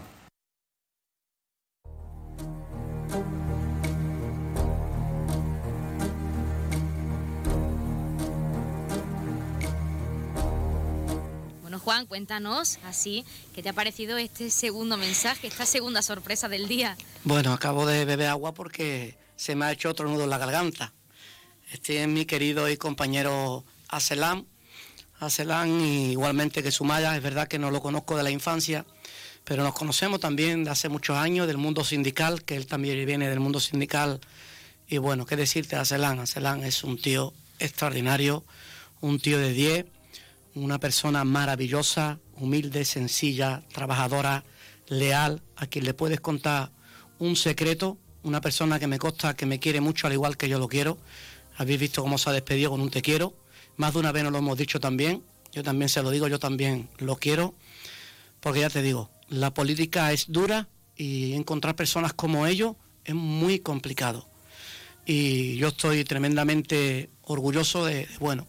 Bueno, 11.61 11.79
Juan, 11.79 12.05
cuéntanos 12.05 12.79
así, 12.85 13.25
¿qué 13.53 13.61
te 13.61 13.69
ha 13.69 13.73
parecido 13.73 14.17
este 14.17 14.49
segundo 14.49 14.97
mensaje, 14.97 15.47
esta 15.47 15.65
segunda 15.65 16.01
sorpresa 16.01 16.47
del 16.47 16.67
día? 16.67 16.97
Bueno, 17.23 17.53
acabo 17.53 17.85
de 17.85 18.05
beber 18.05 18.27
agua 18.27 18.53
porque 18.53 19.17
se 19.35 19.55
me 19.55 19.65
ha 19.65 19.71
hecho 19.71 19.89
otro 19.89 20.07
nudo 20.07 20.23
en 20.23 20.29
la 20.29 20.37
garganta. 20.37 20.93
Este 21.71 22.01
es 22.01 22.07
mi 22.07 22.25
querido 22.25 22.69
y 22.69 22.77
compañero 22.77 23.65
Aselam, 23.89 24.45
a 25.19 25.29
Celán, 25.29 25.81
igualmente 25.81 26.61
que 26.61 26.71
Sumaya, 26.71 27.15
es 27.15 27.23
verdad 27.23 27.47
que 27.47 27.57
no 27.57 27.71
lo 27.71 27.81
conozco 27.81 28.15
de 28.17 28.23
la 28.23 28.29
infancia, 28.29 28.85
pero 29.43 29.63
nos 29.63 29.73
conocemos 29.73 30.19
también 30.19 30.63
de 30.63 30.69
hace 30.69 30.89
muchos 30.89 31.17
años 31.17 31.47
del 31.47 31.57
mundo 31.57 31.83
sindical, 31.83 32.43
que 32.43 32.55
él 32.55 32.67
también 32.67 33.03
viene 33.05 33.27
del 33.27 33.39
mundo 33.39 33.59
sindical. 33.59 34.19
Y 34.87 34.99
bueno, 34.99 35.25
qué 35.25 35.35
decirte 35.35 35.75
a 35.75 35.85
Celán, 35.85 36.25
Celán 36.27 36.63
es 36.63 36.83
un 36.83 37.01
tío 37.01 37.33
extraordinario, 37.59 38.43
un 39.01 39.19
tío 39.19 39.39
de 39.39 39.53
10, 39.53 39.85
una 40.53 40.79
persona 40.79 41.23
maravillosa, 41.23 42.19
humilde, 42.35 42.85
sencilla, 42.85 43.63
trabajadora, 43.73 44.43
leal, 44.87 45.41
a 45.55 45.65
quien 45.65 45.85
le 45.85 45.93
puedes 45.93 46.19
contar 46.19 46.71
un 47.19 47.35
secreto, 47.35 47.97
una 48.21 48.41
persona 48.41 48.79
que 48.79 48.87
me 48.87 48.99
consta 48.99 49.35
que 49.35 49.45
me 49.45 49.59
quiere 49.59 49.81
mucho 49.81 50.05
al 50.05 50.13
igual 50.13 50.37
que 50.37 50.47
yo 50.47 50.59
lo 50.59 50.67
quiero. 50.67 50.97
Habéis 51.57 51.79
visto 51.79 52.03
cómo 52.03 52.19
se 52.19 52.29
ha 52.29 52.33
despedido 52.33 52.69
con 52.69 52.81
un 52.81 52.91
te 52.91 53.01
quiero 53.01 53.33
más 53.77 53.93
de 53.93 53.99
una 53.99 54.11
vez 54.11 54.23
nos 54.23 54.31
lo 54.31 54.39
hemos 54.39 54.57
dicho 54.57 54.79
también, 54.79 55.23
yo 55.51 55.63
también 55.63 55.89
se 55.89 56.03
lo 56.03 56.11
digo, 56.11 56.27
yo 56.27 56.39
también 56.39 56.89
lo 56.97 57.15
quiero, 57.15 57.55
porque 58.39 58.59
ya 58.59 58.69
te 58.69 58.81
digo, 58.81 59.09
la 59.29 59.53
política 59.53 60.11
es 60.11 60.31
dura 60.31 60.67
y 60.95 61.33
encontrar 61.33 61.75
personas 61.75 62.13
como 62.13 62.47
ellos 62.47 62.75
es 63.05 63.15
muy 63.15 63.59
complicado. 63.59 64.27
Y 65.05 65.55
yo 65.55 65.69
estoy 65.69 66.03
tremendamente 66.03 67.09
orgulloso 67.23 67.85
de, 67.85 68.07
bueno, 68.19 68.45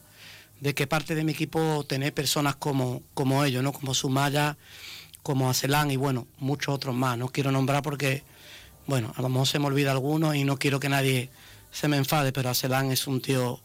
de 0.60 0.74
que 0.74 0.86
parte 0.86 1.14
de 1.14 1.24
mi 1.24 1.32
equipo 1.32 1.84
tener 1.84 2.12
personas 2.12 2.56
como, 2.56 3.02
como 3.14 3.44
ellos, 3.44 3.62
¿no? 3.62 3.72
Como 3.72 3.94
Sumaya, 3.94 4.58
como 5.22 5.50
Acelán 5.50 5.90
y 5.90 5.96
bueno, 5.96 6.26
muchos 6.38 6.74
otros 6.74 6.94
más. 6.94 7.16
No 7.16 7.28
quiero 7.28 7.52
nombrar 7.52 7.82
porque, 7.82 8.24
bueno, 8.86 9.12
a 9.16 9.22
lo 9.22 9.28
mejor 9.28 9.46
se 9.46 9.58
me 9.58 9.66
olvida 9.66 9.92
alguno 9.92 10.34
y 10.34 10.44
no 10.44 10.58
quiero 10.58 10.80
que 10.80 10.88
nadie 10.88 11.30
se 11.70 11.86
me 11.86 11.96
enfade, 11.96 12.32
pero 12.32 12.50
Acelán 12.50 12.90
es 12.90 13.06
un 13.06 13.20
tío 13.20 13.60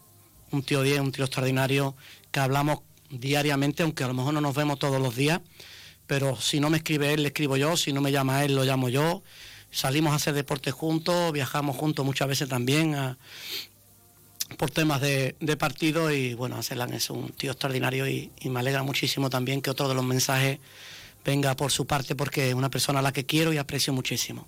un 0.54 0.64
tío 0.64 0.82
10, 0.82 1.01
un 1.01 1.12
tío 1.12 1.26
extraordinario, 1.26 1.95
que 2.32 2.39
hablamos 2.39 2.80
diariamente, 3.10 3.84
aunque 3.84 4.04
a 4.04 4.08
lo 4.08 4.14
mejor 4.14 4.34
no 4.34 4.41
nos 4.41 4.56
vemos 4.56 4.80
todos 4.80 5.01
los 5.01 5.16
días, 5.16 5.41
pero 6.08 6.36
si 6.39 6.60
no 6.60 6.70
me 6.70 6.78
escribe 6.78 7.14
él, 7.14 7.24
le 7.24 7.30
escribo 7.30 7.58
yo, 7.58 7.78
si 7.78 7.93
no 7.93 8.01
me 8.01 8.12
llama 8.12 8.43
él, 8.43 8.56
lo 8.56 8.64
llamo 8.64 8.89
yo. 8.89 9.24
Salimos 9.72 10.14
a 10.14 10.16
hacer 10.18 10.34
deporte 10.34 10.72
juntos, 10.72 11.32
viajamos 11.32 11.76
juntos 11.76 12.06
muchas 12.06 12.28
veces 12.28 12.47
también 12.47 12.95
por 14.58 14.70
temas 14.70 15.01
de, 15.01 15.36
partido 15.58 16.12
y 16.12 16.36
bueno, 16.36 16.58
Acelan 16.58 16.93
es 16.93 17.10
un 17.10 17.30
tío 17.30 17.51
extraordinario 17.51 18.08
y, 18.08 18.32
y 18.39 18.49
me 18.49 18.60
alegra 18.60 18.84
muchísimo 18.84 19.30
también 19.30 19.62
que 19.62 19.72
otro 19.72 19.88
de 19.88 19.95
los 19.95 20.06
mensajes 20.06 20.60
venga 21.26 21.56
por 21.56 21.72
su 21.72 21.88
parte 21.88 22.16
porque 22.16 22.49
es 22.49 22.54
una 22.54 22.70
persona 22.70 22.99
a 22.99 23.01
la 23.01 23.12
que 23.12 23.26
quiero 23.26 23.51
y 23.54 23.58
aprecio 23.58 23.93
muchísimo. 23.93 24.47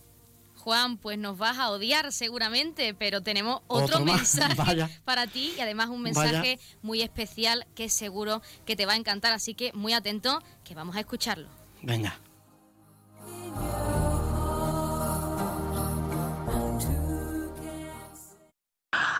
Juan, 0.65 0.97
pues 0.97 1.19
nos 1.19 1.37
vas 1.37 1.59
a 1.59 1.69
odiar 1.69 2.11
seguramente, 2.11 2.95
pero 2.95 3.21
tenemos 3.21 3.61
otro, 3.67 3.99
mensaje 4.03 4.55
para 5.03 5.27
ti 5.27 5.53
y 5.55 5.61
además 5.61 5.89
un 5.89 6.01
mensaje 6.01 6.59
muy 6.81 7.03
especial 7.03 7.67
que 7.75 7.87
seguro 7.87 8.41
que 8.65 8.75
te 8.75 8.87
va 8.87 8.93
a 8.93 8.95
encantar, 8.95 9.31
así 9.31 9.53
que 9.53 9.71
muy 9.73 9.93
atento 9.93 10.41
que 10.63 10.73
vamos 10.73 10.95
a 10.95 11.01
escucharlo. 11.01 11.49
Venga. 11.83 12.19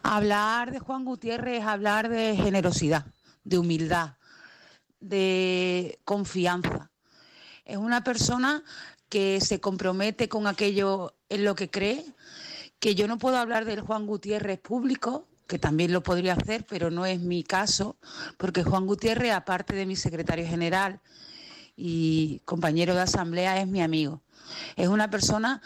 Hablar 0.02 0.72
de 0.72 0.80
Juan 0.80 1.06
Gutiérrez 1.06 1.60
es 1.62 1.68
hablar 1.68 2.10
de 2.10 2.36
generosidad, 2.36 3.06
de 3.44 3.60
humildad, 3.60 4.16
de 5.00 6.00
confianza. 6.06 6.90
Es 7.66 7.78
una 7.78 8.04
persona 8.04 8.64
que 9.10 9.40
se 9.42 9.60
compromete 9.62 10.28
con 10.28 10.48
aquello 10.48 11.15
en 11.30 11.44
lo 11.44 11.56
que 11.56 11.70
cree, 11.70 12.06
que 12.80 12.96
yo 12.96 13.08
no 13.08 13.18
puedo 13.18 13.38
hablar 13.38 13.66
del 13.66 13.82
Juan 13.82 14.06
Gutiérrez 14.06 14.60
público, 14.60 15.28
que 15.48 15.60
también 15.60 15.94
lo 15.94 16.04
podría 16.04 16.34
hacer, 16.34 16.66
pero 16.68 16.92
no 16.92 17.06
es 17.06 17.20
mi 17.20 17.44
caso, 17.44 17.98
porque 18.38 18.64
Juan 18.64 18.86
Gutiérrez, 18.86 19.32
aparte 19.32 19.76
de 19.76 19.86
mi 19.86 19.96
secretario 19.96 20.48
general 20.48 21.02
y 21.76 22.42
compañero 22.46 22.96
de 22.96 23.02
asamblea, 23.02 23.60
es 23.62 23.68
mi 23.68 23.82
amigo. 23.82 24.22
Es 24.76 24.88
una 24.88 25.10
persona 25.10 25.62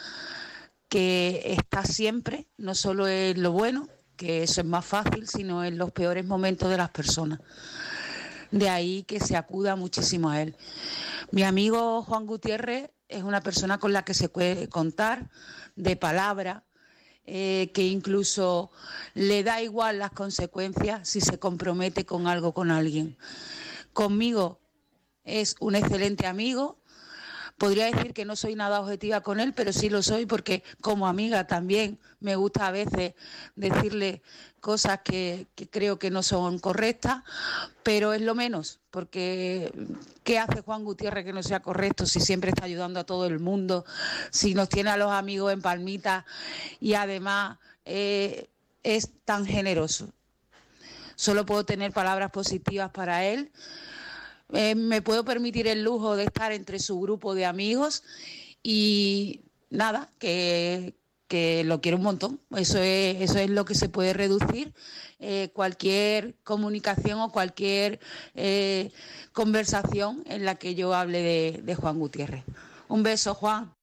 que 0.88 1.41
está 1.45 1.84
siempre, 1.84 2.47
no 2.57 2.76
solo 2.76 3.07
en 3.07 3.41
lo 3.41 3.51
bueno, 3.51 3.88
que 4.18 4.43
eso 4.43 4.62
es 4.62 4.68
más 4.68 4.86
fácil, 4.86 5.28
sino 5.28 5.64
en 5.64 5.78
los 5.78 5.91
peores 5.91 6.26
momentos 6.26 6.70
de 6.70 6.78
las 6.78 6.89
personas. 6.89 7.39
De 8.51 8.68
ahí 8.70 9.03
que 9.03 9.20
se 9.20 9.38
acuda 9.38 9.76
muchísimo 9.76 10.30
a 10.30 10.41
él. 10.41 10.57
Mi 11.32 11.43
amigo 11.43 12.01
Juan 12.03 12.26
Gutiérrez 12.26 12.89
es 13.10 13.24
una 13.24 13.41
persona 13.41 13.80
con 13.80 13.91
la 13.91 14.05
que 14.05 14.14
se 14.14 14.30
puede 14.30 14.70
contar 14.70 15.30
de 15.76 15.95
palabra, 15.95 16.64
eh, 17.26 17.72
que 17.74 17.84
incluso 17.84 18.72
le 19.14 19.43
da 19.43 19.62
igual 19.62 19.99
las 19.99 20.12
consecuencias 20.12 21.10
si 21.10 21.20
se 21.20 21.39
compromete 21.39 22.05
con 22.05 22.28
algo 22.28 22.53
con 22.53 22.72
alguien. 22.72 23.18
Conmigo 23.93 24.60
es 25.24 25.55
un 25.60 25.76
excelente 25.76 26.28
amigo, 26.28 26.80
Podría 27.60 27.91
decir 27.91 28.14
que 28.14 28.24
no 28.24 28.38
soy 28.38 28.55
nada 28.55 28.80
objetiva 28.80 29.20
con 29.20 29.41
él, 29.41 29.53
pero 29.53 29.74
sí 29.74 29.89
lo 29.89 30.01
soy 30.01 30.26
porque 30.26 30.64
como 30.80 31.07
amiga 31.07 31.45
también 31.45 31.99
me 32.22 32.38
gusta 32.38 32.68
a 32.68 32.72
veces 32.72 33.16
decirle 33.57 34.22
cosas 34.60 35.01
que, 35.03 35.47
creo 35.72 35.99
que 35.99 36.12
no 36.12 36.24
son 36.24 36.60
correctas, 36.60 37.24
pero 37.84 38.14
es 38.14 38.22
lo 38.22 38.36
menos, 38.36 38.80
porque 38.91 39.72
¿qué 40.24 40.39
hace 40.39 40.62
Juan 40.62 40.84
Gutiérrez 40.84 41.26
que 41.26 41.34
no 41.34 41.43
sea 41.43 41.62
correcto 41.62 42.05
si 42.05 42.20
siempre 42.20 42.49
está 42.49 42.66
ayudando 42.66 42.99
a 42.99 43.05
todo 43.05 43.26
el 43.26 43.39
mundo, 43.39 43.86
si 44.32 44.53
nos 44.53 44.70
tiene 44.70 44.89
a 44.91 44.97
los 44.97 45.12
amigos 45.12 45.51
en 45.53 45.62
palmita 45.62 46.26
y 46.80 46.93
además 46.93 47.57
eh, 47.86 48.49
es 48.84 49.10
tan 49.26 49.45
generoso? 49.45 50.10
Solo 51.16 51.45
puedo 51.45 51.66
tener 51.66 51.91
palabras 51.91 52.32
positivas 52.32 52.91
para 52.91 53.26
él 53.26 53.51
eh, 54.51 54.74
me 54.76 55.01
puedo 55.01 55.24
permitir 55.24 55.68
el 55.68 55.84
lujo 55.84 56.16
de 56.16 56.24
estar 56.24 56.51
entre 56.51 56.80
su 56.80 56.99
grupo 56.99 57.36
de 57.36 57.45
amigos 57.45 58.03
y 58.64 59.41
nada, 59.70 60.12
que, 60.18 60.95
lo 61.30 61.82
quiero 61.82 61.97
un 61.97 62.03
montón. 62.03 62.39
Eso 62.55 62.80
es, 62.80 63.21
eso 63.21 63.39
es 63.39 63.49
lo 63.49 63.65
que 63.65 63.75
se 63.75 63.89
puede 63.89 64.13
reducir. 64.13 64.73
Eh, 65.19 65.49
cualquier 65.53 66.36
comunicación 66.43 67.19
o 67.19 67.32
cualquier 67.32 67.99
eh, 68.36 68.91
conversación 69.34 70.23
en 70.25 70.45
la 70.45 70.55
que 70.55 70.75
yo 70.75 70.93
hable 70.93 71.21
de, 71.21 71.61
de 71.63 71.75
Juan 71.75 71.99
Gutiérrez. 71.99 72.43
Un 72.88 73.03
beso, 73.03 73.34
Juan. 73.34 73.73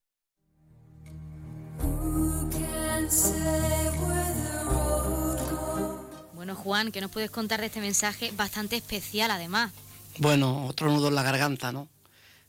Bueno, 6.33 6.55
Juan, 6.55 6.91
¿qué 6.91 7.01
nos 7.01 7.11
puedes 7.11 7.29
contar 7.29 7.59
de 7.59 7.67
este 7.67 7.81
mensaje 7.81 8.31
bastante 8.35 8.75
especial 8.75 9.31
además? 9.31 9.71
Bueno, 10.19 10.65
otro 10.65 10.89
nudo 10.91 11.09
en 11.09 11.15
la 11.15 11.23
garganta, 11.23 11.71
¿no? 11.71 11.87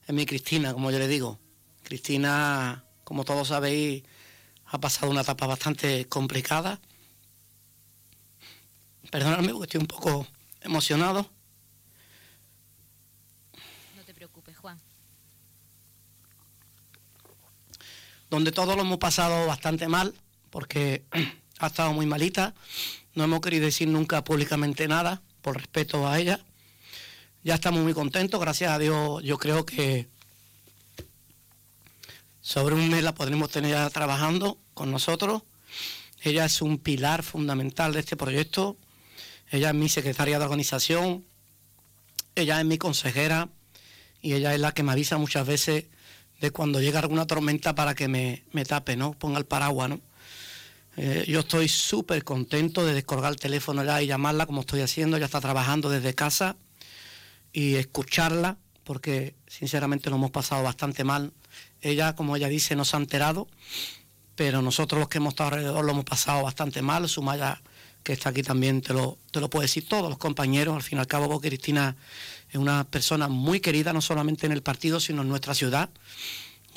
Es 0.07 0.15
mi 0.15 0.25
Cristina, 0.25 0.73
como 0.73 0.91
yo 0.91 0.99
le 0.99 1.09
digo. 1.09 1.39
Cristina, 1.83 2.85
como 3.05 3.25
todos 3.25 3.49
sabéis, 3.49 4.05
ha 4.71 4.79
pasado 4.79 5.11
una 5.11 5.23
etapa 5.23 5.47
bastante 5.47 6.07
complicada. 6.09 6.81
Perdonadme 9.11 9.53
porque 9.53 9.65
estoy 9.65 9.81
un 9.81 9.87
poco 9.87 10.27
emocionado. 10.61 11.31
No 13.97 14.03
te 14.05 14.15
preocupes, 14.15 14.57
Juan. 14.59 14.79
Donde 18.31 18.53
todos 18.53 18.77
lo 18.77 18.83
hemos 18.83 18.99
pasado 18.99 19.47
bastante 19.47 19.89
mal, 19.89 20.15
porque 20.51 21.05
ha 21.59 21.67
estado 21.67 21.93
muy 21.93 22.07
malita. 22.07 22.55
No 23.15 23.25
hemos 23.25 23.41
querido 23.41 23.65
decir 23.65 23.89
nunca 23.89 24.23
públicamente 24.23 24.87
nada, 24.87 25.23
por 25.41 25.57
respeto 25.57 26.07
a 26.07 26.19
ella 26.19 26.45
ya 27.49 27.55
estamos 27.55 27.81
muy 27.83 27.95
contentos, 27.95 28.41
gracias 28.41 28.71
a 28.71 28.79
Dios 28.79 29.23
yo 29.23 29.39
creo 29.39 29.65
que 29.65 30.09
sobre 32.49 32.75
un 32.75 32.89
mes 32.89 33.03
la 33.03 33.15
podremos 33.15 33.51
tener 33.51 33.73
ya 33.73 33.91
trabajando 33.91 34.57
con 34.73 34.91
nosotros. 34.91 35.43
Ella 36.23 36.47
es 36.47 36.63
un 36.63 36.79
pilar 36.79 37.23
fundamental 37.23 37.93
de 37.93 38.01
este 38.01 38.17
proyecto. 38.17 38.79
Ella 39.51 39.69
es 39.69 39.75
mi 39.75 39.91
secretaria 39.91 40.39
de 40.39 40.47
organización, 40.47 41.27
ella 42.35 42.59
es 42.59 42.65
mi 42.65 42.79
consejera 42.79 43.51
y 44.23 44.33
ella 44.33 44.55
es 44.55 44.61
la 44.61 44.73
que 44.73 44.83
me 44.83 44.93
avisa 44.93 45.19
muchas 45.19 45.47
veces 45.47 45.85
de 46.41 46.51
cuando 46.51 46.81
llega 46.81 47.01
alguna 47.01 47.27
tormenta 47.27 47.75
para 47.75 47.95
que 47.95 48.09
me, 48.09 48.45
me 48.53 48.65
tape, 48.65 48.97
¿no? 48.97 49.13
Ponga 49.13 49.37
el 49.37 49.45
paraguas, 49.45 49.91
¿no? 49.91 50.01
Eh, 50.97 51.27
yo 51.29 51.41
estoy 51.41 51.69
súper 51.69 52.25
contento 52.25 52.83
de 52.87 52.95
descolgar 52.95 53.31
el 53.31 53.39
teléfono 53.39 53.85
ya 53.85 54.01
y 54.01 54.07
llamarla 54.07 54.47
como 54.47 54.63
estoy 54.63 54.81
haciendo. 54.81 55.19
Ella 55.19 55.27
está 55.27 55.43
trabajando 55.43 55.91
desde 55.91 56.15
casa 56.15 56.57
y 57.53 57.75
escucharla, 57.75 58.57
porque 58.85 59.35
sinceramente 59.47 60.09
lo 60.09 60.17
hemos 60.17 60.31
pasado 60.31 60.63
bastante 60.63 61.05
mal. 61.05 61.35
Ella, 61.81 62.15
como 62.15 62.37
ella 62.37 62.49
dice, 62.49 62.77
no 62.77 62.85
se 62.85 62.97
ha 62.97 63.01
enterado, 63.01 63.49
pero 64.35 64.63
nosotros 64.63 64.99
los 64.99 65.09
que 65.09 65.19
hemos 65.19 65.33
estado 65.33 65.51
alrededor 65.51 65.85
lo 65.85 65.93
hemos 65.93 66.05
pasado 66.05 66.43
bastante 66.43 66.83
mal. 66.83 67.09
Sumaya, 67.09 67.61
que 68.03 68.13
está 68.13 68.31
aquí 68.31 68.43
también, 68.43 68.81
te 68.81 68.93
lo, 68.93 69.19
te 69.31 69.41
lo 69.41 69.49
decir 69.49 69.89
todos 69.89 70.09
los 70.09 70.19
compañeros. 70.19 70.75
Al 70.75 70.83
fin 70.83 70.99
y 70.99 71.01
al 71.01 71.07
cabo, 71.07 71.29
vos, 71.29 71.41
Cristina, 71.41 71.97
es 72.51 72.57
una 72.57 72.85
persona 72.85 73.29
muy 73.29 73.61
querida, 73.61 73.93
no 73.93 74.01
solamente 74.01 74.47
en 74.47 74.53
el 74.53 74.63
partido, 74.63 75.01
sino 75.01 75.23
en 75.23 75.29
nuestra 75.29 75.55
ciudad. 75.55 75.91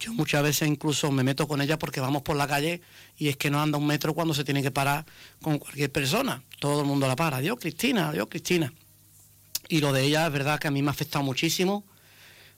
Yo 0.01 0.13
muchas 0.13 0.41
veces 0.41 0.67
incluso 0.67 1.11
me 1.11 1.23
meto 1.23 1.47
con 1.47 1.61
ella 1.61 1.77
porque 1.77 1.99
vamos 1.99 2.23
por 2.23 2.35
la 2.35 2.47
calle 2.47 2.81
y 3.17 3.27
es 3.27 3.37
que 3.37 3.51
no 3.51 3.61
anda 3.61 3.77
un 3.77 3.85
metro 3.85 4.15
cuando 4.15 4.33
se 4.33 4.43
tiene 4.43 4.63
que 4.63 4.71
parar 4.71 5.05
con 5.41 5.59
cualquier 5.59 5.91
persona. 5.91 6.41
Todo 6.59 6.81
el 6.81 6.87
mundo 6.87 7.07
la 7.07 7.15
para. 7.15 7.37
Adiós, 7.37 7.59
Cristina, 7.59 8.09
adiós, 8.09 8.27
Cristina. 8.27 8.73
Y 9.69 9.79
lo 9.79 9.93
de 9.93 10.03
ella 10.03 10.25
es 10.25 10.33
verdad 10.33 10.59
que 10.59 10.67
a 10.67 10.71
mí 10.71 10.81
me 10.81 10.89
ha 10.89 10.91
afectado 10.91 11.23
muchísimo. 11.23 11.85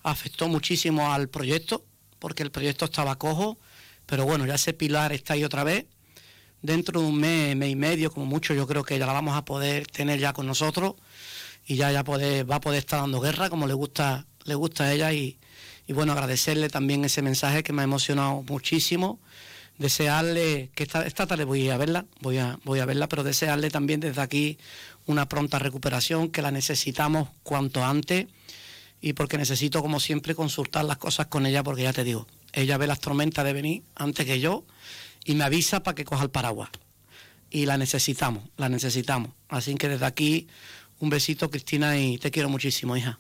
Afectó 0.04 0.48
muchísimo 0.48 1.12
al 1.14 1.28
proyecto, 1.28 1.84
porque 2.24 2.42
el 2.42 2.52
proyecto 2.52 2.86
estaba 2.86 3.18
cojo. 3.18 3.58
Pero 4.06 4.24
bueno, 4.24 4.46
ya 4.46 4.56
ese 4.56 4.72
pilar 4.72 5.12
está 5.12 5.34
ahí 5.34 5.44
otra 5.44 5.66
vez. 5.66 5.88
Dentro 6.62 7.02
de 7.02 7.08
un 7.08 7.18
mes, 7.18 7.54
mes 7.58 7.70
y 7.70 7.76
medio, 7.76 8.14
como 8.14 8.26
mucho, 8.26 8.54
yo 8.54 8.66
creo 8.66 8.86
que 8.86 8.98
ya 8.98 9.06
la 9.06 9.12
vamos 9.12 9.36
a 9.36 9.44
poder 9.44 9.88
tener 9.88 10.22
ya 10.22 10.32
con 10.32 10.48
nosotros 10.48 10.94
y 11.68 11.76
ya, 11.76 11.92
ya 11.92 12.06
poder, 12.06 12.50
va 12.50 12.56
a 12.56 12.62
poder 12.62 12.80
estar 12.80 13.02
dando 13.02 13.20
guerra 13.20 13.50
como 13.50 13.68
le 13.68 13.74
gusta, 13.74 14.26
le 14.46 14.56
gusta 14.56 14.86
a 14.86 14.94
ella 14.94 15.12
y, 15.12 15.38
bueno, 15.90 16.14
agradecerle 16.14 16.70
también 16.70 17.04
ese 17.04 17.22
mensaje 17.22 17.62
que 17.62 17.74
me 17.74 17.82
ha 17.82 17.84
emocionado 17.84 18.42
muchísimo. 18.48 19.20
Desearle, 19.78 20.70
que 20.76 20.84
esta, 20.84 21.06
esta 21.06 21.28
tarde 21.28 21.44
voy 21.44 21.70
a 21.72 21.78
verla, 21.78 22.06
voy 22.22 22.38
a, 22.38 22.58
voy 22.64 22.80
a 22.80 22.86
verla, 22.86 23.10
pero 23.10 23.26
desearle 23.26 23.70
también 23.70 24.00
desde 24.00 24.22
aquí 24.22 24.58
una 25.08 25.28
pronta 25.28 25.60
recuperación, 25.60 26.30
que 26.30 26.42
la 26.42 26.52
necesitamos 26.52 27.28
cuanto 27.44 27.84
antes 27.84 28.28
y 29.04 29.12
porque 29.12 29.38
necesito, 29.38 29.82
como 29.82 30.00
siempre, 30.00 30.34
consultar 30.34 30.86
las 30.86 30.98
cosas 30.98 31.28
con 31.28 31.46
ella, 31.46 31.62
porque 31.62 31.84
ya 31.84 31.92
te 31.92 32.06
digo, 32.06 32.26
ella 32.54 32.78
ve 32.78 32.88
las 32.88 33.02
tormentas 33.02 33.44
de 33.44 33.52
venir 33.52 33.84
antes 33.96 34.26
que 34.26 34.40
yo 34.40 34.64
y 35.26 35.36
me 35.36 35.44
avisa 35.44 35.84
para 35.84 35.94
que 35.94 36.06
coja 36.06 36.24
el 36.24 36.30
paraguas. 36.30 36.70
Y 37.50 37.66
la 37.66 37.78
necesitamos, 37.78 38.46
la 38.56 38.70
necesitamos. 38.70 39.32
Así 39.50 39.76
que 39.76 39.90
desde 39.90 40.06
aquí, 40.06 40.48
un 41.00 41.10
besito, 41.10 41.50
Cristina, 41.50 42.00
y 42.00 42.18
te 42.18 42.32
quiero 42.32 42.48
muchísimo, 42.48 42.96
hija. 42.96 43.20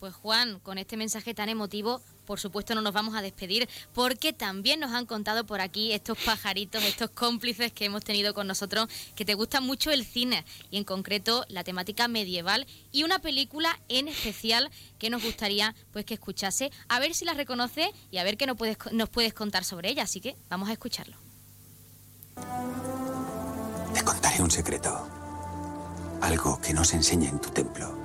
Pues 0.00 0.14
Juan, 0.14 0.58
con 0.58 0.78
este 0.78 0.96
mensaje 0.96 1.32
tan 1.32 1.48
emotivo, 1.48 2.02
por 2.24 2.40
supuesto 2.40 2.74
no 2.74 2.80
nos 2.80 2.92
vamos 2.92 3.14
a 3.14 3.22
despedir 3.22 3.68
porque 3.92 4.32
también 4.32 4.80
nos 4.80 4.92
han 4.92 5.06
contado 5.06 5.44
por 5.44 5.60
aquí 5.60 5.92
estos 5.92 6.18
pajaritos, 6.18 6.82
estos 6.84 7.10
cómplices 7.10 7.72
que 7.72 7.84
hemos 7.84 8.04
tenido 8.04 8.34
con 8.34 8.46
nosotros, 8.46 8.88
que 9.14 9.24
te 9.24 9.34
gusta 9.34 9.60
mucho 9.60 9.90
el 9.90 10.04
cine 10.04 10.44
y 10.70 10.78
en 10.78 10.84
concreto 10.84 11.44
la 11.48 11.64
temática 11.64 12.08
medieval 12.08 12.66
y 12.92 13.04
una 13.04 13.18
película 13.18 13.78
en 13.88 14.08
especial 14.08 14.70
que 14.98 15.10
nos 15.10 15.22
gustaría 15.22 15.74
pues 15.92 16.04
que 16.04 16.14
escuchase, 16.14 16.70
a 16.88 16.98
ver 16.98 17.14
si 17.14 17.24
la 17.24 17.34
reconoce 17.34 17.92
y 18.10 18.18
a 18.18 18.24
ver 18.24 18.36
qué 18.36 18.46
nos 18.46 18.56
puedes, 18.56 18.78
nos 18.92 19.08
puedes 19.08 19.34
contar 19.34 19.64
sobre 19.64 19.90
ella, 19.90 20.04
así 20.04 20.20
que 20.20 20.36
vamos 20.48 20.68
a 20.68 20.72
escucharlo. 20.72 21.16
Te 23.94 24.02
contaré 24.02 24.42
un 24.42 24.50
secreto, 24.50 25.08
algo 26.20 26.60
que 26.60 26.74
no 26.74 26.84
se 26.84 26.96
enseña 26.96 27.28
en 27.28 27.40
tu 27.40 27.50
templo. 27.50 28.03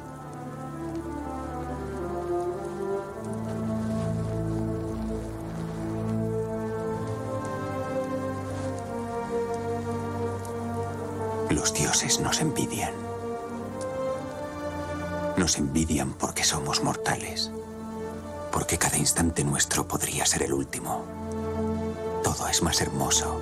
Los 11.60 11.74
dioses 11.74 12.22
nos 12.22 12.40
envidian. 12.40 12.94
Nos 15.36 15.58
envidian 15.58 16.14
porque 16.14 16.46
somos 16.46 16.82
mortales. 16.86 17.52
Porque 18.50 18.78
cada 18.78 18.96
instante 18.96 19.44
nuestro 19.44 19.86
podría 19.86 20.26
ser 20.26 20.44
el 20.44 20.54
último. 20.54 21.04
Todo 22.24 22.48
es 22.48 22.62
más 22.64 22.80
hermoso 22.80 23.42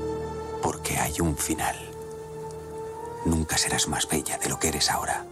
porque 0.64 0.98
hay 0.98 1.22
un 1.22 1.38
final. 1.38 1.76
Nunca 3.26 3.56
serás 3.56 3.88
más 3.88 4.10
bella 4.10 4.40
de 4.40 4.50
lo 4.50 4.58
que 4.58 4.70
eres 4.70 4.90
ahora. 4.90 5.24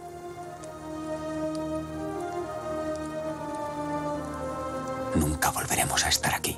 Nunca 5.16 5.50
volveremos 5.50 6.04
a 6.04 6.08
estar 6.08 6.36
aquí. 6.36 6.56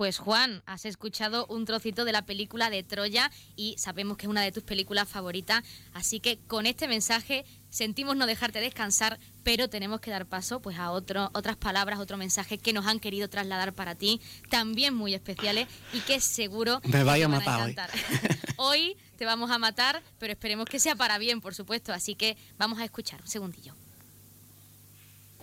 Pues 0.00 0.16
Juan, 0.16 0.62
has 0.64 0.86
escuchado 0.86 1.44
un 1.48 1.66
trocito 1.66 2.06
de 2.06 2.12
la 2.12 2.24
película 2.24 2.70
de 2.70 2.82
Troya 2.82 3.30
y 3.54 3.74
sabemos 3.76 4.16
que 4.16 4.24
es 4.24 4.30
una 4.30 4.40
de 4.40 4.50
tus 4.50 4.62
películas 4.62 5.06
favoritas, 5.06 5.62
así 5.92 6.20
que 6.20 6.38
con 6.38 6.64
este 6.64 6.88
mensaje 6.88 7.44
sentimos 7.68 8.16
no 8.16 8.24
dejarte 8.24 8.62
descansar, 8.62 9.18
pero 9.42 9.68
tenemos 9.68 10.00
que 10.00 10.10
dar 10.10 10.24
paso 10.24 10.62
pues 10.62 10.78
a 10.78 10.90
otro, 10.90 11.28
otras 11.34 11.58
palabras, 11.58 11.98
otro 11.98 12.16
mensaje 12.16 12.56
que 12.56 12.72
nos 12.72 12.86
han 12.86 12.98
querido 12.98 13.28
trasladar 13.28 13.74
para 13.74 13.94
ti, 13.94 14.22
también 14.48 14.94
muy 14.94 15.12
especiales 15.12 15.68
y 15.92 16.00
que 16.00 16.18
seguro 16.22 16.80
me 16.84 17.04
vaya 17.04 17.26
a 17.26 17.28
matar 17.28 17.60
hoy. 17.60 17.76
hoy 18.56 18.96
te 19.18 19.26
vamos 19.26 19.50
a 19.50 19.58
matar, 19.58 20.02
pero 20.18 20.32
esperemos 20.32 20.64
que 20.64 20.80
sea 20.80 20.96
para 20.96 21.18
bien, 21.18 21.42
por 21.42 21.54
supuesto, 21.54 21.92
así 21.92 22.14
que 22.14 22.38
vamos 22.56 22.78
a 22.78 22.86
escuchar 22.86 23.20
un 23.20 23.28
segundillo. 23.28 23.74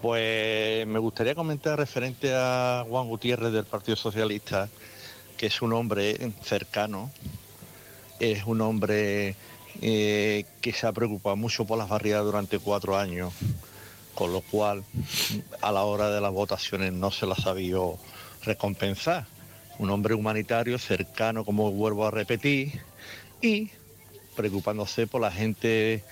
Pues 0.01 0.85
me 0.85 0.99
gustaría 0.99 1.33
comentar 1.33 1.79
referente 1.79 2.31
a 2.33 2.85
Juan 2.87 3.07
Gutiérrez 3.07 3.51
del 3.51 3.65
Partido 3.65 3.95
Socialista, 3.95 4.69
que 5.35 5.47
es 5.47 5.61
un 5.63 5.73
hombre 5.73 6.31
cercano, 6.43 7.11
es 8.19 8.43
un 8.45 8.61
hombre 8.61 9.35
eh, 9.81 10.45
que 10.61 10.71
se 10.71 10.85
ha 10.85 10.91
preocupado 10.91 11.35
mucho 11.35 11.65
por 11.65 11.79
las 11.79 11.89
barriadas 11.89 12.25
durante 12.25 12.59
cuatro 12.59 12.95
años, 12.95 13.33
con 14.13 14.33
lo 14.33 14.41
cual 14.41 14.83
a 15.61 15.71
la 15.71 15.83
hora 15.83 16.11
de 16.11 16.21
las 16.21 16.31
votaciones 16.31 16.93
no 16.93 17.09
se 17.09 17.25
las 17.25 17.39
sabía 17.39 17.77
recompensar. 18.43 19.25
Un 19.79 19.89
hombre 19.89 20.13
humanitario 20.13 20.77
cercano, 20.77 21.43
como 21.43 21.71
vuelvo 21.71 22.05
a 22.05 22.11
repetir, 22.11 22.81
y 23.41 23.71
preocupándose 24.35 25.07
por 25.07 25.21
la 25.21 25.31
gente 25.31 26.03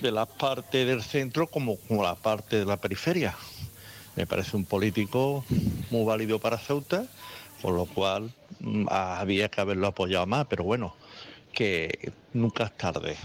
de 0.00 0.10
la 0.12 0.26
parte 0.26 0.84
del 0.84 1.02
centro 1.02 1.48
como, 1.48 1.76
como 1.76 2.02
la 2.02 2.14
parte 2.14 2.58
de 2.58 2.64
la 2.64 2.76
periferia. 2.76 3.36
Me 4.16 4.26
parece 4.26 4.56
un 4.56 4.64
político 4.64 5.44
muy 5.90 6.04
válido 6.04 6.38
para 6.38 6.58
Ceuta, 6.58 7.04
por 7.62 7.74
lo 7.74 7.86
cual 7.86 8.32
mm, 8.60 8.86
había 8.90 9.48
que 9.48 9.60
haberlo 9.60 9.88
apoyado 9.88 10.26
más, 10.26 10.46
pero 10.46 10.64
bueno, 10.64 10.94
que 11.52 12.12
nunca 12.32 12.64
es 12.64 12.76
tarde 12.76 13.16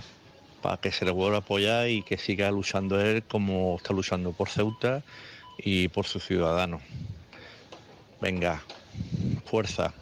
para 0.61 0.77
que 0.77 0.91
se 0.91 1.03
le 1.03 1.11
vuelva 1.11 1.37
a 1.37 1.39
apoyar 1.41 1.89
y 1.89 2.03
que 2.03 2.17
siga 2.17 2.49
luchando 2.49 2.99
él 2.99 3.21
como 3.23 3.75
está 3.75 3.93
luchando 3.93 4.31
por 4.31 4.49
Ceuta 4.49 5.03
y 5.57 5.89
por 5.89 6.05
sus 6.05 6.25
ciudadanos. 6.25 6.81
Venga, 8.21 8.63
fuerza. 9.45 9.93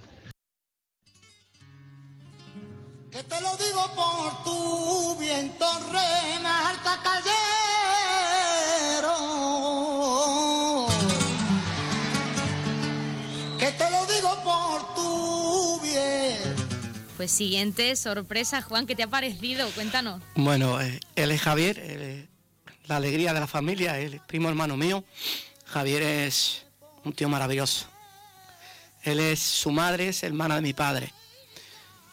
Que 3.11 3.21
te 3.23 3.41
lo 3.41 3.57
digo 3.57 3.91
por 3.93 4.43
tu 4.45 5.17
viento 5.19 5.65
alta 5.65 6.97
callero. 7.03 7.27
Que 13.59 13.71
te 13.73 13.91
lo 13.91 14.05
digo 14.05 14.43
por 14.45 14.95
tu 14.95 15.81
bien. 15.81 16.55
Pues 17.17 17.31
siguiente 17.31 17.97
sorpresa, 17.97 18.61
Juan, 18.61 18.87
¿qué 18.87 18.95
te 18.95 19.03
ha 19.03 19.07
parecido? 19.07 19.69
Cuéntanos. 19.71 20.21
Bueno, 20.35 20.79
eh, 20.79 21.01
él 21.15 21.31
es 21.31 21.41
Javier, 21.41 21.79
él 21.79 22.01
es 22.01 22.29
la 22.87 22.95
alegría 22.95 23.33
de 23.33 23.41
la 23.41 23.47
familia, 23.47 23.99
él 23.99 24.13
es 24.13 24.21
primo 24.21 24.47
hermano 24.47 24.77
mío. 24.77 25.03
Javier 25.65 26.01
es 26.01 26.63
un 27.03 27.11
tío 27.11 27.27
maravilloso. 27.27 27.87
Él 29.03 29.19
es 29.19 29.39
su 29.39 29.69
madre, 29.71 30.07
es 30.07 30.23
hermana 30.23 30.55
de 30.55 30.61
mi 30.61 30.73
padre. 30.73 31.11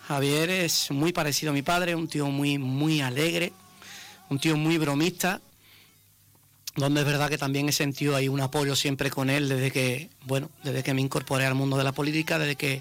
Javier 0.09 0.49
es 0.49 0.91
muy 0.91 1.13
parecido 1.13 1.51
a 1.51 1.55
mi 1.55 1.61
padre, 1.61 1.95
un 1.95 2.09
tío 2.09 2.29
muy, 2.29 2.57
muy 2.57 3.03
alegre, 3.03 3.53
un 4.31 4.39
tío 4.39 4.57
muy 4.57 4.79
bromista, 4.79 5.43
donde 6.77 7.01
es 7.01 7.07
verdad 7.07 7.29
que 7.29 7.37
también 7.37 7.69
he 7.69 7.73
sentido 7.73 8.17
ahí 8.17 8.27
un 8.27 8.41
apoyo 8.41 8.75
siempre 8.75 9.11
con 9.11 9.29
él 9.29 9.51
desde 9.51 9.71
que, 9.71 10.09
bueno, 10.25 10.49
desde 10.65 10.83
que 10.83 10.95
me 10.95 11.03
incorporé 11.03 11.45
al 11.45 11.55
mundo 11.55 11.77
de 11.77 11.85
la 11.85 11.93
política, 11.93 12.39
desde 12.39 12.57
que 12.57 12.81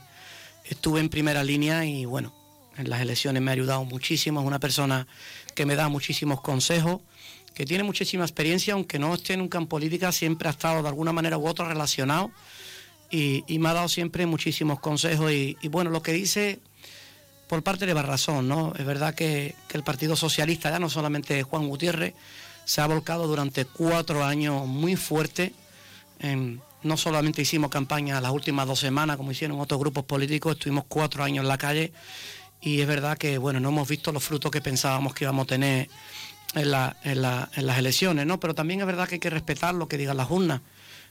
estuve 0.63 1.01
en 1.01 1.09
primera 1.09 1.43
línea 1.43 1.83
y 1.83 2.05
bueno, 2.05 2.33
en 2.77 2.89
las 2.89 3.01
elecciones 3.01 3.41
me 3.41 3.51
ha 3.51 3.55
ayudado 3.55 3.83
muchísimo, 3.83 4.39
es 4.39 4.47
una 4.47 4.59
persona 4.59 5.05
que 5.53 5.65
me 5.65 5.75
da 5.75 5.89
muchísimos 5.89 6.39
consejos, 6.39 7.01
que 7.53 7.65
tiene 7.65 7.83
muchísima 7.83 8.23
experiencia, 8.23 8.73
aunque 8.73 8.99
no 8.99 9.13
esté 9.13 9.35
nunca 9.35 9.57
en 9.57 9.67
política, 9.67 10.13
siempre 10.13 10.47
ha 10.47 10.51
estado 10.51 10.81
de 10.81 10.87
alguna 10.87 11.11
manera 11.11 11.37
u 11.37 11.45
otra 11.45 11.67
relacionado 11.67 12.31
y, 13.09 13.43
me 13.59 13.67
ha 13.67 13.73
dado 13.73 13.89
siempre 13.89 14.25
muchísimos 14.25 14.79
consejos 14.79 15.29
y, 15.31 15.57
bueno, 15.67 15.89
lo 15.89 16.01
que 16.01 16.13
dice 16.13 16.61
por 17.47 17.63
parte 17.63 17.85
de 17.85 17.93
Barrazón, 17.93 18.47
¿no? 18.47 18.73
Es 18.77 18.85
verdad 18.85 19.15
que, 19.15 19.55
el 19.73 19.83
Partido 19.83 20.15
Socialista, 20.15 20.69
ya 20.69 20.79
no 20.79 20.89
solamente 20.89 21.43
Juan 21.43 21.67
Gutiérrez, 21.67 22.13
se 22.65 22.81
ha 22.81 22.87
volcado 22.87 23.27
durante 23.27 23.65
cuatro 23.65 24.23
años 24.23 24.67
muy 24.67 24.95
fuerte. 24.95 25.53
no 26.83 26.97
solamente 26.97 27.41
hicimos 27.41 27.69
campaña 27.69 28.19
las 28.21 28.31
últimas 28.31 28.67
dos 28.67 28.79
semanas, 28.79 29.17
como 29.17 29.31
hicieron 29.31 29.59
otros 29.59 29.79
grupos 29.79 30.03
políticos, 30.03 30.57
estuvimos 30.57 30.85
cuatro 30.87 31.23
años 31.23 31.43
en 31.43 31.47
la 31.47 31.57
calle 31.57 31.91
y 32.61 32.81
es 32.81 32.87
verdad 32.87 33.17
que, 33.17 33.37
bueno, 33.37 33.59
no 33.59 33.69
hemos 33.69 33.87
visto 33.87 34.11
los 34.11 34.23
frutos 34.23 34.51
que 34.51 34.61
pensábamos 34.61 35.13
que 35.13 35.23
íbamos 35.23 35.45
a 35.45 35.47
tener 35.47 35.89
en, 36.55 36.71
las 36.71 37.77
elecciones, 37.77 38.25
¿no? 38.25 38.39
Pero 38.39 38.55
también 38.55 38.81
es 38.81 38.85
verdad 38.85 39.07
que 39.07 39.15
hay 39.15 39.19
que 39.19 39.29
respetar 39.29 39.73
lo 39.73 39.87
que 39.87 39.97
digan 39.97 40.17
las 40.17 40.29
urnas 40.29 40.61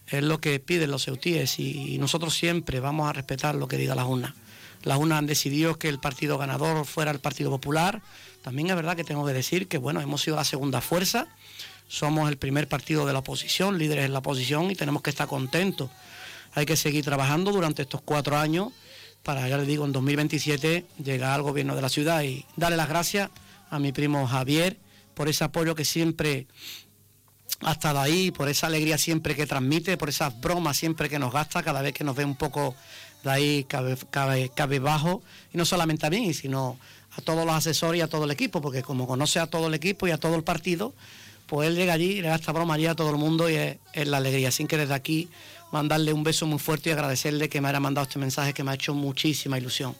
es 0.06 0.22
lo 0.22 0.40
que 0.40 0.60
piden 0.60 0.92
los 0.92 1.04
ceutíes 1.04 1.58
y 1.58 1.98
nosotros 1.98 2.32
siempre 2.32 2.78
vamos 2.78 3.08
a 3.08 3.12
respetar 3.12 3.56
lo 3.56 3.66
que 3.66 3.76
diga 3.76 3.96
la 3.96 4.04
UNA. 4.04 4.36
Las 4.86 4.98
UNA 4.98 5.18
han 5.18 5.26
decidido 5.26 5.80
que 5.80 5.88
el 5.88 5.98
partido 5.98 6.38
ganador 6.38 6.86
fuera 6.86 7.10
el 7.10 7.18
Partido 7.18 7.50
Popular. 7.50 8.02
También 8.42 8.70
es 8.70 8.76
verdad 8.76 8.94
que 8.94 9.02
tengo 9.02 9.26
que 9.26 9.32
decir 9.32 9.66
que 9.66 9.78
bueno, 9.78 10.00
hemos 10.00 10.22
sido 10.22 10.36
la 10.36 10.44
segunda 10.44 10.80
fuerza, 10.80 11.26
somos 11.88 12.28
el 12.28 12.36
primer 12.36 12.68
partido 12.68 13.04
de 13.04 13.12
la 13.12 13.18
oposición, 13.18 13.78
líderes 13.78 14.04
en 14.04 14.12
la 14.12 14.20
oposición 14.20 14.70
y 14.70 14.76
tenemos 14.76 15.02
que 15.02 15.10
estar 15.10 15.26
contentos. 15.26 15.90
Hay 16.54 16.66
que 16.66 16.76
seguir 16.76 17.04
trabajando 17.04 17.50
durante 17.50 17.82
estos 17.82 18.00
cuatro 18.00 18.36
años 18.38 18.68
para, 19.24 19.48
ya 19.48 19.58
les 19.58 19.66
digo, 19.66 19.84
en 19.84 19.90
2027 19.90 20.86
llegar 21.02 21.32
al 21.32 21.42
gobierno 21.42 21.74
de 21.74 21.82
la 21.82 21.88
ciudad 21.88 22.22
y 22.22 22.46
darle 22.54 22.76
las 22.76 22.88
gracias 22.88 23.30
a 23.70 23.80
mi 23.80 23.90
primo 23.90 24.24
Javier 24.28 24.76
por 25.14 25.28
ese 25.28 25.42
apoyo 25.42 25.74
que 25.74 25.84
siempre 25.84 26.46
ha 27.62 27.72
estado 27.72 27.98
ahí, 27.98 28.30
por 28.30 28.48
esa 28.48 28.68
alegría 28.68 28.98
siempre 28.98 29.34
que 29.34 29.46
transmite, 29.46 29.96
por 29.96 30.10
esas 30.10 30.40
bromas 30.40 30.76
siempre 30.76 31.08
que 31.08 31.18
nos 31.18 31.32
gasta, 31.32 31.64
cada 31.64 31.82
vez 31.82 31.92
que 31.92 32.04
nos 32.04 32.14
ve 32.14 32.24
un 32.24 32.36
poco 32.36 32.76
de 33.27 33.32
ahí 33.32 33.65
cabe, 33.65 33.97
cabe, 34.55 34.78
bajo, 34.78 35.23
y 35.53 35.59
no 35.59 35.65
solamente 35.65 36.07
a 36.07 36.11
mí, 36.11 36.32
sino 36.32 36.78
a 37.16 37.20
todos 37.20 37.44
los 37.44 37.55
asesores 37.55 37.98
y 37.98 38.03
a 38.03 38.09
todo 38.09 38.24
el 38.24 38.31
equipo, 38.31 38.61
porque 38.61 38.82
como 38.82 39.07
conoce 39.07 39.39
a 39.39 39.47
todo 39.47 39.66
el 39.66 39.74
equipo 39.74 40.07
y 40.07 40.11
a 40.11 40.19
todo 40.19 40.36
el 40.36 40.44
partido, 40.44 40.94
pues 41.47 41.69
él 41.69 41.77
llega 41.77 41.93
allí 41.93 42.12
y 42.12 42.23
le 42.23 42.28
da 42.28 42.36
esta 42.36 42.53
broma 42.53 42.74
allí 42.74 42.86
a 42.86 42.94
todo 42.94 43.11
el 43.11 43.16
mundo 43.16 43.48
y 43.51 43.57
es, 43.57 43.78
la 44.09 44.19
alegría. 44.19 44.51
Sin 44.51 44.66
que 44.66 44.77
desde 44.77 44.94
aquí 44.94 45.28
mandarle 45.73 46.12
un 46.12 46.24
beso 46.24 46.47
muy 46.47 46.59
fuerte 46.59 46.90
y 46.90 46.93
agradecerle 46.93 47.48
que 47.48 47.61
me 47.61 47.69
haya 47.69 47.81
mandado 47.81 48.07
este 48.07 48.19
mensaje 48.19 48.53
que 48.53 48.62
me 48.65 48.70
ha 48.70 48.74
hecho 48.74 48.94
muchísima 48.94 49.59
ilusión. 49.59 49.94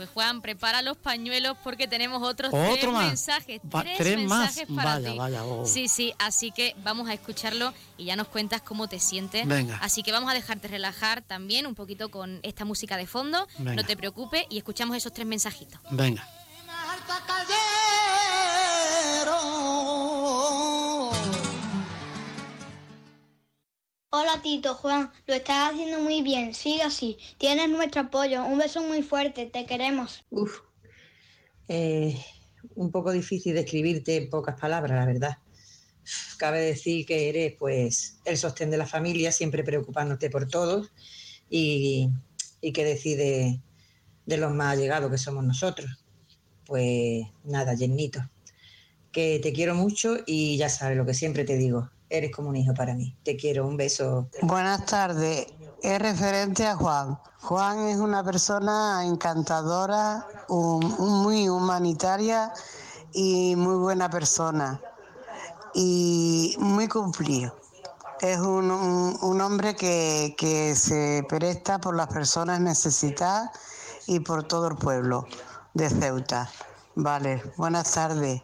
Pues 0.00 0.08
Juan, 0.14 0.40
prepara 0.40 0.80
los 0.80 0.96
pañuelos 0.96 1.58
porque 1.62 1.86
tenemos 1.86 2.22
otros 2.22 2.54
¿Otro 2.54 2.72
tres 2.72 2.90
más? 2.90 3.06
mensajes. 3.08 3.60
tres, 3.98 4.16
mensajes 4.16 4.66
para 4.74 4.94
vaya, 4.94 5.12
ti. 5.12 5.18
Vaya, 5.18 5.44
oh. 5.44 5.66
Sí, 5.66 5.88
sí, 5.88 6.14
así 6.18 6.52
que 6.52 6.74
vamos 6.82 7.06
a 7.10 7.12
escucharlo 7.12 7.74
y 7.98 8.06
ya 8.06 8.16
nos 8.16 8.28
cuentas 8.28 8.62
cómo 8.62 8.88
te 8.88 8.98
sientes. 8.98 9.46
Venga. 9.46 9.76
Así 9.82 10.02
que 10.02 10.10
vamos 10.10 10.30
a 10.30 10.32
dejarte 10.32 10.68
relajar 10.68 11.20
también 11.20 11.66
un 11.66 11.74
poquito 11.74 12.10
con 12.10 12.40
esta 12.42 12.64
música 12.64 12.96
de 12.96 13.06
fondo. 13.06 13.46
No 13.58 13.84
te 13.84 13.94
preocupes 13.94 14.46
y 14.48 14.56
escuchamos 14.56 14.96
esos 14.96 15.12
tres 15.12 15.26
mensajitos. 15.26 15.78
Venga. 15.90 16.26
Hola 24.12 24.42
Tito, 24.42 24.74
Juan, 24.74 25.12
lo 25.28 25.34
estás 25.34 25.70
haciendo 25.70 26.00
muy 26.00 26.20
bien, 26.22 26.52
sigue 26.52 26.82
así, 26.82 27.16
tienes 27.38 27.70
nuestro 27.70 28.00
apoyo, 28.00 28.44
un 28.44 28.58
beso 28.58 28.82
muy 28.82 29.02
fuerte, 29.02 29.46
te 29.46 29.66
queremos. 29.66 30.24
Uf, 30.30 30.62
eh, 31.68 32.20
un 32.74 32.90
poco 32.90 33.12
difícil 33.12 33.54
describirte 33.54 34.16
en 34.16 34.28
pocas 34.28 34.60
palabras, 34.60 34.98
la 34.98 35.06
verdad. 35.06 35.38
Cabe 36.38 36.60
decir 36.60 37.06
que 37.06 37.28
eres 37.28 37.54
pues 37.56 38.18
el 38.24 38.36
sostén 38.36 38.72
de 38.72 38.78
la 38.78 38.86
familia, 38.86 39.30
siempre 39.30 39.62
preocupándote 39.62 40.28
por 40.28 40.48
todos 40.48 40.90
y, 41.48 42.10
que 42.60 42.84
decide 42.84 43.60
de 44.26 44.36
los 44.38 44.52
más 44.52 44.72
allegados 44.72 45.12
que 45.12 45.18
somos 45.18 45.44
nosotros. 45.44 46.02
Pues 46.66 47.26
nada, 47.44 47.76
Jennito, 47.76 48.28
que 49.12 49.38
te 49.40 49.52
quiero 49.52 49.76
mucho 49.76 50.16
y 50.26 50.56
ya 50.56 50.68
sabes 50.68 50.96
lo 50.96 51.06
que 51.06 51.14
siempre 51.14 51.44
te 51.44 51.56
digo, 51.56 51.90
eres 52.10 52.30
como 52.34 52.50
un 52.50 52.56
hijo 52.56 52.74
para 52.74 52.94
mí. 52.94 53.16
Te 53.24 53.36
quiero, 53.36 53.66
un 53.66 53.76
beso. 53.76 54.28
Buenas 54.42 54.84
tardes. 54.84 55.46
Es 55.82 55.98
referente 55.98 56.66
a 56.66 56.76
Juan. 56.76 57.18
Juan 57.40 57.88
es 57.88 57.96
una 57.96 58.22
persona 58.22 59.02
encantadora, 59.06 60.26
muy 60.48 61.48
humanitaria 61.48 62.52
y 63.14 63.56
muy 63.56 63.76
buena 63.76 64.10
persona. 64.10 64.80
Y 65.72 66.56
muy 66.58 66.88
cumplido. 66.88 67.56
Es 68.20 68.38
un, 68.38 68.70
hombre 69.40 69.74
que, 69.74 70.34
que 70.36 70.74
se 70.74 71.24
presta 71.28 71.78
por 71.78 71.96
las 71.96 72.08
personas 72.08 72.60
necesitadas 72.60 73.50
y 74.06 74.20
por 74.20 74.42
todo 74.42 74.68
el 74.68 74.76
pueblo 74.76 75.26
de 75.72 75.88
Ceuta. 75.88 76.50
Vale, 76.96 77.42
buenas 77.56 77.92
tardes. 77.92 78.42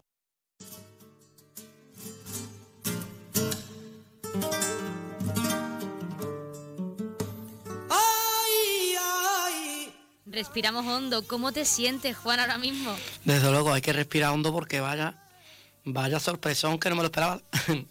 Respiramos 10.37 10.85
hondo. 10.85 11.25
¿Cómo 11.25 11.51
te 11.51 11.65
sientes, 11.65 12.15
Juan, 12.15 12.39
ahora 12.39 12.59
mismo? 12.59 12.95
Desde 13.25 13.49
luego, 13.49 13.73
hay 13.73 13.81
que 13.81 13.91
respirar 13.91 14.31
hondo 14.31 14.53
porque 14.53 14.79
vaya, 14.79 15.15
vaya 15.83 16.19
sorpresón 16.19 16.77
que 16.77 16.89
no 16.89 16.95
me 16.95 17.01
lo 17.01 17.07
esperaba. 17.07 17.41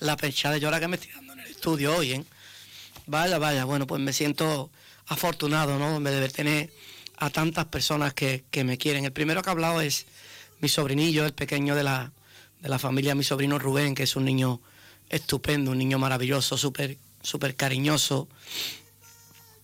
la 0.00 0.14
pecha 0.18 0.50
de 0.50 0.60
llora 0.60 0.80
que 0.80 0.88
me 0.88 0.96
estoy 0.96 1.12
dando 1.12 1.32
en 1.32 1.40
el 1.40 1.46
estudio 1.46 1.96
hoy, 1.96 2.12
¿eh? 2.12 2.24
Vaya, 3.06 3.38
vaya, 3.38 3.64
bueno, 3.64 3.86
pues 3.86 4.02
me 4.02 4.12
siento 4.12 4.70
afortunado, 5.06 5.78
¿no? 5.78 5.98
De 5.98 6.20
ver 6.20 6.30
tener 6.30 6.70
a 7.16 7.30
tantas 7.30 7.64
personas 7.64 8.12
que, 8.12 8.44
me 8.66 8.76
quieren. 8.76 9.06
El 9.06 9.12
primero 9.12 9.40
que 9.40 9.48
ha 9.48 9.52
hablado 9.52 9.80
es 9.80 10.04
mi 10.60 10.68
sobrinillo, 10.68 11.24
el 11.24 11.32
pequeño 11.32 11.74
de 11.74 11.84
la, 11.84 12.12
de 12.60 12.68
la 12.68 12.78
familia, 12.78 13.14
mi 13.14 13.24
sobrino 13.24 13.58
Rubén, 13.58 13.94
que 13.94 14.02
es 14.02 14.14
un 14.14 14.26
niño 14.26 14.60
estupendo, 15.08 15.70
un 15.70 15.78
niño 15.78 15.98
maravilloso, 15.98 16.58
súper 16.58 16.98
súper 17.22 17.56
cariñoso. 17.56 18.28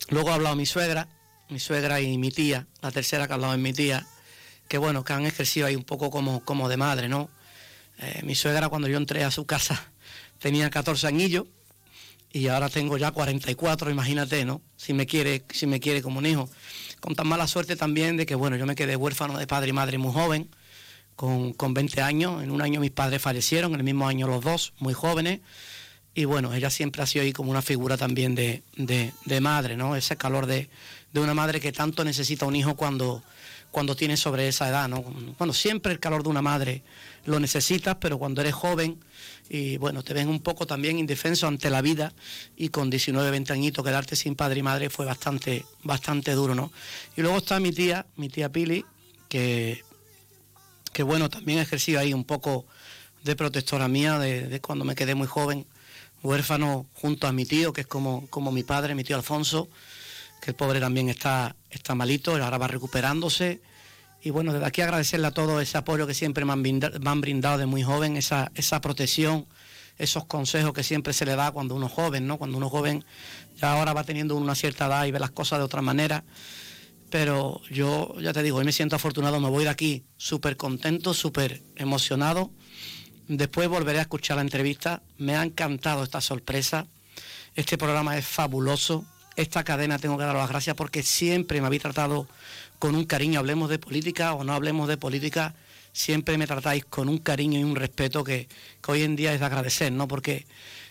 Luego 0.09 0.31
ha 0.31 0.37
hablado 0.37 0.57
mi 0.57 0.65
suegra, 0.65 1.07
mi 1.49 1.59
suegra 1.59 2.01
y 2.01 2.19
mi 2.19 2.31
tía, 2.31 2.67
la 2.83 2.91
tercera 2.91 3.27
que 3.27 3.33
ha 3.33 3.37
hablado 3.37 3.55
es 3.55 3.61
mi 3.61 3.73
tía, 3.73 4.07
que 4.69 4.79
bueno, 4.79 5.05
que 5.05 5.13
han 5.13 5.27
ejercido 5.27 5.67
ahí 5.67 5.77
un 5.77 5.85
poco 5.85 6.11
como, 6.11 6.45
como 6.45 6.69
de 6.69 6.77
madre, 6.77 7.09
¿no? 7.09 7.31
Eh, 7.99 8.23
mi 8.25 8.35
suegra 8.35 8.69
cuando 8.69 8.89
yo 8.89 8.97
entré 8.97 9.25
a 9.25 9.31
su 9.31 9.47
casa 9.47 9.91
tenía 10.39 10.69
14 10.71 11.07
añillos 11.07 11.47
y 12.33 12.49
ahora 12.49 12.69
tengo 12.69 12.99
ya 12.99 13.13
44, 13.13 13.91
imagínate, 13.91 14.45
¿no? 14.45 14.61
Si 14.77 14.93
me 14.93 15.07
quiere, 15.07 15.45
si 15.51 15.69
me 15.69 15.79
quiere 15.79 16.03
como 16.03 16.19
un 16.19 16.27
hijo. 16.27 16.51
Con 16.99 17.15
tan 17.15 17.29
mala 17.29 17.47
suerte 17.47 17.77
también 17.77 18.17
de 18.17 18.27
que, 18.27 18.35
bueno, 18.35 18.57
yo 18.57 18.67
me 18.67 18.75
quedé 18.75 18.97
huérfano 18.97 19.39
de 19.39 19.47
padre 19.47 19.69
y 19.69 19.73
madre 19.73 19.99
muy 19.99 20.13
joven, 20.13 20.49
con, 21.15 21.53
con 21.53 21.75
20 21.75 22.03
años. 22.03 22.43
En 22.43 22.51
un 22.51 22.61
año 22.61 22.81
mis 22.81 22.91
padres 22.91 23.23
fallecieron, 23.23 23.73
en 23.75 23.81
el 23.81 23.85
mismo 23.85 24.09
año 24.09 24.27
los 24.27 24.43
dos, 24.43 24.73
muy 24.81 24.95
jóvenes. 24.95 25.43
Y 26.13 26.25
bueno, 26.25 26.53
ella 26.53 26.71
siempre 26.71 27.03
ha 27.03 27.07
sido 27.07 27.25
ahí 27.25 27.33
como 27.33 27.53
una 27.53 27.63
figura 27.63 27.97
también 27.97 28.35
de, 28.35 28.65
de 28.77 29.41
madre, 29.41 29.77
¿no? 29.77 29.95
Ese 29.95 30.17
calor 30.17 30.47
de, 30.47 30.69
de 31.15 31.21
una 31.21 31.33
madre 31.33 31.61
que 31.61 31.71
tanto 31.71 32.05
necesita 32.05 32.45
un 32.45 32.57
hijo 32.57 32.75
cuando, 32.75 33.23
cuando 33.71 33.95
tiene 33.95 34.17
sobre 34.17 34.49
esa 34.49 34.69
edad, 34.69 34.89
¿no? 34.89 35.03
Bueno, 35.39 35.53
siempre 35.53 35.93
el 35.93 36.01
calor 36.01 36.25
de 36.25 36.29
una 36.29 36.43
madre 36.43 36.83
lo 37.25 37.39
necesitas, 37.39 37.97
pero 38.01 38.19
cuando 38.19 38.41
eres 38.41 38.53
joven 38.53 38.99
y 39.49 39.77
bueno, 39.77 40.03
te 40.03 40.13
ven 40.13 40.29
un 40.29 40.41
poco 40.41 40.67
también 40.67 40.99
indefenso 40.99 41.47
ante 41.47 41.71
la 41.71 41.83
vida 41.83 42.13
y 42.57 42.71
con 42.71 42.91
19, 42.91 43.31
20 43.31 43.53
añitos 43.53 43.85
quedarte 43.85 44.17
sin 44.17 44.35
padre 44.35 44.59
y 44.59 44.63
madre 44.65 44.91
fue 44.91 45.07
bastante, 45.07 45.65
bastante 45.85 46.33
duro, 46.33 46.57
¿no? 46.57 46.73
Y 47.17 47.23
luego 47.23 47.39
está 47.39 47.61
mi 47.61 47.71
tía, 47.71 48.07
mi 48.17 48.29
tía 48.29 48.51
Pili, 48.51 48.85
que, 49.29 49.85
que 50.93 51.05
bueno, 51.05 51.31
también 51.31 51.61
ha 51.61 51.63
ejercido 51.63 52.01
ahí 52.01 52.13
un 52.13 52.25
poco 52.25 52.67
de 53.23 53.37
protectora 53.37 53.87
mía 53.87 54.19
de, 54.19 54.49
de, 54.49 54.61
cuando 54.61 54.85
me 54.85 54.97
quedé 54.97 55.15
muy 55.15 55.29
joven, 55.29 55.65
huérfano 56.25 56.87
junto 56.93 57.29
a 57.29 57.33
mi 57.33 57.47
tío, 57.47 57.73
que 57.73 57.83
es 57.83 57.87
como, 57.87 58.27
como 58.31 58.51
mi 58.51 58.65
padre, 58.65 58.97
mi 58.97 59.05
tío 59.05 59.15
Alfonso, 59.15 59.69
que 60.45 60.51
el 60.51 60.57
pobre 60.57 60.79
también 60.79 61.09
está, 61.09 61.57
está 61.71 61.95
malito, 61.95 62.33
ahora 62.33 62.59
va 62.59 62.69
recuperándose. 62.69 63.63
Y 64.23 64.29
bueno, 64.29 64.53
desde 64.53 64.67
aquí 64.67 64.83
agradecerle 64.83 65.27
a 65.27 65.31
todos 65.31 65.63
ese 65.63 65.79
apoyo 65.79 66.07
que 66.07 66.13
siempre 66.13 66.45
me 66.45 66.53
han, 66.53 66.63
brindado, 67.21 67.59
de 67.59 67.67
muy 67.67 67.83
joven, 67.83 68.19
esa, 68.19 68.53
esa 68.55 68.81
protección, 68.83 69.47
esos 69.97 70.27
consejos 70.27 70.75
que 70.75 70.83
siempre 70.83 71.15
se 71.15 71.25
le 71.25 71.35
da 71.35 71.51
cuando 71.51 71.75
uno 71.75 71.87
es 71.87 71.93
joven, 71.93 72.27
¿no? 72.27 72.37
Cuando 72.37 72.59
uno 72.59 72.67
es 72.67 72.73
joven 72.73 73.05
ya 73.57 73.73
ahora 73.73 73.95
va 73.95 74.05
teniendo 74.05 74.37
una 74.37 74.55
cierta 74.55 74.87
edad 74.87 75.07
y 75.07 75.13
ve 75.13 75.19
las 75.19 75.31
cosas 75.31 75.61
de 75.61 75.65
otra 75.65 75.81
manera. 75.81 76.25
Pero 77.11 77.63
yo 77.71 78.15
ya 78.21 78.33
te 78.33 78.43
digo, 78.43 78.59
hoy 78.59 78.65
me 78.65 78.73
siento 78.73 78.97
afortunado, 78.97 79.41
me 79.41 79.49
voy 79.49 79.65
de 79.65 79.71
aquí 79.71 80.05
súper 80.17 80.57
contento, 80.57 81.15
súper 81.15 81.63
emocionado. 81.77 82.51
Después 83.29 83.69
volveré 83.69 83.99
a 83.99 84.03
escuchar 84.03 84.37
la 84.37 84.43
entrevista. 84.43 85.03
Me 85.17 85.37
ha 85.37 85.43
encantado 85.43 86.03
esta 86.03 86.21
sorpresa. 86.21 86.87
Este 87.55 87.79
programa 87.79 88.19
es 88.19 88.27
fabuloso 88.27 89.07
esta 89.37 89.65
cadena 89.65 89.99
tengo 89.99 90.17
que 90.17 90.25
dar 90.25 90.35
las 90.35 90.49
gracias 90.49 90.77
porque 90.77 91.03
siempre 91.03 91.61
me 91.61 91.67
habéis 91.67 91.83
tratado 91.83 92.29
con 92.79 92.95
un 92.95 93.05
cariño, 93.05 93.41
hablemos 93.41 93.71
de 93.71 93.79
política 93.79 94.35
o 94.35 94.45
no 94.45 94.53
hablemos 94.53 94.89
de 94.89 94.97
política, 94.97 95.55
siempre 95.93 96.39
me 96.39 96.47
tratáis 96.47 96.85
con 96.85 97.09
un 97.09 97.19
cariño 97.19 97.59
y 97.59 97.65
un 97.65 97.77
respeto 97.77 98.25
que, 98.25 98.49
que 98.83 98.93
hoy 98.93 99.03
en 99.03 99.17
día 99.17 99.33
es 99.33 99.41
de 99.41 99.47
agradecer, 99.47 99.93
¿no? 99.93 100.09
Porque 100.09 100.47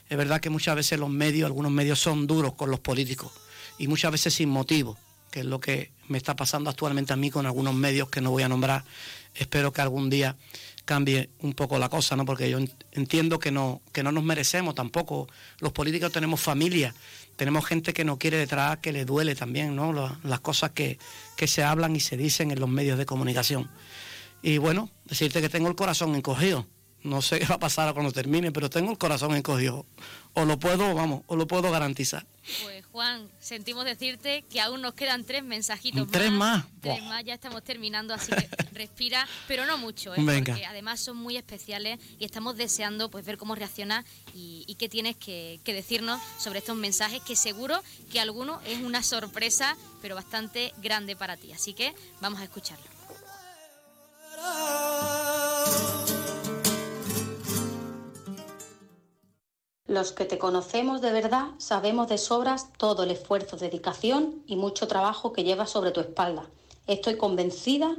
es 0.09 0.17
verdad 0.17 0.41
que 0.41 0.49
muchas 0.49 0.75
veces 0.75 0.99
los 0.99 1.09
medios, 1.09 1.45
algunos 1.45 1.71
medios 1.71 1.99
son 1.99 2.27
duros 2.27 2.53
con 2.53 2.69
los 2.69 2.79
políticos 2.79 3.31
y 3.77 3.87
muchas 3.87 4.11
veces 4.11 4.33
sin 4.33 4.49
motivo, 4.49 4.97
que 5.31 5.41
es 5.41 5.45
lo 5.45 5.59
que 5.59 5.91
me 6.07 6.17
está 6.17 6.35
pasando 6.35 6.69
actualmente 6.69 7.13
a 7.13 7.15
mí 7.15 7.31
con 7.31 7.45
algunos 7.45 7.73
medios 7.73 8.09
que 8.09 8.21
no 8.21 8.31
voy 8.31 8.43
a 8.43 8.49
nombrar. 8.49 8.83
Espero 9.35 9.73
que 9.73 9.81
algún 9.81 10.09
día 10.09 10.35
cambie 10.85 11.29
un 11.39 11.53
poco 11.53 11.77
la 11.79 11.89
cosa, 11.89 12.15
¿no? 12.15 12.25
Porque 12.25 12.49
yo 12.49 12.59
entiendo 12.91 13.39
que 13.39 13.51
no, 13.51 13.81
que 13.91 14.03
no 14.03 14.11
nos 14.11 14.23
merecemos 14.23 14.75
tampoco. 14.75 15.27
Los 15.59 15.71
políticos 15.71 16.11
tenemos 16.11 16.41
familia, 16.41 16.93
tenemos 17.35 17.65
gente 17.65 17.93
que 17.93 18.03
no 18.03 18.17
quiere 18.17 18.37
detrás, 18.37 18.77
que 18.77 18.91
le 18.91 19.05
duele 19.05 19.35
también, 19.35 19.75
¿no? 19.75 19.93
Las, 20.23 20.39
cosas 20.41 20.71
que, 20.71 20.97
que 21.37 21.47
se 21.47 21.63
hablan 21.63 21.95
y 21.95 21.99
se 21.99 22.17
dicen 22.17 22.51
en 22.51 22.59
los 22.59 22.69
medios 22.69 22.97
de 22.97 23.05
comunicación. 23.05 23.69
Y 24.41 24.57
bueno, 24.57 24.89
decirte 25.05 25.41
que 25.41 25.49
tengo 25.49 25.69
el 25.69 25.75
corazón 25.75 26.15
encogido. 26.15 26.67
No 27.03 27.21
sé 27.21 27.39
qué 27.39 27.45
va 27.45 27.55
a 27.55 27.59
pasar 27.59 27.93
cuando 27.93 28.11
termine, 28.11 28.51
pero 28.51 28.69
tengo 28.69 28.91
el 28.91 28.97
corazón 28.97 29.35
encogido. 29.35 29.85
O 30.33 30.45
lo 30.45 30.57
puedo, 30.57 30.95
vamos, 30.95 31.23
o 31.27 31.35
lo 31.35 31.45
puedo 31.45 31.69
garantizar. 31.69 32.25
Pues 32.63 32.85
Juan, 32.91 33.29
sentimos 33.39 33.85
decirte 33.85 34.43
que 34.49 34.61
aún 34.61 34.81
nos 34.81 34.93
quedan 34.93 35.23
tres 35.23 35.43
mensajitos 35.43 36.09
¿Tres 36.09 36.31
más. 36.31 36.65
Tres 36.81 37.03
más, 37.03 37.23
ya 37.23 37.33
estamos 37.33 37.63
terminando, 37.63 38.13
así 38.13 38.31
que 38.31 38.49
respira, 38.73 39.27
pero 39.47 39.65
no 39.65 39.77
mucho, 39.77 40.13
¿eh? 40.15 40.17
Venga. 40.19 40.53
porque 40.53 40.65
además 40.65 40.99
son 40.99 41.17
muy 41.17 41.37
especiales 41.37 41.99
y 42.19 42.25
estamos 42.25 42.57
deseando 42.57 43.09
pues 43.09 43.25
ver 43.25 43.37
cómo 43.37 43.55
reacciona 43.55 44.03
y, 44.33 44.75
qué 44.79 44.89
tienes 44.89 45.15
que, 45.15 45.59
que, 45.63 45.73
decirnos 45.73 46.19
sobre 46.39 46.59
estos 46.59 46.75
mensajes, 46.75 47.21
que 47.21 47.35
seguro 47.35 47.81
que 48.11 48.19
alguno 48.19 48.59
es 48.65 48.81
una 48.81 49.03
sorpresa, 49.03 49.77
pero 50.01 50.15
bastante 50.15 50.73
grande 50.81 51.15
para 51.15 51.37
ti. 51.37 51.53
Así 51.53 51.73
que 51.73 51.93
vamos 52.21 52.39
a 52.39 52.43
escucharlo. 52.43 52.83
Los 59.87 60.13
que 60.13 60.23
te 60.23 60.37
conocemos 60.37 61.01
de 61.01 61.11
verdad 61.11 61.47
sabemos 61.57 62.07
de 62.07 62.17
sobras 62.17 62.71
todo 62.77 63.03
el 63.03 63.11
esfuerzo, 63.11 63.57
dedicación 63.57 64.41
y 64.47 64.55
mucho 64.55 64.87
trabajo 64.87 65.33
que 65.33 65.43
llevas 65.43 65.71
sobre 65.71 65.91
tu 65.91 65.99
espalda. 65.99 66.49
Estoy 66.87 67.17
convencida 67.17 67.97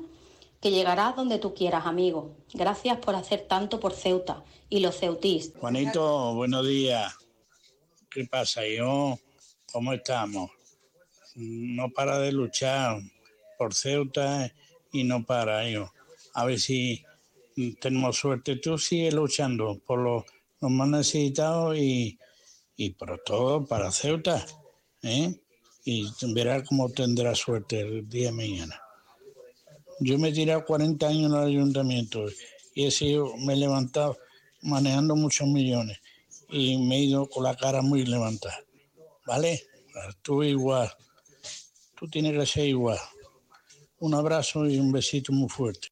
que 0.62 0.70
llegarás 0.70 1.14
donde 1.14 1.38
tú 1.38 1.52
quieras, 1.52 1.84
amigo. 1.84 2.34
Gracias 2.54 2.96
por 2.98 3.14
hacer 3.14 3.46
tanto 3.46 3.80
por 3.80 3.92
Ceuta 3.92 4.42
y 4.70 4.80
los 4.80 4.98
ceutís. 4.98 5.52
Juanito, 5.58 6.32
buenos 6.34 6.66
días. 6.66 7.14
¿Qué 8.10 8.24
pasa, 8.24 8.66
hijo? 8.66 9.18
¿Cómo 9.70 9.92
estamos? 9.92 10.50
No 11.34 11.90
para 11.90 12.18
de 12.18 12.32
luchar 12.32 12.98
por 13.58 13.74
Ceuta 13.74 14.50
y 14.90 15.04
no 15.04 15.22
para, 15.26 15.68
hijo. 15.68 15.92
A 16.32 16.46
ver 16.46 16.58
si 16.58 17.04
tenemos 17.78 18.16
suerte. 18.16 18.56
Tú 18.56 18.78
sigues 18.78 19.12
luchando 19.12 19.78
por 19.84 19.98
los 19.98 20.24
los 20.64 20.72
más 20.72 20.88
necesitados 20.88 21.76
y, 21.76 22.18
y 22.74 22.90
por 22.90 23.18
todo 23.22 23.66
para 23.66 23.92
Ceuta. 23.92 24.44
¿eh? 25.02 25.38
Y 25.84 26.10
verá 26.32 26.64
cómo 26.64 26.88
tendrá 26.88 27.34
suerte 27.34 27.80
el 27.80 28.08
día 28.08 28.28
de 28.28 28.32
mañana. 28.32 28.80
Yo 30.00 30.18
me 30.18 30.30
he 30.30 30.32
tirado 30.32 30.64
40 30.64 31.06
años 31.06 31.30
en 31.30 31.38
el 31.38 31.44
ayuntamiento 31.44 32.24
y 32.74 32.86
he 32.86 32.90
sido, 32.90 33.36
me 33.36 33.52
he 33.52 33.56
levantado 33.56 34.16
manejando 34.62 35.14
muchos 35.14 35.46
millones 35.46 35.98
y 36.48 36.78
me 36.78 36.96
he 36.96 37.00
ido 37.00 37.28
con 37.28 37.44
la 37.44 37.54
cara 37.54 37.82
muy 37.82 38.06
levantada. 38.06 38.58
¿Vale? 39.26 39.66
Tú 40.22 40.42
igual. 40.42 40.90
Tú 41.94 42.08
tienes 42.08 42.32
que 42.32 42.46
ser 42.46 42.68
igual. 42.68 42.98
Un 43.98 44.14
abrazo 44.14 44.66
y 44.66 44.78
un 44.78 44.90
besito 44.90 45.30
muy 45.30 45.50
fuerte. 45.50 45.88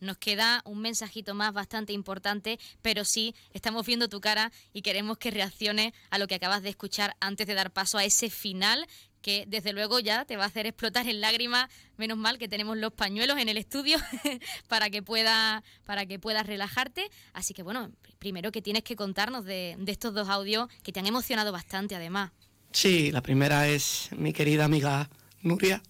Nos 0.00 0.18
queda 0.18 0.62
un 0.64 0.80
mensajito 0.80 1.34
más 1.34 1.52
bastante 1.52 1.92
importante, 1.92 2.58
pero 2.82 3.04
sí, 3.04 3.34
estamos 3.52 3.86
viendo 3.86 4.08
tu 4.08 4.20
cara 4.20 4.52
y 4.72 4.82
queremos 4.82 5.18
que 5.18 5.30
reaccione 5.30 5.92
a 6.10 6.18
lo 6.18 6.26
que 6.26 6.36
acabas 6.36 6.62
de 6.62 6.70
escuchar 6.70 7.16
antes 7.20 7.46
de 7.46 7.54
dar 7.54 7.72
paso 7.72 7.98
a 7.98 8.04
ese 8.04 8.30
final 8.30 8.86
que 9.22 9.44
desde 9.48 9.72
luego 9.72 9.98
ya 9.98 10.24
te 10.24 10.36
va 10.36 10.44
a 10.44 10.46
hacer 10.46 10.66
explotar 10.66 11.08
en 11.08 11.20
lágrimas. 11.20 11.68
Menos 11.96 12.16
mal 12.16 12.38
que 12.38 12.48
tenemos 12.48 12.76
los 12.76 12.92
pañuelos 12.92 13.38
en 13.38 13.48
el 13.48 13.56
estudio 13.56 13.98
para 14.68 14.90
que 14.90 15.02
pueda, 15.02 15.62
para 15.84 16.06
que 16.06 16.18
puedas 16.18 16.46
relajarte. 16.46 17.10
Así 17.32 17.54
que 17.54 17.62
bueno, 17.62 17.90
primero 18.18 18.52
que 18.52 18.62
tienes 18.62 18.84
que 18.84 18.96
contarnos 18.96 19.44
de, 19.44 19.76
de 19.78 19.92
estos 19.92 20.14
dos 20.14 20.28
audios 20.28 20.68
que 20.82 20.92
te 20.92 21.00
han 21.00 21.06
emocionado 21.06 21.52
bastante 21.52 21.96
además. 21.96 22.30
Sí, 22.72 23.10
la 23.10 23.22
primera 23.22 23.68
es 23.68 24.10
mi 24.12 24.32
querida 24.32 24.64
amiga 24.64 25.08
Nuria, 25.42 25.82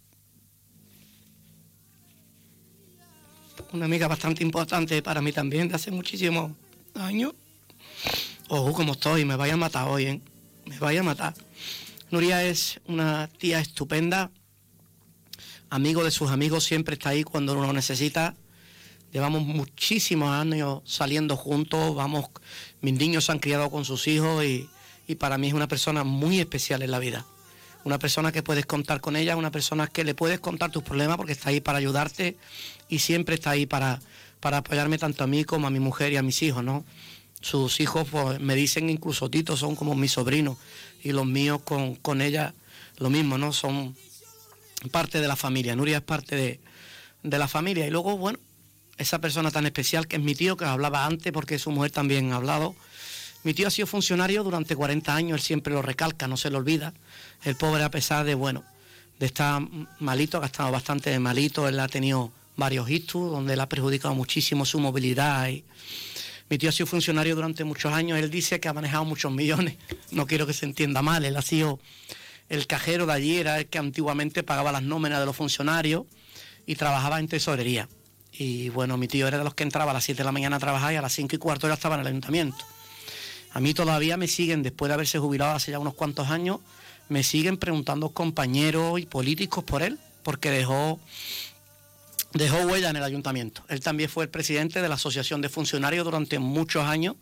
una 3.72 3.85
amiga 3.85 4.09
bastante 4.09 4.43
importante 4.43 5.02
para 5.02 5.20
mí 5.20 5.32
también 5.32 5.68
de 5.68 5.74
hace 5.74 5.90
muchísimos 5.90 6.52
años. 6.94 7.32
Ojo, 8.48 8.72
como 8.72 8.93
estoy, 8.93 9.24
me 9.24 9.36
vaya 9.36 9.55
a 9.55 9.56
matar 9.56 9.89
hoy, 9.89 10.05
¿eh? 10.05 10.20
Me 10.66 10.78
vaya 10.78 11.01
a 11.01 11.02
matar. 11.02 11.35
Nuria 12.10 12.44
es 12.44 12.80
una 12.86 13.28
tía 13.39 13.60
estupenda, 13.60 14.30
amigo 15.70 16.05
de 16.05 16.10
sus 16.10 16.30
amigos, 16.30 16.64
siempre 16.64 16.94
está 16.94 17.10
ahí 17.10 17.24
cuando 17.24 17.52
uno 17.52 17.66
lo 17.66 17.72
necesita. 17.72 18.35
Llevamos 19.12 19.43
muchísimos 19.43 20.30
años 20.30 20.82
saliendo 20.85 21.36
juntos, 21.36 21.94
vamos, 21.94 22.26
mis 22.80 22.94
niños 22.94 23.24
se 23.26 23.32
han 23.32 23.39
criado 23.39 23.70
con 23.70 23.85
sus 23.85 24.06
hijos 24.06 24.44
y, 24.44 24.68
y 25.06 25.14
para 25.14 25.39
mí 25.39 25.48
es 25.48 25.55
una 25.55 25.68
persona 25.68 26.05
muy 26.05 26.40
especial 26.40 26.82
en 26.82 26.90
la 26.90 26.98
vida 26.98 27.26
una 27.84 27.98
persona 27.98 28.32
que 28.32 28.42
puedes 28.42 28.66
contar 28.66 29.00
con 29.00 29.16
ella, 29.16 29.36
una 29.36 29.50
persona 29.50 29.86
que 29.86 30.05
le 30.05 30.14
puedes 30.14 30.40
contar 30.40 30.70
tus 30.70 30.82
problemas 30.82 31.16
porque 31.16 31.32
está 31.32 31.50
ahí 31.50 31.60
para 31.60 31.78
ayudarte 31.78 32.36
y 32.88 32.98
siempre 32.98 33.36
está 33.36 33.50
ahí 33.50 33.66
para, 33.66 34.00
para 34.40 34.59
apoyarme 34.59 34.98
tanto 34.98 35.24
a 35.24 35.26
mí 35.26 35.44
como 35.44 35.66
a 35.66 35.70
mi 35.70 35.80
mujer 35.80 36.12
y 36.12 36.16
a 36.16 36.22
mis 36.22 36.42
hijos, 36.42 36.64
¿no? 36.64 36.84
Sus 37.40 37.80
hijos 37.80 38.09
pues, 38.10 38.40
me 38.40 38.55
dicen 38.55 38.90
incluso 38.90 39.30
Tito, 39.30 39.56
son 39.56 39.76
como 39.76 39.94
mis 39.94 40.12
sobrinos 40.12 40.59
y 41.02 41.12
los 41.12 41.26
míos 41.26 41.60
con, 41.64 41.94
con 41.96 42.20
ella 42.20 42.55
lo 42.98 43.10
mismo, 43.10 43.38
¿no? 43.38 43.52
Son 43.52 43.96
parte 44.90 45.20
de 45.20 45.28
la 45.28 45.36
familia, 45.36 45.76
Nuria 45.76 45.98
es 45.98 46.02
parte 46.02 46.36
de, 46.36 46.60
de 47.22 47.38
la 47.38 47.48
familia 47.48 47.86
y 47.86 47.90
luego, 47.90 48.16
bueno, 48.16 48.38
esa 48.96 49.20
persona 49.20 49.50
tan 49.50 49.66
especial 49.66 50.06
que 50.09 50.16
es 50.16 50.22
mi 50.22 50.34
tío, 50.34 50.56
que 50.56 50.64
hablaba 50.64 51.06
antes 51.06 51.32
porque 51.32 51.59
su 51.59 51.70
mujer 51.70 51.92
también 51.92 52.32
ha 52.32 52.36
hablado, 52.36 52.74
mi 53.44 53.55
tío 53.55 53.69
ha 53.69 53.70
sido 53.70 53.86
funcionario 53.86 54.43
durante 54.43 54.74
40 54.74 55.15
años, 55.15 55.40
él 55.40 55.44
siempre 55.44 55.73
lo 55.73 55.82
recalca, 55.82 56.27
no 56.27 56.36
se 56.36 56.51
lo 56.51 56.59
olvida. 56.59 56.93
El 57.44 57.56
pobre, 57.56 57.82
a 57.82 57.90
pesar 57.90 58.24
de, 58.24 58.35
bueno, 58.35 58.65
de 59.19 59.27
estar 59.27 59.62
malito, 60.01 60.43
ha 60.43 60.47
estado 60.47 60.70
bastante 60.73 61.16
malito, 61.19 61.69
él 61.69 61.78
ha 61.81 61.89
tenido 61.89 62.32
varios 62.56 62.90
ictus, 62.90 63.31
donde 63.31 63.55
él 63.55 63.60
ha 63.60 63.69
perjudicado 63.69 64.15
muchísimo 64.15 64.65
su 64.65 64.81
movilidad. 64.81 65.48
Y... 65.48 65.65
Mi 66.51 66.59
tío 66.59 66.70
ha 66.70 66.73
sido 66.73 66.86
funcionario 66.86 67.35
durante 67.35 67.62
muchos 67.65 67.93
años, 67.93 68.19
él 68.19 68.31
dice 68.31 68.59
que 68.59 68.69
ha 68.69 68.73
manejado 68.73 69.05
muchos 69.05 69.31
millones, 69.31 69.77
no 70.10 70.27
quiero 70.27 70.47
que 70.47 70.52
se 70.52 70.66
entienda 70.66 71.02
mal, 71.02 71.24
él 71.24 71.36
ha 71.36 71.43
sido 71.43 71.78
el 72.48 72.66
cajero 72.66 73.06
de 73.06 73.12
allí, 73.12 73.36
era 73.36 73.59
el 73.59 73.66
que 73.66 73.78
antiguamente 73.78 74.43
pagaba 74.43 74.73
las 74.73 74.82
nóminas 74.82 75.20
de 75.20 75.27
los 75.27 75.36
funcionarios 75.36 76.05
y 76.66 76.74
trabajaba 76.77 77.20
en 77.20 77.28
tesorería. 77.28 77.89
Y 78.32 78.69
bueno, 78.70 78.97
mi 78.97 79.09
tío 79.09 79.27
era 79.27 79.39
de 79.39 79.44
los 79.44 79.55
que 79.55 79.62
entraba 79.62 79.90
a 79.90 79.94
las 79.94 80.05
7 80.05 80.19
de 80.19 80.24
la 80.24 80.32
mañana 80.32 80.56
a 80.56 80.59
trabajar 80.59 80.93
y 80.93 80.97
a 80.97 81.02
las 81.02 81.12
5 81.12 81.35
y 81.35 81.39
cuarto 81.39 81.66
ya 81.66 81.74
estaba 81.74 81.97
en 81.97 82.02
el 82.02 82.06
ayuntamiento. 82.06 82.65
A 83.53 83.61
mí 83.61 83.75
todavía 83.75 84.16
me 84.16 84.29
siguen, 84.29 84.62
después 84.62 84.89
de 84.89 84.95
haberse 84.95 85.19
jubilado 85.19 85.57
hace 85.57 85.70
ya 85.70 85.79
unos 85.79 85.95
cuantos 85.95 86.29
años, 86.29 86.61
me 87.09 87.23
siguen 87.23 87.57
preguntando 87.57 88.11
compañeros 88.11 89.01
y 89.01 89.07
políticos 89.07 89.65
por 89.65 89.83
él, 89.83 89.99
porque 90.23 90.51
dejó, 90.51 91.01
dejó 92.35 92.59
huella 92.66 92.91
en 92.91 92.97
el 92.97 93.03
ayuntamiento. 93.03 93.62
Él 93.69 93.81
también 93.81 94.11
fue 94.11 94.25
el 94.25 94.31
presidente 94.31 94.83
de 94.83 94.89
la 94.89 94.97
Asociación 94.97 95.41
de 95.41 95.49
Funcionarios 95.49 96.05
durante 96.05 96.39
muchos 96.39 96.85
años, 96.85 97.16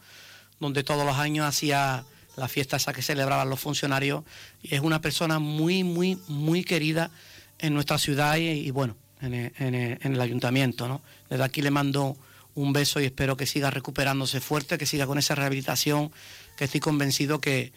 donde 0.58 0.82
todos 0.82 1.06
los 1.06 1.16
años 1.16 1.46
hacía 1.46 2.04
la 2.36 2.48
fiesta 2.48 2.76
esa 2.76 2.92
que 2.92 3.02
celebraban 3.02 3.48
los 3.48 3.60
funcionarios. 3.60 4.24
Y 4.62 4.74
es 4.74 4.80
una 4.80 5.00
persona 5.00 5.38
muy, 5.38 5.84
muy, 5.84 6.18
muy 6.28 6.64
querida 6.64 7.10
en 7.58 7.74
nuestra 7.74 7.98
ciudad 7.98 8.36
y, 8.36 8.70
bueno, 8.70 8.96
en 9.20 9.34
el, 9.34 10.20
ayuntamiento. 10.20 10.88
¿no? 10.88 11.00
Desde 11.30 11.44
aquí 11.44 11.62
le 11.62 11.70
mando 11.70 12.16
un 12.56 12.72
beso 12.72 13.00
y 13.00 13.04
espero 13.04 13.36
que 13.36 13.46
siga 13.46 13.70
recuperándose 13.70 14.40
fuerte, 14.40 14.78
que 14.78 14.86
siga 14.86 15.06
con 15.06 15.18
esa 15.18 15.36
rehabilitación, 15.36 16.10
que 16.56 16.64
estoy 16.64 16.80
convencido 16.80 17.40
que, 17.40 17.72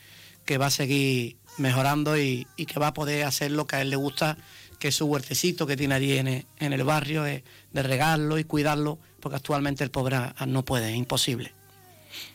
va 0.60 0.65
a 0.65 0.72
seguir 0.72 1.38
mejorando 1.60 2.18
y, 2.18 2.47
que 2.56 2.80
va 2.80 2.88
a 2.88 2.93
poder 2.93 3.26
hacer 3.26 3.51
lo 3.51 3.68
que 3.68 3.76
a 3.76 3.81
él 3.81 3.91
le 3.91 3.97
gusta, 3.97 4.38
que 4.80 4.88
es 4.88 4.95
su 4.95 5.06
huertecito 5.06 5.68
que 5.68 5.77
tiene 5.77 5.93
allí 5.93 6.18
en 6.18 6.45
el, 6.73 6.84
barrio, 6.84 7.23
de, 7.23 7.43
de 7.72 7.84
regarlo 7.84 8.39
y 8.39 8.45
cuidarlo, 8.45 8.97
porque 9.19 9.35
actualmente 9.35 9.84
el 9.84 9.91
pobre 9.91 10.18
no 10.47 10.65
puede, 10.65 10.89
es 10.89 10.95
imposible. 10.95 11.59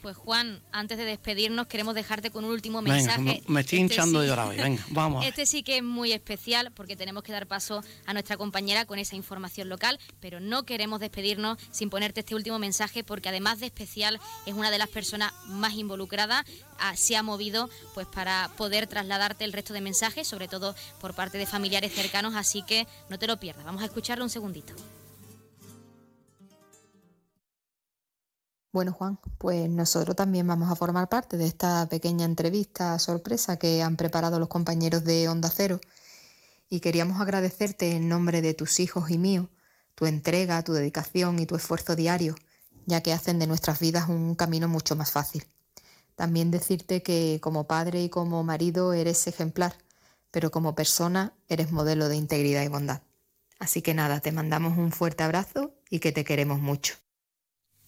Pues 0.02 0.16
Juan, 0.16 0.62
antes 0.72 0.98
de 0.98 1.04
despedirnos, 1.04 1.66
queremos 1.66 1.94
dejarte 1.94 2.30
con 2.30 2.44
un 2.44 2.50
último 2.50 2.82
mensaje. 2.82 3.42
me 3.46 3.60
estoy 3.60 3.60
este 3.60 3.76
hinchando 3.76 4.20
de 4.20 4.28
llorar 4.28 4.48
hoy. 4.48 4.56
Venga, 4.56 4.84
vamos. 4.90 5.24
Este 5.24 5.46
sí 5.46 5.62
que 5.62 5.78
es 5.78 5.82
muy 5.82 6.12
especial 6.12 6.72
porque 6.72 6.96
tenemos 6.96 7.22
que 7.22 7.32
dar 7.32 7.46
paso 7.46 7.82
a 8.06 8.12
nuestra 8.12 8.36
compañera 8.36 8.84
con 8.84 8.98
esa 8.98 9.16
información 9.16 9.68
local, 9.68 9.98
pero 10.20 10.40
no 10.40 10.64
queremos 10.64 11.00
despedirnos 11.00 11.58
sin 11.70 11.90
ponerte 11.90 12.20
este 12.20 12.34
último 12.34 12.58
mensaje 12.58 13.04
porque 13.04 13.28
además 13.28 13.60
de 13.60 13.66
especial 13.66 14.20
es 14.46 14.54
una 14.54 14.70
de 14.70 14.78
las 14.78 14.88
personas 14.88 15.32
más 15.46 15.74
involucradas, 15.74 16.44
ah, 16.78 16.96
se 16.96 17.16
ha 17.16 17.22
movido 17.22 17.68
pues 17.94 18.06
para 18.06 18.50
poder 18.56 18.86
trasladarte 18.86 19.44
el 19.44 19.52
resto 19.52 19.72
de 19.72 19.80
mensajes, 19.80 20.26
sobre 20.26 20.48
todo 20.48 20.74
por 21.00 21.14
parte 21.14 21.38
de 21.38 21.46
familiares 21.46 21.92
cercanos, 21.92 22.34
así 22.34 22.62
que 22.62 22.86
no 23.08 23.18
te 23.18 23.26
lo 23.26 23.38
pierdas. 23.38 23.64
Vamos 23.64 23.82
a 23.82 23.86
escucharlo 23.86 24.24
un 24.24 24.30
segundito. 24.30 24.74
Bueno, 28.74 28.92
Juan, 28.92 29.20
pues 29.38 29.70
nosotros 29.70 30.16
también 30.16 30.48
vamos 30.48 30.68
a 30.68 30.74
formar 30.74 31.08
parte 31.08 31.36
de 31.36 31.46
esta 31.46 31.88
pequeña 31.88 32.24
entrevista 32.24 32.98
sorpresa 32.98 33.56
que 33.56 33.84
han 33.84 33.94
preparado 33.94 34.40
los 34.40 34.48
compañeros 34.48 35.04
de 35.04 35.28
Onda 35.28 35.48
Cero 35.48 35.78
y 36.68 36.80
queríamos 36.80 37.20
agradecerte 37.20 37.92
en 37.92 38.08
nombre 38.08 38.42
de 38.42 38.52
tus 38.52 38.80
hijos 38.80 39.10
y 39.10 39.16
mío 39.16 39.48
tu 39.94 40.06
entrega, 40.06 40.64
tu 40.64 40.72
dedicación 40.72 41.38
y 41.38 41.46
tu 41.46 41.54
esfuerzo 41.54 41.94
diario, 41.94 42.34
ya 42.84 43.00
que 43.00 43.12
hacen 43.12 43.38
de 43.38 43.46
nuestras 43.46 43.78
vidas 43.78 44.08
un 44.08 44.34
camino 44.34 44.66
mucho 44.66 44.96
más 44.96 45.12
fácil. 45.12 45.44
También 46.16 46.50
decirte 46.50 47.00
que 47.00 47.38
como 47.40 47.68
padre 47.68 48.02
y 48.02 48.08
como 48.08 48.42
marido 48.42 48.92
eres 48.92 49.24
ejemplar, 49.28 49.76
pero 50.32 50.50
como 50.50 50.74
persona 50.74 51.32
eres 51.46 51.70
modelo 51.70 52.08
de 52.08 52.16
integridad 52.16 52.64
y 52.64 52.68
bondad. 52.68 53.02
Así 53.60 53.82
que 53.82 53.94
nada, 53.94 54.18
te 54.18 54.32
mandamos 54.32 54.76
un 54.76 54.90
fuerte 54.90 55.22
abrazo 55.22 55.76
y 55.90 56.00
que 56.00 56.10
te 56.10 56.24
queremos 56.24 56.58
mucho 56.58 57.03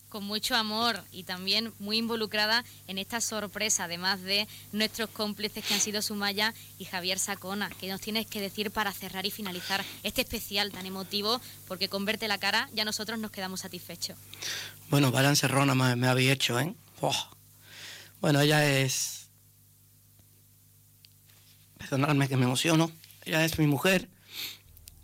con 0.08 0.24
mucho 0.24 0.54
amor 0.54 1.02
y 1.12 1.24
también 1.24 1.72
muy 1.78 1.98
involucrada 1.98 2.64
en 2.86 2.98
esta 2.98 3.20
sorpresa, 3.20 3.84
además 3.84 4.22
de 4.22 4.46
nuestros 4.72 5.10
cómplices 5.10 5.64
que 5.64 5.74
han 5.74 5.80
sido 5.80 6.02
Sumaya 6.02 6.54
y 6.78 6.84
Javier 6.84 7.18
Sacona. 7.18 7.70
¿Qué 7.80 7.88
nos 7.88 8.00
tienes 8.00 8.26
que 8.26 8.40
decir 8.40 8.70
para 8.70 8.92
cerrar 8.92 9.26
y 9.26 9.30
finalizar 9.30 9.84
este 10.02 10.22
especial 10.22 10.72
tan 10.72 10.86
emotivo? 10.86 11.40
Porque 11.68 11.88
con 11.88 12.04
verte 12.04 12.28
la 12.28 12.38
cara 12.38 12.68
ya 12.72 12.84
nosotros 12.84 13.18
nos 13.18 13.30
quedamos 13.30 13.60
satisfechos. 13.60 14.16
Bueno, 14.88 15.10
vaya 15.10 15.28
encerrona 15.28 15.74
me, 15.74 15.96
me 15.96 16.06
habéis 16.06 16.30
hecho, 16.30 16.58
¿eh? 16.60 16.74
Bueno, 18.20 18.40
ella 18.40 18.80
es... 18.80 19.28
Perdonadme 21.78 22.28
que 22.28 22.36
me 22.36 22.44
emociono. 22.44 22.90
Ella 23.24 23.44
es 23.44 23.58
mi 23.58 23.66
mujer. 23.66 24.08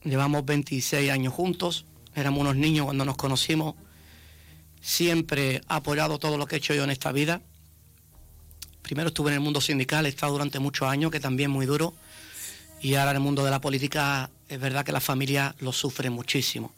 Llevamos 0.05 0.45
26 0.45 1.11
años 1.11 1.33
juntos. 1.33 1.85
Éramos 2.15 2.41
unos 2.41 2.57
niños 2.57 2.87
cuando 2.87 3.05
nos 3.05 3.17
conocimos 3.17 3.75
siempre 4.83 5.63
ha 5.69 5.77
apoyado 5.77 6.19
todo 6.19 6.37
lo 6.37 6.47
que 6.47 6.57
he 6.57 6.59
hecho 6.59 6.75
yo 6.75 6.85
en 6.85 6.91
esta 6.91 7.13
vida. 7.13 7.41
Primero 8.83 9.09
estuve 9.09 9.31
en 9.31 9.35
el 9.35 9.41
mundo 9.41 9.61
sindical, 9.61 10.05
he 10.05 10.11
estado 10.11 10.33
durante 10.33 10.59
muchos 10.59 10.89
años, 10.89 11.11
que 11.11 11.21
también 11.21 11.51
es 11.51 11.55
muy 11.55 11.67
duro, 11.67 11.95
y 12.83 12.97
ahora 12.97 13.13
en 13.13 13.19
el 13.19 13.23
mundo 13.23 13.45
de 13.45 13.51
la 13.51 13.61
política 13.61 14.29
es 14.49 14.61
verdad 14.61 14.85
que 14.85 14.93
la 14.93 15.01
familia 15.01 15.55
lo 15.61 15.73
sufre 15.73 16.11
muchísimo. 16.11 16.75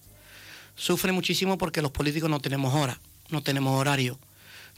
Sufre 0.76 1.12
muchísimo 1.12 1.56
porque 1.56 1.82
los 1.82 1.90
políticos 1.90 2.28
no 2.28 2.40
tenemos 2.40 2.74
hora, 2.74 3.00
no 3.30 3.42
tenemos 3.42 3.78
horario. 3.80 4.18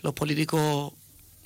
Los 0.03 0.15
políticos 0.15 0.93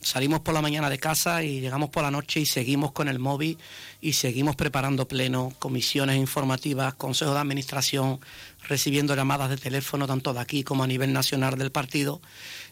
salimos 0.00 0.40
por 0.40 0.54
la 0.54 0.62
mañana 0.62 0.88
de 0.88 0.98
casa 0.98 1.42
y 1.42 1.60
llegamos 1.60 1.90
por 1.90 2.02
la 2.02 2.10
noche 2.10 2.40
y 2.40 2.46
seguimos 2.46 2.92
con 2.92 3.08
el 3.08 3.18
móvil 3.18 3.58
y 4.00 4.14
seguimos 4.14 4.56
preparando 4.56 5.06
plenos, 5.06 5.54
comisiones 5.58 6.16
informativas, 6.16 6.94
consejos 6.94 7.34
de 7.34 7.40
administración, 7.40 8.20
recibiendo 8.66 9.14
llamadas 9.14 9.50
de 9.50 9.56
teléfono 9.56 10.06
tanto 10.06 10.32
de 10.32 10.40
aquí 10.40 10.64
como 10.64 10.84
a 10.84 10.86
nivel 10.86 11.12
nacional 11.12 11.58
del 11.58 11.70
partido. 11.70 12.20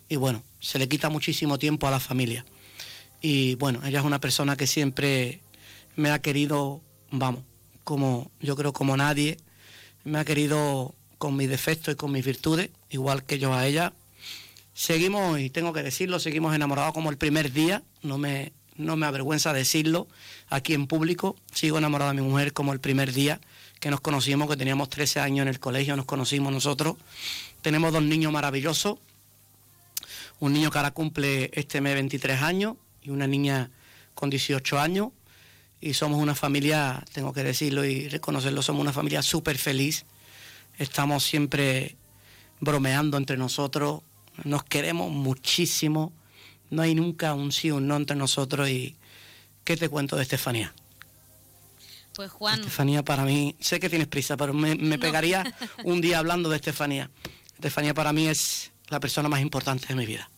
Y 0.08 0.16
bueno, 0.16 0.42
se 0.60 0.78
le 0.78 0.88
quita 0.88 1.10
muchísimo 1.10 1.58
tiempo 1.58 1.86
a 1.86 1.90
la 1.90 2.00
familia. 2.00 2.44
Y 3.20 3.56
bueno, 3.56 3.80
ella 3.84 4.00
es 4.00 4.04
una 4.04 4.20
persona 4.20 4.56
que 4.56 4.66
siempre 4.66 5.40
me 5.96 6.10
ha 6.10 6.20
querido, 6.20 6.80
vamos, 7.10 7.42
como 7.84 8.30
yo 8.40 8.56
creo 8.56 8.72
como 8.72 8.96
nadie, 8.96 9.38
me 10.04 10.18
ha 10.18 10.24
querido 10.24 10.94
con 11.18 11.36
mis 11.36 11.48
defectos 11.48 11.94
y 11.94 11.96
con 11.96 12.12
mis 12.12 12.24
virtudes, 12.24 12.70
igual 12.90 13.24
que 13.24 13.38
yo 13.38 13.52
a 13.52 13.66
ella, 13.66 13.92
Seguimos, 14.78 15.40
y 15.40 15.50
tengo 15.50 15.72
que 15.72 15.82
decirlo, 15.82 16.20
seguimos 16.20 16.54
enamorados 16.54 16.92
como 16.92 17.10
el 17.10 17.18
primer 17.18 17.50
día, 17.50 17.82
no 18.02 18.16
me, 18.16 18.52
no 18.76 18.94
me 18.94 19.06
avergüenza 19.06 19.52
decirlo 19.52 20.06
aquí 20.50 20.72
en 20.72 20.86
público, 20.86 21.34
sigo 21.52 21.78
enamorado 21.78 22.12
de 22.12 22.22
mi 22.22 22.28
mujer 22.28 22.52
como 22.52 22.72
el 22.72 22.78
primer 22.78 23.12
día 23.12 23.40
que 23.80 23.90
nos 23.90 24.00
conocimos, 24.00 24.48
que 24.48 24.56
teníamos 24.56 24.88
13 24.88 25.18
años 25.18 25.42
en 25.42 25.48
el 25.48 25.58
colegio, 25.58 25.96
nos 25.96 26.06
conocimos 26.06 26.52
nosotros. 26.52 26.94
Tenemos 27.60 27.92
dos 27.92 28.04
niños 28.04 28.32
maravillosos, 28.32 28.98
un 30.38 30.52
niño 30.52 30.70
que 30.70 30.78
ahora 30.78 30.92
cumple 30.92 31.50
este 31.54 31.80
mes 31.80 31.94
23 31.94 32.40
años 32.40 32.76
y 33.02 33.10
una 33.10 33.26
niña 33.26 33.72
con 34.14 34.30
18 34.30 34.78
años. 34.78 35.08
Y 35.80 35.94
somos 35.94 36.22
una 36.22 36.36
familia, 36.36 37.04
tengo 37.12 37.32
que 37.32 37.42
decirlo 37.42 37.84
y 37.84 38.08
reconocerlo, 38.08 38.62
somos 38.62 38.82
una 38.82 38.92
familia 38.92 39.22
súper 39.22 39.58
feliz. 39.58 40.06
Estamos 40.78 41.24
siempre 41.24 41.96
bromeando 42.60 43.16
entre 43.16 43.36
nosotros, 43.36 44.02
nos 44.44 44.64
queremos 44.64 45.10
muchísimo, 45.10 46.12
no 46.70 46.82
hay 46.82 46.94
nunca 46.94 47.34
un 47.34 47.52
sí 47.52 47.70
o 47.70 47.76
un 47.76 47.88
no 47.88 47.96
entre 47.96 48.16
nosotros 48.16 48.68
y 48.68 48.96
¿qué 49.64 49.76
te 49.76 49.88
cuento 49.88 50.16
de 50.16 50.22
Estefanía? 50.22 50.72
Pues 52.14 52.30
Juan... 52.30 52.60
Estefanía 52.60 53.04
para 53.04 53.24
mí, 53.24 53.56
sé 53.60 53.78
que 53.80 53.88
tienes 53.88 54.08
prisa, 54.08 54.36
pero 54.36 54.52
me, 54.52 54.98
pegaría 54.98 55.54
un 55.84 56.00
día 56.00 56.18
hablando 56.18 56.48
de 56.48 56.56
Estefanía. 56.56 57.10
Estefanía 57.54 57.94
para 57.94 58.12
mí 58.12 58.26
es 58.26 58.72
la 58.88 59.00
persona 59.00 59.28
más 59.28 59.40
importante 59.40 59.86
de 59.88 59.94
mi 59.94 60.06
vida 60.06 60.28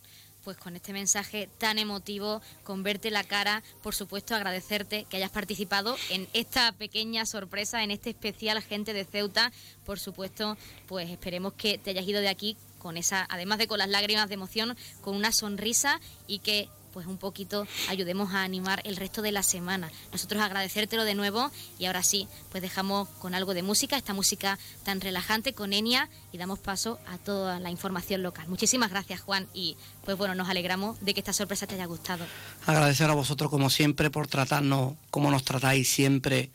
pues 0.44 0.56
con 0.56 0.74
este 0.74 0.92
mensaje 0.92 1.48
tan 1.58 1.78
emotivo, 1.78 2.40
con 2.64 2.82
verte 2.82 3.10
la 3.10 3.24
cara, 3.24 3.62
por 3.82 3.94
supuesto 3.94 4.34
agradecerte 4.34 5.04
que 5.04 5.18
hayas 5.18 5.30
participado 5.30 5.96
en 6.08 6.26
esta 6.32 6.72
pequeña 6.72 7.26
sorpresa, 7.26 7.84
en 7.84 7.90
este 7.90 8.10
especial 8.10 8.62
Gente 8.62 8.92
de 8.92 9.04
Ceuta. 9.04 9.52
Por 9.84 10.00
supuesto, 10.00 10.56
pues 10.88 11.10
esperemos 11.10 11.52
que 11.52 11.78
te 11.78 11.90
hayas 11.90 12.08
ido 12.08 12.20
de 12.20 12.28
aquí 12.28 12.56
con 12.80 12.96
esa, 12.96 13.26
además 13.30 13.58
de 13.58 13.68
con 13.68 13.78
las 13.78 13.88
lágrimas 13.88 14.28
de 14.28 14.34
emoción, 14.34 14.76
con 15.00 15.14
una 15.14 15.30
sonrisa 15.30 16.00
y 16.26 16.40
que 16.40 16.68
pues 16.92 17.06
un 17.06 17.18
poquito 17.18 17.66
ayudemos 17.88 18.34
a 18.34 18.42
animar 18.42 18.80
el 18.84 18.96
resto 18.96 19.22
de 19.22 19.32
la 19.32 19.42
semana. 19.42 19.90
Nosotros 20.12 20.42
agradecértelo 20.42 21.04
de 21.04 21.14
nuevo 21.14 21.50
y 21.78 21.86
ahora 21.86 22.02
sí, 22.02 22.26
pues 22.50 22.62
dejamos 22.62 23.08
con 23.20 23.34
algo 23.34 23.54
de 23.54 23.62
música, 23.62 23.96
esta 23.96 24.12
música 24.12 24.58
tan 24.84 25.00
relajante 25.00 25.52
con 25.52 25.72
Enia 25.72 26.08
y 26.32 26.38
damos 26.38 26.58
paso 26.58 26.98
a 27.06 27.18
toda 27.18 27.60
la 27.60 27.70
información 27.70 28.22
local. 28.22 28.48
Muchísimas 28.48 28.90
gracias 28.90 29.20
Juan 29.20 29.46
y 29.54 29.76
pues 30.04 30.16
bueno, 30.16 30.34
nos 30.34 30.48
alegramos 30.48 31.00
de 31.00 31.14
que 31.14 31.20
esta 31.20 31.32
sorpresa 31.32 31.66
te 31.66 31.74
haya 31.74 31.86
gustado. 31.86 32.26
Agradecer 32.66 33.08
a 33.08 33.14
vosotros 33.14 33.50
como 33.50 33.70
siempre 33.70 34.10
por 34.10 34.26
tratarnos 34.26 34.94
como 35.10 35.30
nos 35.30 35.44
tratáis 35.44 35.88
siempre 35.88 36.50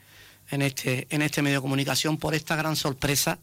en 0.51 0.61
este, 0.61 1.07
en 1.09 1.21
este 1.21 1.41
medio 1.41 1.57
de 1.57 1.61
comunicación, 1.61 2.17
por 2.17 2.35
esta 2.35 2.55
gran 2.55 2.75
sorpresa 2.75 3.39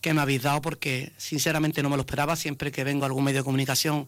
que 0.00 0.14
me 0.14 0.20
habéis 0.20 0.42
dado 0.42 0.60
porque 0.60 1.12
sinceramente 1.16 1.82
no 1.82 1.90
me 1.90 1.96
lo 1.96 2.02
esperaba. 2.02 2.36
Siempre 2.36 2.70
que 2.70 2.84
vengo 2.84 3.04
a 3.04 3.06
algún 3.06 3.24
medio 3.24 3.40
de 3.40 3.44
comunicación 3.44 4.06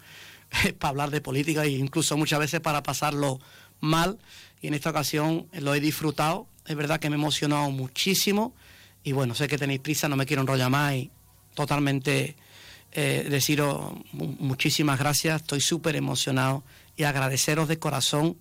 para 0.79 0.91
hablar 0.91 1.11
de 1.11 1.21
política 1.21 1.65
e 1.65 1.71
incluso 1.71 2.17
muchas 2.17 2.39
veces 2.39 2.61
para 2.61 2.83
pasarlo 2.83 3.41
mal. 3.81 4.19
Y 4.61 4.69
en 4.69 4.75
esta 4.75 4.91
ocasión 4.91 5.49
lo 5.53 5.75
he 5.75 5.81
disfrutado. 5.81 6.47
Es 6.67 6.77
verdad 6.77 7.01
que 7.01 7.09
me 7.11 7.17
he 7.17 7.19
emocionado 7.19 7.71
muchísimo. 7.71 8.55
Y 9.03 9.13
bueno, 9.13 9.35
sé 9.35 9.49
que 9.49 9.59
tenéis 9.59 9.81
prisa, 9.81 10.09
no 10.09 10.17
me 10.17 10.27
quiero 10.27 10.43
enrollar 10.43 10.71
más 10.71 10.95
y 10.95 11.11
totalmente 11.55 12.37
eh, 12.93 13.27
deciros 13.29 13.93
muchísimas 14.13 14.99
gracias. 14.99 15.43
Estoy 15.43 15.61
súper 15.61 15.97
emocionado 15.97 16.65
y 16.97 17.05
agradeceros 17.05 17.69
de 17.69 17.79
corazón, 17.79 18.37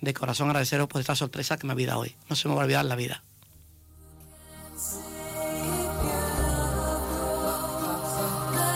de 0.00 0.12
corazón 0.12 0.48
agradeceros 0.48 0.88
por 0.88 1.00
esta 1.00 1.14
sorpresa 1.14 1.56
que 1.56 1.66
me 1.66 1.72
habéis 1.72 1.88
dado 1.88 2.00
hoy. 2.00 2.16
No 2.28 2.36
se 2.36 2.48
me 2.48 2.54
va 2.54 2.62
a 2.62 2.64
olvidar 2.64 2.84
la 2.84 2.96
vida. 2.96 3.22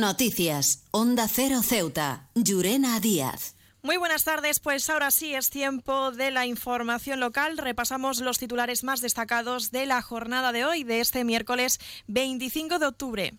Noticias, 0.00 0.84
Onda 0.90 1.28
Cero 1.28 1.62
Ceuta, 1.62 2.28
Llurena 2.34 2.98
Díaz. 3.00 3.54
Muy 3.82 3.96
buenas 3.96 4.22
tardes, 4.22 4.60
pues 4.60 4.88
ahora 4.88 5.10
sí 5.10 5.34
es 5.34 5.50
tiempo 5.50 6.12
de 6.12 6.30
la 6.30 6.46
información 6.46 7.18
local. 7.18 7.58
Repasamos 7.58 8.20
los 8.20 8.38
titulares 8.38 8.84
más 8.84 9.00
destacados 9.00 9.72
de 9.72 9.86
la 9.86 10.00
jornada 10.00 10.52
de 10.52 10.64
hoy, 10.64 10.84
de 10.84 11.00
este 11.00 11.24
miércoles 11.24 11.80
25 12.06 12.78
de 12.78 12.86
octubre. 12.86 13.34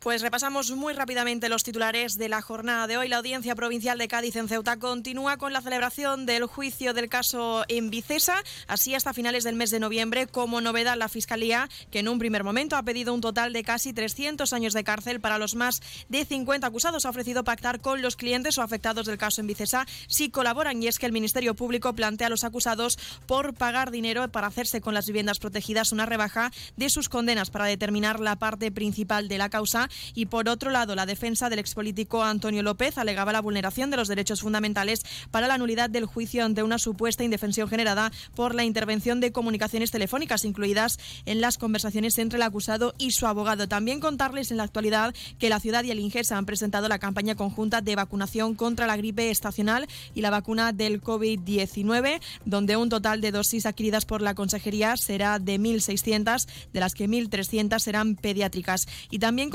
Pues 0.00 0.22
repasamos 0.22 0.70
muy 0.70 0.94
rápidamente 0.94 1.50
los 1.50 1.62
titulares 1.62 2.16
de 2.16 2.30
la 2.30 2.40
jornada 2.40 2.86
de 2.86 2.96
hoy. 2.96 3.08
La 3.08 3.18
Audiencia 3.18 3.54
Provincial 3.54 3.98
de 3.98 4.08
Cádiz 4.08 4.34
en 4.36 4.48
Ceuta 4.48 4.78
continúa 4.78 5.36
con 5.36 5.52
la 5.52 5.60
celebración 5.60 6.24
del 6.24 6.46
juicio 6.46 6.94
del 6.94 7.10
caso 7.10 7.66
en 7.68 7.90
Vicesa, 7.90 8.42
así 8.66 8.94
hasta 8.94 9.12
finales 9.12 9.44
del 9.44 9.56
mes 9.56 9.68
de 9.68 9.78
noviembre. 9.78 10.26
Como 10.26 10.62
novedad, 10.62 10.96
la 10.96 11.10
Fiscalía, 11.10 11.68
que 11.90 11.98
en 11.98 12.08
un 12.08 12.18
primer 12.18 12.44
momento 12.44 12.76
ha 12.76 12.82
pedido 12.82 13.12
un 13.12 13.20
total 13.20 13.52
de 13.52 13.62
casi 13.62 13.92
300 13.92 14.50
años 14.54 14.72
de 14.72 14.84
cárcel 14.84 15.20
para 15.20 15.36
los 15.36 15.54
más 15.54 15.82
de 16.08 16.24
50 16.24 16.66
acusados, 16.66 17.04
ha 17.04 17.10
ofrecido 17.10 17.44
pactar 17.44 17.82
con 17.82 18.00
los 18.00 18.16
clientes 18.16 18.56
o 18.56 18.62
afectados 18.62 19.04
del 19.04 19.18
caso 19.18 19.42
en 19.42 19.48
Vicesa 19.48 19.86
si 20.06 20.30
colaboran. 20.30 20.82
Y 20.82 20.86
es 20.86 20.98
que 20.98 21.04
el 21.04 21.12
Ministerio 21.12 21.54
Público 21.54 21.92
plantea 21.92 22.28
a 22.28 22.30
los 22.30 22.44
acusados 22.44 22.98
por 23.26 23.52
pagar 23.52 23.90
dinero 23.90 24.32
para 24.32 24.46
hacerse 24.46 24.80
con 24.80 24.94
las 24.94 25.06
viviendas 25.06 25.38
protegidas 25.38 25.92
una 25.92 26.06
rebaja 26.06 26.52
de 26.78 26.88
sus 26.88 27.10
condenas 27.10 27.50
para 27.50 27.66
determinar 27.66 28.18
la 28.18 28.36
parte 28.36 28.72
principal 28.72 29.28
de 29.28 29.36
la 29.36 29.50
causa 29.50 29.89
y 30.14 30.26
por 30.26 30.48
otro 30.48 30.70
lado, 30.70 30.94
la 30.94 31.06
defensa 31.06 31.48
del 31.48 31.58
expolítico 31.58 32.22
Antonio 32.22 32.62
López 32.62 32.98
alegaba 32.98 33.32
la 33.32 33.40
vulneración 33.40 33.90
de 33.90 33.96
los 33.96 34.08
derechos 34.08 34.40
fundamentales 34.40 35.02
para 35.30 35.48
la 35.48 35.58
nulidad 35.58 35.90
del 35.90 36.06
juicio 36.06 36.44
ante 36.44 36.62
una 36.62 36.78
supuesta 36.78 37.24
indefensión 37.24 37.68
generada 37.68 38.12
por 38.34 38.54
la 38.54 38.64
intervención 38.64 39.20
de 39.20 39.32
comunicaciones 39.32 39.90
telefónicas 39.90 40.44
incluidas 40.44 40.98
en 41.26 41.40
las 41.40 41.58
conversaciones 41.58 42.18
entre 42.18 42.36
el 42.36 42.42
acusado 42.42 42.94
y 42.98 43.12
su 43.12 43.26
abogado. 43.26 43.68
También 43.68 44.00
contarles 44.00 44.50
en 44.50 44.56
la 44.56 44.64
actualidad 44.64 45.14
que 45.38 45.48
la 45.48 45.60
ciudad 45.60 45.84
y 45.84 45.90
el 45.90 46.00
INGES 46.00 46.32
han 46.32 46.46
presentado 46.46 46.88
la 46.88 46.98
campaña 46.98 47.34
conjunta 47.34 47.80
de 47.80 47.96
vacunación 47.96 48.54
contra 48.54 48.86
la 48.86 48.96
gripe 48.96 49.30
estacional 49.30 49.86
y 50.14 50.20
la 50.20 50.30
vacuna 50.30 50.72
del 50.72 51.00
COVID-19, 51.02 52.20
donde 52.44 52.76
un 52.76 52.88
total 52.88 53.20
de 53.20 53.30
dosis 53.30 53.66
adquiridas 53.66 54.04
por 54.04 54.22
la 54.22 54.34
consejería 54.34 54.96
será 54.96 55.38
de 55.38 55.58
1.600, 55.58 56.46
de 56.72 56.80
las 56.80 56.94
que 56.94 57.08
1.300 57.08 57.78
serán 57.78 58.16
pediátricas. 58.16 58.86
Y 59.10 59.18
también 59.18 59.50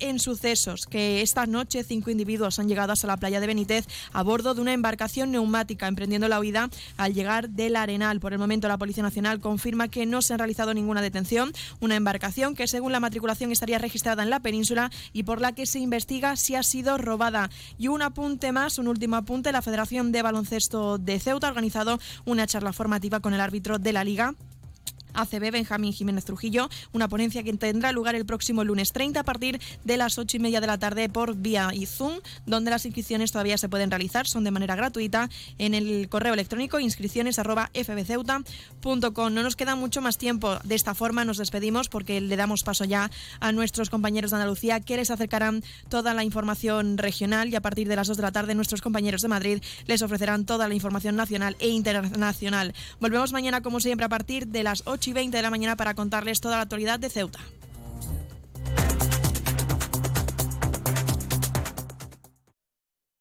en 0.00 0.18
sucesos 0.18 0.84
que 0.84 1.22
esta 1.22 1.46
noche 1.46 1.82
cinco 1.82 2.10
individuos 2.10 2.58
han 2.58 2.68
llegado 2.68 2.92
hasta 2.92 3.06
la 3.06 3.16
playa 3.16 3.40
de 3.40 3.46
Benítez 3.46 3.86
a 4.12 4.22
bordo 4.22 4.54
de 4.54 4.60
una 4.60 4.74
embarcación 4.74 5.30
neumática, 5.30 5.88
emprendiendo 5.88 6.28
la 6.28 6.38
huida 6.38 6.68
al 6.98 7.14
llegar 7.14 7.48
del 7.48 7.76
Arenal. 7.76 8.20
Por 8.20 8.34
el 8.34 8.38
momento, 8.38 8.68
la 8.68 8.76
Policía 8.76 9.02
Nacional 9.02 9.40
confirma 9.40 9.88
que 9.88 10.04
no 10.04 10.20
se 10.20 10.34
ha 10.34 10.36
realizado 10.36 10.74
ninguna 10.74 11.00
detención. 11.00 11.52
Una 11.80 11.96
embarcación 11.96 12.54
que, 12.54 12.68
según 12.68 12.92
la 12.92 13.00
matriculación, 13.00 13.50
estaría 13.50 13.78
registrada 13.78 14.22
en 14.22 14.28
la 14.28 14.40
península 14.40 14.90
y 15.14 15.22
por 15.22 15.40
la 15.40 15.52
que 15.52 15.64
se 15.64 15.78
investiga 15.78 16.36
si 16.36 16.54
ha 16.54 16.62
sido 16.62 16.98
robada. 16.98 17.48
Y 17.78 17.88
un 17.88 18.02
apunte 18.02 18.52
más, 18.52 18.76
un 18.76 18.88
último 18.88 19.16
apunte: 19.16 19.52
la 19.52 19.62
Federación 19.62 20.12
de 20.12 20.20
Baloncesto 20.20 20.98
de 20.98 21.18
Ceuta 21.18 21.46
ha 21.46 21.50
organizado 21.50 21.98
una 22.26 22.46
charla 22.46 22.74
formativa 22.74 23.20
con 23.20 23.32
el 23.32 23.40
árbitro 23.40 23.78
de 23.78 23.92
la 23.94 24.04
Liga 24.04 24.34
ACB 25.14 25.50
Benjamín 25.50 25.92
Jiménez 25.92 26.24
Trujillo, 26.24 26.68
una 26.92 27.08
ponencia 27.08 27.42
que 27.42 27.52
tendrá 27.52 27.92
lugar 27.92 28.14
el 28.14 28.26
próximo 28.26 28.64
lunes 28.64 28.92
30 28.92 29.20
a 29.20 29.24
partir 29.24 29.60
de 29.84 29.96
las 29.96 30.18
8 30.18 30.36
y 30.36 30.40
media 30.40 30.60
de 30.60 30.66
la 30.66 30.78
tarde 30.78 31.08
por 31.08 31.36
vía 31.36 31.70
y 31.72 31.86
Zoom, 31.86 32.20
donde 32.46 32.70
las 32.70 32.86
inscripciones 32.86 33.32
todavía 33.32 33.58
se 33.58 33.68
pueden 33.68 33.90
realizar, 33.90 34.26
son 34.26 34.44
de 34.44 34.50
manera 34.50 34.76
gratuita 34.76 35.28
en 35.58 35.74
el 35.74 36.08
correo 36.08 36.34
electrónico 36.34 36.80
inscripciones 36.80 37.38
arroba 37.38 37.70
fbceuta.com. 37.74 39.34
No 39.34 39.42
nos 39.42 39.56
queda 39.56 39.76
mucho 39.76 40.00
más 40.00 40.18
tiempo, 40.18 40.58
de 40.64 40.74
esta 40.74 40.94
forma 40.94 41.24
nos 41.24 41.38
despedimos 41.38 41.88
porque 41.88 42.20
le 42.20 42.36
damos 42.36 42.62
paso 42.62 42.84
ya 42.84 43.10
a 43.40 43.52
nuestros 43.52 43.90
compañeros 43.90 44.30
de 44.30 44.36
Andalucía 44.36 44.80
que 44.80 44.96
les 44.96 45.10
acercarán 45.10 45.62
toda 45.88 46.14
la 46.14 46.24
información 46.24 46.98
regional 46.98 47.48
y 47.48 47.56
a 47.56 47.60
partir 47.60 47.88
de 47.88 47.96
las 47.96 48.08
2 48.08 48.16
de 48.16 48.22
la 48.22 48.32
tarde 48.32 48.54
nuestros 48.54 48.82
compañeros 48.82 49.22
de 49.22 49.28
Madrid 49.28 49.62
les 49.86 50.02
ofrecerán 50.02 50.44
toda 50.44 50.68
la 50.68 50.74
información 50.74 51.16
nacional 51.16 51.56
e 51.58 51.68
internacional. 51.68 52.74
Volvemos 53.00 53.32
mañana 53.32 53.60
como 53.60 53.80
siempre 53.80 54.06
a 54.06 54.08
partir 54.08 54.48
de 54.48 54.62
las 54.62 54.82
8 55.02 55.10
y 55.10 55.14
20 55.14 55.36
de 55.36 55.42
la 55.42 55.50
mañana 55.50 55.74
para 55.74 55.94
contarles 55.94 56.40
toda 56.40 56.54
la 56.54 56.62
actualidad 56.62 57.00
de 57.00 57.10
Ceuta. 57.10 57.40